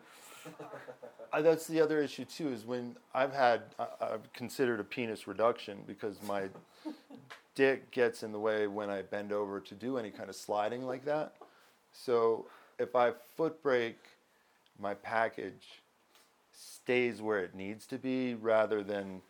[1.33, 2.49] I that's the other issue too.
[2.51, 6.49] Is when I've had I, I've considered a penis reduction because my
[7.55, 10.85] dick gets in the way when I bend over to do any kind of sliding
[10.85, 11.33] like that.
[11.91, 12.45] So
[12.79, 13.99] if I foot brake,
[14.79, 15.81] my package
[16.53, 19.21] stays where it needs to be rather than,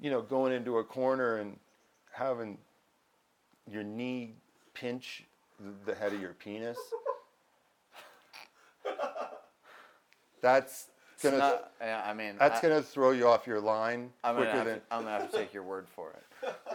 [0.00, 1.58] you know, going into a corner and
[2.12, 2.58] having
[3.70, 4.34] your knee
[4.74, 5.24] pinch
[5.60, 6.78] the- the head of your penis.
[10.40, 10.88] That's
[11.22, 14.50] gonna not- yeah, I mean, that's I, gonna throw you off your line I'm gonna,
[14.50, 14.74] quicker than.
[14.76, 16.54] to, I'm gonna have to take your word for it.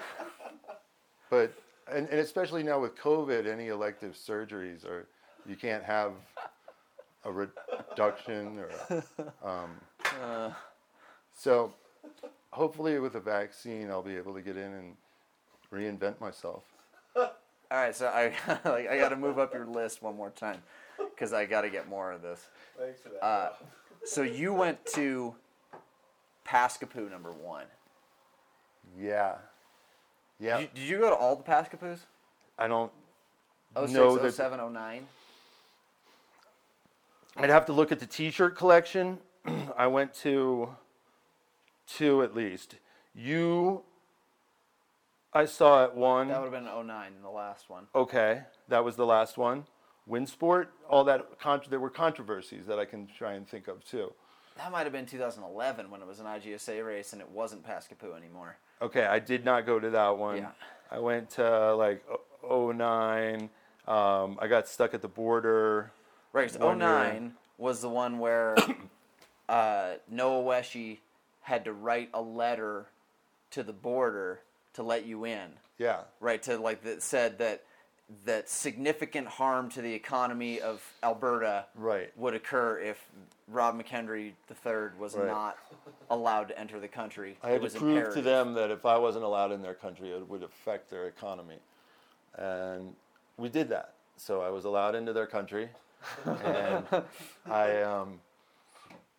[1.30, 1.52] But
[1.92, 5.08] and, and especially now with COVID, any elective surgeries or
[5.48, 6.12] you can't have
[7.26, 9.04] a reduction or
[9.44, 9.72] um,
[10.24, 10.52] Uh,
[11.36, 11.74] so.
[12.52, 14.96] Hopefully, with a vaccine, I'll be able to get in and
[15.74, 16.64] reinvent myself.
[17.16, 17.32] All
[17.72, 18.26] right, so I
[18.64, 20.62] like I got to move up your list one more time
[21.24, 22.50] because I got to get more of this.
[22.78, 23.24] Thanks for that.
[23.24, 23.50] Uh,
[24.04, 25.34] so you went to
[26.46, 27.66] Paskapoo number one.
[29.00, 29.36] Yeah,
[30.38, 30.58] yeah.
[30.58, 32.00] Did, you, did you go to all the Paskapoos?
[32.60, 32.92] I don't
[33.74, 35.08] 06, know 07, 09?
[37.38, 39.18] I'd have to look at the T-shirt collection.
[39.78, 40.76] I went to
[41.88, 42.76] two at least.
[43.16, 43.84] You,
[45.34, 46.28] I saw at one.
[46.28, 47.88] That would have been 09, the last one.
[47.96, 49.64] Okay, that was the last one.
[50.10, 51.28] Winsport, all that.
[51.70, 54.12] There were controversies that I can try and think of too.
[54.58, 58.16] That might have been 2011 when it was an IGSA race and it wasn't Paskapoo
[58.16, 58.58] anymore.
[58.82, 60.38] Okay, I did not go to that one.
[60.38, 60.52] Yeah.
[60.92, 62.04] I went to like
[62.44, 63.50] o- 09.
[63.88, 65.92] Um, I got stuck at the border.
[66.34, 66.88] Right, 'cause One year.
[66.90, 68.56] 09 was the one where
[69.50, 71.00] uh, Noah Weshy
[71.42, 72.86] had to write a letter
[73.52, 74.42] to the border
[74.74, 75.54] to let you in.
[75.78, 77.64] Yeah, right to like that said that
[78.26, 82.12] that significant harm to the economy of Alberta right.
[82.18, 83.10] would occur if
[83.48, 85.28] Rob McHenry III was Right.
[85.28, 85.58] not
[86.10, 87.38] allowed to enter the country.
[87.44, 90.12] I It had to prove to them that if I wasn't allowed in their country,
[90.12, 91.60] it would affect their economy.
[92.36, 92.96] And
[93.38, 93.94] we did that.
[94.18, 95.70] So I was allowed into their country.
[96.26, 96.86] and
[97.50, 98.20] I, um,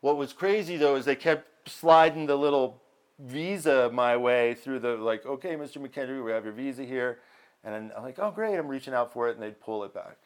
[0.00, 2.80] what was crazy though is they kept sliding the little
[3.18, 5.78] visa my way through the, like, okay, Mr.
[5.78, 7.18] McHenry, we have your visa here.
[7.64, 9.34] And I'm like, oh, great, I'm reaching out for it.
[9.34, 10.18] And they'd pull it back.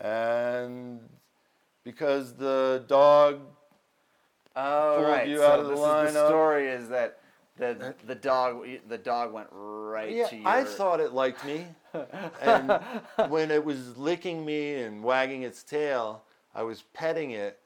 [0.00, 1.00] And
[1.84, 3.40] because the dog
[4.56, 7.18] Oh pulled right, you so out of the this is the story is that
[7.56, 10.48] The uh, the dog the dog went right Yeah, to your.
[10.48, 11.66] I thought it liked me,
[12.40, 12.80] and
[13.28, 16.24] when it was licking me and wagging its tail,
[16.54, 17.58] I was petting it,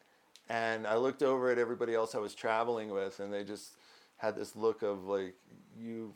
[0.48, 3.76] and I looked over at everybody else I was traveling with, and they just
[4.16, 5.34] had this look of like,
[5.78, 6.14] "You,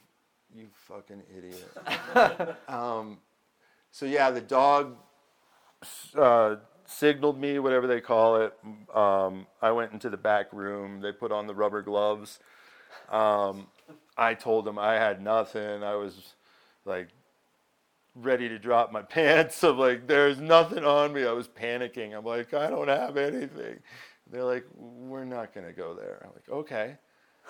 [0.54, 3.18] you fucking idiot." um,
[3.90, 4.96] so yeah, the dog
[6.16, 8.54] uh, signaled me, whatever they call it.
[8.94, 11.00] Um, I went into the back room.
[11.00, 12.38] They put on the rubber gloves.
[13.10, 13.68] Um,
[14.16, 15.82] I told them I had nothing.
[15.82, 16.34] I was
[16.84, 17.08] like
[18.14, 19.62] ready to drop my pants.
[19.62, 21.24] Of like, there's nothing on me.
[21.24, 22.16] I was panicking.
[22.16, 23.78] I'm like, I don't have anything.
[24.30, 26.22] They're like, we're not gonna go there.
[26.24, 26.96] I'm like, okay.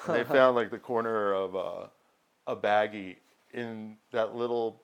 [0.06, 1.86] And they found like the corner of uh,
[2.48, 3.16] a baggie
[3.52, 4.80] in that little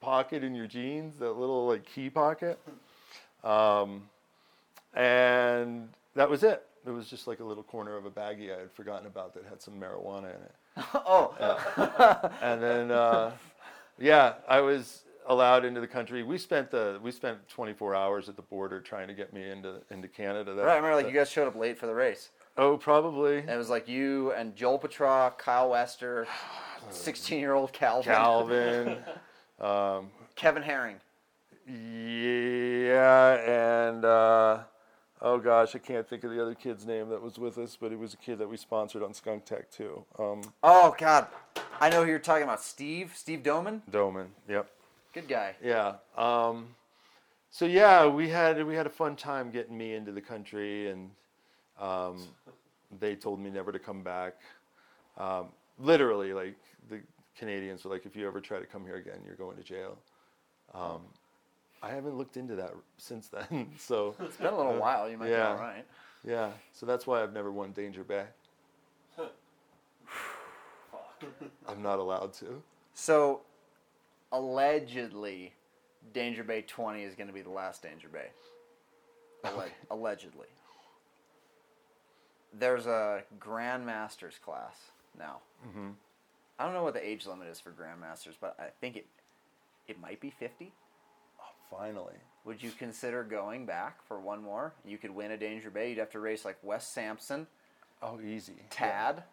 [0.00, 2.58] pocket in your jeans, that little like key pocket.
[3.44, 4.08] Um,
[4.94, 6.64] and that was it.
[6.84, 9.44] It was just like a little corner of a baggie I had forgotten about that
[9.48, 10.54] had some marijuana in it.
[10.94, 13.32] oh, And then, uh,
[13.98, 16.24] yeah, I was allowed into the country.
[16.24, 19.76] We spent the we spent 24 hours at the border trying to get me into
[19.90, 20.54] into Canada.
[20.54, 20.72] That, right.
[20.72, 22.30] I remember like that- you guys showed up late for the race.
[22.56, 26.26] oh, probably And it was like you and Joel Petra, Kyle Wester,
[26.90, 28.98] 16 year old Calvin, Calvin.
[29.60, 30.96] um, Kevin Herring.
[31.66, 34.58] Yeah, and uh,
[35.20, 37.90] oh gosh, I can't think of the other kid's name that was with us, but
[37.90, 40.04] he was a kid that we sponsored on Skunk Tech too.
[40.18, 41.28] Um, Oh God,
[41.80, 42.62] I know who you're talking about.
[42.62, 44.28] Steve, Steve Doman, Doman.
[44.48, 44.68] Yep.
[45.12, 45.54] good guy.
[45.62, 45.94] Yeah.
[46.16, 46.68] Um,
[47.50, 51.10] so yeah, we had we had a fun time getting me into the country, and
[51.80, 52.18] um,
[52.98, 54.34] they told me never to come back.
[55.16, 55.46] Um,
[55.78, 56.56] literally, like
[56.88, 57.00] the
[57.36, 59.98] Canadians were like, if you ever try to come here again, you're going to jail.
[60.74, 61.00] Um,
[61.82, 63.72] I haven't looked into that since then.
[63.78, 65.08] so It's been a little while.
[65.10, 65.36] You might yeah.
[65.36, 65.84] be all right.
[66.26, 68.24] yeah, so that's why I've never won Danger Bay.
[71.68, 72.62] I'm not allowed to.
[72.94, 73.40] So,
[74.32, 75.52] allegedly,
[76.12, 78.28] Danger Bay 20 is going to be the last Danger Bay.
[79.44, 80.46] Alle- allegedly.
[82.52, 84.76] There's a Grandmasters class
[85.18, 85.38] now.
[85.66, 85.90] Mm-hmm.
[86.62, 89.06] I don't know what the age limit is for Grandmasters, but I think it
[89.88, 90.72] it might be 50.
[91.68, 92.14] Finally.
[92.44, 94.72] Would you consider going back for one more?
[94.84, 95.88] You could win a Danger Bay.
[95.90, 97.48] You'd have to race like Wes Sampson,
[98.00, 98.62] Oh, easy.
[98.70, 99.24] Tad.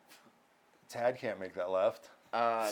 [0.89, 2.09] Tad can't make that left.
[2.33, 2.71] Uh,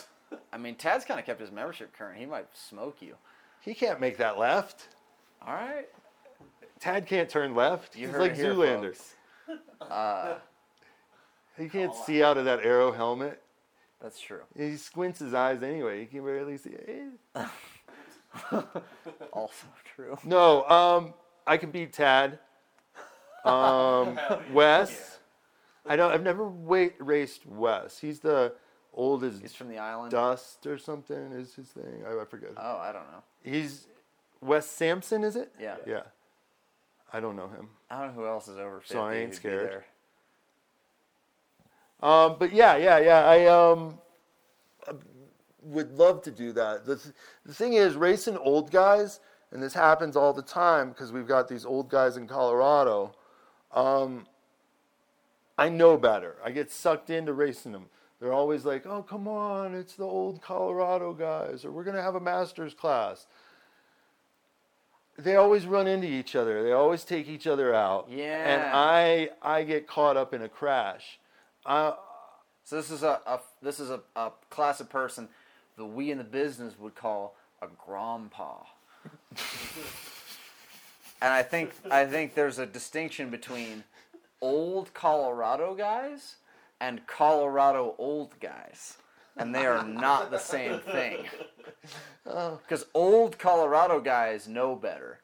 [0.51, 2.17] I mean, Tad's kind of kept his membership current.
[2.19, 3.13] He might smoke you.
[3.61, 4.87] He can't make that left.
[5.45, 5.87] All right.
[6.79, 7.95] Tad can't turn left.
[7.95, 8.99] You He's heard like it here, Zoolander.
[9.81, 10.35] Uh,
[11.57, 13.41] He can't see out of that arrow helmet.
[14.01, 14.41] That's true.
[14.55, 16.01] He squints his eyes anyway.
[16.01, 16.75] He can barely see.
[19.33, 20.17] Also true.
[20.23, 21.13] No, um,
[21.45, 22.39] I can beat Tad.
[23.45, 24.19] Um,
[24.53, 25.19] Wes.
[25.85, 26.11] I don't.
[26.11, 27.97] I've never wait, raced Wes.
[27.99, 28.53] He's the
[28.93, 30.11] oldest He's from the island.
[30.11, 32.03] dust or something is his thing.
[32.05, 32.51] I, I forget.
[32.57, 33.23] Oh, I don't know.
[33.43, 33.87] He's
[34.41, 35.51] Wes Sampson, is it?
[35.59, 35.77] Yeah.
[35.85, 36.01] Yeah.
[37.11, 37.69] I don't know him.
[37.89, 38.93] I don't know who else is over 50.
[38.93, 39.83] So I ain't who'd scared.
[42.01, 42.09] There.
[42.09, 43.25] Um, but yeah, yeah, yeah.
[43.25, 43.99] I um
[45.67, 46.85] would love to do that.
[46.85, 49.19] The, th- the thing is, racing old guys,
[49.51, 53.15] and this happens all the time because we've got these old guys in Colorado.
[53.73, 54.27] Um,
[55.57, 56.35] I know better.
[56.43, 57.87] I get sucked into racing them.
[58.19, 62.15] They're always like, "Oh, come on, it's the old Colorado guys," or "We're gonna have
[62.15, 63.27] a masters class."
[65.19, 66.63] They always run into each other.
[66.63, 68.07] They always take each other out.
[68.43, 71.19] And I I get caught up in a crash.
[71.67, 71.93] Uh,
[72.63, 75.29] So this is a, a this is a, a class of person
[75.77, 78.57] that we in the business would call a grandpa.
[81.21, 83.83] and I think I think there's a distinction between
[84.41, 86.35] old Colorado guys
[86.79, 88.97] and Colorado old guys.
[89.39, 91.25] And they are not the same thing.
[92.25, 95.19] Because old Colorado guys know better.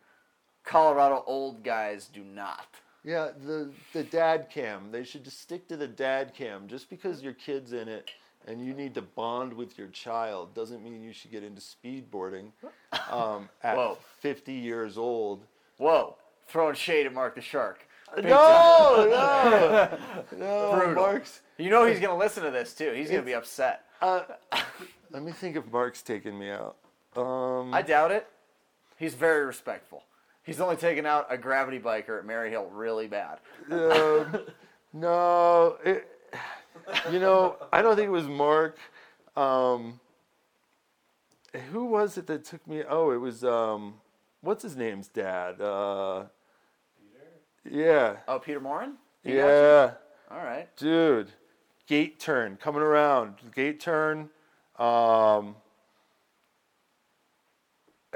[0.64, 2.68] Colorado old guys do not.
[3.04, 4.92] Yeah, the the dad cam.
[4.92, 6.68] They should just stick to the dad cam.
[6.68, 8.10] Just because your kid's in it
[8.48, 12.52] and you need to bond with your child doesn't mean you should get into speedboarding
[13.10, 13.98] um, at Whoa.
[14.20, 15.46] 50 years old.
[15.78, 16.16] Whoa,
[16.48, 17.88] throwing shade at Mark the Shark.
[18.16, 19.98] Big No, no,
[20.38, 20.96] no, Brutal.
[20.96, 21.42] Mark's.
[21.58, 22.92] You know he's gonna listen to this too.
[22.92, 23.86] He's gonna be upset.
[24.02, 24.22] Uh,
[25.12, 26.76] let me think if Mark's taking me out.
[27.16, 28.28] Um, I doubt it.
[28.98, 30.04] He's very respectful.
[30.44, 33.40] He's only taken out a gravity biker at Maryhill really bad.
[33.72, 34.40] um,
[34.94, 36.08] no, it,
[37.12, 38.78] you know, I don't think it was Mark.
[39.38, 40.00] Um,
[41.72, 42.84] who was it that took me?
[42.88, 43.96] Oh, it was um,
[44.42, 45.62] what's his name's dad?
[45.62, 46.26] Uh,
[47.64, 47.78] Peter.
[47.78, 48.96] yeah, Oh, Peter Morin?
[49.24, 49.92] He yeah,
[50.30, 50.68] All right.
[50.76, 51.32] dude.
[51.88, 54.30] gate turn coming around, gate turn.
[54.78, 55.56] Um,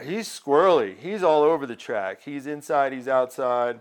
[0.03, 0.97] he's squirrely.
[0.97, 2.21] He's all over the track.
[2.23, 2.93] He's inside.
[2.93, 3.79] He's outside.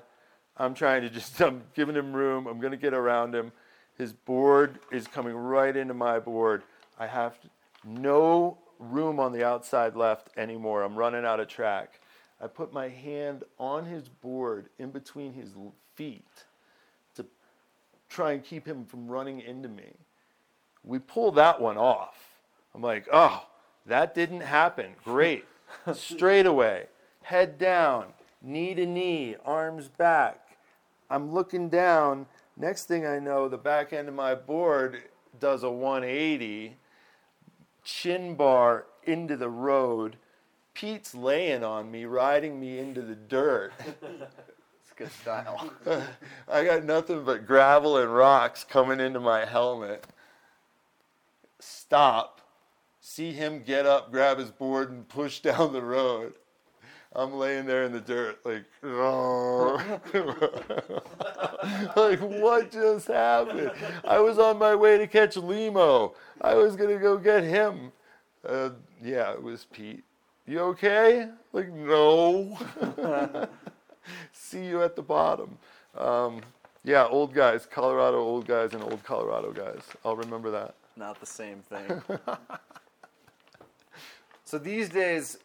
[0.57, 1.41] I'm trying to just.
[1.41, 2.47] I'm giving him room.
[2.47, 3.53] I'm gonna get around him.
[3.99, 6.62] His board is coming right into my board.
[6.99, 7.36] I have
[7.85, 10.83] no room on the outside left anymore.
[10.83, 12.01] I'm running out of track.
[12.41, 15.55] I put my hand on his board in between his
[15.95, 16.27] feet
[17.15, 17.25] to
[18.11, 19.95] try and keep him from running into me.
[20.85, 22.17] We pull that one off.
[22.75, 23.47] I'm like, oh,
[23.86, 24.93] that didn't happen.
[25.03, 25.47] Great.
[25.93, 26.87] Straight away,
[27.23, 28.07] head down,
[28.43, 30.59] knee to knee, arms back.
[31.11, 32.27] I'm looking down.
[32.57, 35.03] Next thing I know, the back end of my board
[35.39, 36.77] does a 180,
[37.85, 40.17] chin bar into the road.
[40.75, 43.73] Pete's laying on me, riding me into the dirt.
[43.79, 45.71] It's good style.
[46.49, 50.05] I got nothing but gravel and rocks coming into my helmet.
[51.59, 52.41] Stop.
[53.09, 56.35] See him get up, grab his board, and push down the road.
[57.15, 58.65] I'm laying there in the dirt, like,
[61.97, 63.70] like, what just happened?
[64.05, 66.15] I was on my way to catch Limo.
[66.41, 67.93] I was going to go get him.
[68.44, 68.70] Uh,
[69.01, 70.02] yeah, it was Pete.
[70.44, 71.28] You okay?
[71.52, 72.59] Like, no.
[74.33, 75.57] See you at the bottom.
[75.97, 76.41] Um,
[76.83, 79.83] yeah, old guys, Colorado old guys, and old Colorado guys.
[80.05, 80.75] I'll remember that.
[80.97, 82.02] Not the same thing.
[84.47, 85.39] So these days,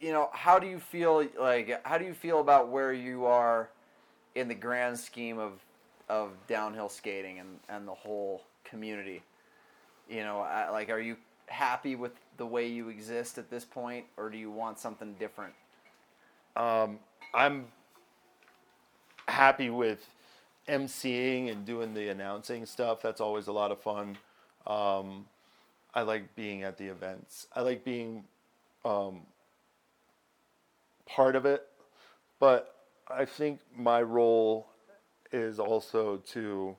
[0.00, 3.70] you know, how do you feel like how do you feel about where you are
[4.34, 5.52] in the grand scheme of
[6.08, 9.22] of downhill skating and and the whole community?
[10.10, 11.16] You know, I- like are you
[11.46, 15.54] happy with the way you exist at this point or do you want something different?
[16.56, 16.98] Um,
[17.32, 17.66] I'm
[19.28, 20.04] happy with
[20.68, 23.00] emceeing and doing the announcing stuff.
[23.00, 24.18] That's always a lot of fun.
[24.66, 25.26] Um,
[25.96, 27.46] I like being at the events.
[27.56, 28.24] I like being
[28.84, 29.22] um,
[31.06, 31.66] part of it,
[32.38, 32.76] but
[33.08, 34.68] I think my role
[35.32, 36.76] is also to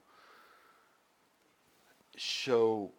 [2.16, 2.92] show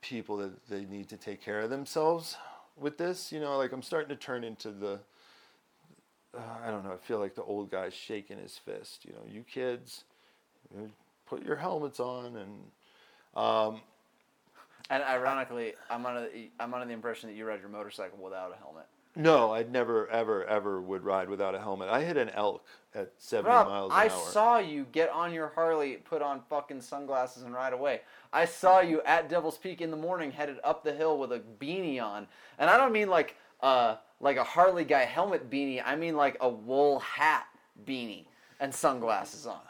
[0.00, 2.36] people that they need to take care of themselves
[2.76, 3.30] with this.
[3.30, 4.98] You know, like I'm starting to turn into the
[6.36, 6.92] uh, I don't know.
[6.92, 9.04] I feel like the old guy shaking his fist.
[9.04, 10.02] You know, you kids,
[11.24, 12.60] put your helmets on, and
[13.36, 13.80] um,
[14.90, 18.52] And ironically, I'm under the, I'm under the impression that you ride your motorcycle without
[18.52, 18.86] a helmet.
[19.16, 21.88] no, I'd never, ever, ever would ride without a helmet.
[21.88, 22.64] I hit an elk
[22.94, 24.10] at 70 Rob, miles an I hour.
[24.10, 28.02] saw you get on your Harley, put on fucking sunglasses, and ride away.
[28.32, 31.40] I saw you at Devil's Peak in the morning, headed up the hill with a
[31.58, 32.26] beanie on,
[32.58, 35.82] and I don't mean like uh like a Harley guy helmet beanie.
[35.84, 37.46] I mean like a wool hat
[37.86, 38.26] beanie
[38.60, 39.60] and sunglasses on.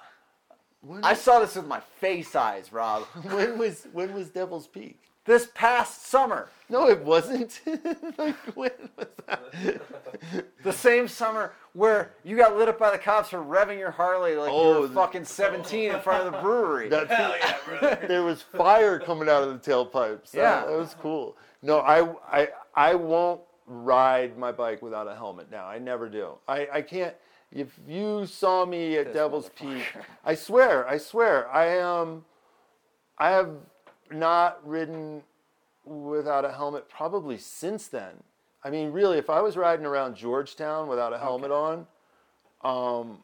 [0.86, 3.02] When, I saw this with my face eyes, Rob.
[3.30, 5.00] when was when was Devil's Peak?
[5.26, 7.60] This past summer, No, it wasn't.
[8.18, 9.80] like when was that?
[10.62, 14.36] the same summer where you got lit up by the cops for revving your Harley
[14.36, 16.90] like you Oh, were the- fucking 17 in front of the brewery.
[16.90, 18.04] That- Hell yeah, brother.
[18.06, 20.32] there was fire coming out of the tailpipes.
[20.32, 20.66] That- Yeah.
[20.66, 21.38] that was cool.
[21.62, 25.64] No, I, I, I won't ride my bike without a helmet now.
[25.64, 26.32] I never do.
[26.46, 27.14] I, I can't.
[27.54, 29.48] If you saw me at This Devil's.
[29.50, 32.24] Peak, I swear, I swear, I um,
[33.16, 33.50] I have
[34.10, 35.22] not ridden
[35.84, 38.22] without a helmet probably since then.
[38.64, 41.86] I mean, really, if I was riding around Georgetown without a helmet on,
[42.64, 43.18] um,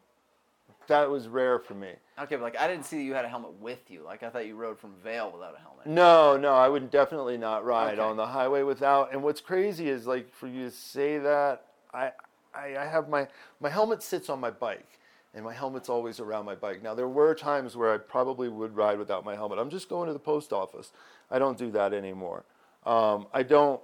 [0.87, 1.93] that was rare for me.
[2.19, 4.03] Okay, but like I didn't see that you had a helmet with you.
[4.05, 5.87] Like I thought you rode from Vail without a helmet.
[5.87, 8.09] No, no, I would definitely not ride Okay.
[8.09, 9.13] on the highway without.
[9.13, 12.13] And what's crazy is like for you to say that, I,
[12.55, 13.29] I, I have my
[13.61, 14.99] my helmet sits on my bike,
[15.35, 16.83] and my helmet's always around my bike.
[16.83, 19.59] Now there were times where I probably would ride without my helmet.
[19.59, 20.93] I'm just going to the post office.
[21.31, 22.45] I don't do that anymore.
[22.85, 23.81] Um, I don't.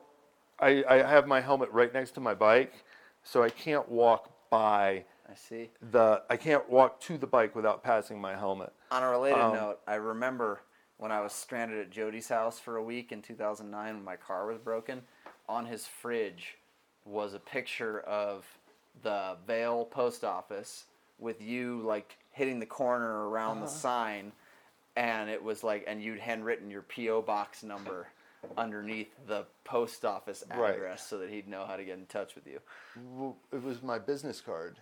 [0.59, 2.73] I, I have my helmet right next to my bike,
[3.23, 5.71] so I can't walk by I see.
[5.91, 6.23] the.
[6.31, 8.73] I can't walk to the bike without passing my helmet.
[8.91, 10.63] On a related Um, note, I remember
[10.97, 14.47] when I was stranded at Jody's house for a week in 2009 when my car
[14.47, 15.03] was broken.
[15.49, 16.57] On his fridge
[17.07, 18.45] was a picture of
[19.03, 20.85] the Vail post office
[21.19, 23.67] with you like hitting the corner around Uh-huh.
[23.67, 24.33] the sign,
[24.97, 28.09] and it was like, and you'd handwritten your PO box number
[28.59, 30.75] underneath the post office Right.
[30.75, 32.61] address so that he'd know how to get in touch with you.
[33.15, 34.77] Well, It was my business card.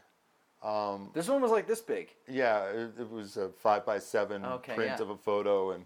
[0.62, 2.08] Um, This one was like this big.
[2.26, 5.02] Yeah, it, it was a five by seven Okay, print yeah.
[5.02, 5.84] of a photo, and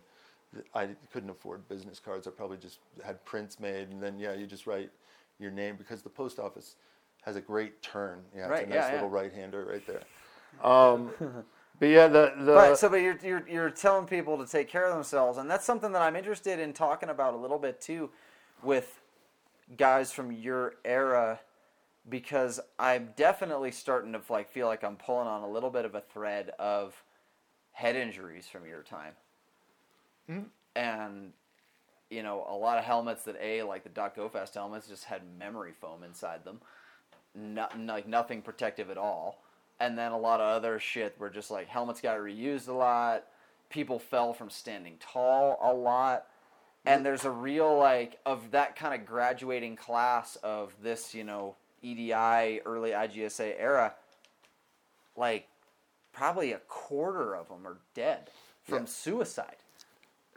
[0.74, 2.26] I couldn't afford business cards.
[2.26, 4.90] I probably just had prints made, and then yeah, you just write
[5.38, 6.76] your name because the post office
[7.22, 8.22] has a great turn.
[8.34, 8.94] Yeah, Right, it's a yeah, nice yeah.
[8.94, 10.02] little right hander right there.
[10.62, 11.10] Um,
[11.80, 14.84] But yeah, the the But so, but you're, you're you're telling people to take care
[14.86, 18.10] of themselves, and that's something that I'm interested in talking about a little bit too,
[18.62, 19.00] with
[19.76, 21.40] guys from your era,
[22.08, 25.94] because I'm definitely starting to like feel like I'm pulling on a little bit of
[25.94, 27.02] a thread of
[27.72, 29.14] head injuries from your time,
[30.74, 31.32] and
[32.10, 35.04] you know a lot of helmets that a like the Dot Go Fast helmets just
[35.04, 36.60] had memory foam inside them,
[37.34, 39.42] not like nothing protective at all.
[39.80, 43.24] And then a lot of other shit where just like helmets got reused a lot.
[43.70, 46.26] People fell from standing tall a lot.
[46.86, 51.54] And there's a real like of that kind of graduating class of this you know
[51.82, 53.94] edi early igsa era
[55.16, 55.46] like
[56.12, 58.30] probably a quarter of them are dead
[58.64, 58.84] from Yeah.
[58.86, 59.56] suicide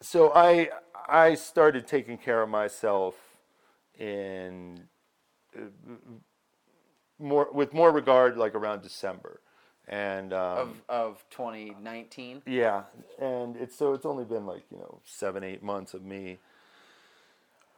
[0.02, 0.70] so I
[1.08, 3.16] I started taking care of myself
[3.98, 4.88] in
[5.56, 5.62] uh,
[7.20, 9.42] more with more regard like around December,
[9.88, 12.84] and um, of of 2019 yeah,
[13.20, 16.40] and it's so it's only been like you know seven eight months of me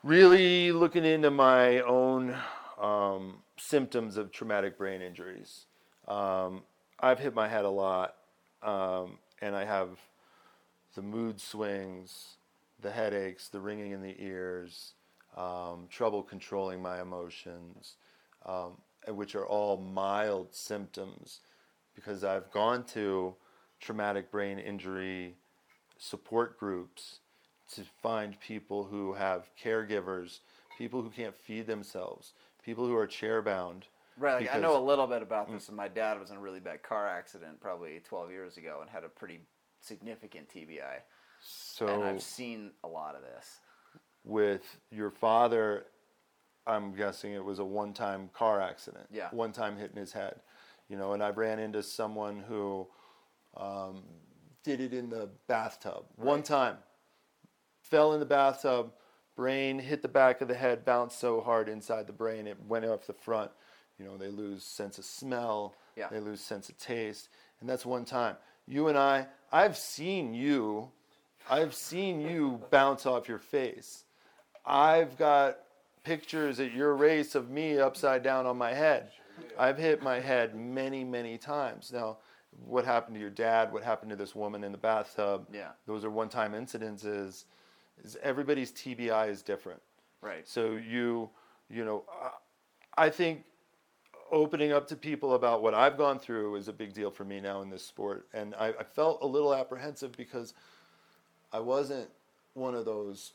[0.03, 2.35] really looking into my own
[2.79, 5.65] um, symptoms of traumatic brain injuries.
[6.07, 6.63] Um,
[6.99, 8.15] I've hit my head a lot,
[8.61, 9.89] um, and I have
[10.95, 12.37] the mood swings,
[12.81, 14.93] the headaches, the ringing in the ears,
[15.35, 17.95] um, trouble controlling my emotions,
[18.45, 21.41] um, which are all mild symptoms
[21.95, 23.35] because I've gone to
[23.79, 25.35] traumatic brain injury
[25.97, 27.19] support groups
[27.73, 30.39] to find people who have caregivers,
[30.77, 33.83] people who can't feed themselves, people who are chairbound.
[34.17, 36.39] Right, like, I know a little bit about this, and my dad was in a
[36.39, 39.39] really bad car accident probably 12 years ago and had a pretty
[39.83, 41.01] significant TBI.
[41.41, 43.59] So and I've seen a lot of this.
[44.23, 45.85] with your father,
[46.65, 49.07] I'm guessing it was a one-time car accident.
[49.11, 49.27] Yeah.
[49.31, 50.35] One time hitting his head,
[50.87, 51.13] you know.
[51.13, 52.87] And I've ran into someone who
[53.57, 54.03] um,
[54.63, 56.77] did it in the bathtub one time.
[57.81, 58.93] Fell in the bathtub,
[59.35, 62.85] brain hit the back of the head, bounced so hard inside the brain it went
[62.85, 63.51] off the front.
[63.99, 65.75] You know, they lose sense of smell.
[65.95, 66.07] Yeah.
[66.09, 67.29] They lose sense of taste,
[67.59, 68.37] and that's one time.
[68.67, 70.89] You and I, I've seen you,
[71.49, 74.05] I've seen you bounce off your face.
[74.65, 75.57] I've got
[76.03, 79.11] pictures at your race of me upside down on my head.
[79.57, 81.91] I've hit my head many, many times.
[81.91, 82.17] Now,
[82.65, 83.73] what happened to your dad?
[83.73, 85.47] What happened to this woman in the bathtub?
[85.51, 85.69] Yeah.
[85.87, 87.45] Those are one-time incidences.
[88.03, 89.81] Is everybody's TBI is different.
[90.21, 90.47] Right.
[90.47, 91.29] So you,
[91.69, 92.03] you know,
[92.97, 93.43] I think
[94.33, 97.39] opening up to people about what I've gone through is a big deal for me
[97.39, 100.53] now in this sport, and I, I felt a little apprehensive because
[101.53, 102.09] I wasn't
[102.55, 103.33] one of those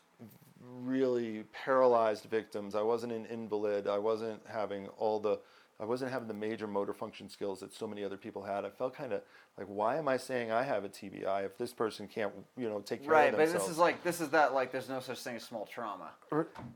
[0.60, 2.74] really paralyzed victims.
[2.74, 3.86] I wasn't an invalid.
[3.86, 5.38] I wasn't having all the
[5.80, 8.64] I wasn't having the major motor function skills that so many other people had.
[8.64, 9.22] I felt kind of
[9.56, 12.80] like, why am I saying I have a TBI if this person can't, you know,
[12.80, 15.20] take care Right, of but this is like this is that like there's no such
[15.20, 16.10] thing as small trauma.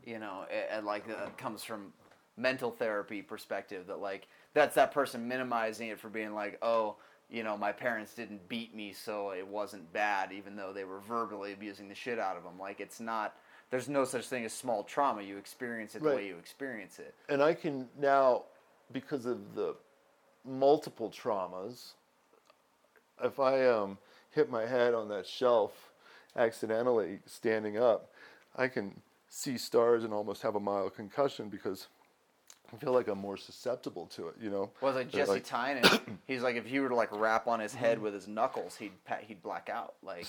[0.05, 1.91] You know, it, and like that comes from
[2.37, 6.95] mental therapy perspective that like that's that person minimizing it for being like, oh,
[7.29, 10.99] you know, my parents didn't beat me, so it wasn't bad, even though they were
[10.99, 12.59] verbally abusing the shit out of them.
[12.59, 13.35] Like it's not.
[13.71, 15.23] There's no such thing as small trauma.
[15.23, 16.15] You experience it the Right.
[16.17, 17.15] way you experience it.
[17.29, 18.43] and I can now,
[18.91, 19.75] because of the
[20.45, 21.93] multiple traumas,
[23.23, 23.97] if I um,
[24.31, 25.91] hit my head on that shelf
[26.35, 28.11] accidentally standing up,
[28.55, 31.87] I can see stars and almost have a mild concussion because
[32.71, 34.35] I feel like I'm more susceptible to it.
[34.41, 35.83] You know, Well, like Jesse like- Tynan,
[36.27, 38.93] he's like if he were to like rap on his head with his knuckles, he'd
[39.27, 39.95] he'd black out.
[40.01, 40.25] Like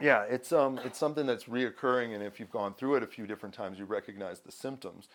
[0.00, 3.26] Yeah, it's um it's something that's reoccurring, and if you've gone through it a few
[3.26, 5.08] different times, you recognize the symptoms.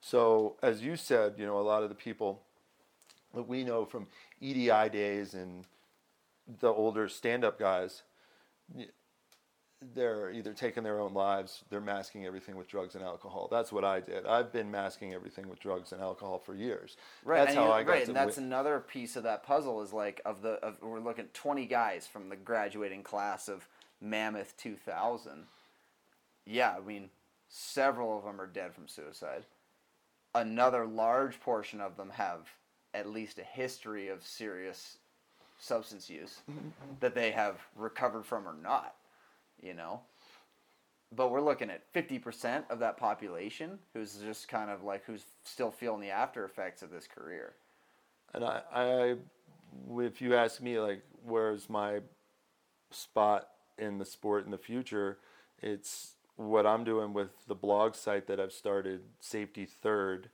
[0.00, 2.42] So as you said, you know, a lot of the people
[3.34, 4.06] that we know from
[4.40, 5.64] EDI days and
[6.60, 8.02] the older stand-up guys,
[9.94, 13.48] they're either taking their own lives, they're masking everything with drugs and alcohol.
[13.50, 14.26] That's what I did.
[14.26, 16.96] I've been masking everything with drugs and alcohol for years.
[17.24, 19.82] Right, That's and how I got right, and that's win- another piece of that puzzle
[19.82, 23.68] is like of the of we're looking at twenty guys from the graduating class of
[24.00, 25.44] Mammoth two thousand.
[26.46, 27.10] Yeah, I mean,
[27.48, 29.44] several of them are dead from suicide.
[30.34, 32.48] Another large portion of them have
[32.94, 34.96] at least a history of serious
[35.58, 36.40] substance use
[37.00, 38.94] that they have recovered from or not.
[39.62, 40.00] You know,
[41.14, 45.70] but we're looking at 50% of that population who's just kind of like who's still
[45.70, 47.54] feeling the after effects of this career.
[48.34, 49.14] And I, I,
[50.00, 52.00] if you ask me, like, where's my
[52.90, 55.18] spot in the sport in the future,
[55.60, 60.30] it's what I'm doing with the blog site that I've started, Safety Third.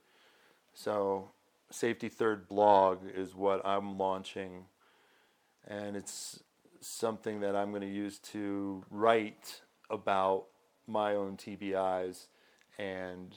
[0.73, 1.31] So,
[1.71, 4.65] Safety Third blog is what I'm launching
[5.67, 6.39] and it's
[6.81, 10.45] something that I'm going to use to write about
[10.87, 12.27] my own TBIs
[12.77, 13.35] and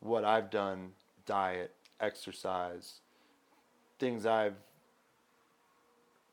[0.00, 0.92] what I've done,
[1.26, 3.00] diet, exercise,
[3.98, 4.56] things I've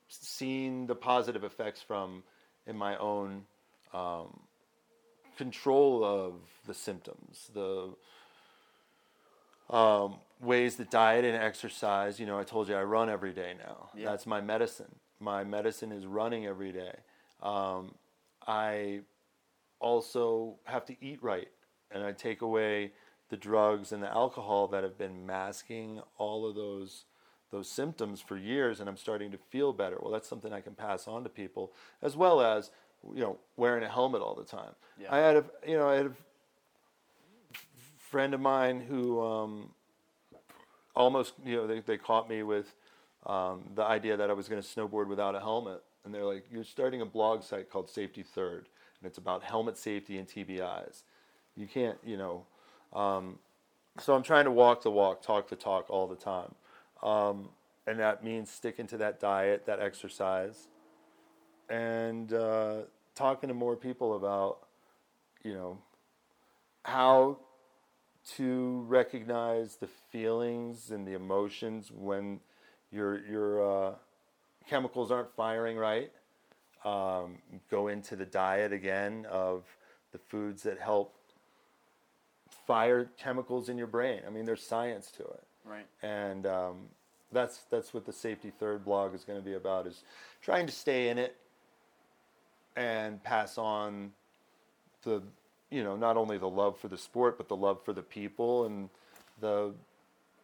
[0.07, 2.23] seen the positive effects from
[2.65, 3.45] in my own
[3.93, 4.39] um,
[5.37, 6.33] control of
[6.65, 7.95] the symptoms, the
[9.69, 12.19] um, ways that diet and exercise.
[12.19, 13.89] You know, I told you I run every day now.
[13.95, 14.09] Yeah.
[14.09, 14.95] That's my medicine.
[15.19, 16.93] My medicine is running every day.
[17.41, 17.95] Um,
[18.47, 19.01] I
[19.79, 21.49] also have to eat right,
[21.91, 22.91] and I take away
[23.29, 27.05] the drugs and the alcohol that have been masking all of those
[27.51, 29.97] those symptoms for years, and I'm starting to feel better.
[29.99, 32.69] Well, that's something I can pass on to people, as well as
[33.13, 34.73] you know wearing a helmet all the time.
[35.01, 35.13] Yeah.
[35.13, 36.11] I had a you know I had a
[37.97, 39.71] friend of mine who um,
[40.95, 42.73] almost you know they, they caught me with
[43.25, 46.45] um, the idea that I was going to snowboard without a helmet, and they're like,
[46.51, 51.03] "You're starting a blog site called Safety Third, and it's about helmet safety and TBIs.
[51.55, 52.45] You can't, you know."
[52.93, 53.39] Um,
[53.99, 56.55] so I'm trying to walk the walk, talk the talk all the time,
[57.03, 57.49] um,
[57.85, 60.67] and that means sticking to that diet, that exercise,
[61.69, 62.77] and uh,
[63.15, 64.59] talking to more people about,
[65.43, 65.77] you know,
[66.83, 67.37] how
[68.35, 72.39] to recognize the feelings and the emotions when
[72.91, 73.91] your your uh,
[74.67, 76.11] chemicals aren't firing right.
[76.85, 79.63] Um, go into the diet again of
[80.11, 81.13] the foods that help
[82.65, 84.21] fire chemicals in your brain.
[84.25, 85.85] I mean, there's science to it, Right.
[86.01, 86.75] and um,
[87.31, 90.03] that's that's what the Safety Third blog is going to be about: is
[90.41, 91.35] trying to stay in it
[92.75, 94.11] and pass on
[95.03, 95.21] the
[95.69, 98.65] you know not only the love for the sport but the love for the people
[98.65, 98.89] and
[99.41, 99.73] the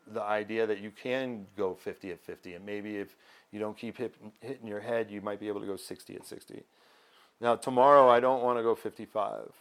[0.07, 3.15] the idea that you can go 50 at 50 and maybe if
[3.51, 6.25] you don't keep hit, hitting your head you might be able to go 60 at
[6.25, 6.63] 60
[7.41, 9.51] now tomorrow i don't want to go 55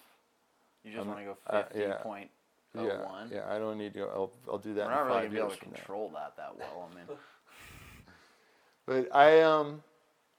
[0.85, 1.95] You just Um, want to go uh, fifty yeah.
[1.97, 2.31] point
[2.75, 3.31] yeah oh one.
[3.33, 5.39] yeah i don't need to go i'll, I'll do that We're not really gonna be
[5.39, 5.75] able to now.
[5.77, 6.91] control that that well.
[6.91, 7.05] I mean,
[8.87, 9.83] But I, um,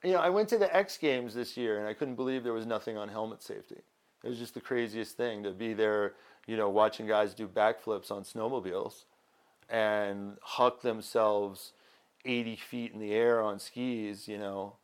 [0.04, 2.54] you know, I went to the X Games this year, and I couldn't believe there
[2.54, 3.82] was nothing on helmet safety.
[4.24, 6.14] It was just the craziest thing to be there,
[6.46, 9.06] you know, watching guys do backflips on snowmobiles
[9.70, 11.74] and huck themselves
[12.26, 14.76] 80 feet in the air on skis, you know,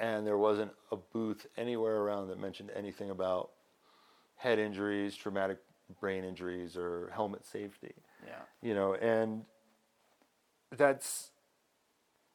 [0.00, 3.50] and there wasn't a booth anywhere around that mentioned anything about
[4.36, 5.58] head injuries, traumatic
[6.00, 7.94] brain injuries, or helmet safety
[8.26, 9.44] yeah, you know, and
[10.76, 11.30] that's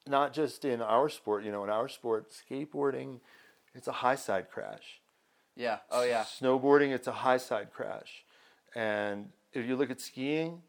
[0.06, 1.44] not just in our sport.
[1.44, 3.20] You know, in our sport, skateboarding,
[3.74, 5.02] it's a high side crash.
[5.56, 5.80] yeah.
[5.92, 6.24] Oh yeah.
[6.24, 8.26] Snowboarding, it's a high side crash,
[8.76, 10.62] and if you look at skiing,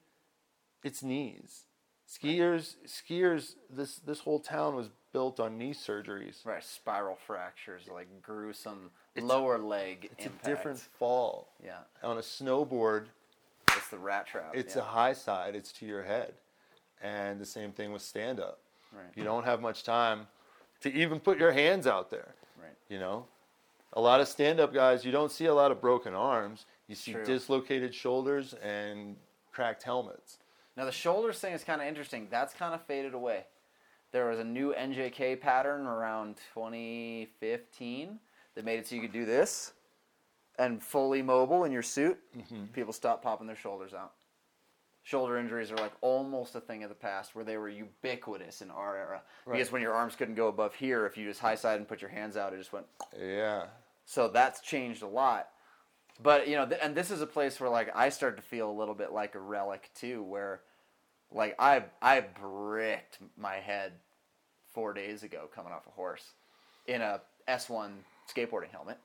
[0.84, 1.64] it's knees.
[2.08, 3.54] Skiers, skiers.
[3.70, 6.44] This this whole town was built on knee surgeries.
[6.44, 6.62] Right.
[6.64, 10.46] Spiral fractures, like gruesome It's- lower leg It's impact.
[10.46, 11.48] a different fall.
[11.62, 11.78] Yeah.
[12.02, 13.06] On a snowboard,
[13.76, 14.52] It's the rat trap.
[14.54, 14.82] it's yeah.
[14.82, 15.54] a high side.
[15.54, 16.34] It's to your head,
[17.02, 18.60] and the same thing with stand up.
[18.92, 19.04] Right.
[19.14, 20.26] You don't have much time
[20.80, 22.34] to even put your hands out there.
[22.58, 22.74] Right.
[22.88, 23.26] You know,
[23.92, 26.64] a lot of stand-up guys, you don't see a lot of broken arms.
[26.86, 27.24] You see True.
[27.24, 29.16] dislocated shoulders and
[29.52, 30.38] cracked helmets.
[30.78, 32.28] Now the shoulders thing is kind of interesting.
[32.30, 33.44] That's kind of faded away.
[34.12, 38.20] There was a new NJK pattern around 2015
[38.54, 39.72] that made it so you could do this
[40.56, 42.16] and fully mobile in your suit.
[42.36, 42.66] Mm-hmm.
[42.66, 44.12] People stopped popping their shoulders out.
[45.02, 48.70] Shoulder injuries are like almost a thing of the past where they were ubiquitous in
[48.70, 49.22] our era.
[49.50, 52.00] Because when your arms couldn't go above here, if you just high side and put
[52.00, 52.86] your hands out, it just went
[53.18, 53.64] Yeah.
[54.04, 55.48] so that's changed a lot.
[56.22, 58.70] But you know, th- and this is a place where like I start to feel
[58.70, 60.60] a little bit like a relic too, where
[61.32, 63.92] like I I bricked my head
[64.72, 66.32] four days ago coming off a horse
[66.86, 67.90] in a S1
[68.32, 68.98] skateboarding helmet,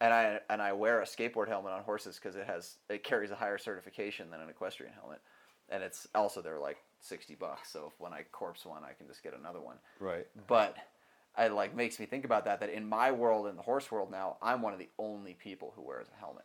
[0.00, 3.30] and I and I wear a skateboard helmet on horses because it has it carries
[3.30, 5.20] a higher certification than an equestrian helmet,
[5.68, 7.72] and it's also they're like sixty bucks.
[7.72, 9.76] So if when I corpse one, I can just get another one.
[10.00, 10.26] Right.
[10.46, 10.76] but
[11.38, 14.10] it like makes me think about that that in my world in the horse world
[14.10, 16.44] now i'm one of the only people who wears a helmet.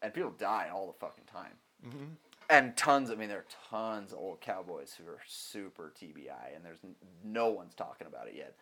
[0.00, 1.54] And people die all the fucking time
[1.84, 2.04] mm-hmm.
[2.50, 6.64] And tons i mean there are tons of old cowboys who are super tbi and
[6.64, 6.78] there's
[7.24, 8.54] no one's talking about it yet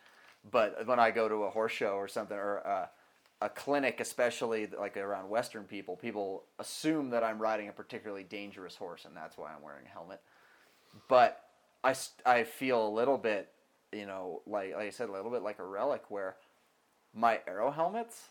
[0.51, 2.89] but when i go to a horse show or something or a,
[3.41, 8.75] a clinic especially like around western people people assume that i'm riding a particularly dangerous
[8.75, 10.21] horse and that's why i'm wearing a helmet
[11.07, 11.43] but
[11.83, 13.49] I, I feel a little bit,
[13.91, 16.35] you know, like like I said, a little bit like a relic where
[17.13, 18.27] my aero helmets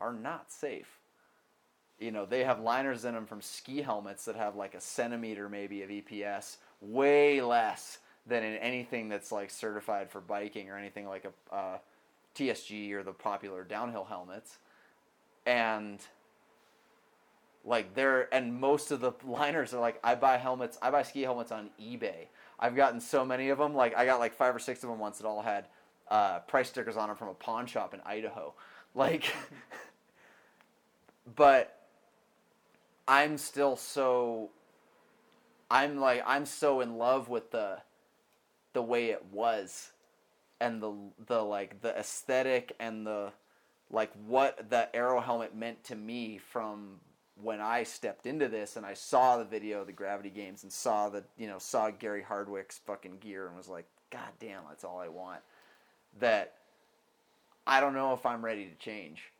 [0.00, 1.00] are not safe.
[1.98, 5.48] You know, they have liners in them from ski helmets that have like a centimeter
[5.48, 11.06] maybe of EPS, way less than in anything that's like certified for biking or anything
[11.06, 11.78] like a uh,
[12.34, 14.58] TSG or the popular downhill helmets,
[15.46, 16.00] and
[17.64, 21.22] like they're and most of the liners are like I buy helmets, I buy ski
[21.22, 22.26] helmets on eBay.
[22.58, 23.74] I've gotten so many of them.
[23.74, 25.66] Like I got like five or six of them once that all had
[26.08, 28.54] uh, price stickers on them from a pawn shop in Idaho.
[28.94, 29.24] Like,
[31.36, 31.75] but
[33.08, 34.50] I'm still so.
[35.70, 37.78] I'm like I'm so in love with the,
[38.72, 39.92] the way it was,
[40.60, 40.94] and the
[41.26, 43.32] the like the aesthetic and the,
[43.90, 47.00] like what the aero helmet meant to me from
[47.42, 50.72] when I stepped into this and I saw the video of the Gravity Games and
[50.72, 54.84] saw the you know saw Gary Hardwick's fucking gear and was like, God damn, that's
[54.84, 55.40] all I want.
[56.18, 56.54] That
[57.66, 59.32] I don't know if I'm ready to change,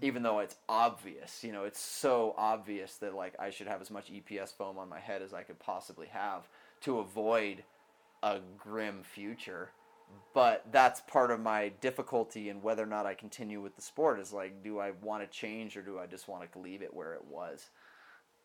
[0.00, 1.44] even though it's obvious.
[1.44, 4.88] You know, it's so obvious that like I should have as much EPS foam on
[4.88, 6.48] my head as I could possibly have
[6.82, 7.64] to avoid
[8.22, 9.70] a grim future.
[10.34, 14.20] But that's part of my difficulty in whether or not I continue with the sport.
[14.20, 16.94] Is like, do I want to change or do I just want to leave it
[16.94, 17.70] where it was?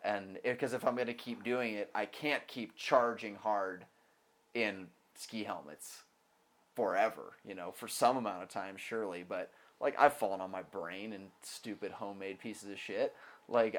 [0.04, 3.86] And because if I'm going to keep doing it, I can't keep charging hard
[4.54, 6.04] in ski helmets
[6.76, 9.26] forever, you know, for some amount of time, surely.
[9.28, 13.14] But like, I've fallen on my brain and stupid homemade pieces of shit.
[13.48, 13.78] Like,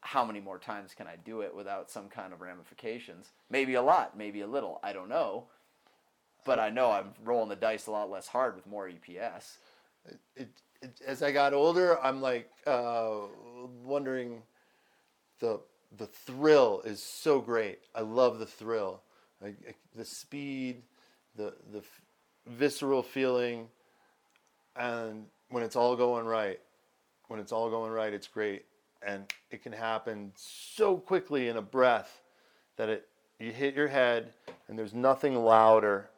[0.00, 3.32] how many more times can I do it without some kind of ramifications?
[3.50, 4.78] Maybe a lot, maybe a little.
[4.82, 5.44] I don't know.
[6.44, 9.56] But I know I'm rolling the dice a lot less hard with more EPS.
[10.36, 10.48] it,
[10.80, 13.22] it, as I got older, I'm like uh,
[13.84, 14.42] wondering
[15.40, 15.60] the
[15.96, 17.80] the thrill is so great.
[17.94, 19.02] I love the thrill,
[19.42, 20.82] like like, the speed,
[21.34, 21.82] the the
[22.46, 23.68] visceral feeling,
[24.78, 26.60] and when it's all going right,
[27.28, 28.64] when it's all going right, it's great,
[29.06, 32.22] and it can happen so quickly in a breath
[32.76, 34.32] that it you hit your head,
[34.68, 36.08] and there's nothing louder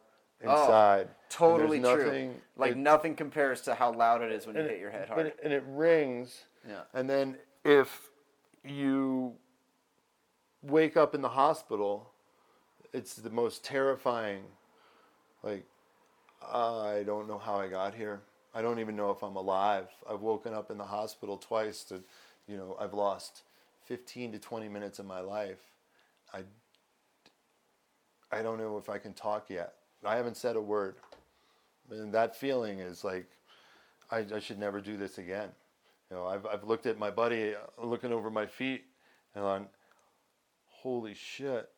[0.45, 1.01] oh, inside.
[1.01, 2.05] And there's Totally true.
[2.05, 5.09] nothing- Like, it- nothing compares to how loud it is when you hit your head
[5.09, 5.27] hard.
[5.27, 6.45] it- and it rings.
[6.67, 6.83] Yeah.
[6.95, 8.11] And then if
[8.65, 9.37] you
[10.63, 12.13] wake up in the hospital,
[12.93, 14.45] it's the most terrifying.
[15.43, 15.67] Like,
[16.43, 18.23] ah, I don't know how I got here.
[18.59, 19.87] I don't even know if I'm alive.
[20.11, 22.03] I've woken up in the hospital twice to,
[22.49, 23.43] you know, I've lost
[23.85, 25.61] 15 to 20 minutes of my life.
[26.35, 26.41] I,
[28.33, 29.75] I don't know if I can talk yet.
[30.05, 30.97] I haven't said a word.
[31.89, 33.29] And that feeling is like,
[34.11, 35.51] I, I should never do this again.
[36.11, 38.87] You know, I've, I've looked at my buddy looking over my feet
[39.37, 39.67] and on,
[40.67, 41.69] holy shit,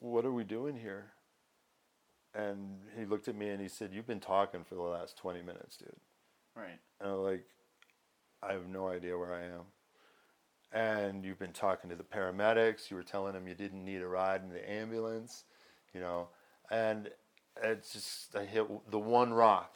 [0.00, 1.12] what are we doing here?
[2.34, 5.42] And he looked at me and he said, You've been talking for the last 20
[5.42, 5.90] minutes, dude.
[6.56, 6.78] Right.
[7.00, 7.44] And I'm like,
[8.42, 9.64] I have no idea where I am.
[10.72, 12.90] And you've been talking to the paramedics.
[12.90, 15.44] You were telling them you didn't need a ride in the ambulance,
[15.92, 16.28] you know.
[16.70, 17.10] And
[17.62, 19.74] it's just, I hit the one rock,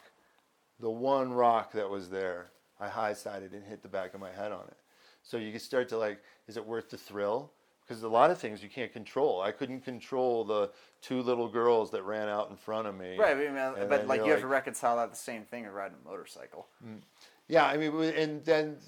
[0.78, 2.50] the one rock that was there.
[2.80, 4.76] I high sided and hit the back of my head on it.
[5.22, 7.52] So you can start to like, is it worth the thrill?
[7.86, 9.42] Because a lot of things you can't control.
[9.42, 10.70] I couldn't control the
[11.02, 13.18] two little girls that ran out in front of me.
[13.18, 15.98] Right, I mean, but like you have to reconcile that the same thing as riding
[16.02, 16.66] a motorcycle.
[16.84, 17.00] Mm.
[17.46, 18.78] Yeah, I mean, and then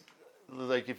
[0.51, 0.99] like if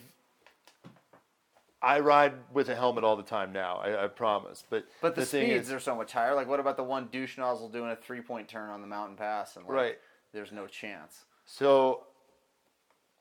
[1.81, 4.63] I ride with a helmet all the time now, I, I promise.
[4.69, 6.35] But But the, thing speeds is- are so much higher.
[6.35, 9.15] Like, what about the one douche nozzle doing a three point turn on the mountain
[9.17, 9.55] pass?
[9.55, 9.97] And like, Right.
[10.33, 11.25] there's no chance.
[11.45, 12.03] So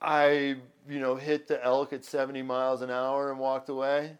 [0.01, 0.57] I,
[0.89, 4.19] you know, hit the elk at 70 miles an hour and walked away.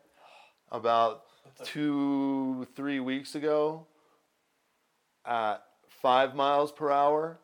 [0.71, 1.25] About
[1.65, 3.87] two, three weeks ago,
[5.25, 5.63] at
[6.03, 7.39] five miles per hour,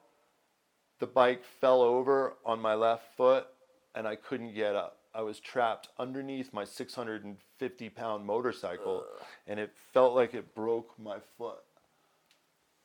[0.99, 3.47] the bike fell over on my left foot
[3.95, 4.99] and I couldn't get up.
[5.15, 9.05] I was trapped underneath my 650 pound motorcycle
[9.47, 11.63] and it felt like it broke my foot.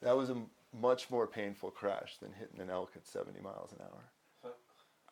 [0.02, 0.38] That was a
[0.74, 4.04] much more painful crash than hitting an elk at 70 miles an hour.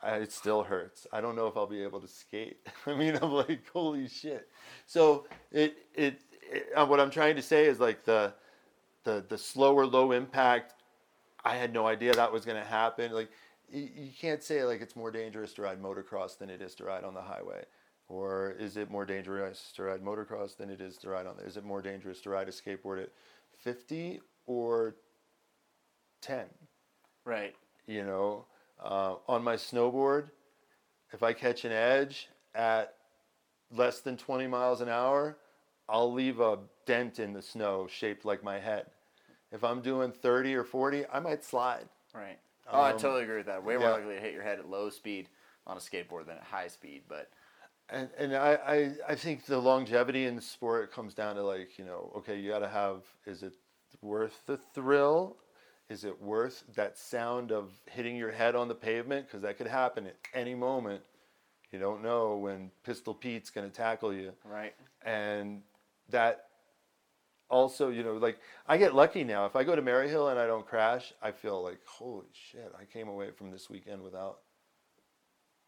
[0.05, 1.07] I, it still hurts.
[1.11, 2.59] I don't know if I'll be able to skate.
[2.85, 4.47] I mean, I'm like, holy shit.
[4.85, 8.33] So it, it, it uh, what I'm trying to say is like the,
[9.03, 10.75] the, the slower, low impact.
[11.43, 13.11] I had no idea that was going to happen.
[13.11, 13.29] Like,
[13.69, 16.85] you, you can't say like it's more dangerous to ride motocross than it is to
[16.85, 17.63] ride on the highway,
[18.07, 21.35] or is it more dangerous to ride motocross than it is to ride on?
[21.45, 23.09] Is it more dangerous to ride a skateboard at
[23.63, 24.95] 50 or
[26.21, 26.45] 10?
[27.25, 27.55] Right.
[27.87, 28.45] you know
[28.83, 30.29] uh, on my snowboard
[31.13, 32.93] if i catch an edge at
[33.71, 35.37] less than 20 miles an hour
[35.89, 38.85] i'll leave a dent in the snow shaped like my head
[39.51, 42.39] if i'm doing 30 or 40 i might slide Right.
[42.71, 43.63] Oh, I Um, totally agree with that.
[43.63, 43.91] Way more yeah.
[43.91, 45.27] likely to hit your head at low speed
[45.67, 47.03] on a skateboard than at high speed.
[47.09, 47.29] But
[47.89, 51.77] and and I, I I think the longevity in the sport comes down to like
[51.77, 53.53] you know okay you got to have is it
[54.01, 55.37] worth the thrill
[55.89, 59.67] is it worth that sound of hitting your head on the pavement because that could
[59.67, 61.01] happen at any moment
[61.71, 64.73] you don't know when pistol pete's going to tackle you Right.
[65.03, 65.61] and
[66.09, 66.45] that
[67.49, 70.47] also you know like i get lucky now if i go to maryhill and i
[70.47, 74.39] don't crash i feel like holy shit i came away from this weekend without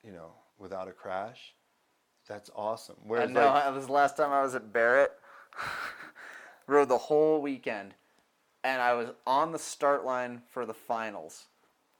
[0.03, 1.53] you know without a crash
[2.27, 3.45] that's awesome I whereas know.
[3.45, 5.11] like it was the last time I was at Barrett.
[6.67, 7.93] Rode the whole weekend,
[8.67, 11.45] and I was on the start line for the finals,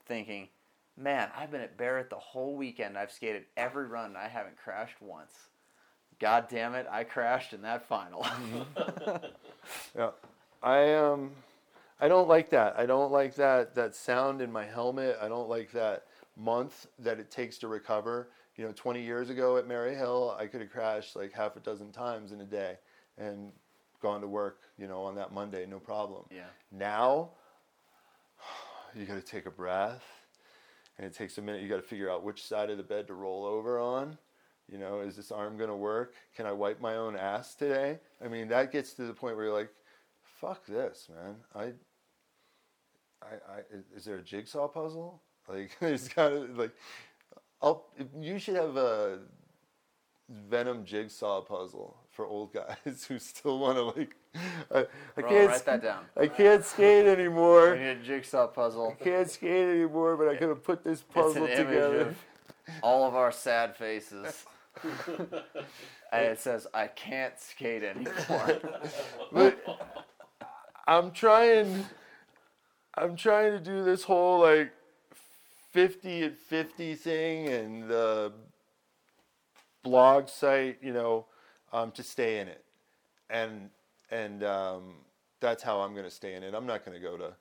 [0.04, 0.48] thinking,
[0.96, 2.98] "Man, I've been at Barrett the whole weekend.
[2.98, 4.06] I've skated every run.
[4.06, 5.32] and I haven't crashed once.
[6.18, 8.26] God damn it, I crashed in that final."
[9.96, 10.10] yeah
[10.62, 11.30] i um
[12.00, 15.48] i don't like that i don't like that that sound in my helmet i don't
[15.48, 16.04] like that
[16.36, 20.60] month that it takes to recover you know 20 years ago at Maryhill, i could
[20.60, 22.76] have crashed like half a dozen times in a day
[23.16, 23.52] and
[24.00, 26.44] gone to work you know on that monday no problem yeah.
[26.70, 27.30] Now,
[28.94, 30.04] you got to take a breath,
[30.98, 31.62] and it takes a minute.
[31.62, 34.18] You got to figure out which side of the bed to roll over on.
[34.70, 36.14] You know, is this arm going to work?
[36.36, 37.98] Can I wipe my own ass today?
[38.22, 39.70] I mean, that gets to the point where you're like,
[40.40, 41.62] "Fuck this, man." I,
[43.22, 43.60] I, I
[43.96, 45.22] is there a jigsaw puzzle?
[45.50, 46.72] Like, there's got to like,
[47.62, 47.86] I'll.
[48.20, 49.20] You should have a
[50.28, 54.16] Venom jigsaw puzzle for old guys who still want to like.
[54.74, 55.48] I, I can't.
[55.50, 56.04] write that down.
[56.16, 57.76] I can't skate We anymore.
[57.76, 58.96] need a jigsaw puzzle.
[59.00, 62.00] I can't skate anymore, but I could have put this puzzle it's an together.
[62.00, 62.16] image of
[62.82, 64.44] all of our sad faces.
[66.12, 68.58] and it says, I can't skate anymore.
[69.32, 69.64] But
[70.88, 71.86] I'm trying.
[72.96, 74.72] I'm trying to do this whole like
[75.70, 78.32] 50 at 50 thing and the
[79.84, 81.26] blog site, you know,
[81.72, 82.64] um, to stay in it,
[83.30, 83.70] and
[84.10, 84.94] and um,
[85.40, 86.54] that's how I'm going to stay in it.
[86.54, 87.32] I'm not going to go to.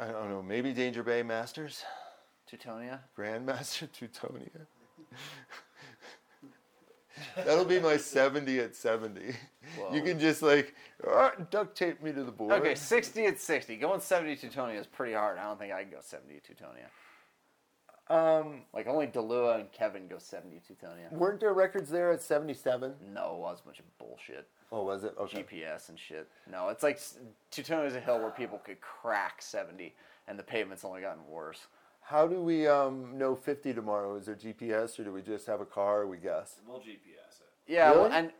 [0.00, 1.84] I don't know, maybe Danger Bay Masters,
[2.50, 3.00] Teutonia?
[3.16, 4.66] Grandmaster Teutonia.
[7.36, 9.20] That'll be my 70 at 70.
[9.92, 10.74] You can just like
[11.06, 12.52] "Ah, duct tape me to the board.
[12.52, 13.76] Okay, 60 at 60.
[13.76, 15.38] Going 70 Teutonia is pretty hard.
[15.38, 16.86] I don't think I can go 70 Teutonia.
[18.12, 21.10] Um, Like, only Delua and Kevin go 70 Teutonia.
[21.12, 22.94] weren't there records there at 77?
[23.12, 24.48] No, it was a bunch of bullshit.
[24.70, 25.14] Oh, was it?
[25.18, 25.42] Okay.
[25.42, 26.28] GPS and shit.
[26.50, 27.18] No, it's like s-
[27.50, 29.94] Teutonia is a hill where people could crack 70,
[30.28, 31.66] and the pavement's only gotten worse.
[32.00, 34.16] How do we um, know 50 tomorrow?
[34.16, 36.06] Is there GPS or do we just have a car?
[36.06, 36.56] We guess.
[36.66, 37.48] We'll GPS it.
[37.66, 38.00] Yeah, Really?
[38.02, 38.32] well, and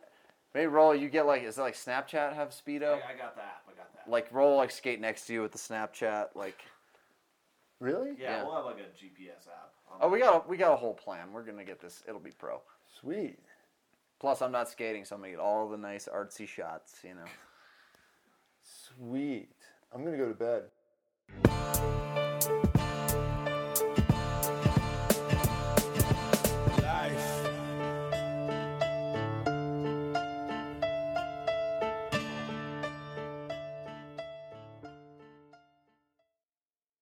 [0.53, 0.93] maybe roll.
[0.93, 2.95] You get like, is it like Snapchat have speedo?
[2.95, 3.61] I, I got that.
[3.67, 4.09] I got that.
[4.09, 6.29] Like roll like skate next to you with the Snapchat.
[6.35, 6.59] Like,
[7.83, 8.11] Really?
[8.17, 8.43] yeah, yeah.
[8.43, 9.73] we'll have like a GPS app.
[9.91, 11.33] on oh, we got a, we got a whole plan.
[11.33, 12.03] We're gonna get this.
[12.07, 12.61] It'll be pro.
[12.99, 13.39] Sweet.
[14.19, 16.99] Plus, I'm not skating, so I'm gonna get all the nice artsy shots.
[17.03, 17.25] You know.
[18.63, 19.49] Sweet.
[19.93, 20.33] I'm going to go to
[21.43, 21.99] bed.